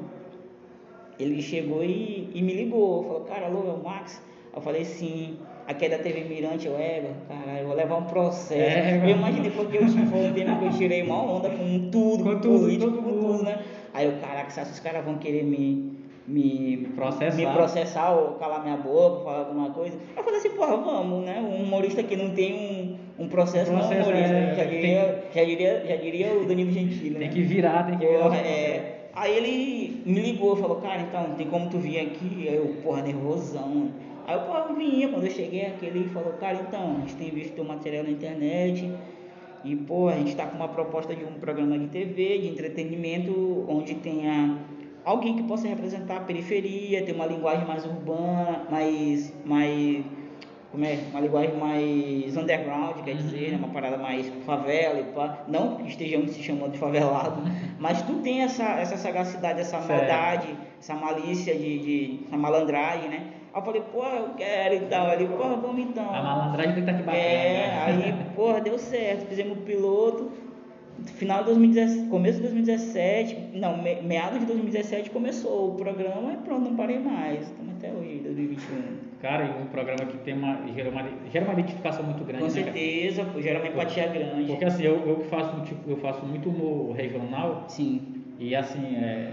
ele 1.18 1.40
chegou 1.40 1.82
e, 1.82 2.28
e 2.34 2.42
me 2.42 2.52
ligou, 2.52 3.02
falou, 3.04 3.20
cara, 3.22 3.46
alô, 3.46 3.66
é 3.66 3.72
o 3.72 3.82
Max? 3.82 4.22
Eu 4.54 4.60
falei, 4.60 4.84
sim, 4.84 5.38
aqui 5.66 5.86
é 5.86 5.88
da 5.88 5.98
TV 5.98 6.24
Mirante, 6.24 6.66
eu, 6.66 6.76
é, 6.76 7.02
caralho, 7.26 7.60
eu 7.60 7.66
vou 7.66 7.76
levar 7.76 7.96
um 7.96 8.04
processo. 8.04 8.52
É, 8.78 9.00
eu 9.04 9.16
imaginei 9.16 9.50
porque 9.52 9.78
eu 9.78 9.86
tive 9.86 10.00
um 10.02 10.34
tempo 10.34 10.58
que 10.58 10.64
eu 10.66 10.70
tirei 10.72 11.02
uma 11.02 11.22
onda 11.22 11.48
com 11.48 11.88
tudo, 11.90 12.24
Com 12.24 12.40
tudo, 12.40 12.60
político, 12.60 12.92
com 12.92 13.02
tudo, 13.02 13.42
né? 13.42 13.58
Aí 13.94 14.04
eu, 14.04 14.12
caraca, 14.20 14.52
que 14.52 14.60
os 14.70 14.80
caras 14.80 15.02
vão 15.02 15.16
querer 15.16 15.44
me, 15.44 15.95
me, 16.26 16.88
Processar. 16.94 17.36
me 17.36 17.46
processar 17.46 18.10
ou 18.12 18.32
calar 18.34 18.62
minha 18.62 18.76
boca, 18.76 19.24
falar 19.24 19.38
alguma 19.40 19.70
coisa? 19.70 19.96
Eu 20.16 20.22
falei 20.24 20.38
assim, 20.40 20.50
porra, 20.50 20.76
vamos, 20.76 21.24
né? 21.24 21.40
Um 21.40 21.62
humorista 21.62 22.02
que 22.02 22.16
não 22.16 22.30
tem 22.30 22.98
um, 23.18 23.24
um 23.24 23.28
processo, 23.28 23.70
não 23.72 23.78
é 23.80 23.82
um 23.84 23.86
Processo, 23.88 24.10
humorista. 24.10 24.34
é, 24.34 24.54
já, 24.54 24.64
tem- 24.64 24.70
diria, 24.80 25.24
já, 25.34 25.44
diria, 25.44 25.84
já 25.86 25.96
diria 25.96 26.32
o 26.38 26.44
Danilo 26.46 26.70
Gentili, 26.72 27.10
né? 27.10 27.18
Tem 27.20 27.30
que 27.30 27.42
virar, 27.42 27.84
tem 27.86 27.98
que 27.98 28.06
virar. 28.06 28.22
Porra, 28.24 28.36
é. 28.38 28.92
Aí 29.14 29.34
ele 29.36 30.02
me 30.04 30.20
ligou, 30.20 30.56
falou, 30.56 30.76
cara, 30.76 31.00
então, 31.00 31.34
tem 31.36 31.46
como 31.46 31.70
tu 31.70 31.78
vir 31.78 32.00
aqui? 32.00 32.48
Aí 32.48 32.54
eu, 32.56 32.76
porra, 32.82 33.00
nervosão. 33.02 33.90
Aí 34.26 34.34
eu 34.34 34.40
pô, 34.42 34.74
vinha, 34.74 35.08
quando 35.08 35.24
eu 35.24 35.30
cheguei 35.30 35.62
aqui, 35.66 35.86
ele 35.86 36.08
falou, 36.08 36.32
cara, 36.34 36.58
então, 36.68 36.96
a 36.96 37.00
gente 37.00 37.14
tem 37.14 37.30
visto 37.30 37.54
teu 37.54 37.64
material 37.64 38.02
na 38.04 38.10
internet 38.10 38.92
e, 39.64 39.74
pô, 39.74 40.08
a 40.08 40.16
gente 40.16 40.34
tá 40.36 40.44
com 40.46 40.56
uma 40.56 40.68
proposta 40.68 41.14
de 41.14 41.24
um 41.24 41.38
programa 41.40 41.78
de 41.78 41.86
TV, 41.86 42.38
de 42.40 42.48
entretenimento, 42.48 43.64
onde 43.68 43.94
tenha 43.94 44.58
alguém 45.06 45.36
que 45.36 45.44
possa 45.44 45.68
representar 45.68 46.16
a 46.16 46.20
periferia, 46.20 47.04
ter 47.04 47.12
uma 47.12 47.26
linguagem 47.26 47.64
mais 47.64 47.86
urbana, 47.86 48.66
mais, 48.68 49.32
mais 49.44 50.04
como 50.72 50.84
é, 50.84 50.98
uma 51.12 51.20
linguagem 51.20 51.56
mais 51.56 52.36
underground, 52.36 52.96
quer 53.04 53.14
dizer, 53.14 53.52
né? 53.52 53.56
uma 53.56 53.68
parada 53.68 53.96
mais 53.96 54.28
favela 54.44 54.98
e 54.98 55.04
pá. 55.04 55.44
Não 55.46 55.76
que 55.76 55.88
estejamos 55.88 56.32
se 56.32 56.42
chamando 56.42 56.72
de 56.72 56.78
favelado, 56.78 57.40
mas 57.78 58.02
tu 58.02 58.14
tem 58.14 58.42
essa, 58.42 58.64
essa 58.80 58.96
sagacidade, 58.96 59.60
essa 59.60 59.78
maldade, 59.78 60.48
essa 60.80 60.94
malícia 60.94 61.54
de, 61.54 61.78
de 61.78 62.20
essa 62.26 62.36
malandragem, 62.36 63.08
né? 63.08 63.30
Aí 63.54 63.60
eu 63.60 63.64
falei, 63.64 63.82
pô, 63.90 64.04
eu 64.04 64.34
quero 64.36 64.74
e 64.74 64.80
tal. 64.80 65.12
Ele, 65.12 65.28
pô, 65.28 65.44
vamos 65.44 65.78
então. 65.78 66.12
A 66.12 66.20
malandragem 66.20 66.74
tem 66.74 66.84
que 66.84 66.90
estar 66.90 66.92
aqui 66.92 67.02
bacana. 67.04 67.24
É, 67.24 67.66
né? 67.66 67.84
aí, 67.86 68.14
porra, 68.36 68.60
deu 68.60 68.78
certo. 68.78 69.26
Fizemos 69.28 69.56
o 69.56 69.60
piloto. 69.62 70.30
Final 71.04 71.38
de 71.40 71.44
2017, 71.46 72.08
começo 72.08 72.36
de 72.36 72.42
2017, 72.42 73.36
não, 73.54 73.82
me- 73.82 74.00
meados 74.02 74.40
de 74.40 74.46
2017 74.46 75.10
começou 75.10 75.70
o 75.70 75.74
programa 75.74 76.32
e 76.32 76.36
pronto, 76.38 76.68
não 76.68 76.76
parei 76.76 76.98
mais. 76.98 77.42
Estamos 77.46 77.74
até 77.76 77.92
hoje, 77.92 78.20
2021. 78.24 78.66
Cara, 79.20 79.44
e 79.44 79.62
um 79.62 79.66
programa 79.66 80.04
que 80.06 80.16
tem 80.18 80.34
uma, 80.34 80.58
gera, 80.74 80.90
uma, 80.90 81.04
gera 81.32 81.44
uma 81.44 81.54
identificação 81.54 82.02
muito 82.04 82.24
grande. 82.24 82.44
Com 82.44 82.48
né, 82.48 82.50
certeza, 82.64 83.24
gera 83.40 83.58
uma 83.60 83.68
empatia 83.68 84.06
grande. 84.08 84.46
Porque 84.46 84.64
assim, 84.64 84.84
eu, 84.84 85.06
eu 85.06 85.16
que 85.16 85.26
faço, 85.28 85.60
tipo, 85.62 85.90
eu 85.90 85.96
faço 85.98 86.24
muito 86.26 86.48
humor 86.48 86.94
regional 86.94 87.64
Sim. 87.68 88.00
e 88.38 88.54
assim, 88.54 88.96
é, 88.96 89.30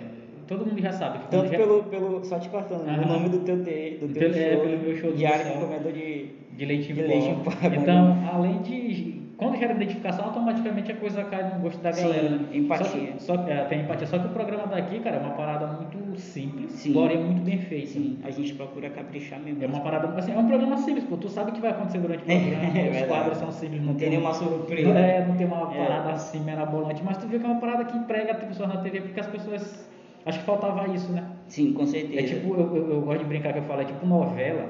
todo 0.47 0.65
mundo 0.65 0.81
já 0.81 0.91
sabe 0.91 1.19
que 1.19 1.27
Tanto 1.29 1.49
já- 1.49 1.57
pelo, 1.57 1.83
pelo. 1.83 2.23
Só 2.23 2.39
te 2.39 2.49
cortando, 2.49 2.81
o 2.87 3.07
nome 3.07 3.29
do 3.29 3.39
teu, 3.39 3.63
te, 3.63 3.97
do 4.01 4.07
teu 4.13 4.29
Pelo- 4.31 4.35
é, 4.35 4.51
show. 4.53 4.61
pelo 4.65 4.77
meu 4.79 4.95
show 4.97 5.11
do 5.11 5.17
Diário 5.17 5.45
de 5.45 5.59
Comedor 5.59 5.91
de. 5.91 6.25
de 6.57 6.65
leite 6.65 6.93
de 6.93 7.01
leite 7.01 7.27
em 7.27 7.39
pó, 7.39 7.51
é 7.63 7.67
Então, 7.75 8.17
além 8.31 8.61
de. 8.61 9.12
Quando 9.37 9.57
gera 9.57 9.73
identificação, 9.73 10.25
automaticamente 10.25 10.91
a 10.91 10.95
coisa 10.95 11.23
cai 11.23 11.43
no 11.55 11.59
gosto 11.61 11.81
da 11.81 11.91
Sim, 11.91 12.03
galera. 12.03 12.29
né? 12.29 12.39
empatia. 12.53 13.13
Só, 13.17 13.35
só, 13.35 13.47
é, 13.47 13.65
tem 13.65 13.81
empatia. 13.81 14.05
Só 14.07 14.19
que 14.19 14.27
o 14.27 14.29
programa 14.29 14.67
daqui, 14.67 14.99
cara, 14.99 15.15
é 15.15 15.19
uma 15.19 15.31
parada 15.31 15.65
muito 15.67 16.19
simples, 16.19 16.71
Sim. 16.73 16.93
porém 16.93 17.17
muito 17.23 17.41
bem 17.41 17.57
feita. 17.57 17.87
Sim, 17.87 18.19
a 18.23 18.29
gente 18.29 18.53
procura 18.53 18.89
caprichar 18.91 19.39
mesmo. 19.39 19.63
É 19.63 19.67
uma 19.67 19.79
parada, 19.81 20.07
assim, 20.17 20.31
é 20.33 20.37
um 20.37 20.47
programa 20.47 20.77
simples, 20.77 21.03
pô. 21.05 21.17
Tu 21.17 21.29
sabe 21.29 21.49
o 21.49 21.53
que 21.53 21.61
vai 21.61 21.71
acontecer 21.71 21.97
durante 21.97 22.21
o 22.21 22.25
programa, 22.27 22.63
É 22.63 22.67
os 22.67 22.73
verdade. 22.73 23.07
quadros 23.07 23.37
são 23.39 23.51
simples, 23.51 23.81
Não 23.83 23.95
tem 23.95 24.07
um- 24.07 24.11
nenhuma 24.11 24.33
surpresa. 24.33 24.93
Não, 24.93 24.97
é, 24.99 25.25
não 25.25 25.35
tem 25.35 25.47
uma 25.47 25.73
É. 25.73 25.77
parada 25.77 26.09
assim 26.11 26.39
merabolante, 26.39 27.01
mas 27.03 27.17
tu 27.17 27.27
vê 27.27 27.39
que 27.39 27.45
é 27.45 27.49
uma 27.49 27.59
parada 27.59 27.85
que 27.85 27.97
prega 28.01 28.33
as 28.33 28.43
pessoas 28.43 28.69
na 28.69 28.77
TV, 28.77 29.01
porque 29.01 29.19
as 29.19 29.27
pessoas. 29.27 29.91
Acho 30.25 30.39
que 30.39 30.45
faltava 30.45 30.87
isso, 30.87 31.11
né? 31.11 31.21
Sim, 31.47 31.73
com 31.73 31.85
certeza. 31.85 32.19
É 32.19 32.23
tipo, 32.23 32.53
eu, 32.53 32.73
eu, 32.77 32.89
eu 32.91 33.01
gosto 33.01 33.19
de 33.19 33.25
brincar 33.25 33.51
que 33.51 33.59
eu 33.59 33.63
falo, 33.63 33.81
é 33.81 33.85
tipo 33.85 34.05
novela, 34.05 34.69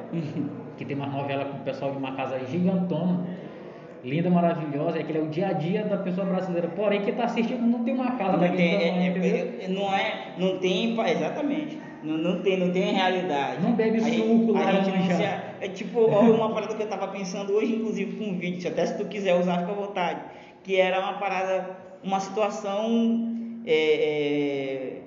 que 0.77 0.83
tem 0.83 0.95
uma 0.97 1.05
novela 1.05 1.45
com 1.45 1.57
o 1.57 1.61
pessoal 1.61 1.91
de 1.91 1.97
uma 1.97 2.13
casa 2.13 2.39
gigantona, 2.47 3.19
linda, 4.03 4.29
maravilhosa, 4.29 4.99
é 4.99 5.03
que 5.03 5.17
é 5.17 5.21
o 5.21 5.27
dia 5.27 5.47
a 5.47 5.53
dia 5.53 5.83
da 5.85 5.97
pessoa 5.97 6.25
brasileira. 6.27 6.67
Porém, 6.69 7.01
quem 7.01 7.13
tá 7.13 7.23
assistindo 7.23 7.61
não 7.61 7.83
tem 7.83 7.93
uma 7.93 8.11
casa 8.11 8.37
Não 8.37 8.55
tem, 8.55 8.77
tamanho, 8.77 9.23
é- 9.23 9.27
é- 9.27 9.65
é- 9.65 9.67
não 9.69 9.93
é, 9.93 10.33
não 10.37 10.57
tem, 10.59 10.99
exatamente. 11.09 11.79
Não, 12.03 12.17
não 12.17 12.41
tem, 12.41 12.57
não 12.57 12.71
tem 12.71 12.93
realidade. 12.93 13.61
Não 13.61 13.71
bebe 13.71 13.97
a 13.97 14.01
suco, 14.01 14.57
a 14.57 14.71
gente 14.73 14.89
não 14.97 15.15
se, 15.15 15.23
é 15.23 15.69
tipo 15.69 16.01
uma 16.01 16.53
parada 16.53 16.75
que 16.75 16.83
eu 16.83 16.89
tava 16.89 17.07
pensando 17.07 17.53
hoje, 17.53 17.75
inclusive 17.75 18.17
com 18.17 18.31
um 18.31 18.37
vídeo, 18.37 18.69
até 18.69 18.85
se 18.85 18.97
tu 18.97 19.05
quiser 19.05 19.39
usar, 19.39 19.59
fica 19.59 19.71
à 19.71 19.75
vontade, 19.75 20.21
que 20.63 20.75
era 20.75 20.99
uma 20.99 21.13
parada, 21.13 21.77
uma 22.03 22.19
situação 22.19 23.31
é, 23.65 23.73
é, 23.73 25.01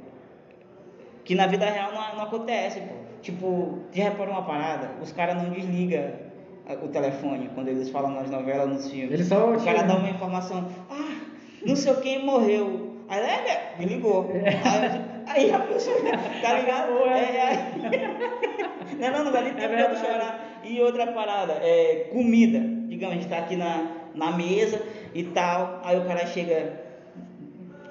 que 1.22 1.34
na 1.34 1.46
vida 1.46 1.66
real 1.66 1.92
não, 1.92 2.16
não 2.16 2.24
acontece, 2.24 2.80
pô. 2.80 2.94
Tipo, 3.20 3.80
já 3.92 4.04
reparou 4.04 4.32
uma 4.32 4.44
parada? 4.44 4.92
Os 5.02 5.12
caras 5.12 5.42
não 5.42 5.50
desligam 5.50 6.25
o 6.74 6.88
telefone 6.88 7.50
quando 7.54 7.68
eles 7.68 7.90
falam 7.90 8.10
nas 8.10 8.30
novelas, 8.30 8.68
nos 8.68 8.90
filmes. 8.90 9.12
Eles 9.12 9.26
só 9.28 9.52
o 9.52 9.64
cara 9.64 9.82
dá 9.82 9.96
uma 9.96 10.10
informação, 10.10 10.68
ah, 10.90 11.16
não 11.64 11.76
sei 11.76 11.94
quem 11.96 12.24
morreu. 12.24 12.94
Aí, 13.08 13.20
é, 13.20 13.22
né? 13.22 13.60
me 13.78 13.86
ligou. 13.86 14.28
Aí, 14.34 15.00
aí 15.26 15.52
a 15.54 15.60
pessoa, 15.60 15.96
tá 16.42 16.58
ligado? 16.58 16.92
É. 17.06 17.36
É, 17.36 17.42
aí- 17.46 18.96
não, 18.98 19.10
não, 19.12 19.24
não 19.26 19.32
vai 19.32 19.44
nem 19.44 19.54
ter 19.54 19.70
É 19.70 19.88
de 19.88 20.00
chorar. 20.00 20.60
E 20.64 20.80
outra 20.80 21.06
parada, 21.12 21.52
é 21.62 22.08
comida. 22.12 22.58
Digamos, 22.88 23.16
a 23.16 23.18
gente 23.20 23.28
tá 23.28 23.38
aqui 23.38 23.56
na, 23.56 23.86
na 24.14 24.32
mesa 24.32 24.82
e 25.14 25.22
tal, 25.24 25.80
aí 25.84 25.98
o 25.98 26.04
cara 26.04 26.26
chega. 26.26 26.84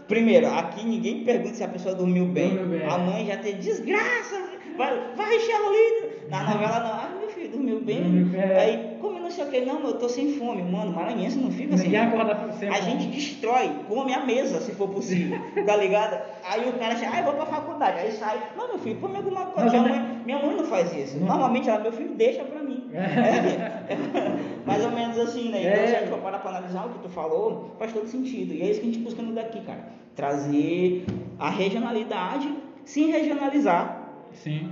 Primeiro, 0.07 0.47
aqui 0.47 0.85
ninguém 0.85 1.23
pergunta 1.23 1.55
se 1.55 1.63
a 1.63 1.67
pessoa 1.67 1.95
dormiu 1.95 2.25
bem. 2.25 2.55
Dormiu 2.55 2.79
bem. 2.79 2.87
A 2.87 2.97
mãe 2.97 3.25
já 3.25 3.37
tem 3.37 3.55
desgraça, 3.55 4.49
vai, 4.77 4.99
vai 5.15 5.35
encher 5.35 5.55
o 5.55 5.71
litro. 5.71 6.29
Na 6.29 6.43
novela 6.43 6.79
não, 6.79 7.24
filho, 7.35 7.49
dormiu 7.51 7.79
bem. 7.81 8.01
Dormiu 8.01 8.25
bem. 8.27 8.41
Aí, 8.41 8.97
come 8.99 9.19
não 9.19 9.29
sei 9.29 9.45
o 9.45 9.49
que, 9.49 9.61
não, 9.61 9.79
eu 9.83 9.93
tô 9.99 10.07
sem 10.09 10.33
fome. 10.33 10.61
Mano, 10.63 10.91
maranhense 10.91 11.37
não 11.37 11.51
fica 11.51 11.75
Ninguém 11.75 12.09
fome. 12.09 12.21
acorda 12.21 12.53
sem 12.53 12.69
A 12.69 12.79
gente 12.81 13.07
destrói, 13.07 13.69
come 13.87 14.13
a 14.13 14.25
mesa, 14.25 14.59
se 14.61 14.71
for 14.73 14.89
possível, 14.89 15.39
tá 15.65 15.75
ligado? 15.75 16.19
Aí 16.49 16.67
o 16.69 16.73
cara 16.73 16.95
chega, 16.95 17.11
ah, 17.13 17.19
eu 17.19 17.25
vou 17.25 17.33
pra 17.33 17.45
faculdade. 17.45 17.99
Aí 17.99 18.11
sai, 18.13 18.39
não, 18.57 18.67
meu 18.69 18.79
filho, 18.79 18.99
come 18.99 19.17
alguma 19.17 19.45
coisa. 19.47 19.69
Minha 19.69 19.81
mãe, 19.83 20.21
minha 20.25 20.39
mãe 20.39 20.55
não 20.55 20.65
faz 20.65 20.95
isso. 20.95 21.17
Não. 21.19 21.27
Normalmente 21.27 21.69
ela, 21.69 21.79
meu 21.79 21.91
filho, 21.91 22.13
deixa 22.15 22.43
pra 22.43 22.63
mim. 22.63 22.89
É, 22.93 23.97
mais 24.65 24.83
ou 24.83 24.91
menos 24.91 25.17
assim, 25.19 25.49
né? 25.49 25.59
Então, 25.61 25.83
É. 25.83 25.87
se 25.87 25.95
a 25.95 25.99
gente 25.99 26.09
for 26.09 26.19
parar 26.19 26.39
pra 26.39 26.51
analisar 26.51 26.85
o 26.85 26.89
que 26.89 26.99
tu 26.99 27.09
falou, 27.09 27.75
faz 27.77 27.91
todo 27.93 28.07
sentido. 28.07 28.53
E 28.53 28.61
é 28.61 28.69
isso 28.71 28.79
que 28.81 28.87
a 28.89 28.91
gente 28.91 29.03
busca 29.03 29.21
no 29.21 29.33
daqui, 29.33 29.61
cara. 29.61 29.89
Trazer 30.15 31.05
a 31.37 31.49
regionalidade, 31.49 32.49
sem 32.85 33.11
regionalizar, 33.11 34.09
Sim. 34.31 34.69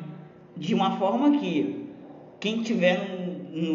de 0.55 0.73
uma 0.73 0.97
forma 0.97 1.37
que 1.37 1.82
quem 2.43 2.59
estiver 2.59 2.97
no, 3.09 3.61
no, 3.61 3.73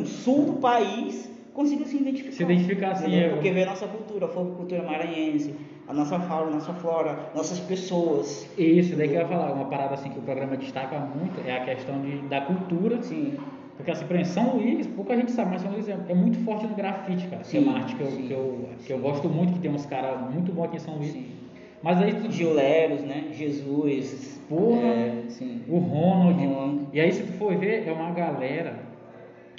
no 0.00 0.06
sul 0.06 0.44
do 0.44 0.52
país 0.60 1.30
consiga 1.54 1.86
se 1.86 1.96
identificar. 1.96 2.32
Se 2.32 2.42
identificar, 2.42 2.94
sim, 2.96 3.14
eu- 3.14 3.30
Porque 3.30 3.50
vê 3.50 3.62
a 3.62 3.66
nossa 3.66 3.86
cultura, 3.88 4.26
a 4.26 4.28
cultura 4.28 4.82
maranhense, 4.82 5.54
a 5.88 5.94
nossa 5.94 6.20
fauna, 6.20 6.50
a 6.50 6.54
nossa 6.56 6.74
flora, 6.74 7.30
nossas 7.34 7.58
pessoas. 7.60 8.46
Isso, 8.58 8.96
daí 8.96 9.08
que 9.08 9.14
eu 9.14 9.20
ia 9.20 9.26
falar, 9.26 9.52
uma 9.54 9.64
parada 9.64 9.94
assim 9.94 10.10
que 10.10 10.18
o 10.18 10.22
programa 10.22 10.58
destaca 10.58 10.98
muito 10.98 11.40
é 11.40 11.56
a 11.56 11.64
questão 11.64 12.02
de, 12.02 12.18
da 12.28 12.42
cultura. 12.42 13.00
Sim, 13.02 13.32
Porque 13.78 13.90
assim, 13.90 14.04
por 14.06 14.14
exemplo, 14.14 14.32
São 14.34 14.56
Luís, 14.56 14.86
pouca 14.88 15.16
gente 15.16 15.32
sabe, 15.32 15.52
mas 15.52 15.62
São 15.62 15.72
Luís 15.72 15.88
é, 15.88 15.96
é 16.08 16.14
muito 16.14 16.36
forte 16.44 16.66
no 16.66 16.74
grafite, 16.74 17.26
cara. 17.28 17.42
que 17.42 17.56
é 17.56 17.60
Sim, 17.60 17.66
uma 17.66 17.78
arte 17.78 17.96
que 17.96 18.02
eu, 18.02 18.10
sim. 18.10 18.26
que, 18.28 18.32
eu, 18.34 18.68
que 18.84 18.92
eu 18.92 18.98
gosto 18.98 19.26
muito, 19.28 19.54
que 19.54 19.60
tem 19.60 19.70
uns 19.70 19.86
caras 19.86 20.20
muito 20.30 20.52
bons 20.52 20.64
aqui 20.64 20.76
em 20.76 20.80
São 20.80 20.96
Luís. 20.98 21.12
sim. 21.12 21.41
Mas 21.82 22.00
aí 22.00 22.14
tu, 22.14 22.30
Gileros, 22.30 23.02
né? 23.02 23.24
Jesus. 23.32 24.40
Porra. 24.48 24.80
É, 24.86 25.22
sim. 25.28 25.62
o 25.68 25.78
Ronald. 25.78 26.44
Ronald. 26.44 26.80
E 26.92 27.00
aí 27.00 27.10
se 27.12 27.22
tu 27.22 27.32
for 27.34 27.56
ver, 27.56 27.86
é 27.88 27.92
uma 27.92 28.10
galera 28.10 28.74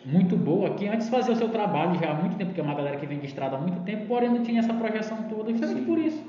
muito 0.05 0.35
boa 0.35 0.69
que 0.71 0.87
antes 0.87 1.09
fazia 1.09 1.33
o 1.33 1.35
seu 1.35 1.49
trabalho 1.49 1.95
já 1.99 2.11
há 2.11 2.13
muito 2.13 2.35
tempo, 2.37 2.53
que 2.53 2.59
é 2.59 2.63
uma 2.63 2.75
galera 2.75 2.97
que 2.97 3.05
vem 3.05 3.19
de 3.19 3.25
estrada 3.25 3.55
há 3.55 3.59
muito 3.59 3.81
tempo, 3.83 4.05
porém 4.07 4.29
não 4.29 4.43
tinha 4.43 4.59
essa 4.59 4.73
projeção 4.73 5.17
toda, 5.29 5.51
justamente 5.51 5.79
Sim. 5.79 5.85
por 5.85 5.97
isso. 5.97 6.23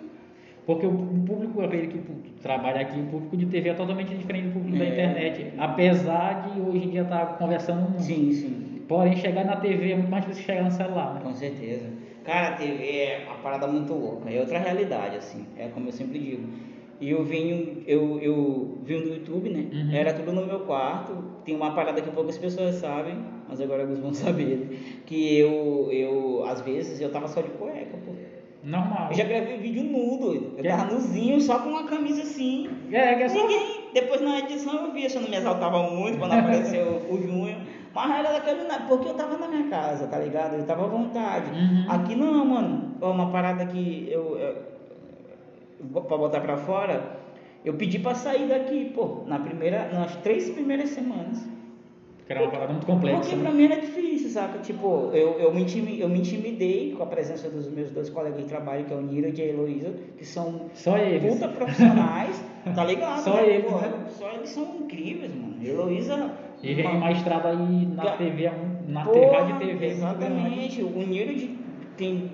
Porque 0.66 0.86
o 0.86 0.92
público, 1.26 1.60
aquele 1.60 1.88
que 1.88 1.98
trabalha 2.42 2.80
aqui, 2.80 2.98
o 2.98 3.04
público 3.04 3.36
de 3.36 3.44
TV 3.46 3.68
é 3.68 3.74
totalmente 3.74 4.14
diferente 4.14 4.46
do 4.46 4.52
público 4.54 4.78
da 4.78 4.84
É. 4.84 4.88
internet. 4.88 5.52
Apesar 5.58 6.48
de 6.48 6.60
hoje 6.60 6.84
em 6.86 6.90
dia 6.90 7.02
estar 7.02 7.36
conversando 7.36 7.82
muito. 7.82 8.02
Sim, 8.02 8.32
sim. 8.32 8.82
Porém, 8.88 9.14
chegar 9.16 9.44
na 9.44 9.56
TV 9.56 9.90
é 9.92 9.96
muito 9.96 10.10
mais 10.10 10.22
difícil 10.24 10.44
que 10.44 10.52
chegar 10.52 10.64
no 10.64 10.70
celular, 10.70 11.14
né? 11.14 11.20
Com 11.22 11.34
certeza. 11.34 11.86
Cara, 12.24 12.48
a 12.48 12.52
TV 12.52 12.84
é 12.84 13.24
uma 13.26 13.36
parada 13.36 13.66
muito 13.66 13.92
louca. 13.92 14.30
É 14.30 14.40
outra 14.40 14.58
realidade, 14.58 15.16
assim. 15.16 15.46
É 15.56 15.68
como 15.68 15.88
eu 15.88 15.92
sempre 15.92 16.18
digo. 16.18 16.48
E 17.00 17.10
eu 17.10 17.22
vim, 17.24 17.82
eu, 17.86 18.18
eu 18.20 18.78
vim 18.82 19.00
do 19.00 19.08
YouTube, 19.10 19.50
né? 19.50 19.66
Uhum. 19.72 19.94
Era 19.94 20.14
tudo 20.14 20.32
no 20.32 20.46
meu 20.46 20.60
quarto. 20.60 21.12
Tem 21.44 21.54
uma 21.54 21.74
parada 21.74 22.00
que 22.00 22.10
poucas 22.10 22.38
pessoas 22.38 22.76
sabem, 22.76 23.16
mas 23.48 23.60
agora 23.60 23.82
alguns 23.82 23.98
vão 23.98 24.14
saber. 24.14 24.56
né? 24.56 24.76
Que 25.04 25.36
eu, 25.38 25.88
eu, 25.92 26.44
às 26.46 26.60
vezes, 26.62 27.00
eu 27.00 27.10
tava 27.10 27.28
só 27.28 27.42
de 27.42 27.50
cueca, 27.50 27.98
pô. 28.04 28.12
Normal. 28.62 29.08
Eu 29.10 29.14
já 29.14 29.24
gravei 29.24 29.58
vídeo 29.58 29.82
nu, 29.84 30.16
doido. 30.18 30.54
Eu 30.56 30.62
Que? 30.62 30.68
tava 30.68 30.94
nuzinho, 30.94 31.38
só 31.38 31.58
com 31.58 31.68
uma 31.68 31.84
camisa 31.84 32.22
assim. 32.22 32.70
É, 32.90 33.14
que 33.16 33.22
é 33.24 33.28
só... 33.28 33.42
Ninguém. 33.42 33.84
Depois 33.92 34.22
na 34.22 34.38
edição 34.38 34.86
eu 34.96 35.08
se 35.10 35.16
eu 35.16 35.22
não 35.22 35.28
me 35.28 35.36
exaltava 35.36 35.82
muito 35.90 36.18
quando 36.18 36.32
apareceu 36.32 37.02
o 37.10 37.20
Júnior. 37.20 37.58
Mas 37.94 38.10
era 38.18 38.32
daquele 38.32 38.64
porque 38.88 39.08
eu 39.08 39.14
tava 39.14 39.38
na 39.38 39.46
minha 39.46 39.68
casa, 39.68 40.06
tá 40.08 40.18
ligado? 40.18 40.54
Eu 40.56 40.66
tava 40.66 40.84
à 40.84 40.88
vontade. 40.88 41.50
Uhum. 41.50 41.86
Aqui 41.88 42.14
não, 42.16 42.44
mano. 42.44 42.94
Uma 43.00 43.30
parada 43.30 43.64
que 43.66 44.08
eu. 44.10 44.36
eu 44.38 44.74
pra 46.02 46.16
botar 46.16 46.40
pra 46.40 46.56
fora, 46.56 47.18
eu 47.64 47.74
pedi 47.74 47.98
pra 47.98 48.14
sair 48.14 48.48
daqui, 48.48 48.90
pô, 48.94 49.22
na 49.26 49.38
primeira, 49.38 49.88
nas 49.92 50.16
três 50.16 50.50
primeiras 50.50 50.90
semanas. 50.90 51.46
Que 52.26 52.32
era 52.32 52.42
uma 52.42 52.50
parada 52.50 52.72
muito 52.72 52.86
complexa. 52.86 53.20
Porque 53.20 53.36
né? 53.36 53.42
pra 53.42 53.52
mim 53.52 53.64
era 53.66 53.80
difícil, 53.82 54.30
saca? 54.30 54.58
Tipo, 54.60 55.10
eu, 55.12 55.38
eu, 55.38 55.52
me 55.52 55.60
intimi- 55.60 56.00
eu 56.00 56.08
me 56.08 56.20
intimidei 56.20 56.94
com 56.96 57.02
a 57.02 57.06
presença 57.06 57.50
dos 57.50 57.68
meus 57.68 57.90
dois 57.90 58.08
colegas 58.08 58.38
de 58.40 58.46
trabalho, 58.46 58.86
que 58.86 58.94
é 58.94 58.96
o 58.96 59.02
Nira 59.02 59.28
e 59.28 59.42
a 59.42 59.44
Heloísa, 59.44 59.92
que 60.16 60.24
são 60.24 60.62
Só 60.72 60.96
eles. 60.96 61.34
puta 61.34 61.48
profissionais, 61.48 62.42
tá 62.74 62.82
ligado? 62.82 63.20
Só 63.24 63.34
né? 63.34 63.46
eles, 63.46 63.70
Pô, 63.70 63.76
né? 63.76 63.92
Só 64.08 64.32
eles 64.32 64.48
são 64.48 64.64
incríveis, 64.80 65.34
mano. 65.34 65.56
Heloísa. 65.62 66.30
E 66.64 66.74
vem 66.74 66.86
uma- 66.86 66.94
uma 66.96 67.12
estrada 67.12 67.48
aí 67.50 67.86
na 67.94 68.04
TV, 68.12 68.50
na 68.88 69.04
Porra, 69.04 69.38
rádio 69.38 69.56
TV. 69.58 69.64
muito 69.66 69.78
grande. 69.78 69.84
Exatamente. 69.94 70.82
O 70.82 70.98
Niro 71.06 71.34
de- 71.34 71.50
tem 71.96 72.30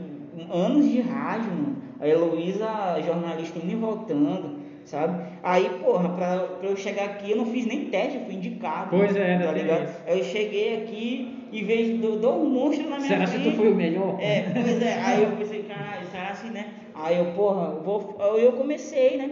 anos 0.53 0.89
de 0.89 1.01
rádio, 1.01 1.51
mano. 1.53 1.77
A 2.01 2.09
Heloísa, 2.09 3.01
jornalista, 3.05 3.59
indo 3.59 3.73
e 3.73 3.75
voltando. 3.77 4.61
sabe? 4.83 5.23
Aí, 5.43 5.69
porra, 5.85 6.09
pra, 6.09 6.39
pra 6.59 6.69
eu 6.69 6.77
chegar 6.77 7.05
aqui, 7.05 7.31
eu 7.31 7.37
não 7.37 7.47
fiz 7.47 7.65
nem 7.67 7.85
teste, 7.91 8.17
eu 8.19 8.25
fui 8.25 8.35
indicado. 8.35 8.89
Pois 8.91 9.15
é, 9.15 9.39
né, 9.39 9.45
tá 9.47 9.53
ligado? 9.53 9.89
Aí 10.07 10.19
eu 10.19 10.25
cheguei 10.25 10.79
aqui 10.83 11.47
e 11.53 11.63
vejo, 11.63 11.99
dou, 11.99 12.19
dou 12.19 12.43
um 12.43 12.49
monstro 12.51 12.89
na 12.89 12.97
minha 12.97 13.07
Será 13.09 13.21
que 13.27 13.31
frente. 13.33 13.51
tu 13.51 13.57
foi 13.57 13.71
o 13.71 13.75
melhor? 13.77 14.17
É, 14.19 14.41
pois 14.53 14.83
é, 14.83 14.95
aí 15.01 15.23
eu 15.23 15.31
pensei, 15.37 15.63
caralho, 15.65 16.07
será 16.11 16.31
assim, 16.31 16.51
né? 16.51 16.67
Aí 16.95 17.19
eu, 17.19 17.27
porra, 17.27 17.71
vou. 17.85 18.17
Eu 18.37 18.53
comecei, 18.53 19.17
né? 19.19 19.31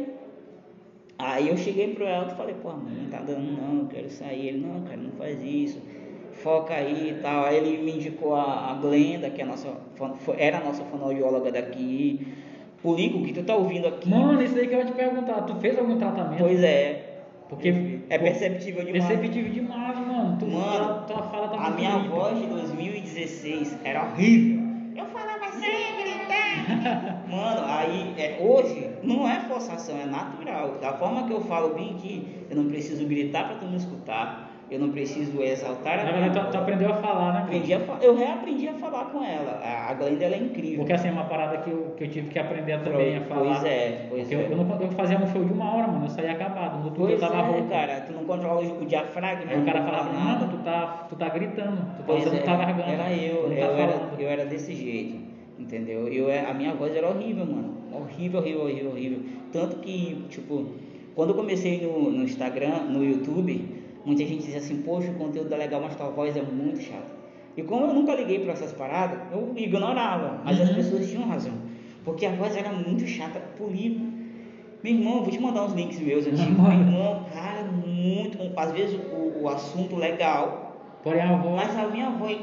Aí 1.19 1.49
eu 1.49 1.57
cheguei 1.57 1.95
pro 1.95 2.07
Elton 2.07 2.33
e 2.33 2.37
falei, 2.37 2.55
porra, 2.63 2.77
mano, 2.77 2.91
não 3.03 3.11
tá 3.11 3.19
dando 3.19 3.41
não, 3.61 3.81
eu 3.81 3.87
quero 3.87 4.09
sair. 4.09 4.49
Ele, 4.49 4.67
não, 4.67 4.83
cara, 4.83 4.97
não 4.97 5.11
faz 5.13 5.43
isso, 5.43 5.83
foca 6.33 6.75
aí 6.75 7.11
e 7.19 7.21
tal. 7.23 7.45
Aí 7.45 7.57
ele 7.57 7.83
me 7.83 7.93
indicou 7.97 8.35
a, 8.37 8.71
a 8.71 8.75
Glenda, 8.75 9.29
que 9.31 9.41
é 9.41 9.45
a 9.45 9.49
nossa, 9.49 9.69
era 10.37 10.59
a 10.59 10.65
nossa 10.65 10.85
fonoaudióloga 10.85 11.51
daqui. 11.51 12.29
Pulico, 12.81 13.23
que 13.25 13.33
tu 13.33 13.43
tá 13.43 13.57
ouvindo 13.57 13.89
aqui. 13.89 14.09
Mano, 14.09 14.41
isso 14.41 14.57
aí 14.57 14.69
que 14.69 14.75
eu 14.75 14.79
ia 14.79 14.85
te 14.85 14.93
perguntar. 14.93 15.43
Tu 15.43 15.55
fez 15.57 15.77
algum 15.77 15.99
tratamento? 15.99 16.39
Pois 16.39 16.63
é. 16.63 17.05
Porque 17.49 17.99
É 18.11 18.19
pô, 18.19 18.25
perceptível 18.25 18.85
demais. 18.85 19.07
Perceptível 19.07 19.51
demais, 19.53 19.99
mano. 19.99 20.37
Tu, 20.39 20.47
Mano, 20.47 21.05
tua, 21.07 21.17
tua 21.17 21.23
fala 21.25 21.49
tá 21.49 21.57
A 21.57 21.61
muito 21.63 21.77
minha 21.77 21.91
bonita. 21.99 22.15
voz 22.15 22.39
de 22.41 22.47
2016 22.47 23.79
era 23.85 24.05
horrível. 24.05 24.63
Eu 24.97 25.05
falava 25.07 25.45
assim, 25.47 25.61
gritando. 25.99 27.18
Mano, 27.31 27.61
aí, 27.67 28.15
é, 28.19 28.39
hoje, 28.41 28.91
não 29.03 29.29
é 29.29 29.41
forçação, 29.41 29.97
é 29.99 30.07
natural. 30.07 30.77
Da 30.81 30.93
forma 30.95 31.27
que 31.27 31.33
eu 31.33 31.41
falo 31.43 31.75
bem 31.75 31.91
aqui, 31.91 32.27
eu 32.51 32.57
não 32.57 32.67
preciso 32.69 33.05
gritar 33.07 33.45
pra 33.47 33.57
tu 33.57 33.67
me 33.67 33.77
escutar. 33.77 34.47
Eu 34.71 34.79
não 34.79 34.91
preciso 34.91 35.43
exaltar 35.43 36.01
a 36.01 36.05
Na 36.05 36.13
verdade, 36.13 36.47
tu, 36.47 36.53
tu 36.53 36.59
aprendeu 36.59 36.91
a 36.91 36.97
falar, 36.97 37.33
né? 37.33 37.39
Aprendi 37.41 37.73
a 37.73 37.81
eu 38.03 38.15
reaprendi 38.15 38.69
a 38.69 38.75
falar 38.75 39.07
com 39.07 39.25
ela. 39.25 39.63
A, 39.65 39.91
a 39.91 39.95
Glenda, 39.95 40.27
ela 40.27 40.35
é 40.35 40.39
incrível. 40.39 40.81
Porque 40.81 40.93
assim, 40.93 41.09
é 41.09 41.11
uma 41.11 41.25
parada 41.25 41.57
que 41.57 41.71
eu, 41.71 41.95
que 41.97 42.05
eu 42.05 42.11
tive 42.11 42.29
que 42.29 42.39
aprender 42.39 42.79
também 42.83 43.17
a 43.17 43.23
falar. 43.23 43.45
Pois 43.45 43.65
é, 43.65 44.07
pois 44.11 44.31
é. 44.31 44.35
eu, 44.35 44.41
eu, 44.41 44.57
não, 44.59 44.79
eu 44.83 44.91
fazia 44.91 45.17
um 45.19 45.27
show 45.33 45.43
de 45.43 45.55
uma 45.55 45.75
hora, 45.75 45.87
mano. 45.89 46.05
Eu 46.05 46.11
saía 46.11 46.33
acabado. 46.33 46.81
No 46.81 46.85
outro 46.85 47.07
dia 47.07 47.15
eu 47.15 47.19
Pois 47.19 47.31
tava 47.33 47.43
é, 47.49 47.51
rouco. 47.51 47.69
cara, 47.71 48.01
tu 48.03 48.13
não 48.13 48.25
controla 48.27 48.61
o, 48.61 48.83
o 48.83 48.85
diafragma. 48.85 49.51
Aí 49.51 49.59
o 49.59 49.65
cara 49.65 49.81
não 49.81 49.87
falava, 49.87 50.11
fala 50.11 50.25
nada. 50.25 50.41
mano, 50.47 50.59
tu 50.59 50.63
tá, 50.63 51.07
tu 51.09 51.17
tá 51.17 51.29
gritando. 51.31 51.77
Tu 51.79 51.97
tá 51.97 52.03
Pois 52.07 52.27
usando 52.27 52.35
é, 52.37 52.41
tá 52.43 52.57
garganta. 52.57 52.91
era 52.91 53.13
eu, 53.15 53.43
tu 53.45 53.49
não 53.49 53.57
eu, 53.57 53.69
tá 53.69 53.73
era, 53.83 53.93
falando. 53.93 54.21
eu 54.21 54.29
era 54.29 54.45
desse 54.45 54.75
jeito, 54.75 55.17
entendeu? 55.59 56.09
Eu, 56.09 56.31
é- 56.31 56.45
a 56.49 56.55
minha 56.55 56.75
voz 56.75 56.95
era 56.95 57.09
horrível, 57.09 57.45
mano. 57.47 57.75
Horrível, 57.93 58.41
horrível, 58.41 58.63
horrível, 58.63 58.91
horrível. 58.91 59.19
Tanto 59.53 59.77
que, 59.77 60.25
tipo, 60.29 60.67
quando 61.15 61.31
eu 61.31 61.35
comecei 61.37 61.81
no, 61.81 62.11
no 62.11 62.25
Instagram, 62.25 62.85
no 62.85 63.05
YouTube, 63.05 63.67
muita 64.05 64.25
gente 64.25 64.45
dizia 64.45 64.59
assim, 64.59 64.83
poxa, 64.83 65.11
o 65.11 65.15
conteúdo 65.15 65.53
é 65.53 65.57
legal, 65.57 65.81
mas 65.83 65.97
tua 65.97 66.09
voz 66.11 66.37
é 66.37 66.43
muito 66.43 66.81
chata. 66.81 67.19
E 67.57 67.63
como 67.63 67.87
eu 67.87 67.95
nunca 67.95 68.15
liguei 68.15 68.39
pra 68.41 68.53
essas 68.53 68.73
paradas, 68.73 69.19
eu 69.33 69.53
ignorava. 69.57 70.41
Mas 70.45 70.61
as 70.61 70.69
Uhum. 70.69 70.75
pessoas 70.77 71.11
tinham 71.11 71.27
razão. 71.29 71.55
Porque 72.05 72.25
a 72.25 72.31
voz 72.31 72.57
era 72.57 72.71
muito 72.73 73.05
chata, 73.07 73.41
polido. 73.59 74.07
Meu 74.85 74.93
irmão, 74.95 75.23
vou 75.23 75.31
te 75.31 75.41
mandar 75.41 75.65
uns 75.65 75.73
links 75.73 75.99
meus 76.01 76.25
antigos. 76.25 76.57
Meu 76.63 76.71
irmão, 76.71 77.25
cara, 77.35 77.65
muito. 77.65 78.39
Às 78.57 78.71
vezes 78.71 79.01
o, 79.13 79.43
o 79.43 79.49
assunto 79.49 79.97
legal, 79.97 80.77
Porém, 81.03 81.21
a 81.21 81.37
voz. 81.37 81.57
mas 81.57 81.77
a 81.77 81.89
minha 81.89 82.11
voz. 82.11 82.39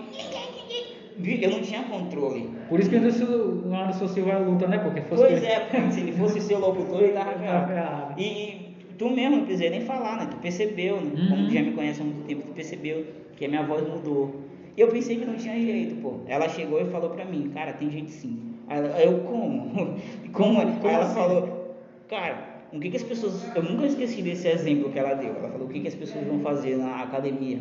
Eu 1.23 1.49
não 1.49 1.61
tinha 1.61 1.83
controle. 1.83 2.49
Por 2.67 2.79
isso 2.79 2.89
que 2.89 2.95
o 2.95 2.99
Anderson- 2.99 4.07
Silva 4.07 4.31
é 4.31 4.37
luta, 4.39 4.67
né? 4.67 4.79
Porque 4.79 5.01
fosse 5.01 5.23
Pois 5.23 5.43
é, 5.43 5.59
porque 5.61 5.91
se 5.91 5.99
ele 6.01 6.11
fosse 6.11 6.41
seu 6.41 6.59
locutor, 6.59 7.01
ele 7.03 7.13
tava 7.13 7.37
ferrado. 7.39 8.19
E 8.21 8.75
tu 8.97 9.09
mesmo, 9.09 9.37
não 9.37 9.43
precisei 9.45 9.69
nem 9.69 9.81
falar, 9.81 10.17
né? 10.17 10.27
Tu 10.29 10.37
percebeu, 10.37 10.99
né? 10.99 11.11
Uhum. 11.15 11.27
Como 11.29 11.47
tu 11.47 11.53
já 11.53 11.61
me 11.61 11.71
conhece 11.71 12.01
há 12.01 12.03
muito 12.03 12.25
tempo, 12.27 12.41
tu 12.47 12.53
percebeu 12.53 13.05
que 13.37 13.45
a 13.45 13.47
minha 13.47 13.63
voz 13.63 13.87
mudou. 13.87 14.35
E 14.75 14.81
eu 14.81 14.89
pensei 14.89 15.15
que 15.17 15.25
não 15.25 15.35
tinha 15.35 15.57
jeito, 15.57 15.95
pô. 16.01 16.15
Ela 16.27 16.49
chegou 16.49 16.81
e 16.81 16.85
falou 16.85 17.09
pra 17.11 17.23
mim, 17.23 17.49
cara, 17.53 17.71
tem 17.73 17.89
jeito 17.89 18.11
sim. 18.11 18.37
Aí 18.67 18.77
ela- 18.79 18.99
eu, 19.01 19.19
como? 19.19 19.71
como? 20.33 20.59
Aí 20.59 20.67
ela 20.83 21.05
assim? 21.05 21.15
falou, 21.15 21.75
cara, 22.09 22.55
o 22.73 22.79
que, 22.79 22.89
que 22.89 22.97
as 22.97 23.03
pessoas. 23.03 23.55
Eu 23.55 23.63
nunca 23.63 23.85
esqueci 23.85 24.21
desse 24.21 24.49
exemplo 24.49 24.89
que 24.91 24.99
ela 24.99 25.13
deu. 25.13 25.33
Ela 25.33 25.49
falou, 25.49 25.67
o 25.67 25.69
que, 25.69 25.79
que 25.79 25.87
as 25.87 25.95
pessoas 25.95 26.25
vão 26.27 26.39
fazer 26.41 26.75
na 26.75 27.03
academia? 27.03 27.59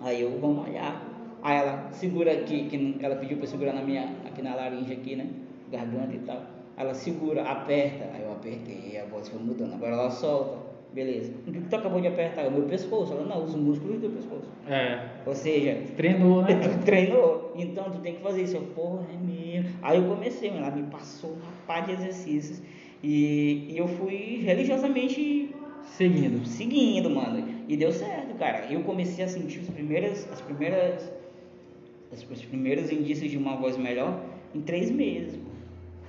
Aí 0.00 0.22
eu, 0.22 0.38
vamos 0.40 0.66
olhar. 0.68 1.05
Aí 1.42 1.58
ela 1.58 1.88
segura 1.92 2.32
aqui, 2.32 2.64
que 2.68 2.96
ela 3.04 3.16
pediu 3.16 3.36
pra 3.36 3.46
eu 3.46 3.50
segurar 3.50 3.72
na 3.72 3.82
minha, 3.82 4.04
aqui 4.26 4.42
na 4.42 4.54
laringe 4.54 4.92
aqui, 4.92 5.16
né? 5.16 5.26
Garganta 5.70 6.14
e 6.14 6.18
tal. 6.20 6.42
Ela 6.76 6.92
segura, 6.94 7.42
aperta. 7.42 8.10
Aí 8.14 8.22
eu 8.22 8.32
apertei, 8.32 8.98
a 8.98 9.04
voz 9.06 9.28
foi 9.28 9.38
mudando. 9.40 9.74
Agora 9.74 9.92
ela 9.92 10.10
solta. 10.10 10.66
Beleza. 10.92 11.32
O 11.46 11.52
que, 11.52 11.60
tu 11.60 11.76
acabou 11.76 12.00
de 12.00 12.08
apertar? 12.08 12.46
O 12.46 12.50
meu 12.50 12.62
pescoço. 12.62 13.12
Ela, 13.12 13.24
não, 13.24 13.44
os 13.44 13.54
músculos 13.54 14.00
do 14.00 14.08
pescoço. 14.08 14.48
É. 14.68 15.00
Ou 15.26 15.34
seja, 15.34 15.78
Treinou, 15.96 16.42
né? 16.42 16.54
tu 16.58 16.78
treinou, 16.86 17.52
então 17.56 17.90
tu 17.90 17.98
tem 17.98 18.14
que 18.14 18.22
fazer 18.22 18.42
isso. 18.42 18.56
Eu, 18.56 18.62
porra, 18.74 19.04
é 19.12 19.16
mesmo. 19.16 19.70
Aí 19.82 19.98
eu 19.98 20.04
comecei, 20.08 20.48
ela 20.50 20.70
me 20.70 20.84
passou 20.84 21.30
uma 21.30 21.52
pá 21.66 21.80
de 21.80 21.92
exercícios. 21.92 22.62
E, 23.02 23.66
e 23.70 23.76
eu 23.78 23.86
fui 23.86 24.40
religiosamente 24.42 25.54
Seguindo. 25.84 26.46
seguindo, 26.46 27.10
mano. 27.10 27.46
E 27.68 27.76
deu 27.76 27.92
certo, 27.92 28.34
cara. 28.38 28.66
Eu 28.70 28.82
comecei 28.82 29.24
a 29.24 29.28
sentir 29.28 29.60
os 29.60 29.68
primeiras, 29.70 30.26
as 30.32 30.40
primeiras, 30.40 30.94
as- 30.94 31.12
os 32.12 32.42
primeiros 32.44 32.90
indícios 32.90 33.30
de 33.30 33.36
uma 33.36 33.56
voz 33.56 33.76
melhor 33.76 34.20
em 34.54 34.60
três 34.60 34.90
meses. 34.90 35.38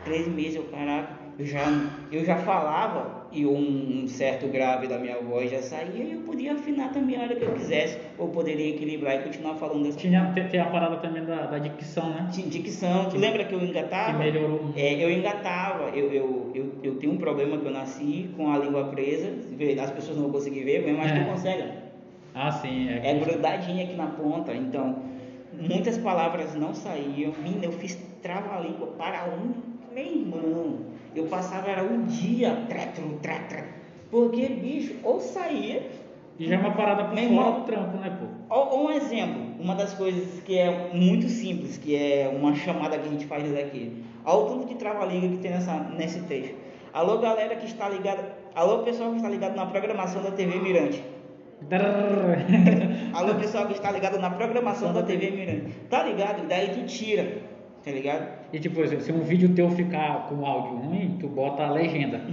Três 0.03 0.27
meses, 0.27 0.55
eu, 0.55 0.63
caraca, 0.65 1.17
eu 1.37 1.45
já, 1.45 1.65
eu 2.11 2.23
já 2.23 2.37
falava 2.37 3.27
e 3.31 3.45
um, 3.45 4.03
um 4.03 4.07
certo 4.07 4.47
grave 4.47 4.87
da 4.87 4.97
minha 4.97 5.17
voz 5.19 5.51
já 5.51 5.61
saía 5.61 6.01
e 6.03 6.13
eu 6.13 6.19
podia 6.21 6.53
afinar 6.53 6.91
também 6.93 7.17
a 7.17 7.23
hora 7.23 7.35
que 7.35 7.43
eu 7.43 7.51
quisesse. 7.53 7.97
Ou 8.17 8.29
poderia 8.29 8.69
equilibrar 8.69 9.19
e 9.19 9.23
continuar 9.23 9.55
falando 9.55 9.83
dessa 9.83 9.97
Tinha, 9.97 10.31
tem, 10.33 10.47
tem 10.47 10.59
a 10.61 10.65
parada 10.67 10.97
também 10.97 11.25
da, 11.25 11.45
da 11.47 11.57
dicção, 11.59 12.09
né? 12.09 12.29
Di- 12.31 12.43
dicção. 12.43 13.09
Tu 13.09 13.17
lembra 13.17 13.43
que 13.43 13.53
eu 13.53 13.61
engatava? 13.61 14.13
Que 14.13 14.17
melhorou. 14.19 14.71
É, 14.77 15.03
eu 15.03 15.11
engatava. 15.11 15.89
Eu, 15.89 16.11
eu, 16.13 16.51
eu, 16.55 16.71
eu 16.83 16.95
tenho 16.95 17.11
um 17.13 17.17
problema 17.17 17.57
que 17.57 17.65
eu 17.65 17.71
nasci 17.71 18.29
com 18.37 18.49
a 18.49 18.57
língua 18.57 18.85
presa. 18.85 19.29
As 19.83 19.91
pessoas 19.91 20.15
não 20.15 20.23
vão 20.23 20.31
conseguir 20.31 20.63
ver, 20.63 20.87
mas 20.93 21.11
É. 21.11 21.19
tu 21.19 21.29
consegue. 21.29 21.63
Ah, 22.33 22.51
sim. 22.51 22.87
É, 22.87 23.11
É 23.11 23.13
grudadinha 23.19 23.83
aqui 23.83 23.95
na 23.95 24.07
ponta. 24.07 24.53
Então, 24.55 24.95
muitas 25.59 25.97
palavras 25.97 26.55
não 26.55 26.73
saíam. 26.73 27.33
Menina, 27.41 27.65
eu 27.65 27.71
fiz 27.73 27.95
trava-língua 28.21 28.87
para 28.97 29.25
um. 29.25 29.53
Meu 29.93 30.05
irmão, 30.05 30.79
eu 31.15 31.25
passava 31.25 31.69
era 31.69 31.83
um 31.83 32.05
dia. 32.05 32.65
Tretro, 32.67 33.17
tretra. 33.21 33.65
Porque, 34.11 34.47
bicho, 34.47 34.95
ou 35.03 35.19
saía. 35.19 35.89
E 36.39 36.47
já 36.47 36.55
é 36.55 36.59
uma 36.59 36.71
parada 36.71 37.05
por 37.05 37.09
fora 37.15 37.21
irmão. 37.21 37.59
do 37.59 37.65
trampo, 37.65 37.97
né, 37.97 38.15
pô? 38.19 38.27
Ó, 38.49 38.83
Um 38.83 38.91
exemplo, 38.91 39.41
uma 39.59 39.73
das 39.73 39.93
coisas 39.93 40.41
que 40.43 40.57
é 40.57 40.93
muito 40.93 41.27
simples, 41.27 41.77
que 41.77 41.95
é 41.95 42.31
uma 42.33 42.53
chamada 42.55 42.97
que 42.97 43.07
a 43.07 43.11
gente 43.11 43.25
faz 43.25 43.51
daqui. 43.51 44.03
Olha 44.23 44.37
o 44.37 44.45
tanto 44.49 44.67
de 44.67 44.75
trava-língua 44.75 45.29
que 45.29 45.37
tem 45.37 45.51
nessa, 45.51 45.73
nesse 45.97 46.19
texto. 46.21 46.55
Alô, 46.93 47.17
galera 47.17 47.55
que 47.55 47.65
está 47.65 47.89
ligada. 47.89 48.35
Alô, 48.53 48.79
pessoal 48.79 49.09
que 49.11 49.17
está 49.17 49.29
ligado 49.29 49.55
na 49.55 49.65
programação 49.65 50.21
da 50.21 50.31
TV 50.31 50.59
Mirante. 50.59 51.03
Alô, 53.13 53.35
pessoal 53.35 53.65
que 53.67 53.73
está 53.73 53.91
ligado 53.91 54.19
na 54.19 54.29
programação 54.29 54.93
da 54.93 55.01
TV 55.03 55.31
Mirante. 55.31 55.73
Tá 55.89 56.03
ligado? 56.03 56.43
E 56.43 56.47
daí 56.47 56.69
tu 56.69 56.85
tira. 56.85 57.41
Tá 57.83 57.91
ligado? 57.91 58.27
E 58.53 58.59
tipo, 58.59 58.85
se 58.99 59.11
um 59.11 59.21
vídeo 59.21 59.49
teu 59.55 59.69
ficar 59.71 60.27
com 60.27 60.45
áudio 60.45 60.77
ruim, 60.77 61.17
tu 61.19 61.27
bota 61.27 61.63
a 61.63 61.71
legenda. 61.71 62.21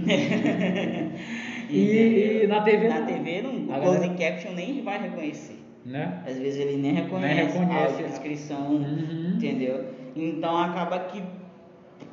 E, 1.67 2.43
e 2.43 2.47
na 2.47 2.61
TV 2.61 2.87
Na 2.87 2.99
não, 2.99 3.07
TV 3.07 3.41
não, 3.41 3.49
o 3.55 3.65
closed 3.81 4.07
galera- 4.07 4.13
caption 4.35 4.51
nem 4.53 4.83
vai 4.83 5.01
reconhecer. 5.01 5.55
né? 5.83 6.21
Às 6.23 6.37
vezes 6.37 6.59
ele 6.59 6.77
nem 6.77 6.93
reconhece, 6.93 7.57
reconhece. 7.57 7.73
a 7.73 7.85
audiodescrição, 7.87 8.67
Uhum. 8.75 9.33
entendeu? 9.35 9.83
Então 10.15 10.55
acaba 10.55 10.99
que, 10.99 11.23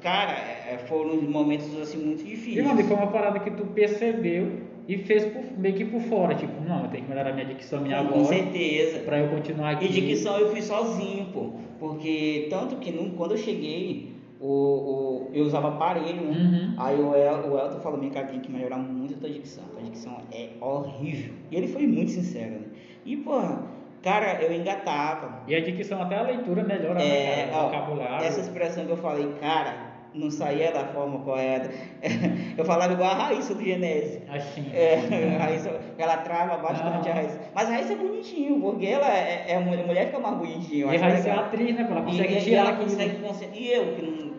cara, 0.01 0.33
é, 0.33 0.79
foram 0.89 1.21
momentos 1.21 1.79
assim 1.79 1.99
muito 2.03 2.23
E 2.23 2.29
difíceis. 2.31 2.67
mano, 2.67 2.81
e 2.81 2.85
foi 2.85 2.97
uma 2.97 3.09
parada 3.09 3.41
que 3.41 3.51
tu 3.51 3.67
percebeu 3.67 4.53
e 4.89 4.99
fez 4.99 5.25
por- 5.27 5.59
meio 5.59 5.75
que 5.75 5.85
por 5.85 6.01
fora, 6.03 6.35
tipo, 6.35 6.61
não, 6.67 6.85
eu 6.85 6.89
tenho 6.91 7.05
que 7.05 7.09
melhorar 7.11 7.33
minha 7.33 7.47
dicção, 7.47 7.81
minha 7.83 7.99
com, 8.03 8.09
com 8.09 8.25
voz, 8.25 8.29
certeza. 8.29 8.99
pra 9.01 9.19
eu 9.19 9.29
continuar 9.29 9.71
aqui. 9.71 9.85
E 9.87 9.89
dicção 9.89 10.39
eu 10.39 10.51
fui 10.51 10.63
sozinho, 10.63 11.27
pô. 11.33 11.53
Porque 11.79 12.47
tanto 12.51 12.77
que 12.77 12.91
não- 12.93 13.11
quando 13.11 13.33
eu 13.33 13.39
cheguei, 13.39 14.13
o, 14.41 14.47
o- 14.47 15.31
eu 15.33 15.45
usava 15.45 15.69
aparelho, 15.69 16.23
né? 16.23 16.31
Uhum. 16.37 16.75
Aí 16.79 17.01
o, 17.01 17.15
El, 17.15 17.53
o 17.53 17.59
Elton 17.59 17.79
falou, 17.81 17.99
minha 17.99 18.11
cara, 18.13 18.27
tem 18.27 18.41
que 18.41 18.51
melhorar 18.51 18.77
muito 18.79 19.15
a 19.15 19.17
tua 19.19 19.31
dicção. 19.31 19.65
Tua 19.73 19.83
dicção 19.83 20.19
é 20.33 20.49
horrível. 20.61 21.33
E 21.51 21.57
ele 21.57 21.69
foi 21.69 21.87
muito 21.87 22.11
sincero, 22.11 22.53
né? 22.53 22.67
E, 23.05 23.17
porra, 23.17 23.63
cara, 24.03 24.43
eu 24.43 24.53
engatava. 24.53 25.43
E 25.47 25.55
a 25.55 25.61
dicção, 25.61 26.03
até 26.03 26.17
a 26.17 26.23
leitura 26.23 26.63
melhora, 26.65 26.95
né, 26.99 27.43
É, 27.43 27.47
cara? 27.51 27.57
ó, 27.57 27.67
vocabulário. 27.69 28.27
essa 28.27 28.41
expressão 28.41 28.85
que 28.85 28.91
eu 28.93 28.97
falei, 28.97 29.29
cara, 29.41 29.92
não 30.15 30.31
saía 30.31 30.71
da 30.73 30.85
forma 30.87 31.19
correta. 31.21 31.71
Eu 32.57 32.65
falava 32.65 32.93
igual 32.93 33.11
a 33.11 33.15
Raíssa 33.15 33.55
do 33.55 33.63
Genese. 33.65 34.21
Assim. 34.31 34.67
É, 34.73 35.37
a 35.41 35.45
Raíssa, 35.45 35.81
ela 35.99 36.17
trava 36.19 36.57
bastante 36.59 37.09
Ah. 37.09 37.13
a 37.13 37.15
Raíssa. 37.15 37.41
Mas 37.55 37.69
a 37.69 37.73
Raíssa 37.73 37.93
é 37.95 37.97
bonitinho, 37.97 38.61
porque 38.61 38.87
ela 38.87 39.09
é, 39.09 39.45
é 39.49 39.59
mulher, 39.59 39.87
mulher 39.87 40.07
fica 40.07 40.19
mais 40.19 40.37
bonitinha. 40.37 40.87
E 40.87 40.89
acho 40.97 41.05
Raíssa 41.05 41.29
é 41.29 41.33
atriz, 41.33 41.75
né? 41.75 41.87
Ela 41.91 42.01
E- 42.01 42.05
consegue 42.05 42.35
e, 42.35 42.41
tirar 42.41 42.61
ela 42.61 42.71
aquilo. 42.71 42.91
consegue 42.91 43.59
E 43.59 43.69
eu, 43.73 43.95
que 43.95 44.03
não. 44.03 44.33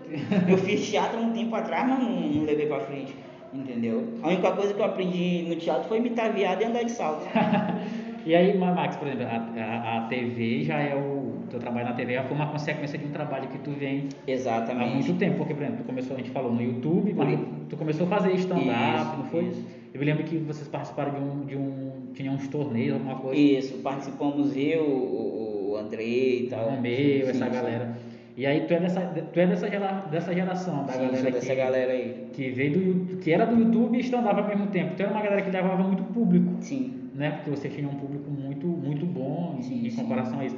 Eu 0.48 0.58
fiz 0.60 0.90
teatro 0.90 1.20
um 1.20 1.32
tempo 1.32 1.56
atrás, 1.56 1.88
mas 1.88 2.00
não, 2.00 2.10
não 2.12 2.44
levei 2.46 2.68
pra 2.68 2.80
frente. 2.82 3.16
Entendeu? 3.52 4.08
A 4.24 4.28
única 4.30 4.52
coisa 4.52 4.74
que 4.74 4.80
eu 4.80 4.86
aprendi 4.86 5.46
no 5.48 5.56
teatro 5.56 5.88
foi 5.88 5.98
imitar 6.00 6.32
viado 6.34 6.62
e 6.62 6.66
andar 6.66 6.84
de 6.84 6.92
salto. 6.92 7.26
E 8.26 8.34
aí, 8.34 8.58
Max, 8.58 8.96
por 8.96 9.06
exemplo, 9.10 9.28
a, 9.30 9.62
a, 9.62 9.98
a 9.98 10.02
TV 10.08 10.64
já 10.64 10.80
é 10.80 10.96
o. 10.96 11.23
Teu 11.50 11.60
trabalho 11.60 11.86
na 11.88 11.94
TV 11.94 12.22
foi 12.24 12.36
uma 12.36 12.48
consequência 12.48 12.98
de 12.98 13.06
um 13.06 13.12
trabalho 13.12 13.48
que 13.50 13.58
tu 13.60 13.72
vem 13.72 14.10
Exatamente. 14.28 14.92
há 14.92 14.94
muito 14.96 15.14
tempo. 15.16 15.38
Porque, 15.38 15.54
por 15.54 15.64
exemplo, 15.64 15.80
tu 15.84 15.86
começou, 15.86 16.16
a 16.16 16.20
gente 16.20 16.32
falou 16.32 16.54
no 16.54 16.62
YouTube, 16.62 17.14
mas 17.14 17.40
tu 17.70 17.78
começou 17.78 18.06
a 18.08 18.10
fazer 18.10 18.32
stand-up, 18.36 19.18
não 19.18 19.26
foi? 19.26 19.46
isso. 19.46 19.66
Eu 19.94 20.00
me 20.00 20.06
lembro 20.06 20.24
que 20.24 20.38
vocês 20.38 20.68
participaram 20.68 21.12
de 21.14 21.20
um. 21.20 21.46
De 21.46 21.56
um 21.56 21.94
tinha 22.14 22.32
uns 22.32 22.48
torneios, 22.48 22.94
alguma 22.94 23.16
coisa. 23.16 23.40
Isso, 23.42 23.78
participamos 23.80 24.56
eu, 24.56 24.84
o, 24.84 25.72
o 25.72 25.78
Andrei 25.78 26.44
e 26.44 26.48
tal. 26.48 26.70
Romeu, 26.70 26.96
Sim, 27.26 27.30
essa 27.30 27.50
galera. 27.50 27.98
E 28.38 28.46
aí 28.48 28.62
tu 28.62 28.74
é 28.74 28.80
dessa, 28.80 29.02
tu 29.02 29.40
é 29.40 29.46
dessa, 29.48 29.68
gera, 29.70 29.92
dessa 30.12 30.34
geração, 30.34 30.86
da 30.86 30.94
Sim, 30.94 31.00
galera 31.00 31.18
sou 31.18 31.26
que, 31.26 31.32
dessa 31.32 31.56
galera 31.56 31.92
aí. 31.92 32.26
que 32.34 32.50
veio 32.50 32.72
do 32.72 33.18
que 33.18 33.32
era 33.32 33.46
do 33.46 33.60
YouTube 33.60 33.96
e 33.98 34.02
stand-up 34.02 34.40
ao 34.42 34.48
mesmo 34.48 34.68
tempo. 34.68 34.92
Então 34.94 35.06
era 35.08 35.16
uma 35.16 35.24
galera 35.24 35.42
que 35.42 35.50
levava 35.52 35.84
muito 35.84 36.04
público, 36.04 36.52
Sim. 36.60 36.94
né? 37.16 37.32
Porque 37.32 37.50
você 37.52 37.70
tinha 37.70 37.88
um 37.88 37.94
público 37.96 38.30
muito, 38.32 38.66
muito 38.68 39.06
bom 39.06 39.56
em- 39.60 39.62
Sim, 39.64 39.86
em 39.86 39.90
sim. 39.90 40.02
comparação 40.02 40.40
a 40.40 40.46
isso. 40.46 40.56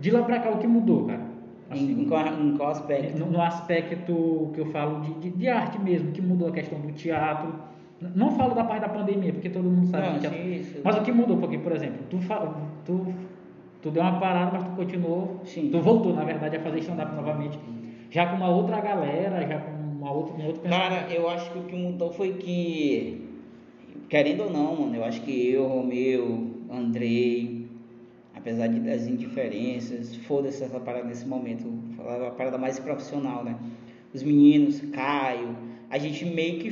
De 0.00 0.10
lá 0.10 0.22
pra 0.22 0.40
cá, 0.40 0.50
o 0.50 0.58
que 0.58 0.66
mudou, 0.66 1.04
cara? 1.06 1.22
Em, 1.72 2.02
em, 2.02 2.04
qual, 2.04 2.26
em 2.26 2.56
qual 2.56 2.70
aspecto? 2.70 3.18
no, 3.18 3.30
no 3.30 3.40
aspecto 3.40 4.50
que 4.54 4.60
eu 4.60 4.66
falo 4.66 5.00
de, 5.00 5.14
de, 5.14 5.30
de 5.30 5.48
arte 5.48 5.80
mesmo, 5.80 6.12
que 6.12 6.20
mudou 6.20 6.48
a 6.48 6.52
questão 6.52 6.78
do 6.78 6.92
teatro. 6.92 7.52
Não 8.14 8.32
falo 8.32 8.54
da 8.54 8.64
parte 8.64 8.82
da 8.82 8.88
pandemia, 8.88 9.32
porque 9.32 9.48
todo 9.48 9.64
mundo 9.64 9.86
sabe 9.86 10.08
Não, 10.12 10.18
teatro- 10.18 10.38
isso. 10.38 10.80
Mas 10.84 10.96
o 10.96 11.02
que 11.02 11.10
mudou, 11.10 11.38
porque, 11.38 11.56
por 11.58 11.72
exemplo, 11.72 12.00
tu, 12.10 12.18
tu, 12.84 13.14
tu 13.80 13.90
deu 13.90 14.02
uma 14.02 14.18
parada, 14.20 14.50
mas 14.52 14.64
tu 14.64 14.70
continuou, 14.70 15.40
Sim. 15.44 15.70
tu 15.70 15.80
voltou, 15.80 16.12
na 16.14 16.22
verdade, 16.24 16.56
a 16.56 16.60
fazer 16.60 16.80
stand-up 16.80 17.14
novamente, 17.14 17.58
já 18.10 18.26
com 18.26 18.36
uma 18.36 18.48
outra 18.50 18.80
galera, 18.80 19.46
já 19.46 19.58
com 19.58 19.70
uma 19.70 20.12
outra, 20.12 20.34
um 20.34 20.46
outro 20.46 20.60
pensamento. 20.62 20.90
Cara, 20.90 21.12
eu 21.14 21.28
acho 21.30 21.50
que 21.50 21.58
o 21.58 21.62
que 21.62 21.76
mudou 21.76 22.12
foi 22.12 22.32
que, 22.34 23.26
querendo 24.10 24.42
ou 24.44 24.50
não, 24.50 24.76
mano, 24.82 24.94
eu 24.96 25.04
acho 25.04 25.22
que 25.22 25.50
eu, 25.50 25.66
Romeu, 25.66 26.50
Andrei, 26.70 27.53
apesar 28.44 28.66
de, 28.66 28.78
das 28.80 29.06
indiferenças, 29.06 30.14
foda-se 30.16 30.62
essa 30.62 30.78
parada 30.78 31.06
nesse 31.08 31.26
momento, 31.26 31.66
falar 31.96 32.28
a 32.28 32.30
parada 32.30 32.58
mais 32.58 32.78
profissional, 32.78 33.42
né? 33.42 33.56
Os 34.12 34.22
meninos, 34.22 34.80
Caio, 34.92 35.56
a 35.90 35.96
gente 35.98 36.26
meio 36.26 36.58
que, 36.60 36.70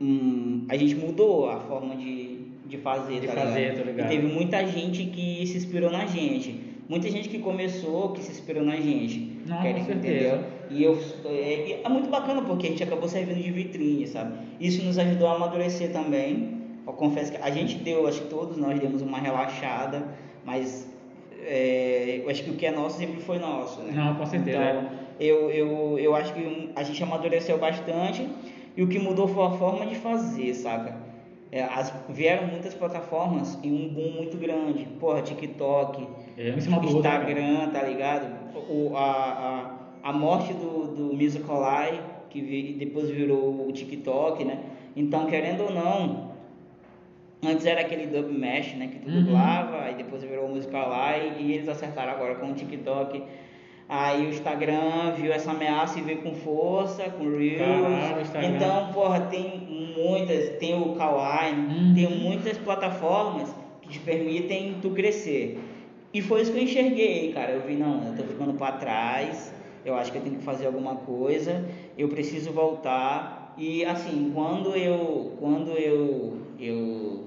hum, 0.00 0.66
a 0.68 0.76
gente 0.76 0.94
mudou 0.94 1.48
a 1.48 1.58
forma 1.60 1.96
de, 1.96 2.40
de 2.66 2.76
fazer, 2.76 3.20
De 3.20 3.26
tá 3.26 3.32
fazer, 3.32 3.60
ligado? 3.70 3.78
tô 3.84 3.90
ligado. 3.90 4.12
E 4.12 4.16
teve 4.16 4.26
muita 4.32 4.66
gente 4.66 5.04
que 5.06 5.46
se 5.46 5.56
inspirou 5.56 5.90
na 5.90 6.04
gente. 6.06 6.60
Muita 6.86 7.10
gente 7.10 7.30
que 7.30 7.38
começou, 7.38 8.10
que 8.12 8.22
se 8.22 8.30
inspirou 8.30 8.62
na 8.62 8.76
gente. 8.76 9.38
Não, 9.46 9.62
Quer- 9.62 9.74
com 9.76 9.84
certeza. 9.86 10.14
entendeu? 10.36 10.44
E 10.70 10.82
eu, 10.84 10.98
é, 11.24 11.80
é 11.82 11.88
muito 11.88 12.10
bacana 12.10 12.42
porque 12.42 12.66
a 12.66 12.70
gente 12.70 12.82
acabou 12.82 13.08
servindo 13.08 13.42
de 13.42 13.50
vitrine, 13.50 14.06
sabe? 14.06 14.34
Isso 14.60 14.84
nos 14.84 14.98
ajudou 14.98 15.28
a 15.28 15.36
amadurecer 15.36 15.90
também. 15.90 16.52
Eu 16.86 16.92
confesso 16.92 17.32
que 17.32 17.38
a 17.38 17.50
gente 17.50 17.76
deu, 17.76 18.06
acho 18.06 18.20
que 18.22 18.28
todos 18.28 18.58
nós 18.58 18.78
demos 18.78 19.00
uma 19.00 19.18
relaxada, 19.18 20.06
mas 20.44 20.86
é, 21.46 22.20
eu 22.22 22.30
acho 22.30 22.42
que 22.42 22.50
o 22.50 22.54
que 22.54 22.66
é 22.66 22.70
nosso 22.70 22.98
sempre 22.98 23.20
foi 23.20 23.38
nosso, 23.38 23.80
né? 23.82 23.92
Não, 23.94 24.14
com 24.14 24.26
certeza, 24.26 24.58
Então, 24.58 24.90
eu, 25.20 25.50
eu, 25.50 25.98
eu 25.98 26.14
acho 26.14 26.32
que 26.34 26.72
a 26.74 26.82
gente 26.82 27.02
amadureceu 27.02 27.58
bastante 27.58 28.28
e 28.76 28.82
o 28.82 28.88
que 28.88 28.98
mudou 28.98 29.28
foi 29.28 29.44
a 29.44 29.50
forma 29.50 29.86
de 29.86 29.94
fazer, 29.96 30.52
saca? 30.54 30.96
É, 31.52 31.62
as, 31.62 31.92
vieram 32.08 32.48
muitas 32.48 32.74
plataformas 32.74 33.56
e 33.62 33.70
um 33.70 33.88
boom 33.88 34.10
muito 34.16 34.36
grande. 34.36 34.86
Porra, 34.98 35.22
TikTok, 35.22 36.04
É, 36.36 36.50
outro, 36.50 36.80
né? 36.80 36.98
Instagram, 36.98 37.70
tá 37.70 37.82
ligado? 37.82 38.26
O, 38.68 38.96
a, 38.96 39.76
a, 40.02 40.10
a 40.10 40.12
morte 40.12 40.52
do, 40.52 40.88
do 40.88 41.14
Musical.ly, 41.14 42.00
que 42.28 42.76
depois 42.76 43.08
virou 43.08 43.68
o 43.68 43.72
TikTok, 43.72 44.44
né? 44.44 44.58
Então, 44.96 45.26
querendo 45.26 45.62
ou 45.62 45.72
não, 45.72 46.33
antes 47.46 47.66
era 47.66 47.80
aquele 47.80 48.06
dub 48.06 48.30
mesh, 48.32 48.74
né? 48.74 48.88
Que 48.88 48.98
tu 48.98 49.08
Uhum. 49.08 49.22
dublava, 49.24 49.82
aí 49.82 49.94
depois 49.94 50.22
virou 50.22 50.46
o 50.46 50.48
Musical.ly 50.54 51.32
e 51.42 51.52
eles 51.52 51.68
acertaram 51.68 52.12
agora 52.12 52.34
com 52.36 52.50
o 52.50 52.54
TikTok. 52.54 53.22
Aí 53.88 54.26
o 54.26 54.30
Instagram 54.30 55.12
viu 55.16 55.32
essa 55.32 55.50
ameaça 55.50 55.98
e 55.98 56.02
veio 56.02 56.22
com 56.22 56.34
força, 56.34 57.04
com 57.10 57.24
Reels. 57.36 58.28
Então, 58.56 58.92
porra, 58.92 59.20
tem 59.22 59.94
muitas, 59.96 60.50
tem 60.58 60.74
o 60.80 60.94
Kawaii, 60.94 61.52
Uhum. 61.52 61.92
tem 61.94 62.08
muitas 62.18 62.56
plataformas 62.58 63.54
que 63.82 63.88
te 63.90 63.98
permitem 64.00 64.76
tu 64.80 64.90
crescer. 64.90 65.58
E 66.14 66.22
foi 66.22 66.42
isso 66.42 66.52
que 66.52 66.58
eu 66.58 66.62
enxerguei, 66.62 67.32
cara. 67.32 67.52
Eu 67.52 67.60
vi, 67.60 67.74
não, 67.74 68.06
eu 68.08 68.16
tô 68.16 68.22
ficando 68.22 68.54
para 68.54 68.72
trás, 68.76 69.52
eu 69.84 69.94
acho 69.96 70.10
que 70.10 70.16
eu 70.18 70.22
tenho 70.22 70.36
que 70.36 70.44
fazer 70.44 70.66
alguma 70.66 70.94
coisa, 70.96 71.62
eu 71.98 72.08
preciso 72.08 72.52
voltar. 72.52 73.54
E 73.58 73.84
assim, 73.84 74.30
quando 74.34 74.74
eu 74.74 75.32
quando 75.38 75.72
eu 75.72 76.38
eu 76.58 77.24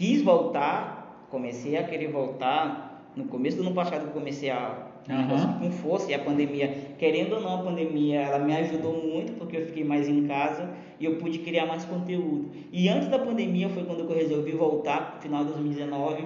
quis 0.00 0.22
voltar, 0.22 1.26
comecei 1.30 1.76
a 1.76 1.84
querer 1.84 2.10
voltar, 2.10 3.12
no 3.14 3.26
começo 3.26 3.58
do 3.58 3.64
ano 3.64 3.74
passado 3.74 4.06
eu 4.06 4.12
comecei 4.12 4.48
a 4.48 4.86
Aham. 5.10 5.58
com 5.58 5.70
força 5.70 6.10
e 6.10 6.14
a 6.14 6.18
pandemia, 6.18 6.94
querendo 6.98 7.34
ou 7.34 7.42
não, 7.42 7.60
a 7.60 7.62
pandemia 7.62 8.20
ela 8.20 8.38
me 8.38 8.54
ajudou 8.54 8.94
muito 8.94 9.34
porque 9.34 9.58
eu 9.58 9.66
fiquei 9.66 9.84
mais 9.84 10.08
em 10.08 10.26
casa 10.26 10.70
e 10.98 11.04
eu 11.04 11.16
pude 11.16 11.40
criar 11.40 11.66
mais 11.66 11.84
conteúdo. 11.84 12.48
E 12.72 12.88
antes 12.88 13.08
da 13.08 13.18
pandemia 13.18 13.68
foi 13.68 13.84
quando 13.84 14.00
eu 14.00 14.08
resolvi 14.08 14.52
voltar, 14.52 15.16
no 15.16 15.20
final 15.20 15.44
de 15.44 15.52
2019. 15.52 16.24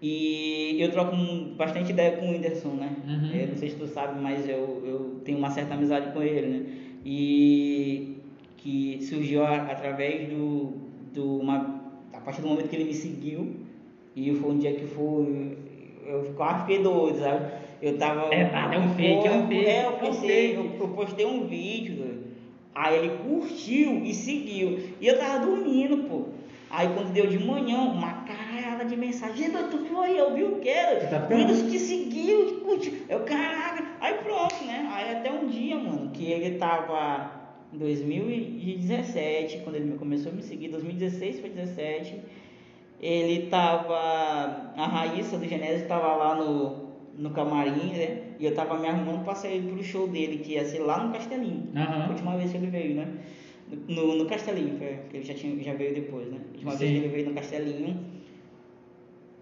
E 0.00 0.78
eu 0.80 0.90
troco 0.90 1.14
bastante 1.56 1.92
ideia 1.92 2.16
com 2.16 2.26
o 2.26 2.32
Whindersson, 2.32 2.70
né? 2.70 2.96
Uhum. 3.06 3.30
Eu 3.32 3.46
não 3.48 3.56
sei 3.56 3.70
se 3.70 3.76
tu 3.76 3.86
sabe, 3.86 4.20
mas 4.20 4.48
eu, 4.48 4.82
eu 4.84 5.20
tenho 5.24 5.38
uma 5.38 5.50
certa 5.50 5.74
amizade 5.74 6.12
com 6.12 6.20
ele, 6.20 6.46
né? 6.48 6.66
E 7.04 8.16
que 8.56 8.98
surgiu 9.02 9.44
através 9.44 10.28
do, 10.28 10.72
do 11.12 11.38
uma, 11.38 11.81
partir 12.24 12.42
do 12.42 12.48
momento 12.48 12.68
que 12.68 12.76
ele 12.76 12.84
me 12.84 12.94
seguiu 12.94 13.56
e 14.16 14.34
foi 14.34 14.50
um 14.50 14.58
dia 14.58 14.72
que 14.74 14.86
foi 14.86 15.56
eu 16.06 16.32
quase 16.36 16.60
fiquei 16.62 16.82
doido, 16.82 17.18
sabe? 17.20 17.52
Eu 17.80 17.96
tava 17.98 18.32
É 18.32 18.50
nada, 18.50 18.74
é 18.74 18.78
um 18.78 18.88
fake, 18.94 19.26
é 19.26 19.30
um 19.32 19.46
fake, 19.48 19.66
É, 19.66 19.84
eu 19.84 19.88
é 19.88 19.88
um 19.88 19.96
eu, 20.56 20.70
eu 20.80 20.88
postei 20.88 21.26
um 21.26 21.46
vídeo, 21.46 21.96
doido. 21.96 22.24
aí 22.74 22.96
ele 22.98 23.18
curtiu 23.24 24.04
e 24.04 24.14
seguiu. 24.14 24.78
E 25.00 25.06
eu 25.06 25.18
tava 25.18 25.44
dormindo, 25.46 26.08
pô. 26.08 26.26
Aí 26.70 26.88
quando 26.94 27.12
deu 27.12 27.26
de 27.26 27.38
manhã, 27.38 27.78
uma 27.80 28.24
caralhada 28.24 28.84
de 28.84 28.96
mensagem, 28.96 29.50
"Mas 29.50 29.68
tu 29.68 29.78
foi, 29.78 30.18
eu 30.18 30.34
vi 30.34 30.44
o 30.44 30.56
tá 31.08 31.18
O 31.18 31.22
ficando? 31.22 31.36
Windows 31.36 31.70
te 31.70 31.78
seguiu, 31.78 32.60
curtiu. 32.60 32.94
Eu, 33.08 33.20
caraca, 33.20 33.84
aí 34.00 34.14
pronto, 34.14 34.54
né? 34.64 34.88
Aí 34.92 35.12
até 35.16 35.30
um 35.30 35.46
dia, 35.48 35.76
mano, 35.76 36.10
que 36.12 36.24
ele 36.30 36.56
tava 36.56 37.41
em 37.72 37.78
2017, 37.78 39.58
quando 39.64 39.76
ele 39.76 39.96
começou 39.96 40.30
a 40.32 40.34
me 40.34 40.42
seguir, 40.42 40.68
2016 40.68 41.40
foi 41.40 41.50
17, 41.50 42.16
ele 43.00 43.46
tava, 43.48 43.94
a 44.76 44.86
Raíssa 44.86 45.38
do 45.38 45.46
Genésio 45.48 45.88
tava 45.88 46.14
lá 46.14 46.34
no, 46.36 46.88
no 47.16 47.30
camarim, 47.30 47.92
né? 47.92 48.18
E 48.38 48.44
eu 48.44 48.54
tava 48.54 48.78
me 48.78 48.86
arrumando 48.86 49.24
pra 49.24 49.34
sair 49.34 49.62
pro 49.62 49.82
show 49.82 50.06
dele, 50.06 50.38
que 50.38 50.52
ia 50.52 50.64
ser 50.64 50.80
lá 50.80 51.02
no 51.02 51.12
Castelinho. 51.12 51.68
Aham. 51.74 52.04
A 52.04 52.08
última 52.10 52.36
vez 52.36 52.50
que 52.50 52.56
ele 52.58 52.66
veio, 52.68 52.94
né? 52.94 53.08
No, 53.88 54.14
no 54.16 54.26
Castelinho, 54.26 54.78
que 54.78 55.16
ele 55.16 55.24
já, 55.24 55.34
tinha, 55.34 55.60
já 55.62 55.72
veio 55.74 55.94
depois, 55.94 56.28
né? 56.30 56.38
A 56.38 56.52
última 56.52 56.74
vez 56.76 56.90
Sim. 56.90 56.96
que 57.00 57.04
ele 57.06 57.12
veio 57.14 57.28
no 57.28 57.34
Castelinho, 57.34 57.98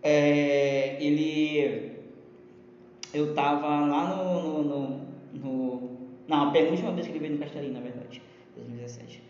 é, 0.03 0.97
ele. 1.05 1.91
Eu 3.13 3.35
tava 3.35 3.67
lá 3.87 4.17
no, 4.17 4.63
no, 4.63 4.63
no, 4.63 5.01
no- 5.35 5.91
Não, 6.29 6.49
a 6.49 6.51
penúltima 6.53 6.93
vez 6.93 7.07
que 7.07 7.13
ele 7.13 7.19
veio 7.19 7.33
no 7.33 7.39
Castelinho, 7.39 7.73
na 7.75 7.81
verdade, 7.81 8.00
2017. 8.61 9.23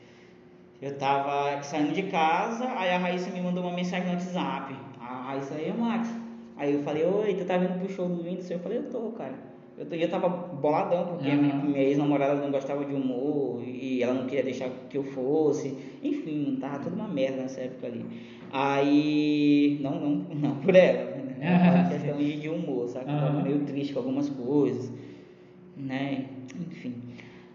Eu 0.83 0.97
tava 0.99 1.63
saindo 1.63 1.93
de 1.93 2.05
casa, 2.05 2.65
aí 2.77 2.91
a 2.91 2.99
Raíssa 2.99 3.31
me 3.31 3.41
mandou 3.41 3.63
uma 3.65 3.73
mensagem 3.75 4.07
no 4.07 4.13
WhatsApp. 4.13 4.75
A 5.01 5.23
Raíssa 5.29 5.55
aí, 5.55 5.73
Max. 5.77 6.09
Aí 6.57 6.75
eu 6.75 6.83
falei, 6.83 7.05
oi, 7.05 7.35
tu 7.35 7.45
tá 7.45 7.57
vindo 7.59 7.79
pro 7.79 7.89
show 7.91 8.09
do 8.09 8.23
Whindersson? 8.23 8.55
Eu 8.55 8.59
falei, 8.61 8.79
eu 8.79 8.85
tô, 8.91 9.01
cara. 9.13 9.35
Eu, 9.79 9.87
tô, 9.87 9.95
eu 9.95 10.09
tava 10.11 10.29
boladão, 10.29 11.07
porque 11.07 11.29
Uhum. 11.31 11.37
minha, 11.43 11.55
minha 11.57 11.83
ex-namorada 11.83 12.35
não 12.35 12.51
gostava 12.51 12.85
de 12.85 12.95
humor 12.95 13.63
e 13.67 14.03
ela 14.03 14.13
não 14.15 14.27
queria 14.27 14.45
deixar 14.45 14.69
que 14.91 14.97
eu 14.99 15.05
fosse. 15.05 15.75
Enfim, 16.03 16.59
tava 16.61 16.79
tudo 16.81 16.95
uma 16.97 17.09
merda 17.09 17.43
nessa 17.43 17.61
época 17.63 17.87
ali. 17.87 18.05
Aí. 18.53 19.79
Não, 19.83 19.99
não, 20.01 20.11
não 20.35 20.55
por 20.57 20.75
ela. 20.75 21.11
Né? 21.39 21.73
Uma 21.75 21.89
questão 21.89 22.17
de, 22.19 22.41
de 22.41 22.49
humor, 22.49 22.89
sabe? 22.89 23.11
Eu 23.11 23.19
tava 23.19 23.37
Uhum. 23.39 23.43
meio 23.43 23.61
triste 23.61 23.93
com 23.95 24.01
algumas 24.01 24.29
coisas, 24.29 24.91
né? 25.77 26.27
Enfim. 26.69 26.95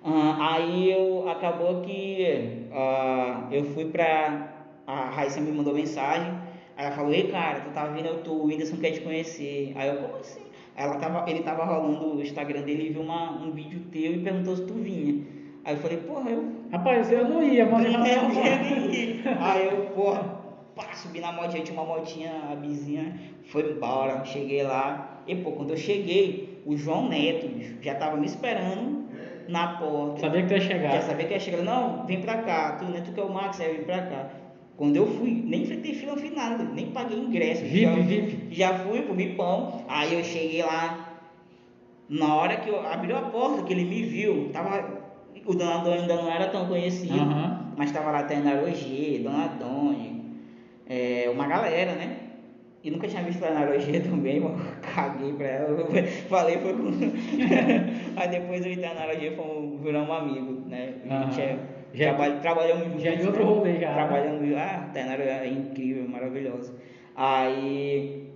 Ah, 0.05 0.53
aí 0.53 0.91
eu 0.91 1.27
acabou 1.27 1.81
que 1.81 2.67
ah, 2.71 3.47
eu 3.51 3.65
fui 3.65 3.85
pra. 3.85 4.51
A 4.85 5.09
Raíssa 5.09 5.41
me 5.41 5.51
mandou 5.51 5.73
mensagem. 5.73 6.31
Aí 6.77 6.85
ela 6.85 6.95
falou, 6.95 7.11
ei 7.11 7.27
cara, 7.31 7.61
tu 7.61 7.71
tá 7.73 7.85
vindo, 7.87 8.05
eu 8.05 8.21
tô, 8.21 8.33
o 8.33 8.45
Whindersson 8.45 8.77
quer 8.77 8.91
te 8.91 8.99
conhecer. 9.01 9.71
Aí 9.75 9.87
eu, 9.89 9.95
como 9.97 10.17
assim? 10.17 10.41
Aí 10.75 10.85
ela 10.85 10.97
tava, 10.97 11.27
ele 11.29 11.39
tava 11.41 11.63
rolando 11.63 12.17
o 12.17 12.21
Instagram 12.21 12.61
dele 12.61 12.87
e 12.87 12.89
viu 12.89 13.01
uma, 13.01 13.31
um 13.31 13.51
vídeo 13.51 13.79
teu 13.91 14.13
e 14.13 14.19
perguntou 14.19 14.55
se 14.55 14.63
tu 14.65 14.73
vinha. 14.75 15.23
Aí 15.63 15.73
eu 15.75 15.79
falei, 15.79 15.97
porra, 15.97 16.29
eu 16.29 16.55
Rapaz, 16.71 17.11
eu 17.11 17.27
não 17.27 17.41
ia, 17.41 17.65
mas 17.65 17.85
eu 17.85 17.93
tava- 17.93 18.03
nem 18.61 18.93
ir. 18.93 19.21
Aí 19.39 19.67
eu, 19.67 19.85
porra, 19.95 20.23
pá, 20.75 20.93
subi 20.93 21.19
na 21.19 21.31
motinha, 21.31 21.63
tinha 21.63 21.79
uma 21.81 21.97
motinha, 21.97 22.31
a 22.51 22.55
vizinha, 22.55 23.17
foi 23.45 23.71
embora, 23.71 24.23
cheguei 24.25 24.61
lá. 24.61 25.21
E, 25.25 25.35
pô, 25.35 25.53
quando 25.53 25.71
eu 25.71 25.77
cheguei, 25.77 26.61
o 26.65 26.75
João 26.77 27.07
Neto, 27.07 27.47
bicho, 27.47 27.75
já 27.81 27.95
tava 27.95 28.17
me 28.17 28.25
esperando 28.25 29.04
na 29.47 29.67
porta. 29.77 30.21
Sabia 30.21 30.41
que 30.41 30.47
tu 30.47 30.53
ia 30.53 30.61
chegar. 30.61 30.91
Já 30.91 31.01
sabia 31.01 31.25
que 31.27 31.33
ia 31.33 31.39
chegar. 31.39 31.61
Não, 31.63 32.05
vem 32.05 32.21
pra 32.21 32.39
cá, 32.39 32.73
tu, 32.73 32.85
né, 32.85 33.01
tu 33.05 33.11
que 33.11 33.19
é 33.19 33.23
o 33.23 33.31
Max, 33.31 33.59
aí 33.59 33.73
vem 33.73 33.83
pra 33.83 34.01
cá. 34.01 34.29
Quando 34.77 34.95
eu 34.97 35.07
fui, 35.07 35.31
nem 35.45 35.63
enfrentei 35.63 35.93
fila 35.93 36.13
no 36.13 36.17
final, 36.19 36.57
nem 36.57 36.87
paguei 36.87 37.17
ingresso. 37.17 37.63
VIP, 37.63 37.85
já, 37.85 37.95
VIP. 38.01 38.47
já 38.51 38.73
fui, 38.79 39.01
comi 39.03 39.29
pão. 39.35 39.85
Aí 39.87 40.13
eu 40.13 40.23
cheguei 40.23 40.61
lá, 40.63 41.17
na 42.09 42.35
hora 42.35 42.57
que 42.57 42.69
eu 42.69 42.85
abriu 42.85 43.17
a 43.17 43.21
porta, 43.21 43.63
que 43.63 43.71
ele 43.73 43.85
me 43.85 44.03
viu, 44.03 44.49
tava. 44.51 45.05
O 45.45 45.53
Dona 45.53 45.77
Dona 45.77 46.01
ainda 46.01 46.15
não 46.15 46.31
era 46.31 46.47
tão 46.47 46.65
conhecido, 46.65 47.19
Aham. 47.19 47.73
mas 47.77 47.91
tava 47.91 48.09
lá 48.09 48.23
Tainara 48.23 48.63
Ogier, 48.63 49.21
Dona 49.21 49.47
Doni, 49.59 50.23
é, 50.87 51.29
uma 51.31 51.45
galera, 51.47 51.93
né? 51.93 52.17
E 52.85 52.91
nunca 52.91 53.07
tinha 53.07 53.23
visto 53.23 53.39
Tainara 53.39 53.75
Ogier 53.75 54.03
também, 54.07 54.39
mano. 54.39 54.61
Caguei 54.79 55.33
pra 55.33 55.47
ela. 55.47 55.69
eu 55.81 55.87
Falei, 56.29 56.57
foi 56.59 56.73
com. 56.73 56.91
Aí 58.15 58.27
depois 58.29 58.63
eu 58.63 58.71
e 58.73 58.77
Tainara 58.77 59.15
Ogier 59.15 59.35
fomos 59.35 59.81
virar 59.81 60.03
um 60.03 60.13
amigo, 60.13 60.61
né? 60.69 60.93
A 61.09 61.23
gente 61.23 61.41
é. 61.41 61.57
Já- 61.95 62.09
trabalha, 62.09 62.35
trabalhamos 62.35 63.01
já 63.01 63.13
é 63.13 63.15
de 63.15 63.25
outro 63.25 63.43
né? 63.43 63.51
rolê 63.51 63.79
já, 63.79 63.87
né? 63.87 63.93
Trabalhando. 63.95 64.55
Ah, 64.55 64.89
Tainara 64.93 65.23
é 65.23 65.47
incrível, 65.47 66.07
maravilhosa. 66.07 66.75
Aí. 67.15 68.29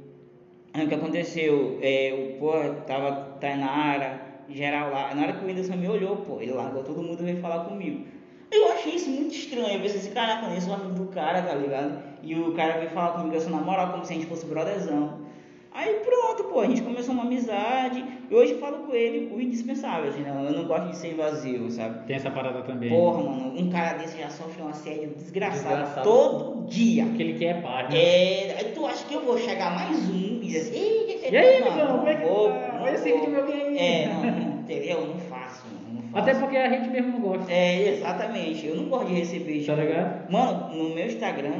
Aí 0.73 0.85
o 0.85 0.87
que 0.87 0.95
aconteceu? 0.95 1.77
É, 1.81 2.13
o 2.35 2.39
pô, 2.39 2.53
tava 2.87 3.11
Tainara, 3.39 4.19
geral 4.49 4.89
lá. 4.91 5.13
Na 5.13 5.23
hora 5.23 5.33
que 5.33 5.43
o 5.43 5.47
Whindersson 5.47 5.75
me 5.75 5.87
olhou, 5.87 6.17
pô, 6.17 6.41
ele 6.41 6.53
largou 6.53 6.81
todo 6.83 7.03
mundo 7.03 7.21
e 7.21 7.25
veio 7.25 7.37
falar 7.37 7.65
comigo. 7.65 8.03
Eu 8.51 8.71
achei 8.71 8.95
isso 8.95 9.11
muito 9.11 9.35
estranho. 9.35 9.75
Eu 9.75 9.81
pensei 9.81 9.99
assim, 9.99 10.11
caraca, 10.11 10.45
eu 10.45 10.49
nem 10.51 10.59
sou 10.61 10.73
amigo 10.73 10.93
do 10.95 11.05
cara, 11.11 11.41
tá 11.43 11.53
ligado? 11.53 12.08
E 12.23 12.35
o 12.35 12.53
cara 12.53 12.77
veio 12.79 12.89
falar 12.89 13.13
comigo 13.13 13.35
assim, 13.35 13.49
na 13.51 13.57
moral, 13.57 13.91
como 13.91 14.05
se 14.05 14.13
a 14.13 14.15
gente 14.15 14.27
fosse 14.27 14.45
brotherzão. 14.45 15.27
Aí 15.71 15.99
pronto, 16.03 16.45
pô, 16.45 16.61
a 16.61 16.65
gente 16.65 16.81
começou 16.81 17.13
uma 17.13 17.23
amizade. 17.23 18.03
E 18.29 18.33
hoje 18.35 18.53
eu 18.53 18.59
falo 18.59 18.79
com 18.79 18.93
ele 18.93 19.31
o 19.33 19.39
indispensável, 19.39 20.09
assim, 20.09 20.23
não, 20.23 20.43
eu 20.43 20.51
não 20.51 20.65
gosto 20.65 20.89
de 20.89 20.97
ser 20.97 21.13
invasivo, 21.13 21.69
sabe? 21.69 22.05
Tem 22.07 22.15
essa 22.15 22.31
parada 22.31 22.61
também. 22.63 22.89
Porra, 22.89 23.23
mano, 23.23 23.53
um 23.59 23.69
cara 23.69 23.97
desse 23.97 24.19
já 24.19 24.29
sofre 24.29 24.61
um 24.63 24.67
assédio 24.67 25.09
desgraçado, 25.15 25.75
Desgraçado. 25.75 26.03
todo 26.03 26.65
dia. 26.67 27.05
Porque 27.05 27.21
ele 27.23 27.37
quer 27.39 27.61
paz, 27.61 27.87
né? 27.89 27.99
É, 27.99 28.55
aí 28.57 28.71
tu 28.73 28.85
acha 28.85 29.05
que 29.05 29.13
eu 29.13 29.21
vou 29.21 29.37
chegar 29.37 29.73
mais 29.75 30.09
um 30.09 30.15
e 30.15 30.39
dizer 30.47 30.59
assim, 30.61 30.73
"Ei, 30.79 31.03
que 31.05 31.13
que 31.19 31.33
E 31.33 31.37
aí, 31.37 31.59
não, 31.61 31.67
amigão, 31.69 31.97
como 31.99 32.09
é 32.09 32.15
que 32.15 32.25
vou, 32.27 32.49
tá? 32.49 32.79
Olha 32.81 32.91
esse 32.95 33.09
vou." 33.11 33.19
vídeo 33.19 33.31
meu 33.31 33.45
aí. 33.45 33.77
É, 33.77 34.07
não, 34.07 34.23
não, 34.23 34.59
entendeu? 34.61 35.05
Não 35.07 35.19
faço, 35.19 35.63
mano. 35.67 36.03
Até 36.13 36.33
porque 36.33 36.57
a 36.57 36.69
gente 36.69 36.89
mesmo 36.89 37.11
não 37.11 37.19
gosta. 37.21 37.51
É, 37.51 37.89
exatamente, 37.89 38.65
eu 38.65 38.75
não 38.75 38.85
gosto 38.85 39.07
de 39.07 39.13
receber. 39.13 39.63
Tá 39.65 39.75
ligado? 39.75 40.31
Mano, 40.31 40.75
no 40.75 40.95
meu 40.95 41.05
Instagram 41.05 41.51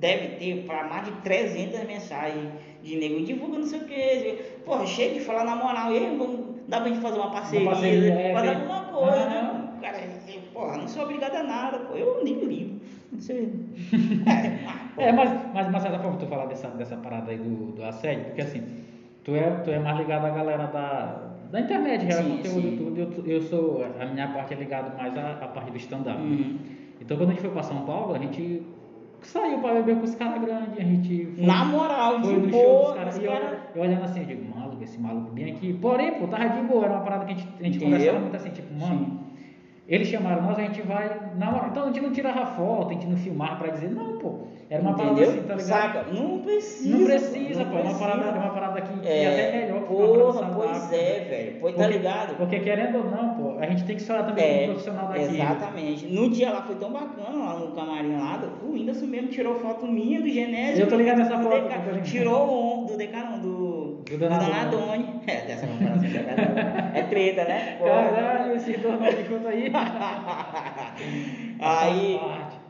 deve 0.00 0.36
ter 0.36 0.64
pra 0.66 0.84
mais 0.88 1.04
de 1.04 1.12
300 1.22 1.84
mensagens 1.86 2.48
de 2.82 2.96
nego 2.96 3.22
divulga 3.24 3.58
não 3.58 3.66
sei 3.66 3.80
o 3.80 3.84
que. 3.84 4.34
Porra, 4.64 4.86
chega 4.86 5.14
de 5.14 5.20
falar 5.20 5.44
na 5.44 5.54
moral, 5.56 5.92
e 5.92 5.98
aí, 5.98 6.16
vamos, 6.16 6.40
dá 6.66 6.80
pra 6.80 6.88
gente 6.88 7.00
fazer 7.02 7.18
uma 7.18 7.30
parceria, 7.30 7.70
parceria, 7.70 8.12
é, 8.14 8.32
fazer 8.32 8.48
tem- 8.48 8.56
alguma 8.56 8.80
coisa, 8.84 9.20
Ah. 9.22 9.28
né? 9.28 9.68
Cara, 9.82 9.98
eu, 9.98 10.42
porra, 10.52 10.76
não 10.78 10.88
sou 10.88 11.02
obrigado 11.04 11.34
a 11.34 11.42
nada, 11.42 11.78
pô, 11.80 11.94
eu 11.96 12.22
nem 12.24 12.34
ligo. 12.44 12.80
Não 13.12 13.20
sei. 13.20 13.52
É. 14.98 15.04
É, 15.08 15.12
mas, 15.12 15.30
mas, 15.54 15.70
mas 15.70 15.82
certa 15.82 15.98
forma, 15.98 16.18
tu 16.18 16.26
falar 16.26 16.46
dessa, 16.46 16.68
dessa 16.68 16.96
parada 16.96 17.30
aí 17.30 17.38
do, 17.38 17.72
do 17.72 17.82
assédio, 17.84 18.24
porque 18.24 18.42
assim, 18.42 18.62
tu 19.24 19.34
é, 19.34 19.50
tu 19.64 19.70
é 19.70 19.78
mais 19.78 19.96
ligado 19.98 20.26
à 20.26 20.30
galera 20.30 20.66
da, 20.66 21.30
da 21.50 21.60
internet, 21.60 22.12
Sim, 22.12 22.36
conteúdo 22.36 22.68
sim. 22.70 22.76
tudo. 22.76 23.00
Eu, 23.00 23.26
eu 23.36 23.40
sou, 23.42 23.82
a 23.98 24.04
minha 24.06 24.28
parte 24.28 24.52
é 24.52 24.56
ligado 24.58 24.94
mais 24.96 25.16
à, 25.16 25.30
à 25.32 25.48
parte 25.48 25.70
do 25.70 25.76
stand-up. 25.78 26.20
Uhum. 26.20 26.58
Então 27.00 27.16
quando 27.16 27.30
a 27.30 27.32
gente 27.32 27.40
foi 27.40 27.50
pra 27.50 27.62
São 27.62 27.82
Paulo, 27.86 28.14
a 28.14 28.18
gente 28.18 28.62
saiu 29.26 29.58
pra 29.58 29.74
beber 29.74 29.96
com 29.96 30.04
os 30.04 30.14
caras 30.14 30.42
grandes, 30.42 30.78
a 30.78 30.82
gente 30.82 31.26
foi, 31.36 31.46
Na 31.46 31.64
moral, 31.64 32.20
foi 32.22 32.36
no 32.36 32.50
show 32.50 32.84
dos 32.86 32.94
caras. 32.94 33.18
E 33.18 33.24
eu, 33.24 33.32
eu 33.74 33.82
olhando 33.82 34.04
assim, 34.04 34.20
eu 34.20 34.26
digo, 34.26 34.58
maluco, 34.58 34.82
esse 34.82 34.98
maluco 34.98 35.30
bem 35.32 35.52
aqui. 35.52 35.72
Porém, 35.74 36.12
pô, 36.18 36.26
tava 36.26 36.48
de 36.48 36.62
boa, 36.62 36.84
era 36.84 36.94
uma 36.94 37.02
parada 37.02 37.24
que 37.24 37.32
a 37.32 37.36
gente, 37.36 37.48
a 37.60 37.62
gente 37.64 37.78
conversava 37.78 38.18
muito 38.18 38.36
assim, 38.36 38.50
tipo, 38.50 38.74
mano. 38.74 39.29
Eles 39.90 40.06
chamaram 40.08 40.42
nós, 40.42 40.56
a 40.58 40.62
gente 40.62 40.80
vai. 40.82 41.10
Na 41.36 41.50
hora, 41.54 41.66
então 41.68 41.82
a 41.82 41.86
gente 41.86 42.00
não 42.00 42.12
tirava 42.12 42.46
foto, 42.46 42.90
a 42.90 42.92
gente 42.92 43.06
não 43.08 43.16
filmava 43.16 43.56
pra 43.56 43.72
dizer, 43.72 43.90
não, 43.90 44.18
pô. 44.18 44.38
Era 44.70 44.80
uma 44.82 44.94
parada 44.94 45.14
Entendeu? 45.20 45.30
assim, 45.30 45.40
tá 45.48 45.54
ligado? 45.56 45.66
Saca? 45.66 46.04
Não 46.12 46.38
precisa. 46.42 46.96
Não 46.96 47.04
precisa, 47.04 47.64
pô. 47.64 47.76
É 47.76 47.82
uma 47.82 47.98
parada, 47.98 48.24
é 48.24 48.30
uma 48.30 48.50
parada 48.50 48.80
que, 48.82 49.08
é, 49.08 49.22
É, 49.24 49.26
até 49.48 49.60
melhor 49.66 49.80
que 49.82 49.94
parada 49.94 50.14
porra, 50.14 50.50
pois 50.54 50.92
é, 50.92 51.26
velho. 51.28 51.56
Pois 51.60 51.74
tá 51.74 51.82
Porque- 51.82 51.96
ligado? 51.98 52.36
Porque 52.36 52.60
querendo 52.60 52.98
ou 52.98 53.04
não, 53.10 53.34
pô, 53.34 53.58
a 53.58 53.66
gente 53.66 53.84
tem 53.84 53.96
que 53.96 54.02
ser 54.02 54.14
também 54.24 54.58
como 54.58 54.64
profissional 54.74 55.08
daquilo. 55.08 55.34
Exatamente. 55.34 56.06
No 56.06 56.30
dia 56.30 56.50
lá 56.52 56.62
foi 56.62 56.76
tão 56.76 56.92
bacana, 56.92 57.36
lá 57.44 57.58
no 57.58 57.72
camarim 57.72 58.16
lá, 58.16 58.40
o 58.62 58.72
Whindersson 58.72 59.06
mesmo 59.06 59.26
tirou 59.30 59.56
foto 59.56 59.88
minha 59.88 60.20
do 60.20 60.28
Genésio. 60.28 60.84
Eu 60.84 60.88
tô 60.88 60.94
ligado 60.94 61.18
nessa 61.18 61.36
do 61.36 61.42
foto, 61.42 61.62
Deca-. 61.64 62.00
Tirou 62.02 62.82
o 62.82 62.86
do 62.86 62.96
Deca, 62.96 63.18
não, 63.24 63.40
do, 63.40 63.59
Do 64.10 64.18
Donadoni. 64.18 65.20
É, 65.26 65.40
dessa 65.42 65.66
comparação 65.66 66.08
Donadoni. 66.08 66.98
É 66.98 67.02
treta, 67.08 67.44
né? 67.44 67.76
Porra. 67.80 68.10
Caralho, 68.10 68.56
esse 68.56 68.76
dono 68.76 68.98
de 68.98 69.24
conta 69.24 69.48
aí. 69.48 69.70
aí, 71.60 72.20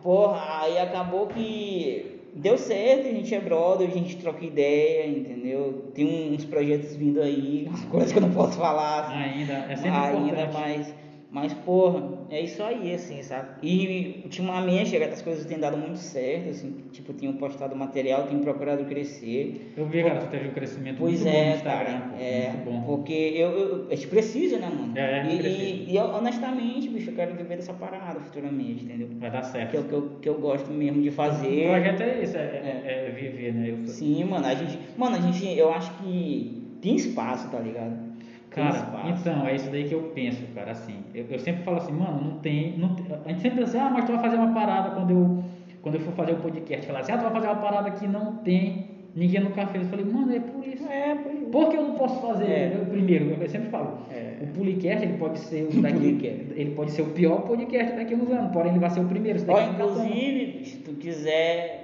porra, 0.02 0.62
aí 0.62 0.78
acabou 0.78 1.26
que 1.28 2.20
deu 2.34 2.56
certo, 2.56 3.08
a 3.08 3.12
gente 3.12 3.34
é 3.34 3.40
brother, 3.40 3.88
a 3.88 3.92
gente 3.92 4.16
troca 4.16 4.44
ideia, 4.44 5.06
entendeu? 5.06 5.90
Tem 5.94 6.34
uns 6.34 6.44
projetos 6.44 6.96
vindo 6.96 7.20
aí, 7.20 7.66
umas 7.72 7.84
coisas 7.86 8.12
que 8.12 8.18
eu 8.18 8.22
não 8.22 8.32
posso 8.32 8.58
falar. 8.58 9.06
assim. 9.06 9.14
Ainda, 9.14 9.52
é 9.52 9.76
sempre 9.76 9.98
ainda, 9.98 10.42
importante. 10.42 10.52
mas, 10.52 10.94
mas 11.32 11.55
porra, 11.55 12.02
é 12.28 12.40
isso 12.40 12.62
aí, 12.62 12.93
assim, 12.93 13.23
sabe? 13.23 13.48
E 13.62 14.20
ultimamente 14.24 14.97
as 14.97 15.23
coisas 15.23 15.44
têm 15.47 15.59
dado 15.59 15.77
muito 15.77 15.98
certo, 15.98 16.51
assim, 16.51 16.74
tipo, 16.90 17.12
tenho 17.12 17.32
postado 17.35 17.74
material, 17.77 18.24
tenho 18.27 18.40
procurado 18.40 18.85
crescer. 18.85 19.73
Eu 19.77 19.86
vi, 19.86 20.02
cara, 20.02 20.20
tu 20.20 20.27
teve 20.31 20.48
um 20.48 20.52
crescimento 20.52 20.97
Pois 20.98 21.20
muito 21.20 21.32
bom 21.32 21.39
no 21.39 21.44
é, 21.51 21.55
Instagram, 21.55 22.01
cara, 22.01 22.16
é, 22.23 22.52
muito 22.52 22.65
bom. 22.65 22.82
porque 22.82 23.12
eu, 23.12 23.51
eu- 23.51 23.86
a 23.90 23.94
gente 23.94 24.09
precisa, 24.09 24.59
né, 24.59 24.69
mano? 24.69 24.93
É, 24.98 25.24
gente 25.24 25.47
e, 25.47 25.86
e, 25.89 25.90
e 25.93 25.97
eu, 25.97 26.05
honestamente, 26.07 26.89
bicho, 26.89 27.11
eu 27.11 27.15
quero 27.15 27.35
viver 27.36 27.57
dessa 27.57 27.73
parada 27.74 28.19
futuramente, 28.20 28.85
entendeu? 28.85 29.09
Vai 29.19 29.31
dar 29.31 29.43
certo. 29.43 29.70
Que 29.70 29.77
é 29.77 29.81
o 29.81 29.85
que 29.85 29.93
eu, 29.93 30.02
que 30.23 30.28
eu 30.28 30.35
gosto 30.40 30.70
mesmo 30.73 31.01
de 31.01 31.11
fazer. 31.12 31.66
O 31.69 31.70
projeto 31.70 32.01
é 32.02 32.23
esse, 32.23 32.36
é, 32.36 32.40
é- 32.40 33.09
é 33.09 33.11
viver, 33.12 33.55
né? 33.55 33.70
Eu- 33.70 33.86
Sim, 33.86 34.24
mano, 34.24 34.47
a 34.47 34.55
gente, 34.55 34.78
mano, 34.97 35.16
a 35.16 35.20
gente, 35.20 35.47
eu 35.57 35.70
acho 35.73 35.93
que 35.98 36.77
tem 36.82 36.97
espaço, 36.97 37.48
tá 37.51 37.59
ligado? 37.61 38.10
Cara, 38.51 38.85
então, 39.06 39.47
é 39.47 39.55
isso 39.55 39.70
daí 39.70 39.85
que 39.85 39.94
eu 39.94 40.02
penso, 40.14 40.43
cara, 40.55 40.72
assim. 40.72 40.97
Eu, 41.14 41.24
eu 41.31 41.39
sempre 41.39 41.62
falo 41.62 41.77
assim, 41.77 41.93
mano, 41.93 42.20
não 42.20 42.39
tem, 42.40 42.77
não 42.77 42.97
A 43.24 43.28
gente 43.28 43.43
sempre 43.43 43.60
pensa 43.60 43.78
assim, 43.78 43.86
ah, 43.86 43.90
mas 43.90 44.05
tu 44.05 44.12
vai 44.12 44.20
fazer 44.20 44.36
uma 44.36 44.52
parada 44.52 44.90
quando 44.90 45.10
eu, 45.10 45.44
quando 45.81 45.94
eu 45.94 46.01
for 46.01 46.12
fazer 46.14 46.32
o 46.32 46.36
podcast. 46.39 46.86
Falar 46.86 47.01
assim, 47.01 47.12
ah, 47.12 47.18
tu 47.18 47.22
vai 47.22 47.32
fazer 47.32 47.47
uma 47.47 47.56
parada 47.56 47.90
que 47.93 48.09
não 48.09 48.36
tem, 48.39 48.89
ninguém 49.14 49.40
nunca 49.40 49.66
fez. 49.68 49.85
Eu 49.85 49.90
falei, 49.90 50.05
mano, 50.05 50.35
é 50.35 50.40
por 50.40 50.66
isso. 50.66 50.85
É, 50.89 51.14
por 51.14 51.32
isso. 51.32 51.47
Por 51.47 51.68
que 51.68 51.77
eu 51.77 51.82
não 51.82 51.94
posso 51.94 52.20
fazer? 52.20 52.51
É. 52.51 52.66
entendeu? 52.66 52.86
Primeiro, 52.86 53.36
eu 53.40 53.48
sempre 53.48 53.70
falo, 53.70 53.98
É. 54.10 54.43
o 54.43 54.47
Pulicast 54.48 55.05
ele 55.05 55.16
pode 55.16 55.39
ser 55.39 55.68
o 55.68 55.70
daqui, 55.81 56.18
ele 56.56 56.72
pode 56.72 56.90
ser 56.90 57.02
o 57.02 57.06
pior 57.10 57.43
podcast 57.43 57.94
daqui 57.94 58.14
a 58.14 58.16
uns 58.16 58.31
anos, 58.31 58.52
porém 58.52 58.72
ele 58.72 58.81
vai 58.81 58.90
ser 58.90 59.01
o 59.01 59.05
primeiro. 59.05 59.39
Ó, 59.43 59.44
toma. 59.44 59.62
inclusive, 59.62 60.64
se 60.64 60.77
tu 60.78 60.93
quiser, 60.94 61.80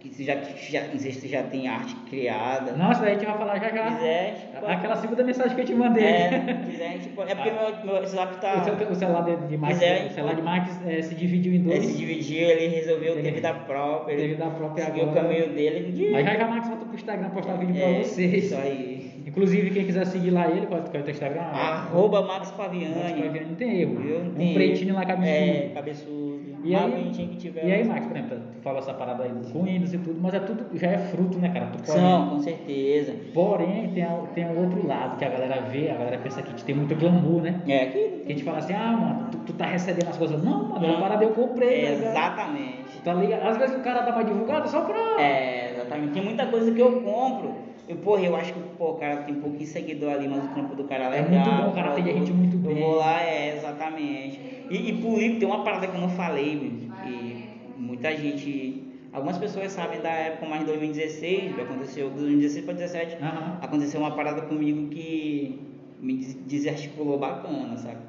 que 0.00 0.24
já, 0.24 0.36
já, 0.36 0.82
tu 0.82 1.26
já 1.28 1.42
tem 1.42 1.66
arte 1.66 1.94
criada, 2.08 2.72
Não, 2.72 2.92
isso 2.92 3.00
daí 3.00 3.10
a 3.10 3.14
gente 3.14 3.26
vai 3.26 3.36
falar 3.36 3.58
já 3.58 3.68
já. 3.68 3.90
quiser, 3.90 4.50
tipo, 4.54 4.66
Aquela 4.66 4.96
segunda 4.96 5.24
mensagem 5.24 5.54
que 5.56 5.60
eu 5.60 5.64
te 5.64 5.74
mandei. 5.74 6.04
é, 6.04 6.60
quiser, 6.70 6.86
a 6.86 6.90
gente 6.92 7.08
pode- 7.08 7.32
é 7.32 7.34
porque 7.34 7.50
meu, 7.50 7.84
meu 7.84 7.94
WhatsApp 7.94 8.40
tá, 8.40 8.60
O, 8.60 8.64
seu- 8.64 8.90
o 8.90 8.94
celular 8.94 9.22
de, 9.22 9.56
Max, 9.56 9.74
Quiser, 9.74 10.06
o 10.06 10.10
celular 10.14 10.34
de 10.36 10.42
Max 10.42 10.80
eh, 10.86 11.02
se 11.02 11.14
dividiu 11.16 11.52
em 11.52 11.62
dois. 11.62 11.76
ele 11.78 11.86
se 11.92 11.98
dividiu, 11.98 12.48
ele 12.48 12.68
resolveu 12.76 13.12
Ele- 13.14 13.22
ter 13.22 13.32
vida 13.32 13.52
própria, 13.52 14.16
Teve 14.16 14.34
da 14.36 14.50
própria 14.50 14.84
seguiu 14.84 15.04
o 15.04 15.10
agora. 15.10 15.22
caminho 15.26 15.48
dele, 15.52 15.92
de, 15.92 16.10
Mas 16.10 16.24
já 16.24 16.34
já 16.36 16.46
Max 16.46 16.68
volta 16.68 16.84
pro 16.86 16.94
Instagram 16.94 17.30
postar 17.30 17.56
vídeo 17.56 17.74
pra 17.74 17.84
é, 17.84 17.98
vocês. 18.02 18.44
isso 18.44 18.54
aí, 18.56 18.98
Inclusive, 19.26 19.70
quem 19.70 19.84
quiser 19.84 20.06
seguir 20.06 20.30
lá 20.30 20.48
ele, 20.48 20.62
é 20.62 20.66
qual 20.66 20.80
é 20.80 20.98
o 21.06 21.10
Instagram? 21.10 21.42
arroba 21.42 22.22
Max 22.22 22.38
Max 22.38 22.50
Paviani, 22.52 22.94
Paviani, 23.22 23.40
não 23.48 23.54
tem 23.56 23.80
erro. 23.82 24.02
Eu 24.02 24.24
não 24.24 24.30
um 24.42 24.54
pretinho 24.54 24.94
lá 24.94 25.04
cabeçudo. 25.04 25.28
é, 25.28 25.70
cabeçudo, 25.74 26.37
E 26.62 26.72
mais 26.72 26.94
aí, 26.94 27.10
que 27.12 27.36
tiver, 27.36 27.66
e 27.66 27.72
aí, 27.72 27.84
Max, 27.84 28.06
por 28.06 28.16
exemplo, 28.16 28.38
tu 28.56 28.62
falou 28.62 28.78
essa 28.80 28.92
parada 28.94 29.24
aí 29.24 29.30
com 29.52 29.62
Windows 29.64 29.92
e 29.92 29.98
tudo, 29.98 30.20
mas 30.20 30.34
é 30.34 30.40
tudo, 30.40 30.66
já 30.76 30.88
é 30.88 30.98
fruto, 30.98 31.38
né, 31.38 31.48
cara? 31.50 31.66
Tu 31.66 31.78
pode- 31.78 31.98
são, 31.98 32.28
com 32.30 32.38
certeza, 32.40 33.14
Porém, 33.32 33.90
tem, 33.94 34.02
a- 34.02 34.22
tem 34.34 34.44
o 34.46 34.58
outro 34.60 34.86
lado 34.86 35.16
que 35.16 35.24
a 35.24 35.28
galera 35.28 35.60
vê, 35.62 35.90
a 35.90 35.94
galera 35.94 36.18
pensa 36.18 36.42
que 36.42 36.64
tem 36.64 36.74
muito 36.74 36.94
glamour, 36.96 37.42
né? 37.42 37.62
é, 37.66 37.86
que 37.86 37.98
Que 38.28 38.32
a 38.32 38.36
gente 38.36 38.44
fala 38.44 38.58
assim, 38.58 38.74
ah, 38.74 38.92
mano, 38.92 39.28
tu, 39.30 39.38
tu 39.38 39.52
tá 39.54 39.64
recebendo 39.66 40.08
as 40.08 40.16
coisas. 40.18 40.42
Não, 40.42 40.64
mano, 40.68 40.84
é 40.84 40.90
uma 40.90 41.00
parada 41.00 41.24
eu 41.24 41.30
comprei, 41.30 41.86
ligado? 41.86 42.02
exatamente, 42.10 43.00
Tá 43.02 43.14
ligado? 43.14 43.46
Às 43.48 43.56
vezes 43.56 43.76
o 43.76 43.80
cara 43.82 44.02
dá 44.02 44.12
uma 44.12 44.24
divulgada 44.24 44.66
só 44.68 44.82
pra. 44.82 44.96
É, 45.22 45.72
exatamente. 45.74 46.12
Tem 46.12 46.22
muita 46.24 46.46
coisa 46.46 46.70
que 46.72 46.80
eu 46.80 47.00
compro. 47.02 47.54
E, 47.88 47.94
porra, 47.94 48.20
eu 48.22 48.36
acho 48.36 48.52
que 48.52 48.60
pô, 48.76 48.90
o 48.90 48.94
cara 48.96 49.18
tem 49.22 49.34
pouquinho 49.36 49.66
seguidor 49.66 50.12
ali, 50.12 50.28
mas 50.28 50.44
o 50.44 50.48
trampo 50.48 50.74
do 50.74 50.84
cara 50.84 51.04
é 51.04 51.06
É 51.20 51.22
legal. 51.22 51.46
muito 51.46 51.62
bom, 51.62 51.70
o 51.70 51.74
cara 51.74 51.94
a 51.94 52.00
gente 52.00 52.32
muito 52.32 52.56
Eu 52.56 52.74
bem. 52.74 52.82
vou 52.82 52.96
lá, 52.96 53.22
é, 53.22 53.56
exatamente. 53.56 54.57
E, 54.70 54.90
e 54.90 55.00
político, 55.00 55.38
tem 55.40 55.48
uma 55.48 55.64
parada 55.64 55.86
que 55.88 55.96
eu 55.96 56.00
não 56.00 56.08
falei, 56.10 56.72
e 57.02 57.44
muita 57.78 58.14
gente. 58.16 58.82
Algumas 59.12 59.38
pessoas 59.38 59.72
sabem 59.72 60.00
da 60.02 60.10
época, 60.10 60.46
mas 60.46 60.62
em 60.62 60.66
2016, 60.66 61.54
que 61.54 61.60
aconteceu, 61.60 62.10
2016 62.10 62.64
para 62.66 62.74
2017, 62.74 63.22
Aham. 63.22 63.58
aconteceu 63.62 64.00
uma 64.00 64.10
parada 64.10 64.42
comigo 64.42 64.88
que 64.88 65.58
me 66.00 66.14
des- 66.18 66.34
desarticulou 66.46 67.18
bacana, 67.18 67.76
sabe? 67.78 68.00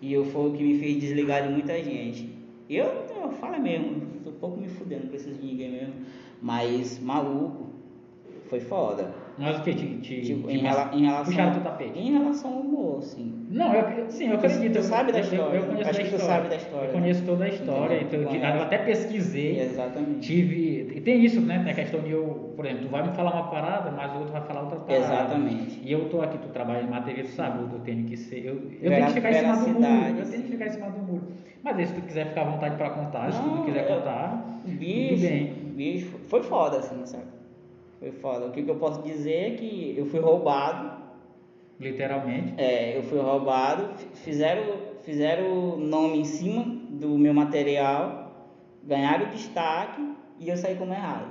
E 0.00 0.12
eu, 0.12 0.24
foi 0.24 0.48
o 0.48 0.52
que 0.54 0.62
me 0.62 0.78
fez 0.78 0.98
desligar 0.98 1.42
de 1.46 1.50
muita 1.52 1.74
gente. 1.82 2.30
Eu, 2.70 2.86
eu 3.14 3.30
falo 3.32 3.60
mesmo, 3.60 4.00
tô 4.24 4.30
um 4.30 4.34
pouco 4.34 4.58
me 4.60 4.66
fudendo, 4.68 5.02
não 5.04 5.10
preciso 5.10 5.34
de 5.38 5.46
ninguém 5.46 5.70
mesmo. 5.70 5.94
Mas, 6.40 6.98
maluco, 7.00 7.65
foi 8.48 8.60
foda. 8.60 9.10
Mas 9.38 9.58
o 9.58 9.62
que? 9.62 9.74
Te, 9.74 9.86
te, 9.98 10.20
Tipo, 10.22 10.48
te 10.48 10.54
em, 10.54 10.58
rela- 10.62 10.90
em 10.94 11.02
relação. 11.04 11.24
puxaram 11.26 11.52
teu 11.52 11.62
tapete? 11.62 11.98
Em 11.98 12.12
relação 12.12 12.52
ao 12.54 12.60
humor, 12.60 13.02
sim. 13.02 13.46
Não, 13.50 13.74
eu, 13.74 14.10
sim, 14.10 14.30
eu 14.30 14.38
Tu- 14.38 14.46
acredito. 14.46 14.72
tu 14.72 14.78
eu- 14.78 14.82
sabe 14.82 15.12
da 15.12 15.20
história, 15.20 15.56
Eu, 15.58 15.62
conheço 15.66 15.90
Acho 15.90 15.98
que 16.00 16.08
tu 16.08 16.14
história. 16.16 16.34
sabe 16.34 16.48
da 16.48 16.56
história, 16.56 16.86
Eu 16.88 16.92
né? 16.94 17.00
conheço 17.00 17.24
toda 17.26 17.44
a 17.44 17.48
história, 17.48 18.00
Então, 18.02 18.22
então, 18.22 18.56
eu, 18.56 18.62
até 18.62 18.78
pesquisei. 18.78 19.60
Exatamente. 19.60 20.20
Tive. 20.20 20.92
E 20.96 21.00
tem 21.02 21.22
isso, 21.24 21.40
né? 21.42 21.60
Tem 21.62 21.72
a 21.72 21.74
questão 21.74 22.00
de 22.00 22.10
eu, 22.12 22.52
por 22.56 22.64
exemplo, 22.64 22.86
tu 22.86 22.90
vai 22.90 23.02
me 23.06 23.14
falar 23.14 23.34
uma 23.34 23.50
parada, 23.50 23.90
mas 23.90 24.10
o 24.14 24.18
outro 24.18 24.32
vai 24.32 24.42
falar 24.42 24.62
outra 24.62 24.78
parada. 24.80 25.04
Exatamente. 25.04 25.80
E 25.84 25.92
eu 25.92 26.08
tô 26.08 26.22
aqui, 26.22 26.38
tu 26.38 26.48
trabalha 26.48 26.82
em 26.82 27.02
TV, 27.02 27.22
tu 27.24 27.28
sabe, 27.32 27.58
eu 27.72 27.78
tenho 27.80 28.04
que 28.04 28.16
ser. 28.16 28.38
Eu, 28.46 28.54
eu 28.54 28.90
Vera- 28.90 28.94
tenho 28.94 29.06
que 29.08 29.12
ficar 29.14 29.30
em 29.30 29.34
cima 29.34 29.56
do 29.56 29.68
muro. 29.80 30.18
Eu 30.18 30.30
tenho 30.30 30.42
que 30.44 30.50
ficar 30.50 30.66
em 30.66 30.70
cima 30.70 30.90
do 30.90 30.98
muro. 30.98 31.22
Mas 31.62 31.78
aí, 31.78 31.86
se 31.86 31.94
tu 31.94 32.00
quiser 32.00 32.28
ficar 32.28 32.42
à 32.42 32.44
vontade 32.44 32.76
pra 32.76 32.90
contar, 32.90 33.30
se 33.32 33.40
tu 33.42 33.46
não 33.48 33.64
quiser 33.64 33.86
contar, 33.88 34.46
Bicho, 34.64 35.14
tudo 35.16 35.28
bem. 35.28 35.52
bicho, 35.74 36.06
foi 36.28 36.42
foda, 36.42 36.78
assim, 36.78 37.04
sabe? 37.04 37.24
Foi 37.98 38.12
foda. 38.12 38.46
O 38.46 38.50
que, 38.50 38.62
que 38.62 38.70
eu 38.70 38.76
posso 38.76 39.02
dizer 39.02 39.34
é 39.34 39.50
que 39.56 39.94
eu 39.96 40.06
fui 40.06 40.20
roubado, 40.20 40.90
Literalmente. 41.80 42.54
é, 42.56 42.96
eu 42.96 43.02
fui 43.02 43.18
roubado, 43.18 43.88
fizeram, 44.14 44.62
fizeram 45.02 45.76
nome 45.76 46.20
em 46.20 46.24
cima 46.24 46.64
do 46.90 47.18
meu 47.18 47.34
material, 47.34 48.32
ganharam 48.84 49.26
destaque 49.28 50.02
e 50.38 50.48
eu 50.48 50.56
saí 50.56 50.74
como 50.76 50.92
errado. 50.92 51.26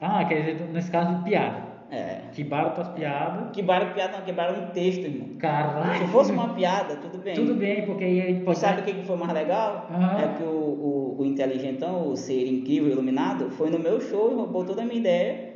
Ah, 0.00 0.24
quer 0.24 0.40
dizer, 0.52 0.68
nesse 0.72 0.90
caso 0.90 1.22
piada. 1.22 1.74
É. 1.90 2.22
Quebaram 2.32 2.70
tuas 2.74 2.88
piadas. 2.88 3.50
Quebraram 3.52 3.92
piada, 3.92 4.16
não, 4.18 4.24
quebraram 4.24 4.64
um 4.64 4.66
texto, 4.68 5.04
irmão. 5.04 5.28
Caralho. 5.38 5.98
Se 5.98 6.06
fosse 6.10 6.32
uma 6.32 6.52
piada, 6.54 6.96
tudo 6.96 7.18
bem. 7.18 7.34
Tudo 7.34 7.54
bem, 7.54 7.86
porque 7.86 8.02
aí 8.02 8.20
a 8.20 8.24
gente 8.26 8.40
E 8.40 8.44
pode. 8.44 8.58
sabe 8.58 8.80
o 8.80 8.84
que 8.84 9.02
foi 9.06 9.16
mais 9.16 9.32
legal? 9.32 9.86
Aham. 9.90 10.18
É 10.20 10.36
que 10.36 10.42
o, 10.42 10.46
o, 10.48 11.16
o 11.20 11.24
inteligentão, 11.24 12.08
o 12.10 12.16
ser 12.16 12.48
incrível, 12.48 12.90
iluminado, 12.90 13.48
foi 13.50 13.70
no 13.70 13.78
meu 13.78 14.00
show 14.00 14.32
e 14.32 14.34
roubou 14.34 14.64
toda 14.64 14.82
a 14.82 14.84
minha 14.84 14.98
ideia. 14.98 15.53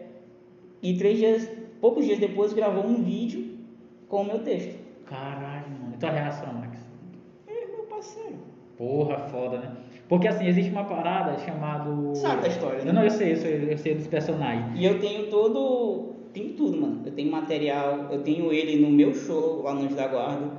E 0.83 0.97
três 0.97 1.19
dias, 1.19 1.51
poucos 1.81 2.05
dias 2.05 2.19
depois, 2.19 2.53
gravou 2.53 2.85
um 2.85 3.03
vídeo 3.03 3.59
com 4.09 4.23
o 4.23 4.25
meu 4.25 4.39
texto. 4.41 4.79
Caralho, 5.07 5.71
mano. 5.71 5.95
E 5.95 5.99
tua 5.99 6.11
reação, 6.11 6.53
Max? 6.55 6.79
É, 7.47 7.67
meu 7.67 7.85
parceiro. 7.85 8.37
Porra, 8.77 9.19
foda, 9.29 9.59
né? 9.59 9.77
Porque 10.09 10.27
assim, 10.27 10.47
existe 10.47 10.71
uma 10.71 10.85
parada 10.85 11.37
chamada. 11.39 12.15
Sabe 12.15 12.43
da 12.43 12.49
história, 12.49 12.85
né? 12.85 12.91
Eu 12.91 12.95
não, 12.95 13.05
eu 13.05 13.11
sei, 13.11 13.33
eu 13.33 13.37
sei, 13.37 13.73
eu 13.73 13.79
sei 13.79 13.95
dos 13.95 14.07
personagens. 14.07 14.79
E 14.79 14.85
eu 14.85 14.99
tenho 15.01 15.29
todo. 15.29 16.15
Tenho 16.33 16.53
tudo, 16.55 16.81
mano. 16.81 17.03
Eu 17.05 17.13
tenho 17.13 17.31
material, 17.31 18.09
eu 18.11 18.23
tenho 18.23 18.53
ele 18.53 18.81
no 18.81 18.91
meu 18.91 19.13
show 19.13 19.63
lá 19.63 19.75
no 19.75 19.83
Anjo 19.83 19.97
da 19.97 20.07
Guarda. 20.07 20.51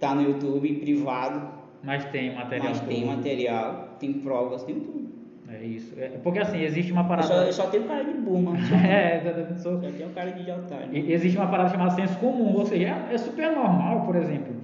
Tá 0.00 0.14
no 0.14 0.22
YouTube, 0.22 0.74
privado. 0.74 1.56
Mas 1.82 2.04
tem 2.06 2.34
material. 2.34 2.68
mas 2.68 2.80
tem 2.80 3.00
todo. 3.00 3.16
material, 3.16 3.88
tem 3.98 4.12
provas, 4.14 4.64
tem 4.64 4.80
tudo. 4.80 5.05
É 5.48 5.64
isso. 5.64 5.94
É, 5.98 6.08
porque 6.22 6.38
assim, 6.40 6.60
existe 6.62 6.92
uma 6.92 7.02
Eu 7.02 7.06
parada. 7.08 7.28
só, 7.28 7.34
eu 7.42 7.52
só 7.52 7.66
tenho 7.68 7.84
cara 7.84 8.02
de. 8.04 8.12
Só, 8.12 8.74
é, 8.76 9.22
eu 9.24 9.58
sou- 9.58 9.80
só 9.80 9.88
tenho 9.90 10.10
cara 10.10 10.32
de 10.32 10.50
otário. 10.50 10.88
E- 10.92 11.12
Existe 11.12 11.36
uma 11.38 11.46
parada 11.46 11.70
chamada 11.70 11.90
senso 11.92 12.18
comum, 12.18 12.54
ou 12.54 12.66
seja, 12.66 12.86
é, 13.10 13.14
é 13.14 13.18
super 13.18 13.52
normal, 13.52 14.02
por 14.04 14.16
exemplo. 14.16 14.54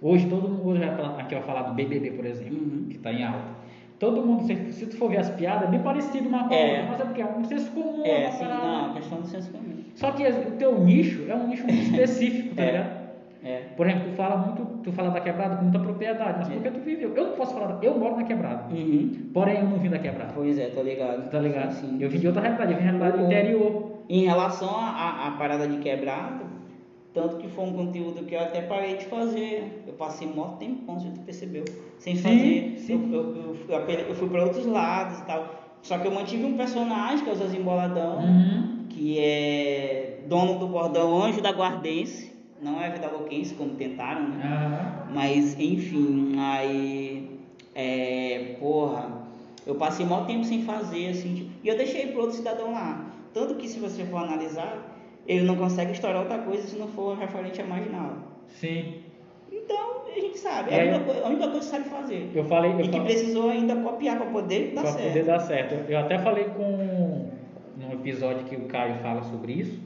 Hoje 0.00 0.26
todo 0.28 0.48
mundo, 0.48 0.66
hoje 0.68 0.82
aqui 0.84 1.34
vai 1.34 1.44
falar 1.44 1.62
do 1.62 1.74
BBB, 1.74 2.12
por 2.12 2.24
exemplo, 2.24 2.56
Uhum. 2.58 2.86
que 2.88 2.96
está 2.96 3.12
em 3.12 3.22
alta. 3.24 3.62
Todo 3.98 4.20
mundo, 4.26 4.44
se, 4.44 4.72
se 4.72 4.86
tu 4.86 4.96
for 4.96 5.08
ver 5.10 5.18
as 5.18 5.30
piadas, 5.30 5.68
é 5.68 5.70
bem 5.70 5.78
parecido 5.80 6.28
uma 6.28 6.48
com 6.48 6.54
a 6.54 6.56
É. 6.56 6.70
outra, 6.80 6.86
mas 6.90 7.00
é 7.00 7.04
porque 7.04 7.22
é 7.22 7.26
um 7.26 7.44
senso 7.44 7.70
comum, 7.70 8.04
É, 8.04 8.22
uma 8.24 8.32
sim, 8.32 8.44
parada. 8.44 8.66
não, 8.66 8.90
a 8.90 8.94
questão 8.94 9.20
do 9.20 9.26
senso 9.28 9.52
comum. 9.52 9.76
Só 9.94 10.10
que 10.10 10.26
o 10.26 10.50
teu 10.52 10.80
nicho 10.82 11.24
é 11.28 11.34
um 11.36 11.46
nicho 11.46 11.62
muito 11.64 11.82
específico, 11.94 12.54
tá 12.56 12.62
É. 12.62 12.66
ligado? 12.72 13.01
É. 13.44 13.62
Por 13.76 13.86
exemplo, 13.88 14.10
tu 14.10 14.16
fala 14.16 14.36
muito, 14.36 14.64
tu 14.84 14.92
fala 14.92 15.10
da 15.10 15.20
quebrada 15.20 15.56
com 15.56 15.62
muita 15.64 15.78
propriedade, 15.80 16.38
mas 16.38 16.50
É. 16.50 16.54
porque 16.54 16.70
tu 16.70 16.80
viveu. 16.80 17.12
Eu 17.16 17.26
não 17.28 17.32
posso 17.34 17.54
falar, 17.54 17.78
eu 17.82 17.98
moro 17.98 18.16
na 18.16 18.24
quebrada, 18.24 18.72
Uhum. 18.72 19.30
porém 19.34 19.56
eu 19.58 19.64
não 19.64 19.78
vim 19.78 19.88
da 19.90 19.98
quebrada, 19.98 20.32
Pois 20.34 20.56
é, 20.58 20.66
tô 20.68 20.82
ligado. 20.82 21.28
tá 21.28 21.38
ligado? 21.40 21.72
Sim. 21.72 21.98
Eu 22.00 22.08
vim 22.08 22.18
de 22.18 22.26
outra 22.28 22.42
realidade, 22.42 22.72
eu 22.72 22.78
vim 22.78 22.84
da 22.84 22.90
realidade 22.92 23.22
O- 23.22 23.26
interior. 23.26 23.92
Em 24.08 24.24
relação 24.26 24.68
à 24.76 25.26
à 25.28 25.30
parada 25.32 25.66
de 25.66 25.78
quebrado, 25.78 26.44
tanto 27.14 27.36
que 27.38 27.48
foi 27.48 27.64
um 27.64 27.72
conteúdo 27.72 28.24
que 28.24 28.34
eu 28.34 28.40
até 28.40 28.62
parei 28.62 28.96
de 28.96 29.06
fazer. 29.06 29.82
Eu 29.86 29.94
passei 29.94 30.28
um 30.28 30.32
maior 30.36 30.56
tempão, 30.58 30.96
tu 30.96 31.20
percebeu, 31.22 31.64
sem 31.98 32.14
Sim, 32.16 32.22
fazer. 32.22 32.74
sim. 32.78 33.10
Eu, 33.12 33.20
eu, 33.20 33.56
eu, 33.68 33.88
eu 34.08 34.14
fui 34.14 34.28
para 34.28 34.42
outros 34.44 34.66
lados 34.66 35.18
e 35.18 35.24
tal. 35.26 35.62
Só 35.82 35.98
que 35.98 36.06
eu 36.06 36.12
mantive 36.12 36.44
um 36.44 36.56
personagem, 36.56 37.24
que 37.24 37.30
é 37.30 37.32
o 37.32 37.36
Zazinho 37.36 37.64
Boladão, 37.64 38.18
Uhum. 38.18 38.84
que 38.88 39.18
é 39.18 40.20
dono 40.28 40.58
do 40.58 40.68
bordão 40.68 41.22
Anjo 41.24 41.40
da 41.40 41.50
Guardense. 41.50 42.31
Não 42.62 42.80
é 42.80 42.90
Vida 42.90 43.08
Louquense, 43.08 43.54
como 43.54 43.70
tentaram, 43.74 44.28
né? 44.28 44.44
Aham. 44.44 45.12
Mas, 45.14 45.58
enfim, 45.58 46.34
aí. 46.38 47.38
É. 47.74 48.56
Porra. 48.60 49.20
Eu 49.66 49.74
passei 49.76 50.04
maior 50.06 50.26
tempo 50.26 50.44
sem 50.44 50.62
fazer, 50.62 51.08
assim. 51.08 51.34
tipo, 51.34 51.50
e 51.62 51.68
eu 51.68 51.76
deixei 51.76 52.08
pro 52.08 52.20
outro 52.22 52.36
cidadão 52.36 52.72
lá. 52.72 53.04
Tanto 53.32 53.54
que, 53.54 53.68
se 53.68 53.78
você 53.78 54.04
for 54.04 54.18
analisar, 54.18 54.76
ele 55.26 55.44
não 55.44 55.56
consegue 55.56 55.92
estourar 55.92 56.20
outra 56.22 56.38
coisa 56.38 56.66
se 56.66 56.76
não 56.76 56.88
for 56.88 57.16
referente 57.16 57.60
à 57.60 57.64
marginal. 57.64 58.16
Sim. 58.48 58.94
Então, 59.50 60.02
a 60.14 60.20
gente 60.20 60.38
sabe. 60.38 60.70
É, 60.74 60.86
É. 60.86 60.90
a, 60.92 60.96
única, 60.96 61.04
coi- 61.12 61.22
a 61.22 61.26
única 61.28 61.44
coisa 61.48 61.58
que 61.60 61.64
sabe 61.64 61.84
fazer. 61.88 62.30
Eu 62.34 62.44
falei, 62.44 62.72
eu 62.72 62.80
E 62.80 62.82
que 62.82 62.90
falei- 62.90 63.06
precisou 63.06 63.50
ainda 63.50 63.76
copiar 63.76 64.16
para 64.16 64.26
poder 64.26 64.72
dar 64.74 64.82
Pra 64.82 64.90
certo. 64.92 65.06
poder 65.08 65.24
dar 65.24 65.38
certo. 65.40 65.90
Eu 65.90 65.98
até 65.98 66.18
falei 66.18 66.44
com 66.44 67.30
num 67.76 67.92
episódio 67.92 68.44
que 68.44 68.56
o 68.56 68.66
Caio 68.66 68.96
fala 69.00 69.22
sobre 69.22 69.52
isso, 69.52 69.78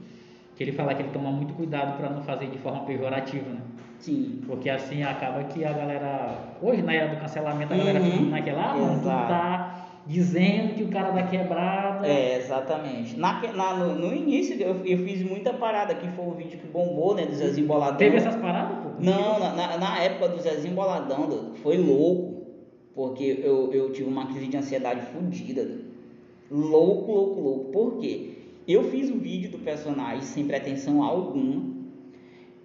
que 0.57 0.63
ele 0.63 0.71
fala 0.71 0.93
que 0.95 1.03
ele 1.03 1.09
toma 1.11 1.31
muito 1.31 1.53
cuidado 1.53 1.97
para 1.97 2.09
não 2.09 2.23
fazer 2.23 2.47
de 2.47 2.57
forma 2.57 2.81
pejorativa, 2.83 3.49
né? 3.49 3.61
Sim. 3.99 4.41
Porque 4.47 4.69
assim 4.69 5.03
acaba 5.03 5.43
que 5.45 5.63
a 5.63 5.71
galera. 5.71 6.37
Hoje, 6.61 6.81
na 6.81 6.93
era 6.93 7.13
do 7.15 7.21
cancelamento, 7.21 7.73
a 7.73 7.77
galera 7.77 7.99
Uhum. 7.99 8.11
fica 8.11 8.23
naquela, 8.25 8.71
ah, 8.71 8.75
mano, 8.75 8.99
tu 8.99 9.05
tá 9.05 9.87
dizendo 10.05 10.73
que 10.75 10.83
o 10.83 10.87
cara 10.87 11.11
da 11.11 11.23
quebrada. 11.23 12.07
É, 12.07 12.37
exatamente. 12.37 13.17
Na, 13.19 13.41
na- 13.53 13.73
no, 13.75 13.95
no 13.95 14.13
início, 14.15 14.55
eu, 14.59 14.83
eu 14.85 14.97
fiz 14.99 15.21
muita 15.23 15.51
parada, 15.53 15.93
que 15.95 16.07
foi 16.09 16.25
o 16.25 16.31
vídeo 16.31 16.59
que 16.59 16.67
bombou, 16.67 17.13
né? 17.15 17.25
Do 17.25 17.35
Zezinho 17.35 17.67
Boladão. 17.67 17.97
Teve 17.97 18.17
essas 18.17 18.35
paradas, 18.35 18.77
pô? 18.79 18.89
Não, 18.99 19.39
na, 19.39 19.53
na, 19.53 19.77
na 19.77 19.99
época 20.03 20.29
do 20.29 20.41
Zezinho 20.41 20.73
Boladão, 20.75 21.51
foi 21.61 21.77
louco. 21.77 22.35
Porque 22.95 23.41
eu, 23.43 23.71
eu 23.73 23.91
tive 23.91 24.09
uma 24.09 24.25
crise 24.27 24.47
de 24.47 24.57
ansiedade 24.57 25.01
fodida. 25.11 25.67
Louco, 26.49 27.11
louco, 27.11 27.41
louco. 27.41 27.71
Por 27.71 27.97
quê? 27.99 28.36
Eu 28.67 28.83
fiz 28.91 29.09
o 29.09 29.17
vídeo 29.17 29.49
do 29.51 29.59
personagem 29.59 30.21
sem 30.21 30.45
pretensão 30.45 31.01
alguma. 31.01 31.63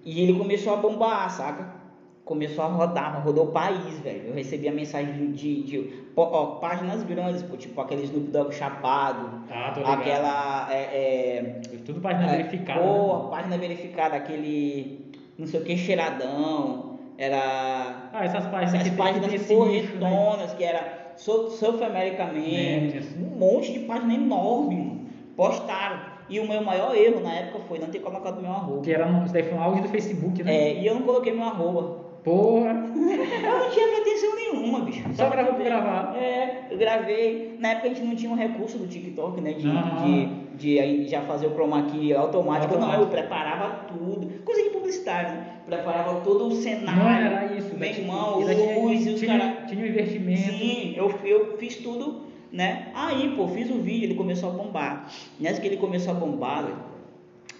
E 0.04 0.20
ele 0.20 0.36
começou 0.36 0.72
a 0.72 0.76
bombar, 0.76 1.30
saca? 1.30 1.80
Começou 2.24 2.64
a 2.64 2.68
rodar, 2.68 3.22
rodou 3.24 3.46
o 3.46 3.52
país, 3.52 3.98
velho. 4.00 4.28
Eu 4.28 4.34
recebi 4.34 4.68
a 4.68 4.72
mensagem 4.72 5.30
de, 5.32 5.62
de 5.62 5.78
pó- 6.14 6.28
ó, 6.32 6.46
páginas 6.58 7.02
grandes, 7.04 7.42
pô, 7.42 7.56
tipo 7.56 7.80
aquele 7.80 8.02
Snoop 8.04 8.30
Dogg 8.30 8.52
chapado, 8.52 9.42
Ah, 9.50 9.72
aquela. 9.92 10.68
É, 10.72 10.76
é, 10.76 11.60
Tudo 11.84 12.00
página 12.00 12.32
é, 12.32 12.36
verificada. 12.36 12.80
Pô, 12.80 13.24
né? 13.24 13.30
página 13.30 13.58
verificada, 13.58 14.16
aquele 14.16 15.12
não 15.38 15.46
sei 15.46 15.60
o 15.60 15.64
que 15.64 15.76
cheiradão, 15.76 16.98
era 17.18 18.10
Ah, 18.12 18.24
essas 18.24 18.46
páginas 18.46 18.74
essas 18.86 18.96
páginas 18.96 19.30
nicho, 19.32 19.44
né? 19.52 19.56
porretonas, 19.56 20.52
que 20.54 20.64
era 20.64 21.12
Sur- 21.16 21.50
Surf 21.50 21.82
Americamente, 21.82 22.96
É. 22.98 23.02
um 23.20 23.38
monte 23.38 23.72
de 23.72 23.80
página 23.80 24.14
enorme, 24.14 24.76
mano. 24.76 24.91
Postaram. 25.36 26.12
E 26.28 26.38
o 26.40 26.48
meu 26.48 26.62
maior 26.62 26.94
erro 26.96 27.20
na 27.20 27.32
época 27.34 27.60
foi 27.68 27.78
não 27.78 27.88
ter 27.88 27.98
colocado 27.98 28.40
meu 28.40 28.50
arroba. 28.50 28.80
Que 28.82 28.92
era 28.92 29.06
no, 29.06 29.24
isso 29.24 29.32
daí 29.34 29.42
foi 29.42 29.54
um 29.59 29.62
áudio 29.62 29.82
do 29.82 29.88
Facebook, 29.88 30.42
né? 30.42 30.54
É, 30.54 30.74
e 30.80 30.86
eu 30.86 30.94
não 30.94 31.02
coloquei 31.02 31.32
meu 31.32 31.44
arroba. 31.44 32.02
Porra. 32.22 32.70
Eu 32.94 33.59
não 33.59 33.70
tinha 33.70 33.88
pretensão 33.88 34.36
nenhuma, 34.36 34.80
bicho. 34.82 35.02
Só 35.12 35.26
pra 35.26 35.42
gravou 35.42 35.59
ver. 35.59 35.64
gravar. 35.64 36.16
É, 36.16 36.68
eu 36.70 36.78
gravei. 36.78 37.56
Na 37.59 37.70
época 37.70 37.88
a 37.88 37.90
gente 37.94 38.02
não 38.06 38.14
tinha 38.14 38.30
um 38.30 38.36
recurso 38.36 38.78
do 38.78 38.86
TikTok, 38.86 39.40
né? 39.40 39.54
De, 39.54 39.66
Aham. 39.68 40.04
de, 40.04 40.26
de 40.56 40.78
aí 40.78 41.09
já 41.09 41.22
fazer 41.22 41.48
o 41.48 41.50
chroma 41.50 41.82
key 41.86 42.14
automático. 42.14 42.74
Não, 42.74 42.82
eu 42.82 42.86
Automático. 43.00 43.10
preparava 43.10 43.86
tudo. 43.88 44.28
Coisa 44.44 44.62
de 44.62 44.70
publicidade, 44.70 45.32
né? 45.32 45.46
Preparava 45.66 46.20
todo 46.20 46.46
o 46.46 46.52
cenário. 46.52 47.02
Não 47.02 47.10
era 47.10 47.54
isso, 47.56 47.70
Meu 47.70 47.78
né? 47.80 47.90
irmão, 47.90 48.38
luz 48.38 49.04
e 49.04 49.10
os 49.10 49.18
tinha, 49.20 49.38
caras. 49.40 49.68
tinha 49.68 49.82
um 49.84 49.88
investimento. 49.88 50.40
Sim, 50.42 50.94
eu, 50.96 51.12
eu 51.24 51.59
fiz 51.59 51.74
tudo, 51.78 52.20
né? 52.52 52.92
Aí, 52.94 53.34
pô, 53.36 53.48
fiz 53.48 53.70
o 53.70 53.80
vídeo, 53.80 54.04
ele 54.04 54.14
começou 54.14 54.50
a 54.50 54.52
bombar. 54.52 55.08
Nessa 55.40 55.60
que 55.60 55.66
ele 55.66 55.78
começou 55.78 56.12
a 56.12 56.14
bombar, 56.14 56.66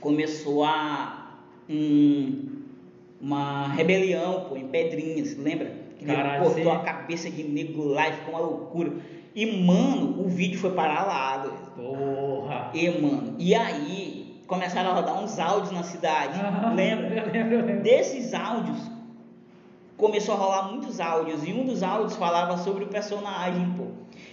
começou 0.01 0.62
a. 0.64 1.39
um- 1.69 2.60
uma 3.20 3.69
rebelião, 3.69 4.47
pô, 4.48 4.56
em 4.56 4.66
Pedrinhas, 4.66 5.36
lembra? 5.36 5.73
Que 5.97 6.05
ele 6.05 6.12
Caralho, 6.12 6.43
cortou 6.44 6.73
a 6.73 6.81
cabeça 6.81 7.31
de 7.31 7.44
nego 7.44 7.85
lá 7.85 8.09
e 8.09 8.12
ficou 8.14 8.35
uma 8.35 8.40
loucura. 8.40 8.93
E, 9.35 9.47
mano, 9.64 10.20
o 10.20 10.28
vídeo 10.28 10.59
foi 10.59 10.73
parar 10.73 11.06
lá. 11.06 11.47
Porra. 11.77 12.70
E, 12.74 12.89
mano, 12.90 13.36
e 13.39 13.55
aí 13.55 14.35
começaram 14.48 14.90
a 14.90 14.94
rodar 14.94 15.23
uns 15.23 15.39
áudios 15.39 15.70
na 15.70 15.85
cidade, 15.85 16.35
Aham, 16.43 16.74
lembra? 16.74 17.06
Eu 17.06 17.32
lembro, 17.32 17.55
eu 17.55 17.64
lembro. 17.66 17.82
Desses 17.85 18.35
áudios, 18.35 18.90
começou 19.97 20.35
a 20.35 20.39
rolar 20.39 20.73
muitos 20.73 20.98
áudios, 20.98 21.47
e 21.47 21.52
um 21.52 21.64
dos 21.64 21.82
áudios 21.85 22.16
falava 22.16 22.56
sobre 22.59 22.82
o 22.85 22.89
personagem, 22.89 23.73
pô. 23.77 23.85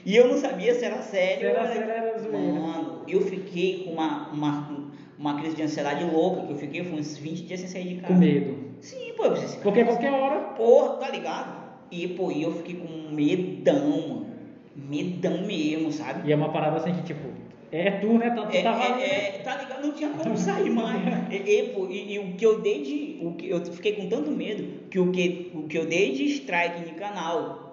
E 0.06 0.16
eu 0.16 0.28
não 0.28 0.38
sabia 0.38 0.74
se 0.74 0.86
era 0.86 1.02
sério 1.02 1.40
Se 1.40 1.46
era 1.46 1.62
ou 1.62 1.68
sério, 1.68 1.90
era 1.92 2.20
zoeira. 2.20 2.38
Mano, 2.60 3.02
eu 3.08 3.22
fiquei 3.22 3.84
com 3.84 3.92
uma, 3.92 4.30
uma, 4.32 4.82
uma 5.18 5.40
crise 5.40 5.56
de 5.56 5.64
ansiedade 5.64 6.04
louca, 6.06 6.46
que 6.48 6.54
eu 6.54 6.58
fiquei 6.58 6.84
foi 6.84 7.00
uns 7.00 7.18
20 7.18 7.44
dias 7.44 7.60
sem 7.60 7.70
sair 7.70 7.96
de 7.96 7.96
casa. 8.02 8.14
Com 8.14 8.20
medo. 8.20 8.58
Sim, 8.82 9.14
pô, 9.18 9.26
eu 9.26 9.32
preciso... 9.32 9.60
Porque 9.60 9.84
qualquer 9.84 10.12
hora. 10.14 10.40
Porra, 10.56 10.98
tá 10.98 11.10
ligado? 11.10 11.60
E, 11.92 12.08
pô, 12.10 12.32
e 12.32 12.42
eu 12.44 12.52
fiquei 12.54 12.76
com 12.76 13.14
medão, 13.14 13.90
mano. 13.90 14.30
Medão 14.76 15.42
mesmo, 15.46 15.92
sabe? 15.92 16.28
E 16.30 16.32
é 16.32 16.36
uma 16.36 16.50
parada 16.50 16.78
assim 16.78 16.94
que, 16.94 17.04
tipo, 17.04 17.28
É 17.72 17.92
tu, 17.92 18.18
né? 18.18 18.30
Tu, 18.30 18.42
tu 18.48 18.56
É, 18.56 18.62
tava 18.64 19.02
é, 19.02 19.06
é, 19.36 19.42
tá 19.44 19.58
ligado? 19.58 19.82
Não 19.86 19.92
tinha 19.92 20.10
como 20.10 20.36
sair 20.38 20.70
mais. 20.70 21.02
E, 21.32 21.36
e, 21.36 21.64
pô, 21.74 21.88
e- 21.90 22.14
e 22.14 22.20
o 22.20 22.34
que 22.36 22.46
eu 22.46 22.62
dei 22.62 22.82
de. 22.82 23.20
O 23.26 23.34
que, 23.34 23.50
eu 23.50 23.64
fiquei 23.66 23.94
com 23.94 24.08
tanto 24.08 24.32
medo 24.32 24.88
que 24.90 24.98
o 24.98 25.12
que, 25.12 25.52
o 25.54 25.64
que 25.64 25.78
eu 25.78 25.86
dei 25.86 26.14
de 26.14 26.24
strike 26.26 26.90
no 26.90 26.98
canal 26.98 27.69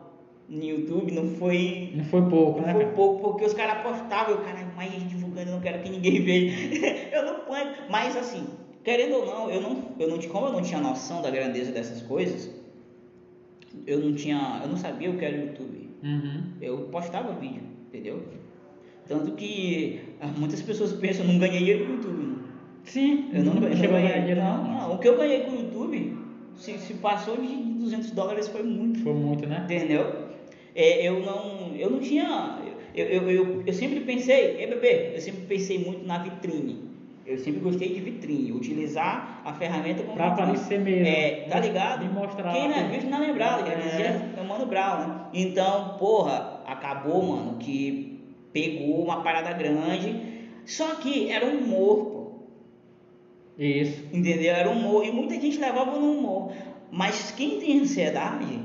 no 0.48 0.62
YouTube 0.64 1.12
não 1.12 1.28
foi. 1.28 1.92
Não 1.94 2.04
foi 2.04 2.22
pouco, 2.28 2.60
Não 2.60 2.66
né? 2.66 2.72
foi 2.74 2.84
cara? 2.84 2.94
pouco, 2.96 3.22
porque 3.30 3.44
os 3.44 3.52
caras 3.54 3.82
postavam, 3.82 4.34
eu, 4.34 4.40
caralho, 4.42 4.68
mais 4.76 4.92
gente 4.92 5.06
divulgando, 5.06 5.50
eu 5.50 5.54
não 5.54 5.60
quero 5.60 5.82
que 5.82 5.90
ninguém 5.90 6.22
veja. 6.22 6.56
eu 7.16 7.24
não 7.24 7.40
ponho. 7.40 7.66
Mas 7.90 8.16
assim, 8.16 8.46
querendo 8.84 9.16
ou 9.16 9.26
não, 9.26 9.50
eu 9.50 9.60
não, 9.60 9.92
eu 9.98 10.08
não 10.08 10.18
como 10.18 10.46
eu 10.46 10.52
não 10.52 10.62
tinha 10.62 10.80
noção 10.80 11.20
da 11.22 11.30
grandeza 11.30 11.72
dessas 11.72 12.02
coisas, 12.02 12.50
eu 13.86 14.00
não 14.00 14.14
tinha. 14.14 14.60
Eu 14.62 14.68
não 14.68 14.76
sabia 14.76 15.10
o 15.10 15.16
que 15.18 15.24
era 15.24 15.36
o 15.36 15.40
YouTube. 15.40 15.90
Uhum. 16.02 16.42
Eu 16.60 16.78
postava 16.92 17.32
vídeo, 17.34 17.62
entendeu? 17.88 18.22
Tanto 19.08 19.32
que 19.32 20.00
ah, 20.20 20.26
muitas 20.36 20.60
pessoas 20.62 20.92
pensam, 20.92 21.24
eu 21.24 21.32
não 21.32 21.38
ganhei 21.38 21.58
dinheiro 21.58 21.84
com 21.86 21.92
o 21.92 21.94
YouTube. 21.96 22.22
não. 22.26 22.36
Sim, 22.84 23.30
Eu 23.32 23.42
não, 23.44 23.54
eu 23.54 23.60
não 23.60 23.66
a 23.66 23.70
ganhar 23.74 23.90
ganhei. 23.90 24.20
dinheiro, 24.20 24.40
Não, 24.40 24.64
não. 24.64 24.94
O 24.94 24.98
que 24.98 25.08
eu 25.08 25.16
ganhei 25.16 25.40
com 25.40 25.50
o 25.50 25.56
YouTube, 25.56 26.16
se, 26.54 26.78
se 26.78 26.94
passou 26.94 27.36
de 27.36 27.46
200 27.48 28.12
dólares, 28.12 28.46
foi 28.48 28.62
muito. 28.62 29.00
Foi 29.00 29.12
muito, 29.12 29.46
né? 29.48 29.62
Entendeu? 29.64 30.25
É, 30.76 31.08
eu 31.08 31.20
não, 31.20 31.74
eu 31.74 31.88
não 31.90 32.00
tinha, 32.00 32.58
eu, 32.94 33.04
eu, 33.06 33.30
eu, 33.30 33.62
eu 33.66 33.72
sempre 33.72 34.00
pensei, 34.00 34.56
ei 34.60 34.66
bebê, 34.66 35.12
eu 35.14 35.20
sempre 35.22 35.40
pensei 35.46 35.78
muito 35.78 36.06
na 36.06 36.18
vitrine. 36.18 36.84
Eu 37.24 37.38
sempre 37.38 37.58
gostei 37.60 37.88
de 37.92 37.98
vitrine, 38.00 38.52
utilizar 38.52 39.40
a 39.44 39.52
ferramenta 39.54 40.02
como 40.04 40.14
Pra 40.14 40.28
vitrine. 40.28 40.50
aparecer 40.52 40.78
mesmo. 40.80 41.06
É, 41.06 41.30
tá 41.48 41.58
ligado? 41.58 42.04
E 42.04 42.08
mostrar. 42.08 42.52
Quem 42.52 42.68
não 42.68 42.76
é 42.76 42.84
visto 42.88 43.08
não 43.10 43.18
é 43.22 43.26
lembrado, 43.26 43.66
já 43.66 43.72
É. 43.72 43.76
dizia 43.76 44.32
é 44.36 44.40
o 44.40 44.44
Mano 44.46 44.66
Brown, 44.66 44.98
né? 44.98 45.20
Então, 45.34 45.96
porra, 45.98 46.60
acabou, 46.66 47.22
mano, 47.24 47.56
que 47.58 48.20
pegou 48.52 49.02
uma 49.02 49.22
parada 49.22 49.52
grande, 49.54 50.14
só 50.64 50.94
que 50.96 51.28
era 51.30 51.44
um 51.46 51.58
humor, 51.58 51.96
pô. 52.04 52.26
Isso. 53.58 54.04
Entendeu? 54.12 54.54
Era 54.54 54.70
humor. 54.70 55.04
E 55.04 55.10
muita 55.10 55.34
gente 55.40 55.58
levava 55.58 55.98
no 55.98 56.12
humor. 56.12 56.52
Mas 56.92 57.32
quem 57.32 57.58
tem 57.58 57.80
ansiedade, 57.80 58.60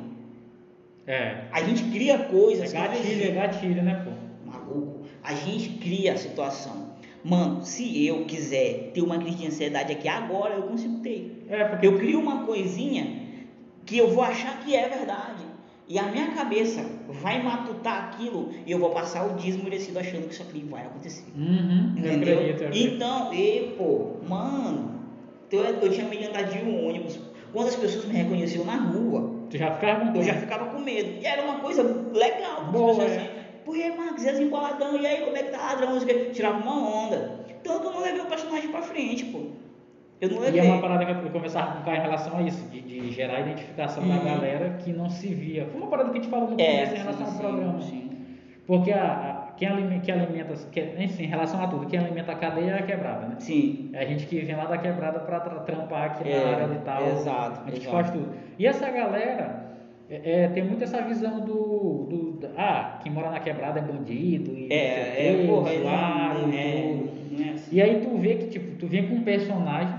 É. 1.07 1.45
a 1.51 1.61
gente 1.63 1.83
cria 1.91 2.13
É 2.13 2.17
coisas. 2.17 2.65
às 2.65 2.73
gatilho, 2.73 3.23
é 3.23 3.31
gatilho, 3.31 3.83
né, 3.83 4.05
pô? 4.05 4.49
Maluco, 4.49 5.01
a 5.23 5.33
gente 5.33 5.69
cria 5.79 6.13
a 6.13 6.17
situação. 6.17 6.91
Mano, 7.23 7.63
se 7.63 8.05
eu 8.05 8.25
quiser 8.25 8.91
ter 8.93 9.01
uma 9.01 9.17
crise 9.19 9.37
de 9.37 9.47
ansiedade 9.47 9.91
aqui 9.91 10.07
agora, 10.07 10.55
eu 10.55 10.63
consigo 10.63 10.99
ter. 10.99 11.45
É, 11.49 11.63
porque 11.65 11.85
Eu 11.87 11.97
crio 11.97 12.19
uma 12.19 12.45
coisinha 12.45 13.21
que 13.85 13.97
eu 13.97 14.09
vou 14.09 14.23
achar 14.23 14.59
que 14.63 14.75
é 14.75 14.87
verdade. 14.89 15.41
E 15.87 15.99
a 15.99 16.03
minha 16.03 16.27
cabeça 16.31 16.85
vai 17.09 17.43
matutar 17.43 18.05
aquilo 18.13 18.49
e 18.65 18.71
eu 18.71 18.79
vou 18.79 18.91
passar 18.91 19.25
o 19.25 19.35
dia 19.35 19.49
esmurecido 19.49 19.99
achando 19.99 20.27
que 20.27 20.33
isso 20.33 20.41
aqui 20.43 20.65
vai 20.69 20.83
acontecer. 20.85 21.25
Uhum, 21.35 21.93
eu 21.97 22.05
Entendeu? 22.05 22.33
acredito, 22.37 22.61
eu 22.61 22.67
acredito. 22.67 22.95
Então, 22.95 23.33
e, 23.33 23.75
pô, 23.77 24.11
mano, 24.27 24.91
eu, 25.51 25.61
eu 25.63 25.91
tinha 25.91 26.07
medo 26.07 26.21
de 26.21 26.27
andar 26.29 26.43
de 26.43 26.59
um 26.59 26.87
ônibus. 26.87 27.19
Quando 27.51 27.67
as 27.67 27.75
pessoas 27.75 28.05
me 28.05 28.13
reconheciam 28.15 28.63
na 28.63 28.77
rua, 28.77 29.30
Tu 29.51 29.57
já 29.57 29.71
ficava 29.75 30.11
com 30.11 30.17
eu 30.17 30.23
já 30.23 30.33
ficava 30.33 30.65
com 30.65 30.79
medo. 30.79 31.21
E 31.21 31.25
era 31.25 31.43
uma 31.43 31.59
coisa 31.59 31.83
legal. 32.13 32.65
Boa, 32.71 32.91
as 32.91 32.97
pessoas 32.97 33.11
é. 33.11 33.17
assim, 33.17 33.29
Pô, 33.65 33.75
e 33.75 33.83
aí, 33.83 33.95
Marcos, 33.95 34.23
e 34.23 34.29
as 34.29 34.39
emboladão? 34.39 34.95
E 34.97 35.05
aí, 35.05 35.21
como 35.23 35.37
é 35.37 35.43
que 35.43 35.51
tá 35.51 35.57
ladrão? 35.59 35.99
Tirava 36.33 36.57
uma 36.57 37.05
onda. 37.05 37.41
Então 37.61 37.75
eu 37.83 37.91
não 37.91 38.01
levei 38.01 38.21
o 38.21 38.25
personagem 38.25 38.69
pra 38.71 38.81
frente, 38.81 39.25
pô. 39.25 39.39
Eu 40.19 40.29
não 40.29 40.37
E 40.37 40.39
levei. 40.39 40.59
é 40.61 40.63
uma 40.63 40.81
parada 40.81 41.05
que 41.05 41.11
eu 41.11 41.29
conversava 41.31 41.73
com 41.73 41.79
o 41.79 41.83
Caio 41.83 41.97
em 41.97 42.01
relação 42.01 42.37
a 42.37 42.41
isso, 42.43 42.67
de, 42.69 42.81
de 42.81 43.11
gerar 43.11 43.37
a 43.37 43.39
identificação 43.41 44.07
da 44.07 44.15
Uhum. 44.15 44.23
galera 44.25 44.77
que 44.83 44.91
não 44.93 45.09
se 45.09 45.27
via. 45.33 45.65
Foi 45.65 45.79
uma 45.81 45.89
parada 45.89 46.09
que 46.09 46.17
a 46.17 46.21
gente 46.21 46.31
falou 46.31 46.49
no 46.51 46.59
É, 46.59 46.83
em 46.85 46.97
relação 46.97 47.25
sim, 47.27 47.33
ao 47.33 47.39
programa. 47.51 47.81
sim. 47.81 48.11
Porque 48.67 48.91
a, 48.91 49.03
a- 49.03 49.51
quem 49.57 49.67
alimenta, 49.67 50.01
quem 50.05 50.13
alimenta 50.15 50.53
que, 50.71 50.79
enfim, 50.97 51.23
em 51.23 51.27
relação 51.27 51.61
a 51.63 51.67
tudo, 51.67 51.85
quem 51.87 51.99
alimenta 51.99 52.31
a 52.31 52.35
cadeia 52.35 52.71
é 52.71 52.79
a 52.79 52.81
quebrada, 52.83 53.27
né? 53.27 53.35
Sim. 53.39 53.89
É 53.93 53.99
a 54.03 54.05
gente 54.05 54.25
que 54.25 54.39
vem 54.39 54.55
lá 54.55 54.65
da 54.65 54.77
quebrada 54.77 55.19
pra 55.19 55.39
tra- 55.39 55.59
trampar 55.59 56.03
aqui 56.05 56.29
É, 56.29 56.39
na 56.45 56.51
área 56.63 56.73
e 56.73 56.77
tal. 56.79 57.07
exato, 57.07 57.61
A 57.65 57.69
gente 57.69 57.81
exato. 57.81 57.91
faz 57.95 58.09
tudo. 58.11 58.29
E 58.61 58.65
essa 58.67 58.87
galera 58.91 59.75
é, 60.07 60.43
é, 60.43 60.47
tem 60.49 60.63
muito 60.63 60.83
essa 60.83 61.01
visão 61.01 61.39
do, 61.39 62.05
do- 62.09 62.31
da- 62.41 62.49
Ah, 62.55 62.99
quem 63.01 63.11
mora 63.11 63.31
na 63.31 63.39
quebrada 63.39 63.79
é 63.79 63.81
bandido 63.81 64.51
e. 64.55 64.71
É, 64.71 65.41
é, 65.41 65.47
porra, 65.47 65.73
e 65.73 65.77
é, 65.77 65.83
não 65.83 67.43
é 67.47 67.49
assim. 67.53 67.75
E 67.75 67.81
aí 67.81 68.01
tu 68.01 68.15
vê 68.17 68.35
que, 68.35 68.45
tipo, 68.47 68.75
tu 68.77 68.85
vem 68.85 69.07
com 69.07 69.15
um 69.15 69.23
personagem 69.23 69.95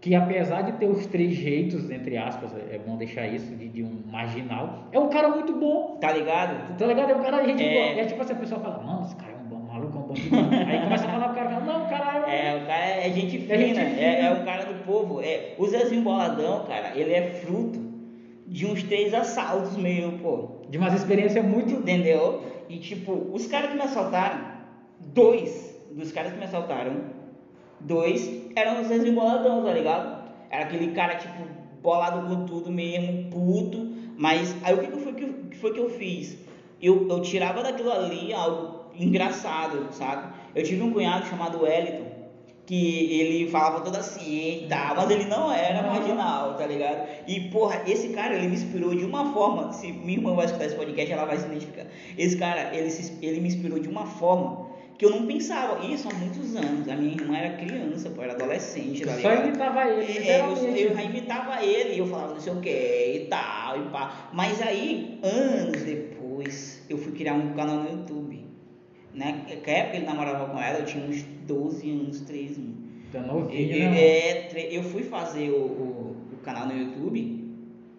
que 0.00 0.14
apesar 0.14 0.62
de 0.62 0.72
ter 0.72 0.86
os 0.86 1.04
três 1.06 1.34
jeitos, 1.34 1.90
entre 1.90 2.16
aspas, 2.16 2.52
é 2.54 2.78
bom 2.78 2.96
deixar 2.96 3.26
isso, 3.26 3.54
de, 3.54 3.68
de 3.68 3.82
um 3.82 4.00
marginal, 4.10 4.84
é 4.92 4.98
um 4.98 5.08
cara 5.08 5.28
muito 5.28 5.52
bom. 5.52 5.98
Tá 6.00 6.10
ligado? 6.12 6.78
Tá 6.78 6.86
ligado? 6.86 7.10
É 7.10 7.14
um 7.16 7.22
cara 7.22 7.44
gente 7.44 7.62
É. 7.62 7.74
boa. 7.82 7.96
E 7.96 8.00
aí, 8.00 8.06
tipo 8.06 8.22
assim, 8.22 8.32
a 8.32 8.36
pessoa 8.36 8.60
fala, 8.60 8.78
mano, 8.82 9.02
esse 9.04 9.16
cara 9.16 9.32
é 9.32 9.36
um 9.44 9.48
bom 9.48 9.58
maluco, 9.58 9.98
é 9.98 10.00
um 10.00 10.06
bandido. 10.06 10.36
aí 10.70 10.80
começa 10.84 11.04
a 11.06 11.10
falar 11.10 11.28
pro 11.30 11.34
cara, 11.34 11.60
não, 11.60 11.86
é. 12.28 12.48
É, 12.48 12.56
o 12.56 12.66
cara 12.66 12.84
é 12.84 13.10
gente 13.10 13.38
fina, 13.38 13.54
É 13.54 13.58
gente 13.58 13.78
é, 13.80 13.90
fina. 13.90 14.28
é 14.28 14.32
um 14.32 14.44
cara 14.44 14.64
do 14.64 14.84
povo. 14.84 15.20
É, 15.20 15.54
o 15.58 15.66
Zezinho 15.66 16.02
Boladão, 16.02 16.64
cara, 16.66 16.92
ele 16.96 17.12
é 17.12 17.30
fruto 17.44 17.80
de 18.46 18.66
uns 18.66 18.82
três 18.82 19.12
assaltos 19.14 19.76
meio, 19.76 20.12
pô. 20.18 20.48
De 20.68 20.78
umas 20.78 20.94
experiências 20.94 21.44
muito. 21.44 21.74
Entendeu? 21.74 22.42
E 22.68 22.78
tipo, 22.78 23.12
os 23.32 23.46
caras 23.46 23.70
que 23.70 23.76
me 23.76 23.82
assaltaram, 23.82 24.40
dois 25.00 25.68
dos 25.90 26.12
caras 26.12 26.32
que 26.32 26.38
me 26.38 26.44
assaltaram, 26.44 26.96
dois 27.80 28.30
eram 28.54 28.80
os 28.80 28.88
Zezinho 28.88 29.14
Boladão, 29.14 29.64
tá 29.64 29.72
ligado? 29.72 30.28
Era 30.50 30.64
aquele 30.64 30.92
cara, 30.92 31.16
tipo, 31.16 31.44
bolado 31.82 32.28
com 32.28 32.44
tudo 32.46 32.70
mesmo, 32.70 33.30
puto. 33.30 33.88
Mas 34.16 34.54
aí 34.64 34.74
o 34.74 34.78
que, 34.78 34.88
que, 34.88 34.98
foi, 34.98 35.12
que, 35.12 35.26
que 35.50 35.56
foi 35.56 35.72
que 35.72 35.80
eu 35.80 35.90
fiz? 35.90 36.38
Eu, 36.80 37.08
eu 37.08 37.20
tirava 37.22 37.62
daquilo 37.62 37.90
ali 37.90 38.32
algo 38.32 38.90
engraçado, 38.94 39.88
sabe? 39.92 40.32
Eu 40.54 40.62
tive 40.64 40.82
um 40.82 40.92
cunhado 40.92 41.26
chamado 41.26 41.62
Wellington, 41.62 42.07
que 42.68 43.18
ele 43.18 43.50
falava 43.50 43.80
toda 43.80 43.98
assim 43.98 44.64
e 44.64 44.66
tal, 44.68 44.94
mas 44.94 45.08
ele 45.10 45.24
não 45.24 45.50
era 45.50 45.80
marginal, 45.82 46.54
tá 46.54 46.66
ligado? 46.66 47.08
E, 47.26 47.48
porra, 47.48 47.82
esse 47.86 48.08
cara, 48.10 48.34
ele 48.34 48.46
me 48.48 48.54
inspirou 48.56 48.94
de 48.94 49.04
uma 49.06 49.32
forma, 49.32 49.72
se 49.72 49.90
minha 49.90 50.18
irmã 50.18 50.34
vai 50.34 50.44
escutar 50.44 50.66
esse 50.66 50.74
podcast, 50.76 51.10
ela 51.10 51.24
vai 51.24 51.38
se 51.38 51.46
identificar. 51.46 51.86
Esse 52.18 52.36
cara, 52.36 52.74
ele, 52.76 52.90
se- 52.90 53.14
ele 53.22 53.40
me 53.40 53.48
inspirou 53.48 53.78
de 53.78 53.88
uma 53.88 54.04
forma 54.04 54.68
que 54.98 55.04
eu 55.06 55.10
não 55.10 55.26
pensava, 55.26 55.82
isso 55.86 56.08
há 56.10 56.14
muitos 56.14 56.54
anos, 56.56 56.86
a 56.88 56.94
minha 56.96 57.12
irmã 57.14 57.36
era 57.38 57.56
criança, 57.56 58.10
pô, 58.10 58.20
era 58.22 58.34
adolescente, 58.34 59.02
tá 59.06 59.12
Só 59.22 59.32
imitava 59.46 59.88
ele, 59.88 60.12
É, 60.28 60.40
eu, 60.40 60.56
eu 60.76 60.94
já 60.94 61.02
imitava 61.04 61.64
ele 61.64 61.94
e 61.94 61.98
eu 62.00 62.06
falava 62.06 62.34
não 62.34 62.40
sei 62.40 62.52
o 62.52 62.60
que 62.60 62.68
e 63.14 63.26
tal 63.30 63.78
e 63.80 63.82
pá. 63.90 64.28
Mas 64.32 64.60
aí, 64.60 65.18
anos 65.22 65.82
depois, 65.84 66.82
eu 66.90 66.98
fui 66.98 67.12
criar 67.12 67.34
um 67.34 67.54
canal 67.54 67.76
no 67.76 67.90
YouTube. 67.90 68.27
Né? 69.18 69.42
Na 69.48 69.72
época 69.72 69.96
ele 69.96 70.06
namorava 70.06 70.46
com 70.46 70.58
ela, 70.60 70.78
eu 70.78 70.84
tinha 70.84 71.04
uns 71.04 71.22
12 71.46 71.90
anos, 71.90 72.20
13 72.20 72.60
anos. 72.60 72.78
Tá 73.12 73.20
novinho, 73.22 73.74
eu- 73.74 73.90
né? 73.90 74.00
é, 74.00 74.68
eu 74.70 74.82
fui 74.82 75.02
fazer 75.02 75.50
o, 75.50 75.56
o- 75.62 76.16
o 76.32 76.36
canal 76.44 76.66
no 76.66 76.76
YouTube, 76.78 77.48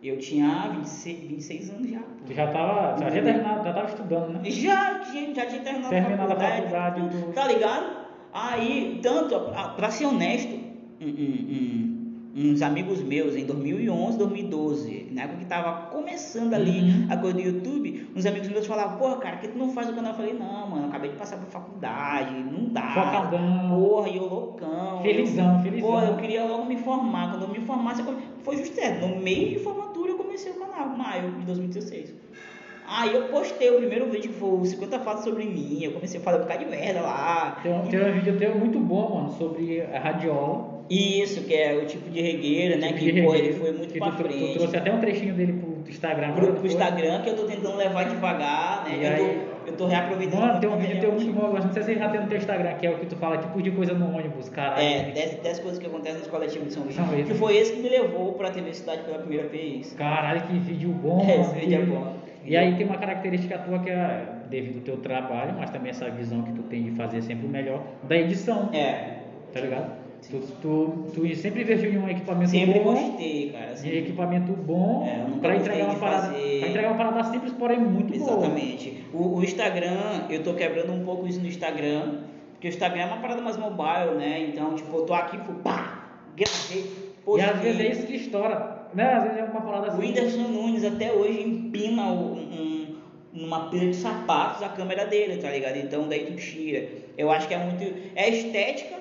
eu 0.02 0.18
tinha 0.18 0.70
26, 0.78 1.20
26 1.28 1.70
anos 1.72 1.90
já. 1.90 2.00
Tu 2.26 2.34
já 2.34 2.48
tava. 2.48 2.98
Já 3.04 3.10
tinha 3.12 3.24
terminado, 3.24 3.64
já 3.64 3.74
tava 3.74 3.88
estudando, 3.90 4.30
né? 4.34 4.50
Já 4.50 5.00
tinha, 5.00 5.34
já 5.36 5.46
tinha 5.48 5.62
terminado, 5.62 5.90
Terminado 5.90 6.32
a 6.34 6.36
faculdade, 6.38 7.02
tudo, 7.02 7.22
tudo. 7.22 7.34
tá 7.34 7.48
ligado? 7.48 7.98
Aí, 8.32 9.00
tanto, 9.02 9.36
a- 9.36 9.70
pra 9.76 9.90
ser 9.90 10.06
honesto, 10.06 10.54
um- 11.02 11.06
um- 11.06 11.10
um- 11.10 11.89
uns 12.48 12.62
amigos 12.62 13.02
meus 13.02 13.36
em 13.36 13.46
2011, 13.46 14.18
2012, 14.18 15.08
na 15.12 15.24
época 15.24 15.40
que 15.40 15.46
tava 15.46 15.88
começando 15.88 16.54
ali 16.54 16.80
Uhum. 16.82 17.08
a 17.10 17.18
coisa 17.18 17.36
do 17.38 17.42
YouTube, 17.42 18.08
uns 18.16 18.26
amigos 18.26 18.48
meus 18.50 18.66
falavam, 18.68 18.98
porra, 18.98 19.18
cara, 19.18 19.38
que 19.38 19.48
tu 19.48 19.58
não 19.58 19.72
faz 19.72 19.90
o 19.90 19.94
canal? 19.94 20.12
Eu 20.12 20.18
falei, 20.18 20.34
não, 20.34 20.70
mano, 20.70 20.88
acabei 20.88 21.10
de 21.12 21.18
passar 21.18 21.38
por 21.38 21.48
faculdade, 21.50 22.34
não 22.36 22.66
dá. 22.70 22.90
Focadão. 22.90 23.70
Porra, 23.70 24.10
e 24.10 24.18
eu 24.18 24.26
loucão. 24.26 25.02
Felizão, 25.02 25.58
eu, 25.58 25.64
felizão. 25.64 25.90
Porra, 25.90 26.06
eu 26.06 26.18
queria 26.18 26.44
logo 26.46 26.66
me 26.66 26.78
formar. 26.78 27.32
Quando 27.32 27.44
eu 27.44 27.50
me 27.50 27.60
formasse, 27.62 28.02
eu 28.02 28.16
foi 28.44 28.58
justo, 28.58 28.80
é, 28.80 29.00
no 29.00 29.18
meio 29.20 29.50
de 29.50 29.60
formatura 29.60 30.12
eu 30.12 30.18
comecei 30.18 30.52
o 30.52 30.56
canal, 30.56 30.88
maio 30.90 31.32
de 31.32 31.46
2016. 31.46 32.14
Aí 32.92 33.14
eu 33.14 33.28
postei 33.28 33.70
o 33.70 33.78
primeiro 33.78 34.06
vídeo 34.10 34.32
que 34.32 34.40
foi 34.40 34.50
o 34.50 34.66
50 34.66 35.00
fatos 35.02 35.24
sobre 35.24 35.46
mim. 35.46 35.80
Eu 35.84 35.92
comecei 35.92 36.20
a 36.20 36.24
falar 36.24 36.38
um 36.38 36.42
bocado 36.42 36.64
de 36.66 36.72
merda 36.72 37.02
lá. 37.02 37.60
Tem 37.62 37.72
um, 37.72 37.86
tem 37.88 38.00
um 38.02 38.14
vídeo 38.14 38.38
teu 38.40 38.58
muito 38.58 38.80
bom, 38.80 39.16
mano, 39.16 39.32
sobre 39.38 39.82
a 39.82 40.00
radiola. 40.00 40.79
Isso, 40.90 41.42
que 41.44 41.54
é 41.54 41.76
o 41.76 41.86
tipo 41.86 42.10
de 42.10 42.20
regueira, 42.22 42.78
né? 42.78 42.88
Tipo 42.94 43.00
Que, 43.00 43.22
pô, 43.22 43.36
ele 43.36 43.54
foi 43.54 43.72
muito 43.72 43.94
que 43.94 44.00
pra 44.00 44.12
tu, 44.12 44.18
tu- 44.18 44.24
tu 44.24 44.30
frente. 44.30 44.58
trouxe 44.58 44.78
até 44.78 44.92
um 44.92 45.00
trechinho 45.00 45.34
dele 45.36 45.54
pro 45.54 45.84
Instagram. 45.88 46.32
Pro, 46.34 46.54
pro? 46.54 46.66
Instagram, 46.68 47.22
que 47.22 47.30
eu 47.30 47.36
tô 47.36 47.44
tentando 47.44 47.78
levar 47.78 48.04
devagar, 48.10 48.86
né? 48.86 48.98
E 49.00 49.04
eu, 49.06 49.12
aí? 49.12 49.40
tô, 49.66 49.70
eu 49.72 49.78
tô 49.78 49.86
reaproveitando. 49.86 50.42
Mano, 50.42 50.60
tem 50.60 50.70
um 50.70 50.78
vídeo 50.78 51.00
teu 51.00 51.12
muito 51.12 51.32
bom, 51.34 51.54
não 51.54 51.72
sei 51.74 51.84
se 51.84 51.96
já 51.96 52.10
tem 52.10 52.22
no 52.22 52.28
teu 52.28 52.38
Instagram, 52.38 52.74
que 52.74 52.88
é 52.88 52.90
o 52.90 52.98
que 52.98 53.06
tu 53.06 53.16
fala, 53.18 53.38
tipo 53.38 53.62
de 53.62 53.70
coisa 53.72 53.94
no 53.94 54.16
ônibus, 54.16 54.50
caralho. 54.50 54.82
É, 54.84 55.12
10, 55.44 55.60
coisas 55.60 55.78
que 55.80 55.86
acontecem 55.86 56.20
nos 56.20 56.28
coletivos 56.28 56.68
de 56.70 56.74
São 56.74 56.84
Luís. 56.84 57.28
Que 57.28 57.34
foi 57.36 57.56
esse 57.58 57.74
que 57.74 57.82
me 57.82 57.90
levou 57.90 58.34
pra 58.34 58.50
TV 58.50 58.74
Cidade 58.74 59.04
pela 59.04 59.20
primeira 59.20 59.48
vez. 59.48 59.94
Caralho, 59.94 60.42
que 60.42 60.54
vídeo 60.58 60.90
bom, 60.90 61.24
É, 61.30 61.36
esse 61.42 61.54
vídeo 61.56 61.82
é 61.82 61.86
bom. 61.86 62.16
E 62.46 62.58
aí 62.58 62.74
tem 62.76 62.86
uma 62.88 62.98
característica 62.98 63.60
tua 63.60 63.78
que 63.80 63.92
é 63.92 64.24
devido 64.50 64.78
ao 64.78 64.82
teu 64.84 64.98
trabalho, 64.98 65.54
mas 65.60 65.70
também 65.70 65.92
essa 65.92 66.10
visão 66.10 66.42
que 66.42 66.52
tu 66.54 66.64
tem 66.64 66.82
de 66.84 66.92
fazer 66.92 67.22
sempre 67.22 67.46
o 67.46 67.50
melhor 67.50 67.84
da 68.04 68.16
edição, 68.18 68.70
É, 68.74 69.20
tá 69.54 69.60
ligado? 69.60 69.99
Tu, 70.30 70.40
tu, 70.62 71.06
tu 71.14 71.36
sempre 71.36 71.62
investiu 71.62 71.92
em 71.94 71.98
um 71.98 72.10
equipamento 72.10 72.52
sempre 72.52 72.80
bom, 72.80 72.94
gostei, 72.94 73.50
cara. 73.52 73.76
sempre- 73.76 73.98
equipamento 74.00 74.52
bom, 74.54 75.08
É, 75.08 75.26
gostei 75.30 75.56
entregar 75.56 75.86
uma 75.86 75.96
parada, 75.96 76.28
fazer- 76.34 76.60
pra 76.60 76.70
entregar 76.70 76.88
uma 76.92 76.98
parada 76.98 77.24
simples, 77.32 77.54
porém 77.54 77.80
muito 77.80 78.18
boa. 78.18 78.32
Exatamente. 78.32 79.04
O, 79.14 79.38
o 79.38 79.44
Instagram, 79.44 80.26
eu 80.30 80.44
tô 80.44 80.54
quebrando 80.54 80.92
um 80.94 81.04
pouco 81.04 81.28
isso 81.28 81.40
no 81.40 81.48
Instagram, 81.48 82.20
Porque 82.54 82.68
o 82.68 82.70
Instagram 82.70 83.02
é 83.04 83.06
uma 83.06 83.18
parada 83.18 83.42
mais 83.42 83.56
mobile, 83.56 84.16
né? 84.18 84.50
Então, 84.52 84.76
tipo, 84.76 84.94
eu 84.98 85.06
tô 85.06 85.14
aqui, 85.14 85.38
pô, 85.38 85.54
pá, 85.64 86.10
gravei, 86.36 86.82
E 86.82 87.22
postei. 87.24 87.50
às 87.50 87.60
vezes 87.62 87.80
é 87.80 87.88
isso 87.92 88.06
que 88.06 88.16
estoura. 88.18 88.88
Né? 88.94 89.04
Às 89.14 89.24
vezes 89.24 89.38
é 89.40 89.44
uma 89.46 89.62
parada 89.62 89.88
O 89.88 89.92
assim. 89.92 90.02
Whindersson 90.02 90.42
Nunes 90.50 90.84
até 90.84 91.10
hoje 91.14 91.42
empina 91.42 92.08
um, 92.08 92.34
um- 92.34 92.96
numa 93.32 93.70
pilha 93.70 93.88
de 93.92 93.96
sapatos 93.96 94.62
a 94.62 94.68
câmera 94.70 95.06
dele, 95.06 95.38
tá 95.38 95.50
ligado? 95.50 95.78
Então 95.78 96.10
daí 96.10 96.26
tu 96.26 96.34
tira. 96.36 96.86
Eu 97.18 97.32
acho 97.32 97.48
que 97.48 97.54
é 97.54 97.58
muito. 97.60 97.82
É 98.14 98.28
estética, 98.28 98.96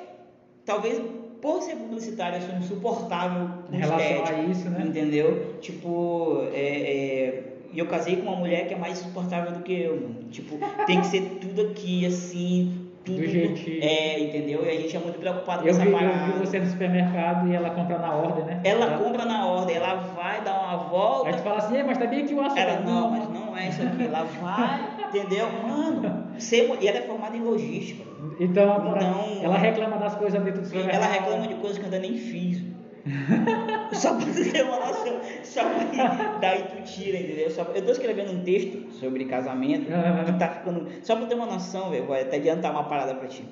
talvez 0.68 1.00
por 1.40 1.62
ser 1.62 1.76
publicitário 1.76 2.36
eu 2.38 2.42
sou 2.42 2.56
insuportável 2.56 3.48
com 3.68 3.74
Em 3.74 3.78
relação 3.78 4.24
a 4.26 4.42
isso, 4.42 4.68
né? 4.68 4.84
Entendeu? 4.86 5.54
Tipo, 5.60 6.42
é, 6.52 6.58
é, 6.60 7.44
e 7.72 7.78
eu 7.78 7.86
casei 7.86 8.16
com 8.16 8.22
uma 8.28 8.36
mulher 8.36 8.66
que 8.68 8.74
é 8.74 8.76
mais 8.76 9.00
insuportável 9.00 9.52
do 9.52 9.62
que 9.62 9.72
eu, 9.72 9.94
mano. 9.94 10.24
Tipo, 10.30 10.58
tem 10.86 11.00
que 11.00 11.06
ser 11.06 11.22
tudo 11.40 11.62
aqui, 11.62 12.04
assim, 12.04 12.88
tudo. 13.04 13.18
Do 13.20 13.26
jeitinho. 13.26 13.82
É, 13.82 14.20
entendeu? 14.20 14.64
E 14.64 14.68
a 14.68 14.74
gente 14.80 14.94
é 14.94 14.98
muito 14.98 15.18
preocupado 15.18 15.62
com 15.62 15.68
Eu 15.68 15.70
essa 15.70 15.80
vi, 15.82 15.86
eu 15.90 15.92
parada. 15.98 16.32
vi 16.32 16.38
você 16.38 16.58
no 16.58 16.66
supermercado 16.66 17.48
e 17.48 17.54
ela 17.54 17.70
compra 17.70 17.98
na 17.98 18.14
ordem, 18.14 18.44
né? 18.44 18.60
Ela 18.64 18.98
compra 18.98 19.24
na 19.24 19.46
ordem, 19.46 19.76
ela 19.76 19.94
vai 19.94 20.42
dar 20.42 20.58
uma 20.60 20.76
volta. 20.88 21.28
Aí 21.28 21.36
tu 21.36 21.42
fala 21.42 21.58
assim, 21.58 21.76
"Ei, 21.76 21.82
mas 21.84 21.98
tá 21.98 22.06
bem 22.06 22.24
aqui 22.24 22.34
o 22.34 22.40
açúcar. 22.40 22.60
Ela, 22.60 22.80
não, 22.80 23.10
mas 23.10 23.28
não 23.30 23.56
é 23.56 23.68
isso 23.68 23.82
aqui. 23.82 24.04
Ela 24.04 24.24
vai, 24.24 24.80
entendeu? 25.08 25.46
Mano, 25.66 26.26
ser, 26.38 26.76
e 26.80 26.88
ela 26.88 26.98
é 26.98 27.02
formada 27.02 27.36
em 27.36 27.40
logística. 27.42 28.07
Então, 28.40 28.66
Não. 28.96 29.42
ela 29.44 29.56
reclama 29.58 29.96
das 29.98 30.14
coisas 30.16 30.42
dentro 30.42 30.60
do 30.62 30.66
supermercado. 30.66 31.02
Ela 31.02 31.12
reclama 31.12 31.46
de 31.46 31.54
coisas 31.54 31.78
que 31.78 31.84
eu 31.84 31.92
ainda 31.92 31.98
nem 32.00 32.16
fiz. 32.16 32.62
Só 33.92 34.14
pra 34.16 34.26
ter 34.26 34.62
uma 34.64 34.76
noção. 34.80 35.20
Só 35.42 35.62
pra 35.64 36.38
daí 36.40 36.62
tu 36.64 36.82
tira, 36.82 37.18
entendeu? 37.18 37.50
Só- 37.50 37.62
eu 37.74 37.84
tô 37.84 37.92
escrevendo 37.92 38.32
um 38.32 38.42
texto 38.44 38.90
sobre 38.92 39.24
casamento. 39.24 39.86
Que 39.86 40.32
tá 40.38 40.48
ficando. 40.48 40.88
Só 41.02 41.16
pra 41.16 41.26
ter 41.26 41.34
uma 41.34 41.46
noção, 41.46 41.90
velho. 41.90 42.06
Vou 42.06 42.14
até 42.14 42.36
adiantar 42.36 42.70
uma 42.72 42.84
parada 42.84 43.14
pra 43.14 43.28
ti. 43.28 43.44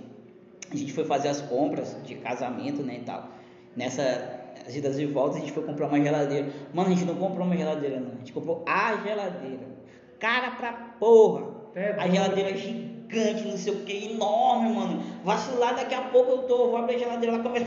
A 0.70 0.76
gente 0.76 0.92
foi 0.92 1.04
fazer 1.04 1.28
as 1.28 1.40
compras 1.40 1.96
de 2.04 2.16
casamento, 2.16 2.82
né, 2.82 2.96
e 3.00 3.04
tal. 3.04 3.28
Nessa 3.76 4.02
as 4.66 4.74
idas 4.74 4.98
e 4.98 5.06
voltas, 5.06 5.36
a 5.36 5.40
gente 5.40 5.52
foi 5.52 5.62
comprar 5.62 5.86
uma 5.86 6.00
geladeira. 6.00 6.48
Mano, 6.74 6.88
a 6.88 6.92
gente 6.92 7.04
não 7.04 7.14
comprou 7.14 7.46
uma 7.46 7.56
geladeira, 7.56 8.00
não. 8.00 8.12
A 8.14 8.18
gente 8.18 8.32
comprou 8.32 8.64
a 8.66 8.96
geladeira. 8.96 9.60
Cara 10.18 10.50
pra 10.52 10.72
porra. 10.98 11.54
É 11.74 11.92
a 11.98 12.08
geladeira 12.08 12.50
é 12.50 12.56
gigante, 12.56 12.95
não 13.12 13.56
sei 13.56 13.72
o 13.72 13.76
que, 13.84 14.12
enorme, 14.12 14.74
mano. 14.74 15.02
Vacilar, 15.24 15.74
daqui 15.76 15.94
a 15.94 16.02
pouco 16.02 16.32
eu 16.32 16.38
tô, 16.38 16.56
vou 16.68 16.76
abrir 16.76 16.96
a 16.96 16.98
geladeira 16.98 17.36
lá, 17.36 17.42
começa. 17.42 17.66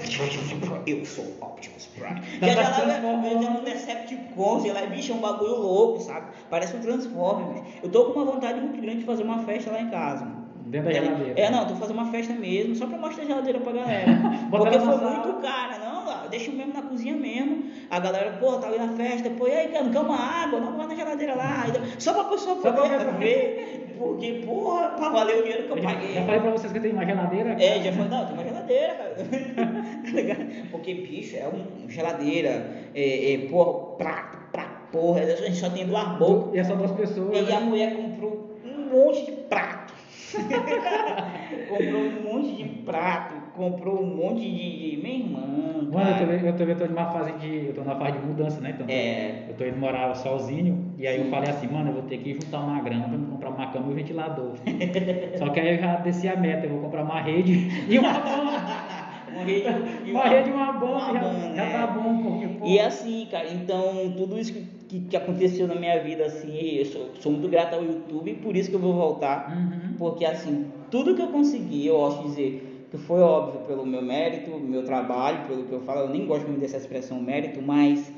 Eu 0.86 1.06
sou 1.06 1.26
Optimus 1.42 1.86
Prime. 1.88 2.22
Tá 2.40 2.48
Já 2.48 2.62
lá 2.62 2.72
transformando. 2.72 3.46
é 3.46 3.50
um 3.50 3.64
Decepticon, 3.64 4.62
sei 4.62 4.74
lá, 4.74 4.82
bicho, 4.86 5.12
é 5.12 5.16
um 5.16 5.20
bagulho 5.20 5.56
louco, 5.56 6.02
sabe? 6.02 6.28
Parece 6.50 6.76
um 6.76 6.80
Transformer. 6.82 7.64
Eu 7.82 7.90
tô 7.90 8.06
com 8.06 8.20
uma 8.20 8.32
vontade 8.32 8.60
muito 8.60 8.82
grande 8.82 9.00
de 9.00 9.06
fazer 9.06 9.24
uma 9.24 9.40
festa 9.40 9.72
lá 9.72 9.82
em 9.82 9.90
casa, 9.90 10.26
mano. 10.26 10.40
Dentro 10.66 10.88
da 10.88 10.94
geladeira. 10.94 11.40
É, 11.40 11.50
não, 11.50 11.66
tô 11.66 11.76
fazendo 11.76 11.98
uma 11.98 12.12
festa 12.12 12.34
mesmo, 12.34 12.76
só 12.76 12.86
pra 12.86 12.98
mostrar 12.98 13.24
a 13.24 13.28
geladeira 13.28 13.60
pra 13.60 13.72
galera. 13.72 14.06
Porque 14.52 14.80
foi 14.80 14.98
muito 14.98 15.42
cara, 15.42 15.80
não, 15.80 15.99
deixa 16.30 16.52
mesmo 16.52 16.74
na 16.74 16.82
cozinha 16.82 17.16
mesmo. 17.16 17.66
A 17.90 18.00
galera, 18.00 18.38
pô, 18.40 18.54
tá 18.58 18.68
ali 18.68 18.78
na 18.78 18.90
festa, 18.90 19.30
pô, 19.30 19.48
e 19.48 19.52
aí, 19.52 19.68
cara, 19.70 19.90
quer 19.90 20.00
uma 20.00 20.18
água? 20.18 20.60
Não, 20.60 20.78
vai 20.78 20.88
na 20.88 20.96
geladeira 20.96 21.36
lá. 21.36 21.64
Aí, 21.64 21.72
Só 22.00 22.14
pra 22.14 22.24
pessoa 22.26 22.62
Só 22.62 22.72
poder 22.72 22.98
ver. 22.98 23.14
ver. 23.18 23.96
Porque, 23.98 24.44
porra, 24.46 24.90
pra 24.90 25.10
valer 25.10 25.40
o 25.40 25.42
dinheiro 25.44 25.64
que 25.66 25.72
eu 25.72 25.78
Eu 25.78 25.84
paguei. 25.84 26.14
Já 26.14 26.24
falei 26.24 26.40
pra 26.40 26.52
vocês 26.52 26.72
que 26.72 26.78
eu 26.78 26.82
tenho 26.82 26.94
uma 26.94 27.06
geladeira. 27.06 27.52
É, 27.62 27.82
já 27.82 27.92
falei, 27.92 28.10
não, 28.10 28.26
tem 28.26 28.34
uma 28.34 28.44
geladeira, 28.44 28.94
cara. 28.96 29.16
Tá? 30.10 30.36
Porque, 30.72 30.94
bicho, 30.94 31.36
é 31.36 31.48
uma 31.48 31.90
geladeira, 31.90 32.90
é, 32.96 33.34
é, 33.34 33.38
porra, 33.50 33.96
prato, 33.98 34.38
pra 34.52 34.80
porra, 34.92 35.22
a 35.22 35.36
gente 35.36 35.58
só 35.58 35.70
tem 35.70 35.86
duas 35.86 36.08
bocas. 36.18 36.56
E 36.56 36.60
é 36.60 36.64
só 36.64 36.76
duas 36.76 36.92
pessoas. 36.92 37.38
E 37.38 37.42
né? 37.42 37.56
a 37.56 37.60
mulher 37.60 37.96
comprou 37.96 38.60
um 38.66 38.90
monte 38.90 39.26
de 39.26 39.32
prato. 39.32 39.94
comprou 41.70 42.02
um 42.02 42.22
monte 42.24 42.56
de 42.56 42.70
prato, 42.84 43.36
comprou 43.56 44.02
um 44.02 44.16
monte 44.16 44.42
de. 44.42 44.96
de- 44.96 45.02
Meu 45.04 45.12
irmão. 45.14 45.50
Mano, 45.92 46.10
eu 46.10 46.14
cara. 46.28 46.40
tô, 46.40 46.46
eu, 46.46 46.56
tô, 46.56 46.64
eu 46.64 46.78
tô 46.78 46.86
numa 46.86 47.06
fase 47.12 47.32
de. 47.40 47.66
Eu 47.68 47.74
tô 47.74 47.82
numa 47.82 47.96
fase 47.96 48.18
de 48.20 48.26
mudança, 48.26 48.62
né? 48.62 48.72
Então, 48.76 48.86
É. 48.90 49.46
Eu 49.50 49.56
tô 49.56 49.66
indo 49.66 49.78
morar 49.78 50.14
sozinho. 50.16 50.94
E 50.98 51.08
aí 51.08 51.18
eu 51.20 51.26
falei 51.30 51.50
assim, 51.50 51.68
mano, 51.68 51.90
eu 51.90 51.94
vou 51.94 52.04
ter 52.04 52.18
que 52.20 52.34
juntar 52.34 52.60
uma 52.60 52.80
grana 52.82 53.08
pra 53.08 53.18
comprar 53.18 53.50
uma 53.50 53.68
cama 53.72 53.88
e 53.88 53.92
um 53.92 53.96
ventilador. 53.96 54.54
Só 55.38 55.50
que 55.50 55.60
aí 55.60 55.76
eu 55.76 55.80
já 55.82 55.96
desci 55.98 56.28
a 56.28 56.36
meta, 56.36 56.66
eu 56.66 56.72
vou 56.72 56.80
comprar 56.82 57.04
uma 57.04 57.20
rede 57.22 57.70
e 57.90 57.98
uma 58.00 58.14
banda. 58.20 59.00
Uma 59.32 59.44
rede, 59.44 59.68
e 60.08 60.12
Uma 60.12 60.24
rede 60.28 60.50
e 60.50 60.54
uma 60.54 60.72
banda, 60.74 60.86
uma 60.88 61.14
já, 61.14 61.20
banda, 61.20 61.56
já 61.56 61.64
é. 61.64 61.72
tá 61.72 61.86
bom, 61.88 62.24
porque, 62.24 62.48
pô, 62.48 62.66
E 62.66 62.80
assim, 62.80 63.28
cara, 63.30 63.48
então 63.54 64.12
tudo 64.18 64.40
isso 64.40 64.52
que, 64.52 64.62
que, 64.88 65.00
que 65.02 65.16
aconteceu 65.16 65.68
na 65.68 65.76
minha 65.76 66.02
vida, 66.02 66.26
assim, 66.26 66.52
eu 66.78 66.86
sou, 66.86 67.10
sou 67.20 67.32
muito 67.34 67.48
grato 67.48 67.76
ao 67.76 67.84
YouTube, 67.84 68.34
por 68.42 68.56
isso 68.58 68.72
que 68.72 68.76
eu 68.76 68.80
vou 68.80 68.92
voltar. 68.96 69.56
Uhum. 69.56 69.94
Porque 70.00 70.26
assim, 70.26 70.66
tudo 70.90 71.14
que 71.14 71.22
eu 71.22 71.28
consegui, 71.28 71.86
eu 71.86 71.94
posso 71.96 72.24
dizer 72.24 72.69
que 72.92 72.98
foi 72.98 73.20
óbvio 73.22 73.62
pelo 73.68 73.86
meu 73.86 74.02
mérito, 74.02 74.50
meu 74.60 74.84
trabalho, 74.84 75.48
pelo 75.48 75.64
que 75.64 75.72
eu 75.72 75.82
falo, 75.82 76.02
eu 76.02 76.10
nem 76.10 76.26
gosto 76.26 76.48
muito 76.48 76.60
dessa 76.62 76.78
expressão 76.78 77.22
mérito, 77.22 77.62
mas 77.62 78.12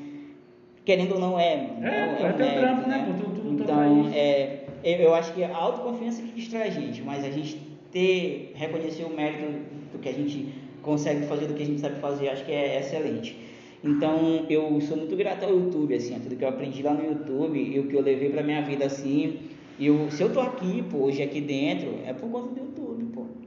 querendo 0.84 1.14
ou 1.14 1.20
não 1.20 1.38
é, 1.38 1.56
mano. 1.56 1.86
É, 1.86 1.90
um- 1.90 2.26
é 2.26 2.32
um 2.32 2.36
mérito, 2.38 2.60
trampo, 2.60 2.88
né, 2.88 3.04
pô, 3.06 3.24
tu- 3.24 3.30
tu- 3.30 3.40
tu 3.42 3.62
então, 3.62 4.10
é, 4.14 4.64
eu 4.84 5.14
acho 5.14 5.32
que 5.34 5.44
a 5.44 5.54
autoconfiança 5.56 6.22
que 6.22 6.32
distrai 6.32 6.68
a 6.68 6.70
gente, 6.70 7.02
mas 7.02 7.24
a 7.24 7.30
gente 7.30 7.60
ter, 7.92 8.52
reconhecer 8.54 9.04
o 9.04 9.10
mérito 9.14 9.44
do 9.92 9.98
que 9.98 10.08
a 10.08 10.12
gente 10.12 10.48
consegue 10.82 11.26
fazer, 11.26 11.46
do 11.46 11.54
que 11.54 11.62
a 11.62 11.66
gente 11.66 11.80
sabe 11.80 11.96
fazer, 12.00 12.28
acho 12.30 12.44
que 12.44 12.50
é 12.52 12.78
excelente. 12.80 13.36
Então, 13.84 14.46
eu 14.48 14.80
sou 14.80 14.96
muito 14.96 15.14
grato 15.16 15.44
ao 15.44 15.50
YouTube, 15.50 15.94
assim, 15.94 16.14
a 16.16 16.18
tudo 16.20 16.36
que 16.36 16.44
eu 16.44 16.48
aprendi 16.48 16.82
lá 16.82 16.94
no 16.94 17.04
YouTube 17.04 17.58
e 17.58 17.78
o 17.80 17.86
que 17.88 17.94
eu 17.94 18.00
levei 18.02 18.30
pra 18.30 18.42
minha 18.42 18.62
vida, 18.62 18.86
assim. 18.86 19.38
E 19.78 19.86
eu, 19.86 20.08
se 20.10 20.22
eu 20.22 20.32
tô 20.32 20.40
aqui, 20.40 20.82
pô, 20.82 20.98
hoje 20.98 21.20
aqui 21.22 21.40
dentro, 21.40 21.88
é 22.06 22.12
por 22.12 22.28
conta 22.30 22.54
do 22.54 22.60
YouTube. 22.60 22.81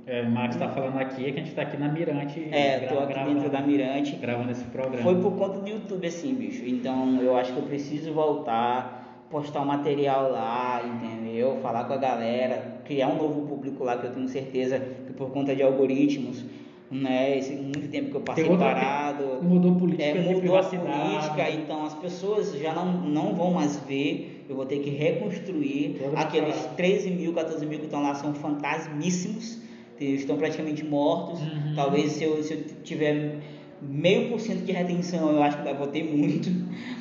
É, 0.08 0.22
o 0.22 0.30
Max 0.30 0.56
tá 0.56 0.70
falando 0.70 0.98
aqui, 1.00 1.26
é 1.26 1.32
que 1.32 1.40
a 1.40 1.44
gente 1.44 1.56
tá 1.56 1.64
aqui 1.64 1.78
na 1.78 1.88
Mirante. 1.90 2.48
É, 2.52 2.80
gra- 2.80 2.90
tô 2.90 3.00
aqui 3.00 3.14
gravando, 3.14 3.36
dentro 3.36 3.50
da 3.52 3.62
Mirante. 3.62 4.16
Gravando 4.18 4.52
esse 4.52 4.64
programa. 4.66 5.02
Foi 5.02 5.16
por 5.20 5.32
conta 5.36 5.60
do 5.60 5.68
YouTube, 5.68 6.06
assim, 6.06 6.34
bicho. 6.36 6.64
Então, 6.66 7.20
eu 7.22 7.36
acho 7.36 7.54
que 7.54 7.58
eu 7.60 7.64
preciso 7.64 8.14
voltar, 8.14 9.26
postar 9.32 9.62
um 9.62 9.66
material 9.66 10.32
lá, 10.32 10.82
entendeu? 10.86 11.58
Falar 11.62 11.86
com 11.86 11.94
a 11.94 11.98
galera, 11.98 12.82
criar 12.86 13.08
um 13.08 13.18
novo 13.18 13.48
público 13.48 13.84
lá, 13.84 13.98
que 13.98 14.06
eu 14.06 14.12
tenho 14.12 14.28
certeza 14.30 14.80
que 14.80 15.14
por 15.14 15.32
conta 15.32 15.56
de 15.56 15.64
algoritmos, 15.64 16.46
né, 16.92 17.36
esse 17.40 17.54
muito 17.56 17.88
tempo 17.90 18.12
que 18.12 18.16
eu 18.18 18.22
passei 18.22 18.44
outra- 18.48 18.76
parado. 18.76 19.40
Mudou 19.42 19.74
política 19.76 20.04
É, 20.04 20.14
mudou 20.14 20.56
a 20.56 20.62
política, 20.64 21.50
então 21.50 21.84
as 21.84 21.96
pessoas 21.96 22.54
já 22.60 22.74
não, 22.74 22.86
não 22.92 23.34
vão 23.34 23.52
mais 23.54 23.76
ver. 23.78 24.46
Eu 24.48 24.56
vou 24.56 24.68
ter 24.68 24.78
que 24.82 24.92
reconstruir. 24.92 26.00
Aqueles 26.16 26.54
parada. 26.56 26.76
13 26.78 27.10
mil, 27.10 27.34
14 27.34 27.66
mil 27.66 27.80
que 27.80 27.86
estão 27.86 28.04
lá 28.04 28.14
são 28.14 28.36
fantasmíssimos, 28.36 29.65
estão 30.00 30.38
praticamente 30.38 30.84
mortos. 30.84 31.40
Uhum. 31.42 31.74
Talvez 31.76 32.12
se 32.14 32.24
eu, 32.24 32.42
se 32.44 32.54
eu 32.54 32.64
tiver 32.84 33.38
meio 33.82 34.30
por 34.30 34.40
cento 34.40 34.64
de 34.66 34.72
retenção, 34.72 35.32
eu 35.32 35.42
acho 35.44 35.62
que 35.62 35.68
eu 35.68 35.76
vou 35.76 35.88
ter 35.88 36.04
muito. 36.04 36.50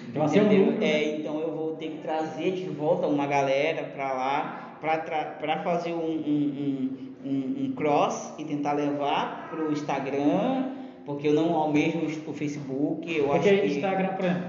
Então, 0.09 0.27
entendeu? 0.27 0.73
né? 0.73 0.79
É, 0.87 1.17
então 1.17 1.41
eu 1.41 1.55
vou 1.57 1.73
ter 1.77 1.89
que 1.89 1.99
trazer 1.99 2.53
de 2.53 2.65
volta 2.69 3.07
uma 3.07 3.27
galera 3.27 3.83
para 3.95 4.13
lá 4.13 4.61
para 4.81 5.63
fazer 5.65 5.93
um, 5.93 5.97
um, 6.05 6.91
um, 7.25 7.65
um- 7.65 7.73
cross 7.75 8.35
e 8.39 8.45
tentar 8.45 8.75
levar 8.75 9.49
para 9.51 9.65
o 9.67 9.73
Instagram, 9.73 10.73
porque 11.07 11.27
eu 11.29 11.33
não 11.33 11.55
almejo 11.55 11.99
o 12.27 12.33
Facebook. 12.35 13.11
Eu 13.13 13.25
Porque 13.29 13.49
acho 13.49 13.61
que... 13.63 13.67
Instagram, 13.69 14.09
por 14.09 14.25
exemplo, 14.25 14.45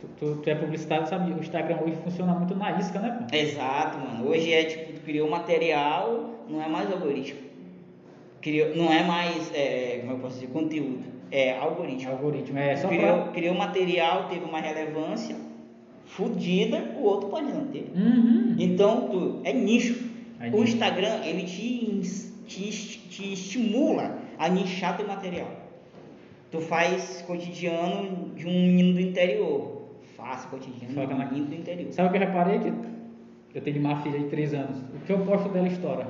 tu, 0.00 0.06
tu- 0.18 0.36
tu 0.42 0.50
é 0.50 0.54
publicitário, 0.54 1.06
sabe? 1.06 1.32
O 1.32 1.38
Instagram 1.38 1.78
hoje 1.84 1.96
funciona 2.02 2.32
muito 2.34 2.54
na 2.56 2.78
isca, 2.78 2.98
né? 2.98 3.26
pô? 3.30 3.36
Exato, 3.36 3.98
mano. 3.98 4.28
Hoje 4.28 4.52
é 4.52 4.64
tipo, 4.64 4.92
tu 4.94 5.00
criou 5.02 5.28
material, 5.30 6.30
não 6.48 6.62
é 6.62 6.68
mais 6.68 6.90
algoritmo. 6.90 7.40
Criou, 8.44 8.76
não 8.76 8.92
é 8.92 9.02
mais, 9.02 9.50
é, 9.54 10.00
como 10.02 10.12
eu 10.12 10.18
posso 10.18 10.34
dizer, 10.34 10.48
conteúdo. 10.52 11.02
É 11.32 11.56
algoritmo. 11.58 12.10
Algoritmo, 12.12 12.58
é 12.58 12.76
só 12.76 12.88
criou, 12.88 13.22
pra... 13.22 13.32
criou 13.32 13.54
material, 13.54 14.28
teve 14.28 14.44
uma 14.44 14.60
relevância 14.60 15.34
fodida, 16.04 16.92
o 16.98 17.02
outro 17.04 17.30
pode 17.30 17.50
não 17.50 17.66
ter. 17.68 17.90
Uhum. 17.96 18.54
Então, 18.58 19.08
tu, 19.08 19.40
é 19.44 19.52
nicho. 19.54 20.10
É 20.38 20.48
o 20.48 20.60
nicho. 20.60 20.74
Instagram, 20.74 21.24
ele 21.24 21.44
te, 21.44 22.02
te, 22.46 22.70
te 23.08 23.32
estimula 23.32 24.18
a 24.38 24.48
nichar 24.50 24.94
teu 24.98 25.06
material. 25.08 25.48
Tu 26.50 26.60
faz 26.60 27.22
cotidiano 27.26 28.28
de 28.36 28.46
um 28.46 28.52
menino 28.52 28.92
do 28.92 29.00
interior. 29.00 29.84
Faça 30.16 30.46
cotidiano 30.48 30.92
de 30.94 31.14
um 31.14 31.16
na- 31.18 31.24
menino 31.26 31.46
do 31.46 31.54
interior. 31.54 31.90
Sabe 31.92 32.08
o 32.08 32.12
que 32.12 32.18
eu 32.18 32.20
reparei? 32.28 32.58
Que 32.60 33.58
eu 33.58 33.62
tenho 33.62 33.80
uma 33.80 33.96
filha 34.02 34.18
de 34.18 34.26
3 34.26 34.52
anos. 34.54 34.78
O 34.94 35.04
que 35.06 35.12
eu 35.12 35.20
posto 35.20 35.48
dela 35.48 35.66
estoura. 35.66 36.06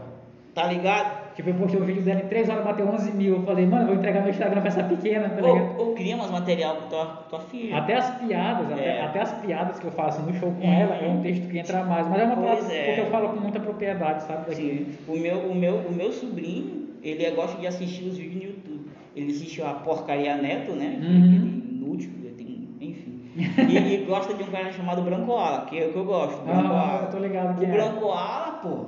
Tá 0.53 0.67
ligado? 0.67 1.24
Tipo, 1.35 1.51
eu 1.51 1.55
postei 1.55 1.81
um 1.81 1.85
vídeo 1.85 2.03
dela 2.03 2.21
em 2.21 2.29
3 2.29 2.49
horas, 2.49 2.65
bateu 2.65 2.87
11 2.89 3.11
mil. 3.13 3.35
Eu 3.37 3.43
falei, 3.43 3.67
mano, 3.67 3.83
eu 3.83 3.87
vou 3.89 3.97
entregar 3.97 4.21
meu 4.21 4.31
Instagram 4.31 4.61
pra 4.61 4.69
essa 4.69 4.85
pequena, 4.85 5.29
tá 5.31 5.41
ligado? 5.41 5.79
Ou, 5.81 5.89
ou 5.89 5.95
cria 5.95 6.17
mais 6.17 6.31
material 6.31 6.77
com 6.77 6.89
tua, 6.89 7.07
tua 7.29 7.41
filha. 7.41 7.77
Até 7.77 7.95
as 7.97 8.11
piadas, 8.19 8.71
até, 8.73 8.85
É. 8.99 9.03
até 9.03 9.21
as 9.21 9.33
piadas 9.41 9.79
que 9.81 9.85
eu 9.87 9.91
faço 9.91 10.23
no 10.23 10.33
show 10.35 10.53
com 10.53 10.65
Uhum. 10.65 10.73
ela, 10.73 10.95
é 10.95 11.09
um 11.09 11.21
texto 11.23 11.49
que 11.49 11.59
entra 11.59 11.83
mais. 11.83 12.07
Mas 12.09 12.21
é 12.21 12.25
uma 12.25 12.37
Pois 12.37 12.49
parada 12.61 12.73
é. 12.75 12.85
porque 12.87 13.01
eu 13.01 13.07
falo 13.11 13.29
com 13.31 13.41
muita 13.41 13.59
propriedade, 13.61 14.23
sabe? 14.23 14.47
Daqui. 14.49 14.55
Sim. 14.63 14.87
O 15.09 15.17
meu, 15.19 15.39
o 15.39 15.55
meu, 15.55 15.75
o 15.79 15.93
meu 15.93 16.13
sobrinho, 16.13 16.89
ele 17.03 17.29
gosta 17.33 17.61
de 17.61 17.67
assistir 17.67 18.05
os 18.05 18.17
vídeos 18.17 18.37
no 18.45 18.51
YouTube. 18.51 18.91
Ele 19.17 19.31
assistiu 19.33 19.67
a 19.67 19.75
Porcaria 19.75 20.37
Neto, 20.37 20.73
né? 20.73 20.99
Uhum. 21.03 21.19
Aquele 21.19 21.75
inútil, 21.75 22.11
ele 22.23 22.35
tem, 22.35 22.69
enfim. 22.81 23.21
e, 23.69 23.95
e 23.95 24.05
gosta 24.07 24.35
de 24.35 24.43
um 24.45 24.47
cara 24.47 24.71
chamado 24.71 25.03
Branco 25.03 25.33
Ala, 25.33 25.67
que 25.67 25.79
é 25.81 25.87
o 25.87 25.93
que 25.93 25.99
eu 25.99 26.05
gosto. 26.05 26.41
Branco 26.45 26.73
Ah, 26.73 26.91
Ala. 26.93 27.03
eu 27.07 27.11
tô 27.11 27.19
ligado 27.19 27.61
O 27.61 27.65
é. 27.65 27.67
Branco 27.67 28.07
Ala, 28.13 28.53
pô, 28.63 28.85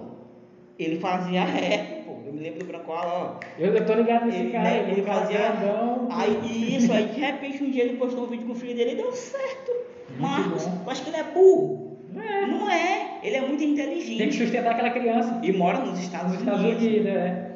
ele 0.78 0.96
fazia. 1.00 1.42
Eu 1.42 1.95
me 2.36 2.42
lembro 2.42 2.60
do 2.60 2.64
Brancola, 2.66 3.40
ó. 3.40 3.40
Eu, 3.58 3.74
eu 3.74 3.84
tô 3.86 3.94
ligado 3.94 4.26
nesse 4.26 4.38
Ele, 4.38 4.50
cara, 4.52 4.64
né, 4.64 4.90
ele, 4.90 5.02
fazia 5.02 5.38
grandão. 5.38 6.08
Aí 6.10 6.76
isso, 6.76 6.92
aí 6.92 7.06
de 7.06 7.20
repente 7.20 7.64
um 7.64 7.70
dia 7.70 7.84
ele 7.84 7.96
postou 7.96 8.24
um 8.24 8.26
vídeo 8.28 8.46
com 8.46 8.52
o 8.52 8.56
filho 8.56 8.74
dele 8.76 8.92
e 8.92 8.96
deu 8.96 9.12
certo. 9.12 9.72
Muito 10.10 10.20
Marcos, 10.22 10.66
bom. 10.66 10.82
eu 10.84 10.90
acho 10.90 11.02
que 11.02 11.10
ele 11.10 11.16
é 11.16 11.24
burro. 11.24 11.98
É, 12.16 12.46
Não 12.46 12.70
é, 12.70 13.18
ele 13.22 13.36
é 13.36 13.40
muito 13.40 13.58
tem 13.58 13.74
que 13.74 13.80
inteligente. 13.82 14.36
sustentar 14.38 14.72
aquela 14.72 14.90
criança. 14.90 15.40
E 15.42 15.52
mora 15.52 15.80
nos 15.80 15.98
Estados 15.98 16.32
Nos 16.32 16.42
Unidos. 16.42 16.60
Estados 16.62 16.82
Unidos, 16.86 17.06
é. 17.06 17.50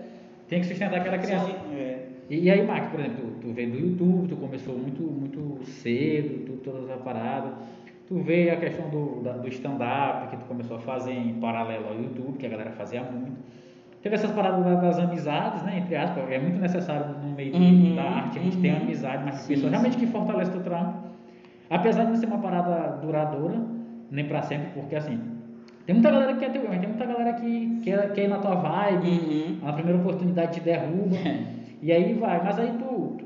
Tem 0.48 0.60
que 0.60 0.66
sustentar 0.66 0.98
aquela 1.00 1.18
criança. 1.18 1.50
É. 1.72 1.98
E, 2.28 2.40
e 2.44 2.50
aí, 2.50 2.62
Marcos, 2.66 2.90
por 2.90 3.00
exemplo, 3.00 3.24
tu, 3.40 3.46
tu 3.48 3.52
veio 3.54 3.70
do 3.70 3.78
YouTube, 3.78 4.28
tu 4.28 4.36
começou 4.36 4.76
muito, 4.76 5.02
muito 5.02 5.64
cedo, 5.64 6.44
tu, 6.44 6.52
toda 6.64 6.84
essa 6.92 6.96
parada. 7.02 7.54
Tu 8.06 8.18
veio 8.18 8.52
a 8.52 8.56
questão 8.56 8.88
do, 8.90 9.20
da- 9.22 9.32
do 9.38 9.48
stand-up, 9.48 10.28
que 10.28 10.36
tu 10.36 10.44
começou 10.46 10.76
a 10.76 10.80
fazer 10.80 11.12
em 11.12 11.34
paralelo 11.40 11.86
ao 11.88 11.94
YouTube, 11.94 12.36
que 12.38 12.44
a 12.46 12.48
galera 12.50 12.72
fazia 12.72 13.02
muito. 13.02 13.32
Teve 14.02 14.14
essas 14.14 14.30
paradas 14.32 14.64
da- 14.64 14.74
das 14.76 14.98
amizades, 14.98 15.62
né? 15.62 15.78
Entre 15.78 15.94
aspas, 15.94 16.30
é 16.30 16.38
muito 16.38 16.58
necessário 16.58 17.14
no 17.22 17.34
meio 17.34 17.54
Uhum, 17.54 17.94
da 17.96 18.02
arte 18.02 18.38
a 18.38 18.42
gente 18.42 18.56
ter 18.58 18.70
uhum. 18.72 18.82
amizade, 18.82 19.22
mas 19.24 19.46
pessoas 19.46 19.70
realmente 19.70 19.96
que 19.98 20.06
fortalecem 20.06 20.54
o 20.54 20.56
teu 20.56 20.64
trampo. 20.64 21.10
Apesar 21.68 22.04
de 22.04 22.10
não 22.10 22.16
ser 22.16 22.26
uma 22.26 22.38
parada 22.38 22.96
duradoura, 22.96 23.60
nem 24.10 24.24
pra 24.26 24.42
sempre, 24.42 24.68
porque 24.74 24.96
assim, 24.96 25.20
tem 25.86 25.94
muita 25.94 26.10
galera 26.10 26.32
que 26.34 26.40
quer 26.40 26.50
teu 26.52 26.62
tem 26.62 26.78
muita 26.88 27.04
galera 27.06 27.32
que 27.34 27.80
quer, 27.84 28.12
quer 28.14 28.24
ir 28.24 28.28
na 28.28 28.38
tua 28.38 28.54
vibe, 28.54 29.08
Uhum. 29.62 29.68
a 29.68 29.72
primeira 29.74 29.98
oportunidade 29.98 30.54
te 30.54 30.60
derruba. 30.60 31.16
E 31.82 31.90
aí 31.92 32.12
vai, 32.12 32.44
mas 32.44 32.58
aí 32.58 32.74
tu, 32.78 33.16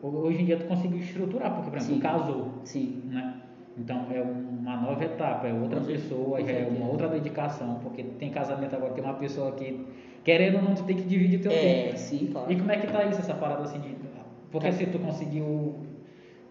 tu- 0.00 0.06
hoje 0.06 0.40
em 0.40 0.46
dia 0.46 0.56
tu 0.56 0.64
conseguiu 0.64 0.98
estruturar, 0.98 1.52
porque 1.54 1.68
por 1.68 1.76
exemplo, 1.76 1.96
Sim. 1.96 2.00
tu 2.00 2.02
casou, 2.02 2.48
Sim. 2.64 3.02
né? 3.04 3.34
Então 3.76 4.06
é 4.10 4.22
uma 4.22 4.76
nova 4.78 5.04
etapa, 5.04 5.46
é 5.46 5.52
outra 5.52 5.78
pessoa, 5.82 6.40
é 6.40 6.66
uma 6.74 6.88
outra 6.88 7.06
dedicação, 7.08 7.78
porque 7.82 8.02
tem 8.02 8.30
casamento 8.30 8.74
agora, 8.74 8.94
tem 8.94 9.04
uma 9.04 9.12
pessoa 9.12 9.52
que, 9.52 9.86
querendo 10.28 10.56
ou 10.56 10.62
não, 10.62 10.74
tu 10.74 10.82
tem 10.84 10.94
que 10.96 11.04
dividir 11.04 11.40
teu 11.40 11.50
É, 11.50 11.84
tempo. 11.86 11.96
sim, 11.98 12.28
claro. 12.30 12.52
E 12.52 12.56
como 12.56 12.70
é 12.70 12.76
que 12.76 12.86
tá 12.86 13.02
isso, 13.04 13.18
essa 13.20 13.32
parada 13.34 13.62
assim 13.62 13.80
de. 13.80 13.96
Porque 14.50 14.70
se 14.72 14.84
tu 14.86 14.98
conseguiu. 14.98 15.74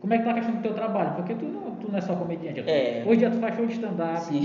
Como 0.02 0.14
é 0.14 0.18
que 0.18 0.24
tá 0.24 0.32
a 0.32 0.34
questão 0.36 0.56
do 0.56 0.62
teu 0.62 0.74
trabalho? 0.74 1.16
Porque 1.16 1.34
tu 1.36 1.46
não, 1.46 1.76
tu 1.76 1.92
não 1.92 1.98
é 1.98 2.02
só 2.02 2.16
comediante. 2.16 2.60
É. 2.68 3.04
Hoje 3.06 3.16
em 3.16 3.18
dia 3.20 3.30
tu 3.32 3.38
faz 3.40 3.56
show 3.56 3.66
de 3.68 3.74
stand-up, 3.74 4.20
Sim. 4.22 4.42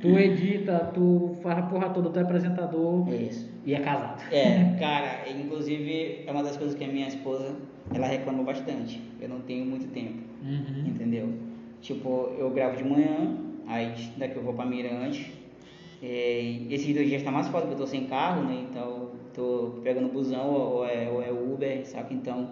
tu 0.00 0.08
edita, 0.18 0.90
tu 0.94 1.36
faz 1.42 1.58
a 1.58 1.62
porra 1.62 1.88
toda, 1.90 2.10
tu 2.10 2.18
é 2.18 2.22
apresentador 2.22 3.06
É 3.10 3.16
isso. 3.16 3.50
e 3.64 3.74
é 3.74 3.80
casado. 3.80 4.22
É, 4.32 4.76
cara, 4.80 5.28
inclusive 5.30 6.24
é 6.26 6.30
uma 6.30 6.42
das 6.42 6.56
coisas 6.56 6.74
que 6.76 6.84
a 6.84 6.88
minha 6.88 7.08
esposa, 7.08 7.54
ela 7.94 8.06
reclama 8.06 8.42
bastante. 8.42 9.02
Eu 9.20 9.28
não 9.28 9.40
tenho 9.40 9.64
muito 9.66 9.86
tempo, 9.92 10.18
Uhum. 10.42 10.86
entendeu? 10.86 11.28
Tipo, 11.82 12.30
eu 12.38 12.50
gravo 12.50 12.76
de 12.78 12.84
manhã, 12.84 13.36
aí 13.66 13.92
daqui 14.16 14.36
eu 14.36 14.42
vou 14.42 14.54
pra 14.54 14.64
Mirante. 14.64 15.32
É, 16.02 16.58
esses 16.70 16.94
dois 16.94 17.08
dias 17.08 17.22
tá 17.22 17.30
mais 17.30 17.48
foda 17.48 17.62
porque 17.66 17.74
eu 17.74 17.86
tô 17.86 17.86
sem 17.86 18.04
carro, 18.06 18.44
né? 18.44 18.66
Então 18.70 19.10
tô 19.34 19.80
pegando 19.82 20.08
busão 20.08 20.48
ou 20.50 20.86
é, 20.86 21.08
ou 21.08 21.22
é 21.22 21.30
Uber, 21.30 21.86
saca? 21.86 22.12
Então 22.12 22.50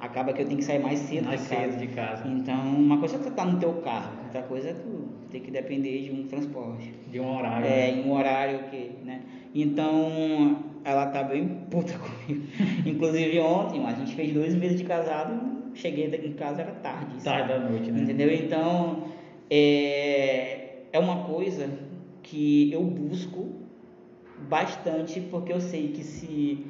acaba 0.00 0.32
que 0.32 0.42
eu 0.42 0.46
tenho 0.46 0.58
que 0.58 0.64
sair 0.64 0.80
mais 0.80 0.98
cedo 1.00 1.26
Mais 1.26 1.42
de 1.42 1.48
casa. 1.48 1.62
cedo 1.62 1.78
de 1.78 1.86
casa. 1.88 2.28
Então, 2.28 2.60
uma 2.76 2.98
coisa 2.98 3.16
é 3.16 3.18
tu 3.18 3.30
tá 3.30 3.44
no 3.44 3.58
teu 3.58 3.72
carro, 3.74 4.12
outra 4.24 4.42
coisa 4.42 4.70
é 4.70 4.72
tu 4.74 5.08
ter 5.30 5.40
que 5.40 5.50
depender 5.50 6.02
de 6.02 6.12
um 6.12 6.26
transporte. 6.26 6.92
De 7.10 7.20
um 7.20 7.36
horário. 7.36 7.66
É, 7.66 7.68
né? 7.68 7.90
em 7.90 8.08
um 8.08 8.12
horário 8.12 8.58
que, 8.70 8.90
né? 9.04 9.22
Então, 9.54 10.58
ela 10.84 11.06
tá 11.06 11.22
bem 11.22 11.46
puta 11.70 11.94
comigo. 11.98 12.46
Inclusive 12.84 13.38
ontem, 13.40 13.84
a 13.84 13.92
gente 13.92 14.14
fez 14.14 14.32
dois 14.32 14.54
meses 14.54 14.78
de 14.78 14.84
casado, 14.84 15.40
cheguei 15.74 16.06
em 16.06 16.32
casa 16.32 16.62
era 16.62 16.72
tarde. 16.72 17.22
Tarde 17.22 17.48
da 17.48 17.58
noite, 17.58 17.90
né? 17.90 18.02
Entendeu? 18.02 18.32
Então, 18.32 19.04
é, 19.50 20.84
é 20.92 20.98
uma 20.98 21.24
coisa 21.24 21.68
que 22.24 22.72
eu 22.72 22.82
busco 22.82 23.46
bastante, 24.48 25.20
porque 25.20 25.52
eu 25.52 25.60
sei 25.60 25.88
que 25.88 26.02
se 26.02 26.66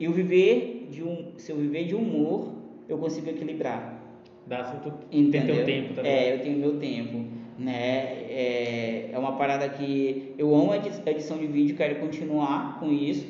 eu 0.00 0.12
viver 0.12 0.88
de 0.90 1.02
um, 1.02 1.26
se 1.36 1.52
eu 1.52 1.56
viver 1.56 1.84
de 1.86 1.94
humor, 1.94 2.52
eu 2.88 2.98
consigo 2.98 3.30
equilibrar. 3.30 3.94
Dá, 4.46 4.62
tu 4.64 4.92
Entendeu? 5.10 5.30
tem 5.30 5.46
teu 5.56 5.64
tempo 5.64 5.94
também. 5.94 6.12
É, 6.12 6.34
eu 6.34 6.40
tenho 6.42 6.58
meu 6.58 6.78
tempo, 6.78 7.24
né? 7.58 8.14
É, 8.28 9.10
é 9.12 9.18
uma 9.18 9.32
parada 9.32 9.68
que 9.68 10.34
eu 10.38 10.54
amo 10.54 10.72
a 10.72 10.76
edi- 10.76 11.02
a 11.04 11.10
edição 11.10 11.38
de 11.38 11.46
vídeo, 11.46 11.76
quero 11.76 11.96
continuar 12.00 12.78
com 12.78 12.92
isso. 12.92 13.26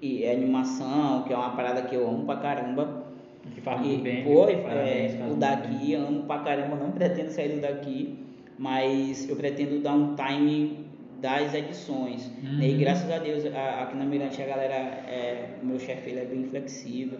E 0.00 0.22
é 0.24 0.32
animação, 0.32 1.24
que 1.24 1.32
é 1.32 1.36
uma 1.36 1.50
parada 1.50 1.82
que 1.82 1.94
eu 1.94 2.06
amo 2.06 2.24
pra 2.24 2.36
caramba. 2.36 3.04
Que 3.54 3.60
faz 3.60 3.80
muito 3.80 3.98
E, 4.00 4.02
bem. 4.02 4.24
pô? 4.24 4.46
Parabéns, 4.46 5.14
é, 5.14 5.26
o 5.30 5.34
daqui, 5.34 5.68
bem. 5.86 5.94
amo 5.94 6.22
pra 6.24 6.38
caramba, 6.40 6.76
não 6.76 6.92
pretendo 6.92 7.30
sair 7.30 7.48
do 7.54 7.60
daqui, 7.60 8.14
mas 8.58 9.28
eu 9.28 9.34
pretendo 9.36 9.80
dar 9.80 9.94
um 9.94 10.14
time 10.14 10.87
das 11.18 11.52
edições. 11.54 12.26
Uhum. 12.42 12.58
né? 12.58 12.68
E 12.68 12.74
graças 12.74 13.10
a 13.10 13.18
Deus, 13.18 13.44
a- 13.46 13.82
aqui 13.82 13.96
na 13.96 14.04
Mirante 14.04 14.40
a 14.42 14.46
galera, 14.46 14.74
é, 14.74 15.50
meu 15.62 15.78
chefe 15.78 16.10
ele 16.10 16.20
é 16.20 16.24
bem 16.24 16.44
flexível. 16.44 17.18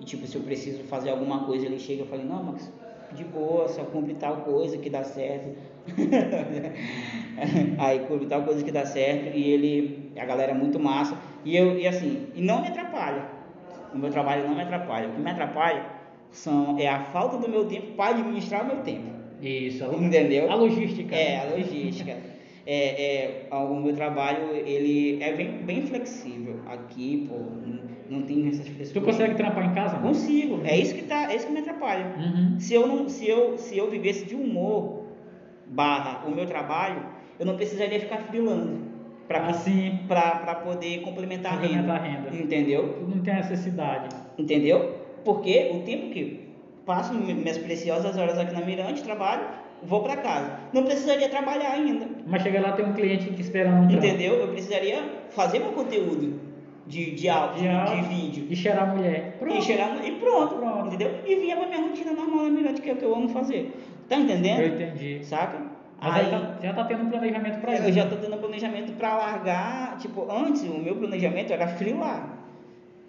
E 0.00 0.04
tipo, 0.04 0.26
se 0.26 0.36
eu 0.36 0.42
preciso 0.42 0.82
fazer 0.84 1.10
alguma 1.10 1.44
coisa, 1.44 1.66
ele 1.66 1.78
chega 1.78 2.04
e 2.04 2.06
fala, 2.06 2.22
não, 2.22 2.42
Max, 2.44 2.72
de 3.12 3.24
boa, 3.24 3.68
só 3.68 3.82
cumpre 3.84 4.14
tal 4.14 4.38
coisa 4.38 4.78
que 4.78 4.88
dá 4.88 5.02
certo. 5.02 5.50
Aí 7.78 8.00
cumpre 8.00 8.26
tal 8.26 8.42
coisa 8.42 8.64
que 8.64 8.70
dá 8.70 8.84
certo 8.86 9.36
e 9.36 9.50
ele, 9.50 10.12
a 10.18 10.24
galera 10.24 10.52
é 10.52 10.54
muito 10.54 10.78
massa. 10.78 11.16
E 11.44 11.56
eu, 11.56 11.78
e 11.78 11.86
assim, 11.86 12.28
e 12.34 12.40
não 12.40 12.60
me 12.62 12.68
atrapalha. 12.68 13.24
O 13.92 13.98
meu 13.98 14.10
trabalho 14.10 14.46
não 14.46 14.54
me 14.54 14.62
atrapalha. 14.62 15.08
O 15.08 15.12
que 15.12 15.20
me 15.20 15.30
atrapalha 15.30 15.84
são, 16.30 16.78
é 16.78 16.86
a 16.88 17.00
falta 17.00 17.36
do 17.38 17.48
meu 17.48 17.64
tempo 17.66 17.92
para 17.96 18.10
administrar 18.14 18.62
o 18.62 18.66
meu 18.66 18.76
tempo. 18.78 19.10
Isso, 19.42 19.84
a, 19.84 19.88
Entendeu? 19.94 20.50
a 20.50 20.54
logística. 20.54 21.14
É, 21.16 21.40
a 21.40 21.44
logística. 21.56 22.16
É, 22.72 23.48
é, 23.50 23.54
o 23.54 23.74
meu 23.74 23.94
trabalho, 23.96 24.54
ele 24.54 25.20
é 25.20 25.32
bem, 25.32 25.50
bem 25.64 25.82
flexível. 25.82 26.60
Aqui, 26.68 27.26
pô, 27.28 27.34
não, 27.36 27.80
não 28.20 28.22
tem 28.26 28.46
essas 28.46 28.64
Tu 28.66 28.72
frescuras. 28.74 29.06
consegue 29.08 29.34
trampar 29.34 29.64
em 29.68 29.74
casa? 29.74 29.94
mano? 29.96 30.06
Consigo. 30.08 30.60
É 30.64 30.76
isso 30.76 30.94
que 30.94 31.02
tá, 31.02 31.32
é 31.32 31.36
isso 31.36 31.46
que 31.48 31.52
me 31.52 31.58
atrapalha. 31.58 32.06
Uhum. 32.16 32.60
Se 32.60 32.72
eu 32.74 32.86
não, 32.86 33.08
se 33.08 33.28
eu, 33.28 33.58
se 33.58 33.76
eu 33.76 33.90
vivesse 33.90 34.24
de 34.24 34.36
humor 34.36 35.02
barra 35.66 36.24
o 36.26 36.30
meu 36.30 36.46
trabalho, 36.46 37.02
eu 37.40 37.46
não 37.46 37.56
precisaria 37.56 37.98
ficar 37.98 38.18
freelando 38.18 38.88
para 39.26 39.46
Assim, 39.46 39.98
para 40.08 40.54
poder 40.56 41.00
complementar, 41.02 41.52
Complementar 41.60 41.96
a 41.96 41.98
a 42.00 42.02
renda. 42.02 42.30
renda. 42.30 42.42
Entendeu? 42.44 42.94
tu 43.00 43.16
não 43.16 43.22
tem 43.22 43.34
necessidade. 43.34 44.14
Entendeu? 44.38 44.94
Porque 45.24 45.70
o 45.74 45.80
tempo 45.80 46.10
que 46.10 46.48
passo 46.86 47.14
mi- 47.14 47.34
minhas 47.34 47.58
preciosas 47.58 48.16
horas 48.16 48.38
aqui 48.38 48.52
na 48.54 48.60
Mirante, 48.64 49.02
trabalho, 49.02 49.42
vou 49.82 50.02
para 50.02 50.16
casa. 50.16 50.52
Não 50.72 50.84
precisaria 50.84 51.28
trabalhar 51.28 51.72
ainda. 51.72 52.06
Mas 52.26 52.42
chega 52.42 52.60
lá, 52.60 52.72
tem 52.72 52.84
um 52.84 52.92
cliente 52.92 53.32
te 53.32 53.40
esperando. 53.40 53.92
Entendeu? 53.92 54.34
Eu 54.34 54.48
precisaria 54.48 55.02
fazer 55.30 55.58
meu 55.60 55.72
conteúdo 55.72 56.40
de, 56.86 57.12
de 57.12 57.28
áudio, 57.28 57.56
De 57.56 57.62
de, 57.62 57.68
áudio. 57.68 58.04
vídeo. 58.04 58.46
E 58.50 58.56
cheirar 58.56 58.90
a 58.90 58.94
mulher. 58.94 59.38
E, 59.46 59.62
chegar, 59.62 60.04
e 60.04 60.12
pronto, 60.12 60.56
Pronto. 60.56 60.86
entendeu? 60.88 61.10
E 61.26 61.36
vinha 61.36 61.56
pra 61.56 61.66
minha 61.66 61.80
rotina 61.82 62.12
normal 62.12 62.44
na 62.44 62.50
Mirante, 62.50 62.80
que 62.82 62.90
é 62.90 62.92
o 62.92 62.96
que 62.96 63.04
eu 63.04 63.14
amo 63.14 63.28
fazer. 63.28 63.72
Tá 64.08 64.16
entendendo? 64.16 64.60
Eu 64.60 64.68
entendi. 64.74 65.24
Saca? 65.24 65.58
Mas 66.02 66.16
aí, 66.16 66.30
tá- 66.30 66.54
já 66.62 66.72
tá 66.72 66.84
tendo 66.84 67.02
um 67.04 67.10
planejamento 67.10 67.60
pra 67.60 67.74
isso. 67.74 67.82
eu 67.84 67.92
já 67.92 68.06
tô 68.06 68.16
tendo 68.16 68.34
um 68.34 68.38
planejamento 68.38 68.92
pra 68.94 69.16
largar. 69.16 69.98
Tipo, 69.98 70.26
antes 70.30 70.62
o 70.62 70.78
meu 70.78 70.96
planejamento 70.96 71.52
era 71.52 71.68
freelar. 71.68 72.38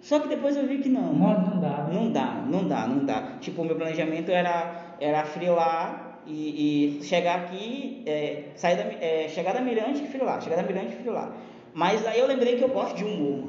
Só 0.00 0.18
que 0.18 0.28
depois 0.28 0.56
eu 0.56 0.66
vi 0.66 0.78
que 0.78 0.88
não. 0.88 1.12
Mano, 1.14 1.54
não 1.54 1.60
dá. 1.60 1.68
né? 1.84 1.90
Não 1.94 2.10
dá, 2.10 2.34
não 2.46 2.68
dá, 2.68 2.86
não 2.86 3.04
dá. 3.06 3.22
Tipo, 3.40 3.62
o 3.62 3.64
meu 3.64 3.76
planejamento 3.76 4.30
era, 4.30 4.94
era 5.00 5.24
freelar 5.24 6.01
e, 6.26 6.98
e 7.00 7.04
chegar 7.04 7.40
aqui, 7.40 8.02
é, 8.06 8.44
sair 8.54 8.76
da, 8.76 8.84
é, 9.04 9.28
chegar 9.28 9.52
da 9.52 9.60
Mirante 9.60 10.02
e 10.04 10.06
freelar, 10.06 10.40
chegar 10.40 10.56
da 10.56 10.62
Mirante 10.62 10.92
e 10.92 10.96
freelar. 10.96 11.32
Mas 11.74 12.06
aí 12.06 12.18
eu 12.18 12.26
lembrei 12.26 12.56
que 12.56 12.62
eu 12.62 12.68
gosto 12.68 12.96
de 12.96 13.04
humor. 13.04 13.44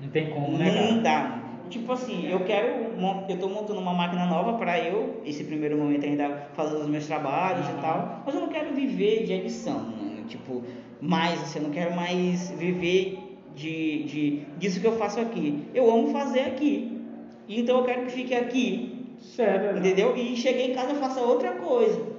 Não 0.00 0.08
tem 0.10 0.30
como, 0.30 0.56
né, 0.56 0.72
cara? 0.72 0.92
Não 0.92 1.02
dá. 1.02 1.42
Tipo 1.68 1.92
assim, 1.92 2.26
eu 2.30 2.40
quero, 2.44 2.94
eu 3.28 3.38
tô 3.38 3.48
montando 3.48 3.78
uma 3.78 3.92
máquina 3.92 4.24
nova 4.24 4.54
para 4.54 4.78
eu, 4.78 5.20
esse 5.24 5.44
primeiro 5.44 5.76
momento 5.76 6.06
ainda 6.06 6.48
fazer 6.54 6.76
os 6.76 6.86
meus 6.86 7.06
trabalhos 7.06 7.68
e 7.68 7.80
tal, 7.82 8.22
mas 8.24 8.34
eu 8.34 8.40
não 8.40 8.48
quero 8.48 8.74
viver 8.74 9.24
de 9.24 9.34
edição, 9.34 9.78
mano. 9.78 10.24
Tipo, 10.26 10.62
mais 11.00 11.42
assim, 11.42 11.58
eu 11.58 11.64
não 11.64 11.70
quero 11.70 11.94
mais 11.94 12.50
viver 12.52 13.18
de, 13.54 14.04
de 14.04 14.42
disso 14.56 14.80
que 14.80 14.86
eu 14.86 14.96
faço 14.96 15.20
aqui. 15.20 15.64
Eu 15.74 15.90
amo 15.90 16.08
fazer 16.08 16.40
aqui. 16.40 17.02
Então 17.48 17.78
eu 17.78 17.84
quero 17.84 18.06
que 18.06 18.12
fique 18.12 18.34
aqui, 18.34 18.97
Sério. 19.20 19.72
né? 19.72 19.78
entendeu? 19.80 20.16
E 20.16 20.36
cheguei 20.36 20.70
em 20.72 20.74
casa 20.74 20.90
eu 20.92 20.96
faça 20.96 21.20
outra 21.20 21.52
coisa. 21.52 22.18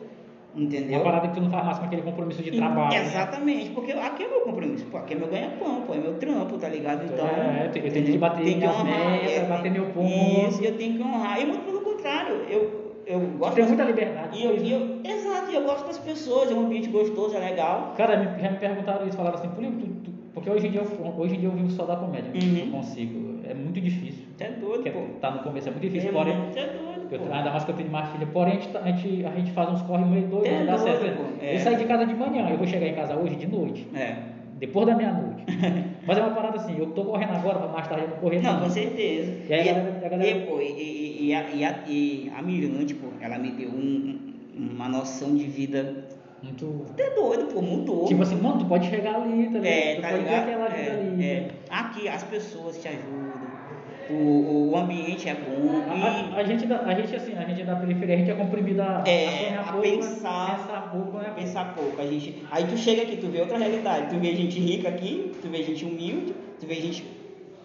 Entendeu? 0.56 0.98
Uma 0.98 1.04
parada 1.06 1.28
que 1.28 1.36
tu 1.36 1.42
não 1.42 1.50
faz 1.52 1.64
mais 1.66 1.78
com 1.78 1.86
aquele 1.86 2.02
compromisso 2.02 2.42
de 2.42 2.52
trabalho. 2.52 2.90
né? 2.90 3.06
Exatamente, 3.06 3.70
porque 3.70 3.92
aqui 3.92 4.24
é 4.24 4.28
meu 4.28 4.42
compromisso, 4.42 4.84
pô, 4.86 4.98
aqui 4.98 5.14
é 5.14 5.18
meu 5.18 5.28
ganha-pão, 5.28 5.82
pô, 5.86 5.94
é 5.94 5.98
meu 6.00 6.16
trampo, 6.16 6.58
tá 6.58 6.68
ligado? 6.68 7.06
Então, 7.06 7.26
É, 7.28 7.66
eu 7.68 7.72
tenho- 7.72 7.88
entendeu? 7.88 8.12
que 8.14 8.18
bater 8.18 8.44
Tem 8.44 8.58
minhas 8.58 8.84
metas, 8.84 9.32
é, 9.32 9.46
bater 9.46 9.72
meu 9.72 9.86
ponto. 9.88 10.08
Isso, 10.50 10.64
eu 10.64 10.76
tenho 10.76 10.96
que 10.98 11.04
honrar. 11.04 11.40
E 11.40 11.46
muito 11.46 11.64
pelo 11.66 11.82
contrário, 11.82 12.36
eu, 12.50 12.96
eu 13.06 13.20
gosto. 13.38 13.56
tem 13.56 13.66
muita 13.68 13.84
liberdade. 13.84 14.40
E 14.40 14.44
eu, 14.44 14.58
e 14.58 14.72
eu, 14.72 15.00
exato, 15.06 15.52
e 15.52 15.56
eu 15.56 15.64
gosto 15.64 15.86
das 15.86 16.00
pessoas, 16.00 16.50
é 16.52 16.56
um 16.56 16.62
ambiente 16.66 16.90
gostoso, 16.90 17.36
é 17.38 17.40
legal. 17.40 17.94
Cara, 17.96 18.36
já 18.42 18.50
me 18.50 18.58
perguntaram 18.58 19.08
isso, 19.08 19.16
falaram 19.16 19.38
assim, 19.38 19.50
Pulinho, 19.50 19.74
tu, 19.74 19.86
tu- 20.04 20.12
porque 20.34 20.50
hoje 20.50 20.66
em 20.68 20.72
dia 20.72 20.82
eu, 20.82 21.16
hoje 21.16 21.36
em 21.36 21.40
dia 21.40 21.48
eu 21.50 21.54
vivo 21.54 21.70
só 21.70 21.86
da 21.86 21.96
comédia, 21.96 22.32
Uhum. 22.34 22.66
não 22.66 22.72
consigo, 22.80 23.29
é 23.50 23.54
muito 23.54 23.82
difícil. 23.82 24.26
É 24.40 24.50
doido, 24.52 24.84
Porque 24.84 24.92
pô. 24.92 25.02
tá 25.20 25.32
no 25.32 25.40
começo 25.40 25.68
é 25.68 25.72
muito 25.72 25.84
difícil, 25.84 26.10
É, 26.10 26.14
porém, 26.14 26.34
é 26.34 26.38
doido, 26.68 27.08
eu, 27.12 27.20
pô. 27.20 27.34
ainda 27.34 27.50
mais 27.52 27.64
que 27.66 27.72
eu 27.72 27.76
tenho 27.76 27.90
uma 27.90 28.04
filha, 28.06 28.28
porém 28.28 28.54
a 28.54 28.56
gente, 28.56 28.68
tá- 28.70 28.80
a 28.84 28.92
gente, 28.92 29.26
a 29.26 29.32
gente 29.36 29.52
faz 29.52 29.70
uns 29.70 29.82
corre 29.84 30.06
meio 30.06 30.28
doido, 30.28 30.46
É 30.48 30.60
não 30.60 30.66
dá 30.68 30.76
doido, 30.78 31.00
certo. 31.02 31.18
pô, 31.18 31.24
né? 31.24 31.30
é. 31.42 31.56
Eu 31.56 31.60
saí 31.60 31.76
de 31.76 31.86
casa 31.86 32.06
de 32.06 32.14
manhã, 32.16 32.50
eu 32.50 32.58
vou 32.58 32.68
chegar 32.68 32.88
em 32.88 32.94
casa 32.94 33.16
hoje 33.18 33.36
de 33.36 33.48
noite, 33.48 33.88
É. 33.96 34.16
depois 34.60 34.86
da 34.88 34.96
meia-noite. 34.96 35.44
Mas 36.08 36.18
é 36.18 36.22
uma 36.22 36.34
parada 36.34 36.56
assim, 36.58 36.76
eu 36.80 36.88
tô 36.88 37.04
correndo 37.06 37.34
agora, 37.34 37.60
mas 37.60 37.72
mais 37.72 37.88
tarde 37.88 38.04
eu 38.06 38.10
vou 38.10 38.18
correr. 38.20 38.42
Não, 38.42 38.62
com 38.62 38.70
certeza. 38.70 39.32
E 39.48 39.54
aí, 39.54 39.70
a 39.70 39.74
galera- 39.74 40.06
a 40.06 40.10
galera- 40.10 40.38
e, 40.38 40.46
pô, 40.46 40.60
e, 40.60 40.66
e, 40.72 41.28
e, 41.28 41.34
a, 41.36 41.50
e, 41.52 41.64
a, 41.66 41.76
e 41.88 42.32
a 42.36 42.42
Mirante, 42.42 42.96
pô, 42.96 43.08
ela 43.22 43.38
me 43.38 43.52
deu 43.52 43.70
um- 43.70 44.18
um- 44.58 44.70
uma 44.76 44.90
noção 44.90 45.36
de 45.36 45.44
vida 45.46 46.06
Muito. 46.42 46.86
até 46.92 47.12
doido, 47.12 47.54
pô, 47.54 47.62
mudou. 47.62 48.06
Tipo 48.06 48.24
assim, 48.24 48.38
mano, 48.42 48.58
tu 48.60 48.66
pode 48.66 48.88
chegar 48.90 49.16
ali, 49.22 49.44
tá 49.46 49.60
ligado? 49.60 49.66
é, 49.66 49.96
tu 49.96 50.02
tá 50.02 50.08
pode 50.10 50.24
ver 50.24 50.30
ligado? 50.30 50.48
aquela 50.50 50.68
vida 50.70 50.82
É, 50.90 51.00
ali. 51.00 51.24
é. 51.26 51.48
Aqui 51.70 52.08
as 52.08 52.24
pessoas 52.24 52.78
te 52.82 52.88
ajudam, 52.88 53.29
o, 54.10 54.72
o 54.72 54.78
ambiente 54.78 55.28
é 55.30 55.36
bom. 55.36 55.70
A, 55.90 55.94
a- 55.94 56.38
a 56.40 56.44
gente, 56.44 56.66
a 56.72 56.94
gente, 56.94 57.16
assim, 57.16 57.34
a 57.36 57.44
gente 57.46 57.64
da 57.64 57.76
periferia, 57.76 58.16
a 58.16 58.18
gente 58.20 58.32
é 58.32 58.36
comprimido 58.36 58.82
a, 58.82 59.04
É, 59.08 59.56
a 59.56 59.62
a 59.62 59.64
pouco, 59.74 59.82
pensar. 59.88 60.58
pensar 60.58 60.90
pouco, 60.92 61.18
né? 61.18 61.32
pensar 61.36 61.74
pouco. 61.76 62.02
A 62.02 62.06
gente, 62.06 62.44
aí 62.52 62.64
tu 62.66 62.78
chega 62.78 63.04
aqui, 63.04 63.18
tu 63.18 63.28
vê 63.28 63.40
outra 63.42 63.58
realidade. 63.58 64.14
Tu 64.14 64.20
vê 64.20 64.36
gente 64.36 64.60
rica 64.60 64.90
aqui, 64.90 65.32
tu 65.42 65.48
vê 65.50 65.64
gente 65.64 65.86
humilde, 65.86 66.34
tu 66.60 66.66
vê 66.66 66.76
gente 66.76 67.04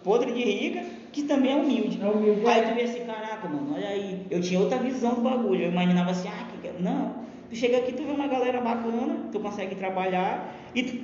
podre 0.03 0.31
de 0.31 0.43
rica, 0.43 0.83
que 1.11 1.23
também 1.23 1.51
é 1.51 1.55
humilde. 1.55 1.99
É 2.01 2.05
humilde. 2.07 2.45
Aí 2.47 2.61
tu 2.63 2.75
vê 2.75 2.81
assim, 2.83 3.05
caraca, 3.05 3.47
mano, 3.47 3.73
olha 3.73 3.87
aí. 3.87 4.25
Eu 4.29 4.39
tinha 4.41 4.59
outra 4.59 4.77
visão 4.77 5.15
do 5.15 5.21
bagulho. 5.21 5.63
Eu 5.63 5.71
imaginava 5.71 6.11
assim, 6.11 6.27
ah, 6.29 6.45
que... 6.61 6.81
não. 6.83 7.25
Tu 7.49 7.55
chega 7.55 7.77
aqui, 7.77 7.93
tu 7.93 8.03
vê 8.03 8.11
uma 8.11 8.27
galera 8.27 8.59
bacana, 8.59 9.17
tu 9.31 9.39
consegue 9.39 9.75
trabalhar 9.75 10.53
e 10.73 10.83
tu, 10.83 10.97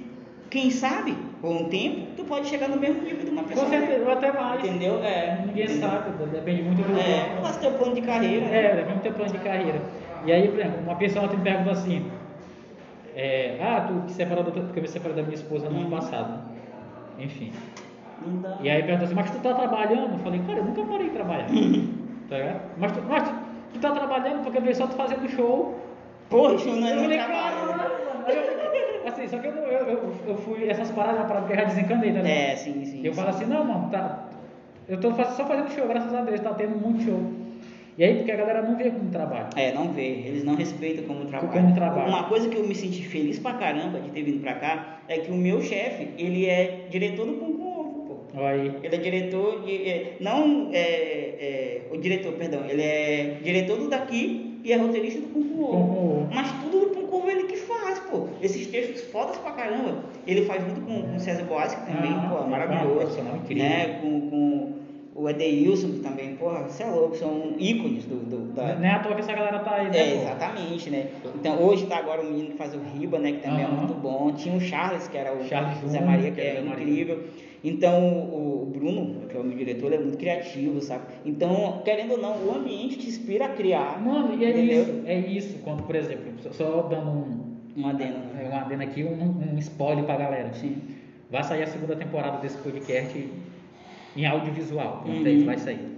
quem 0.51 0.69
sabe, 0.69 1.17
com 1.41 1.49
um 1.49 1.69
tempo, 1.69 2.07
tu 2.15 2.23
pode 2.25 2.47
chegar 2.47 2.67
no 2.67 2.77
mesmo 2.77 3.01
nível 3.01 3.23
de 3.25 3.31
uma 3.31 3.43
pessoa. 3.43 3.65
Com 3.65 3.71
certeza, 3.71 4.05
ou 4.05 4.11
até 4.11 4.31
mais. 4.31 4.63
Entendeu? 4.63 5.03
É. 5.03 5.43
Ninguém 5.47 5.63
entendeu? 5.65 5.89
sabe, 5.89 6.11
depende 6.31 6.61
muito 6.61 6.83
do. 6.83 6.99
É, 6.99 7.41
faz 7.41 7.57
teu 7.57 7.71
plano 7.71 7.95
de 7.95 8.01
carreira. 8.01 8.45
né? 8.45 8.65
É, 8.65 8.75
depende 8.75 8.97
do 8.99 9.01
teu 9.01 9.13
plano 9.13 9.31
de 9.31 9.39
carreira. 9.39 9.81
E 10.25 10.31
aí, 10.31 10.47
por 10.49 10.59
exemplo, 10.59 10.81
uma 10.83 10.95
pessoa 10.95 11.27
te 11.27 11.37
pergunta 11.37 11.71
assim: 11.71 12.11
é, 13.15 13.57
Ah, 13.61 13.81
tu 13.87 14.05
te 14.05 14.11
separou 14.11 14.43
da 14.43 14.51
porque 14.51 14.77
eu 14.79 14.83
me 14.83 14.87
separei 14.87 15.15
da 15.15 15.23
minha 15.23 15.33
esposa 15.35 15.69
no 15.69 15.77
ano 15.77 15.85
Uhum. 15.85 15.89
passado. 15.91 16.39
Enfim. 17.17 17.51
E 18.61 18.69
aí 18.69 18.83
pergunta 18.83 19.05
assim: 19.05 19.15
Mas 19.15 19.31
tu 19.31 19.39
tá 19.39 19.53
trabalhando? 19.53 20.13
Eu 20.13 20.19
falei: 20.19 20.41
Cara, 20.45 20.59
eu 20.59 20.65
nunca 20.65 20.83
parei 20.83 21.07
de 21.07 21.13
trabalhar. 21.15 21.47
tá 22.29 22.37
ligado? 22.37 22.61
Mas 22.77 22.91
tu, 22.91 23.01
mas 23.07 23.23
tu, 23.23 23.35
tu 23.73 23.79
tá 23.79 23.91
trabalhando 23.91 24.43
porque 24.43 24.57
eu 24.57 24.61
vejo 24.61 24.77
só 24.77 24.87
tu 24.87 24.95
fazendo 24.95 25.27
show. 25.29 25.79
Poxa, 26.29 26.69
não 26.69 26.87
é 26.87 26.91
Eu 26.91 26.95
não 26.95 27.01
falei, 27.03 27.17
trabalho. 27.17 27.57
Assim, 29.21 29.29
só 29.29 29.37
que 29.41 29.47
eu, 29.47 29.55
não- 29.55 29.63
eu, 29.63 29.87
eu, 29.87 30.13
eu 30.27 30.37
fui, 30.37 30.67
essas 30.67 30.89
paradas 30.91 31.19
uma 31.21 31.27
parada 31.27 31.45
que 31.47 31.53
eu 31.53 31.57
já 31.57 31.63
desencanei, 31.65 32.11
tá 32.11 32.21
ligado? 32.21 32.27
É, 32.27 32.55
sim, 32.55 32.85
sim. 32.85 33.01
Eu 33.03 33.13
sim. 33.13 33.19
falo 33.19 33.29
assim, 33.29 33.45
não, 33.45 33.63
mano, 33.63 33.89
tá. 33.91 34.29
Eu 34.89 34.99
tô 34.99 35.11
só 35.13 35.45
fazendo 35.45 35.69
show, 35.71 35.87
graças 35.87 36.13
a 36.13 36.21
Deus, 36.21 36.39
tá 36.41 36.53
tendo 36.53 36.75
muito 36.75 37.03
show. 37.03 37.21
E 37.97 38.03
aí, 38.03 38.15
porque 38.15 38.31
a 38.31 38.35
galera 38.35 38.61
não 38.63 38.75
vê 38.77 38.89
como 38.89 39.09
trabalho. 39.11 39.47
É, 39.55 39.73
não 39.73 39.91
vê, 39.91 40.07
eles 40.07 40.43
não 40.43 40.55
respeitam 40.55 41.03
como 41.05 41.25
trabalho. 41.25 41.51
Como 41.51 41.75
trabalho. 41.75 42.07
Uma 42.09 42.23
coisa 42.23 42.49
que 42.49 42.57
eu 42.57 42.65
me 42.65 42.73
senti 42.73 43.03
feliz 43.05 43.37
pra 43.37 43.53
caramba 43.53 43.99
de 43.99 44.09
ter 44.09 44.23
vindo 44.23 44.41
pra 44.41 44.53
cá 44.55 45.01
é 45.07 45.19
que 45.19 45.29
o 45.29 45.35
meu 45.35 45.61
chefe, 45.61 46.07
ele 46.17 46.47
é 46.47 46.87
diretor 46.89 47.27
do 47.27 47.33
Pão 47.33 47.51
com 47.53 47.79
Ovo, 47.79 48.25
pô. 48.33 48.39
Aí. 48.43 48.71
Ele 48.81 48.95
é 48.95 48.97
diretor 48.97 49.61
de. 49.63 49.87
é, 49.87 50.17
não 50.19 50.69
é, 50.73 50.79
é, 50.79 51.81
o 51.91 51.97
diretor, 51.97 52.33
perdão, 52.33 52.65
ele 52.67 52.81
é 52.81 53.37
diretor 53.43 53.77
do 53.77 53.87
daqui 53.89 54.59
e 54.63 54.71
é 54.71 54.77
roteirista 54.77 55.19
do 55.19 55.27
Pão 55.27 55.43
com. 55.43 55.61
Ovo. 55.63 56.27
Mas 56.33 56.51
tudo 56.63 56.79
do 56.79 56.87
Pão 56.95 57.03
com 57.05 57.17
Ovo 57.17 57.29
ele 57.29 57.43
que 57.43 57.57
faz, 57.57 57.99
pô. 57.99 58.27
Esses 58.41 58.67
textos 58.67 59.01
fodas 59.11 59.37
pra 59.37 59.51
caramba. 59.51 59.99
Ele 60.25 60.43
faz 60.45 60.63
junto 60.63 60.81
com, 60.81 61.01
com 61.03 61.15
o 61.15 61.19
César 61.19 61.43
Boas, 61.43 61.73
que 61.75 61.85
também, 61.85 62.11
Ah, 62.11 62.27
pô, 62.29 62.43
é 62.45 62.47
maravilhoso. 62.49 63.19
incrível. 63.19 63.63
Né? 63.63 63.99
Com, 64.01 64.29
com 64.29 64.71
o 65.13 65.29
Edeilson, 65.29 65.89
que 65.91 65.99
também, 65.99 66.35
porra, 66.35 66.63
você 66.63 66.83
é 66.83 66.87
louco, 66.87 67.15
são 67.17 67.53
ícones 67.59 68.05
do, 68.05 68.15
do, 68.15 68.53
da, 68.53 68.75
Não 68.75 68.85
é 68.85 68.91
à 68.91 68.99
toa 68.99 69.13
que 69.13 69.21
essa 69.21 69.33
galera 69.33 69.59
tá 69.59 69.75
aí, 69.75 69.89
né? 69.89 69.97
é, 69.97 70.15
exatamente, 70.21 70.89
né? 70.89 71.07
Então 71.35 71.61
hoje 71.61 71.85
tá 71.85 71.97
agora 71.97 72.21
o 72.21 72.25
menino 72.25 72.51
que 72.51 72.57
faz 72.57 72.73
o 72.73 72.79
Riba, 72.79 73.19
né? 73.19 73.33
Que 73.33 73.39
também 73.39 73.65
é 73.65 73.67
muito 73.67 73.93
bom. 73.93 74.31
Tinha 74.33 74.55
o 74.55 74.59
Charles, 74.61 75.07
que 75.09 75.17
era 75.17 75.33
o 75.35 75.43
Charles 75.43 75.77
Zé 75.91 75.99
Maria, 76.01 76.31
que 76.31 76.39
é 76.41 76.61
incrível. 76.61 77.23
Então 77.63 78.01
o, 78.33 78.65
Bruno, 78.73 79.27
que 79.27 79.35
é 79.37 79.39
o 79.39 79.43
meu 79.43 79.55
diretor, 79.55 79.87
ele 79.87 79.95
é 79.95 79.99
muito 79.99 80.17
criativo, 80.17 80.81
sabe? 80.81 81.03
Então, 81.25 81.81
querendo 81.83 82.13
ou 82.13 82.17
não, 82.17 82.31
o 82.47 82.55
ambiente 82.55 82.97
te 82.97 83.07
inspira 83.07 83.45
a 83.45 83.49
criar. 83.49 84.01
Mano, 84.03 84.33
e 84.41 84.45
é 84.45 84.49
entendeu? 84.49 84.81
isso, 84.81 85.01
é 85.05 85.19
isso. 85.19 85.57
Quando, 85.63 85.83
por 85.83 85.95
exemplo, 85.95 86.23
só- 86.41 86.51
só 86.51 86.81
dando 86.83 87.09
um, 87.11 87.50
Um 87.75 87.87
adendo. 87.87 88.19
é, 88.39 88.49
um 88.49 88.55
adendo 88.55 88.83
aqui, 88.83 89.03
um, 89.03 89.53
um 89.53 89.57
spoiler 89.57 90.03
pra 90.03 90.17
galera. 90.17 90.53
Sim. 90.53 90.77
Vai 91.29 91.43
sair 91.43 91.63
a 91.63 91.67
segunda 91.67 91.95
temporada 91.95 92.37
desse 92.39 92.57
podcast 92.57 93.29
em 94.15 94.25
audiovisual. 94.25 95.03
Uhum. 95.05 95.45
vai 95.45 95.57
sair. 95.57 95.91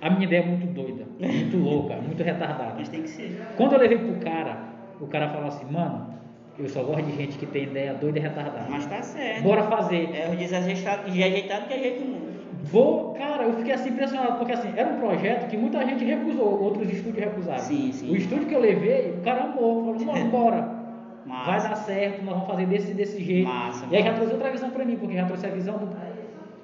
A 0.00 0.10
minha 0.10 0.24
ideia 0.24 0.42
é 0.42 0.46
muito 0.46 0.66
doida, 0.66 1.04
muito 1.18 1.56
louca, 1.62 1.96
muito 1.96 2.22
retardada. 2.22 2.74
Mas 2.76 2.88
tem 2.88 3.02
que 3.02 3.08
ser. 3.08 3.40
Quando 3.56 3.74
eu 3.74 3.78
levei 3.78 3.98
pro 3.98 4.14
cara, 4.16 4.58
o 5.00 5.06
cara 5.06 5.28
falou 5.28 5.48
assim, 5.48 5.64
mano, 5.70 6.12
eu 6.58 6.68
só 6.68 6.82
gosto 6.82 7.04
de 7.04 7.16
gente 7.16 7.38
que 7.38 7.46
tem 7.46 7.64
ideia 7.64 7.94
doida 7.94 8.18
e 8.18 8.22
retardada. 8.22 8.66
Mas 8.68 8.86
tá 8.86 9.02
certo. 9.02 9.42
Bora 9.42 9.62
fazer. 9.64 10.10
É 10.14 10.28
o 10.32 10.36
desajeitado, 10.36 11.10
desajeitado 11.10 11.66
que 11.66 11.74
ajeita 11.74 12.02
o 12.02 12.06
mundo. 12.06 12.32
Vou, 12.64 13.12
cara, 13.14 13.44
eu 13.44 13.54
fiquei 13.56 13.72
assim 13.72 13.90
impressionado, 13.90 14.38
porque 14.38 14.52
assim, 14.52 14.72
era 14.76 14.88
um 14.88 15.00
projeto 15.00 15.48
que 15.48 15.56
muita 15.56 15.84
gente 15.84 16.04
recusou, 16.04 16.62
outros 16.62 16.88
estúdios 16.92 17.24
recusaram. 17.24 17.58
Sim, 17.58 17.90
sim. 17.92 18.10
O 18.10 18.16
estúdio 18.16 18.46
que 18.46 18.54
eu 18.54 18.60
levei, 18.60 19.16
o 19.18 19.20
cara 19.22 19.44
amou, 19.44 19.84
falou, 19.84 20.04
mano, 20.04 20.30
bora. 20.30 20.71
Massa. 21.32 21.50
Vai 21.50 21.60
dar 21.70 21.76
certo, 21.76 22.22
nós 22.24 22.34
vamos 22.34 22.46
fazer 22.48 22.66
desse 22.66 22.92
desse 22.94 23.22
jeito. 23.22 23.48
Massa, 23.48 23.86
e 23.90 23.96
aí 23.96 24.02
já 24.02 24.12
trouxe 24.14 24.32
outra 24.34 24.50
visão 24.50 24.70
pra 24.70 24.84
mim, 24.84 24.96
porque 24.96 25.14
já 25.16 25.24
trouxe 25.26 25.46
a 25.46 25.50
visão 25.50 25.78
do. 25.78 25.86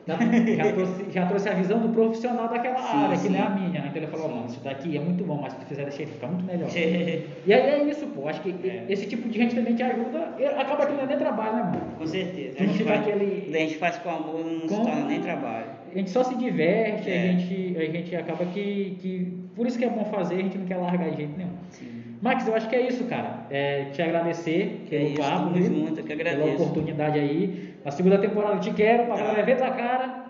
da- 0.08 0.16
já, 0.16 0.72
trouxe, 0.72 1.04
já 1.10 1.26
trouxe 1.26 1.48
a 1.50 1.52
visão 1.54 1.80
do 1.80 1.88
profissional 1.90 2.48
daquela 2.48 2.78
Sim, 2.78 2.96
área, 3.04 3.10
que 3.10 3.18
sim. 3.18 3.28
não 3.28 3.38
é 3.40 3.42
a 3.42 3.50
minha. 3.50 3.78
Então 3.80 3.92
ele 3.96 4.06
falou, 4.06 4.28
mano, 4.30 4.46
isso 4.46 4.58
daqui 4.64 4.96
é 4.96 5.00
muito 5.00 5.22
bom, 5.24 5.38
mas 5.42 5.52
se 5.52 5.58
tu 5.58 5.66
fizer 5.66 5.84
desse 5.84 5.98
jeito 5.98 6.12
fica 6.12 6.26
muito 6.26 6.44
melhor. 6.46 6.68
E 7.46 7.52
aí 7.52 7.60
é 7.60 7.82
isso, 7.84 8.06
pô. 8.08 8.26
Acho 8.26 8.40
que 8.40 8.54
É. 8.66 8.84
esse 8.88 9.06
tipo 9.06 9.28
de 9.28 9.36
gente 9.38 9.54
também 9.54 9.74
te 9.74 9.82
ajuda. 9.82 10.34
Acaba 10.58 10.86
que 10.86 10.92
não 10.94 11.02
é 11.02 11.06
nem 11.06 11.18
trabalho, 11.18 11.56
né, 11.56 11.62
mano? 11.64 11.80
Com 11.98 12.06
certeza. 12.06 12.56
Se 12.56 12.64
não 12.66 12.72
tiver 12.74 12.90
faz, 12.96 13.06
aquele- 13.08 13.54
a 13.56 13.58
gente 13.60 13.76
faz 13.76 13.98
com 13.98 14.08
amor, 14.10 14.44
não 14.44 14.60
se 14.68 14.74
Com- 14.74 14.82
torna 14.84 15.04
nem 15.04 15.20
trabalho. 15.20 15.66
A 15.94 15.98
gente 15.98 16.10
só 16.10 16.22
se 16.24 16.34
diverte, 16.36 17.10
É. 17.10 17.18
a, 17.18 17.32
gente, 17.32 17.76
a 17.78 17.84
gente 17.92 18.16
acaba 18.16 18.44
que, 18.46 18.96
que. 19.02 19.38
Por 19.54 19.66
isso 19.66 19.78
que 19.78 19.84
é 19.84 19.90
bom 19.90 20.04
fazer, 20.06 20.36
a 20.36 20.38
gente 20.38 20.56
não 20.56 20.64
quer 20.66 20.76
largar 20.76 21.10
de 21.10 21.16
jeito 21.16 21.36
nenhum. 21.36 21.50
Sim. 21.70 21.97
Max, 22.20 22.46
eu 22.46 22.54
acho 22.54 22.68
que 22.68 22.74
é 22.76 22.88
isso, 22.88 23.04
cara. 23.04 23.46
É, 23.50 23.84
te 23.92 24.02
agradecer 24.02 24.82
Que 24.88 24.96
é 24.96 24.98
pelo 25.00 25.10
isso, 25.10 25.22
papo, 25.22 25.50
viu? 25.50 25.64
eu 25.64 25.94
que 25.94 26.02
pela 26.02 26.12
agradeço. 26.30 26.62
oportunidade 26.62 27.18
aí. 27.18 27.74
A 27.84 27.90
segunda 27.90 28.18
temporada 28.18 28.54
eu 28.56 28.60
te 28.60 28.72
quero, 28.72 29.04
pra 29.06 29.14
Tá. 29.16 29.22
galera 29.22 29.42
ver 29.44 29.56
tua 29.56 29.70
cara. 29.70 30.26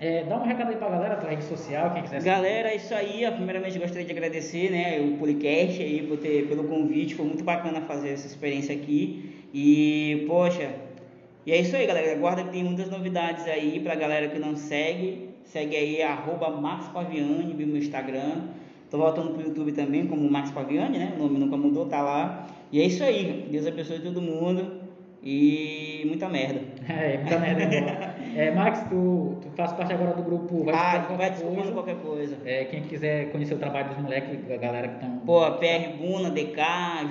É, 0.00 0.24
dá 0.24 0.36
um 0.36 0.42
recado 0.42 0.70
aí 0.70 0.76
pra 0.76 0.88
galera, 0.88 1.14
tua 1.14 1.30
rede 1.30 1.44
social, 1.44 1.92
quem 1.94 2.02
quiser 2.02 2.20
Galera, 2.24 2.70
é 2.70 2.74
isso 2.76 2.92
aí. 2.92 3.24
Primeiramente 3.36 3.78
gostaria 3.78 4.04
de 4.04 4.10
agradecer 4.10 4.68
né, 4.72 4.98
o 5.00 5.16
podcast 5.16 5.80
aí 5.80 6.04
por 6.08 6.16
ter, 6.18 6.48
pelo 6.48 6.64
convite. 6.64 7.14
Foi 7.14 7.24
muito 7.24 7.44
bacana 7.44 7.80
fazer 7.82 8.08
essa 8.10 8.26
experiência 8.26 8.74
aqui. 8.74 9.44
E, 9.54 10.24
poxa, 10.26 10.70
e 11.46 11.52
é 11.52 11.60
isso 11.60 11.76
aí, 11.76 11.86
galera. 11.86 12.12
Aguarda 12.14 12.42
que 12.42 12.50
tem 12.50 12.64
muitas 12.64 12.90
novidades 12.90 13.46
aí 13.46 13.78
pra 13.78 13.94
galera 13.94 14.26
que 14.28 14.40
não 14.40 14.56
segue. 14.56 15.28
Segue 15.44 15.76
aí, 15.76 16.02
arroba 16.02 16.50
Max 16.50 16.88
Paviani, 16.88 17.54
meu 17.54 17.76
Instagram. 17.76 18.48
Tô 18.92 18.98
voltando 18.98 19.30
pro 19.30 19.42
YouTube 19.42 19.72
também, 19.72 20.06
como 20.06 20.30
Max 20.30 20.50
Paviani, 20.50 20.98
né? 20.98 21.14
O 21.16 21.22
nome 21.22 21.38
nunca 21.38 21.56
mudou, 21.56 21.86
tá 21.86 22.02
lá. 22.02 22.46
E 22.70 22.78
é 22.78 22.84
isso 22.84 23.02
aí. 23.02 23.48
Deus 23.50 23.66
abençoe 23.66 24.00
todo 24.00 24.20
mundo. 24.20 24.82
E 25.24 26.02
muita 26.06 26.28
merda. 26.28 26.60
É, 26.88 27.16
muita 27.18 27.38
merda. 27.38 27.62
é 27.62 28.46
é, 28.48 28.50
Max, 28.50 28.82
tu, 28.90 29.36
tu 29.40 29.48
faz 29.56 29.72
parte 29.72 29.92
agora 29.92 30.14
do 30.14 30.22
grupo 30.24 30.64
Vai 30.64 30.74
Ah, 30.74 30.98
Desculpar 30.98 31.16
vai 31.16 31.16
Qualquer 31.16 31.30
desculpando 31.30 31.56
Coisa. 31.62 31.72
qualquer 31.72 31.96
coisa. 31.96 32.36
É, 32.44 32.64
quem 32.64 32.82
quiser 32.82 33.30
conhecer 33.30 33.54
o 33.54 33.58
trabalho 33.58 33.88
dos 33.90 33.98
moleques, 33.98 34.50
a 34.50 34.56
galera 34.56 34.88
que 34.88 34.94
estão. 34.94 35.18
Pô, 35.24 35.40
PR 35.52 35.96
Buna, 35.98 36.30
DK, 36.30 36.60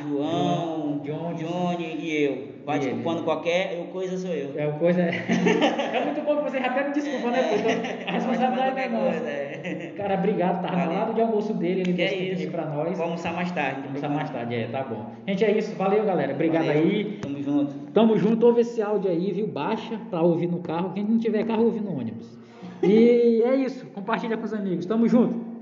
João, 0.03 1.01
João, 1.05 1.33
Johnny 1.33 1.95
e 1.99 2.23
eu. 2.23 2.47
Vai 2.65 2.77
E 2.77 2.79
desculpando 2.81 3.17
ele. 3.19 3.25
qualquer, 3.25 3.77
eu 3.77 3.85
coisa 3.85 4.17
sou 4.17 4.31
eu. 4.33 4.51
É 4.57 4.67
o 4.67 4.73
coisa. 4.73 5.01
é 5.01 6.03
muito 6.05 6.21
bom 6.25 6.37
que 6.43 6.51
você 6.51 6.59
já 6.59 6.69
pede 6.69 6.93
desculpa, 6.99 7.31
né? 7.31 7.39
Então, 7.55 8.07
a 8.07 8.11
responsabilidade 8.11 8.69
é 8.69 8.71
qualquer 8.71 8.89
nossa. 8.91 9.11
coisa, 9.19 9.29
é. 9.29 9.50
Cara, 9.97 10.15
obrigado. 10.15 10.61
Tava 10.61 10.75
no 10.75 10.83
Valeu. 10.85 10.99
lado 10.99 11.13
de 11.13 11.21
almoço 11.21 11.53
dele, 11.53 11.81
ele 11.81 11.93
Que 11.93 12.01
é 12.01 12.05
disse 12.07 12.17
que 12.17 12.23
isso. 12.29 12.37
tinha 12.37 12.51
pra 12.51 12.65
nós. 12.65 12.85
Vamos 12.85 12.99
almoçar 13.01 13.33
mais 13.33 13.51
tarde. 13.51 13.81
Vamos 13.87 14.03
almoçar 14.03 14.09
mais 14.09 14.29
tarde, 14.29 14.55
é, 14.55 14.67
tá 14.67 14.83
bom. 14.83 15.05
Gente, 15.27 15.43
é 15.45 15.57
isso. 15.57 15.75
Valeu, 15.75 16.03
galera. 16.05 16.33
Obrigado 16.33 16.65
Valeu. 16.65 16.81
aí. 16.83 17.19
Tamo 17.21 17.41
junto. 17.43 17.73
Tamo 17.93 18.17
junto. 18.17 18.45
Ouve 18.45 18.61
esse 18.61 18.81
áudio 18.81 19.09
aí, 19.11 19.31
viu? 19.31 19.47
Baixa 19.47 19.97
pra 20.09 20.21
ouvir 20.21 20.47
no 20.47 20.59
carro. 20.59 20.91
Quem 20.93 21.03
não 21.03 21.17
tiver 21.17 21.43
carro, 21.45 21.65
ouve 21.65 21.79
no 21.79 21.97
ônibus. 21.97 22.37
E 22.83 23.41
é 23.45 23.55
isso. 23.55 23.85
Compartilha 23.87 24.37
com 24.37 24.45
os 24.45 24.53
amigos. 24.53 24.85
Tamo 24.85 25.07
junto. 25.07 25.49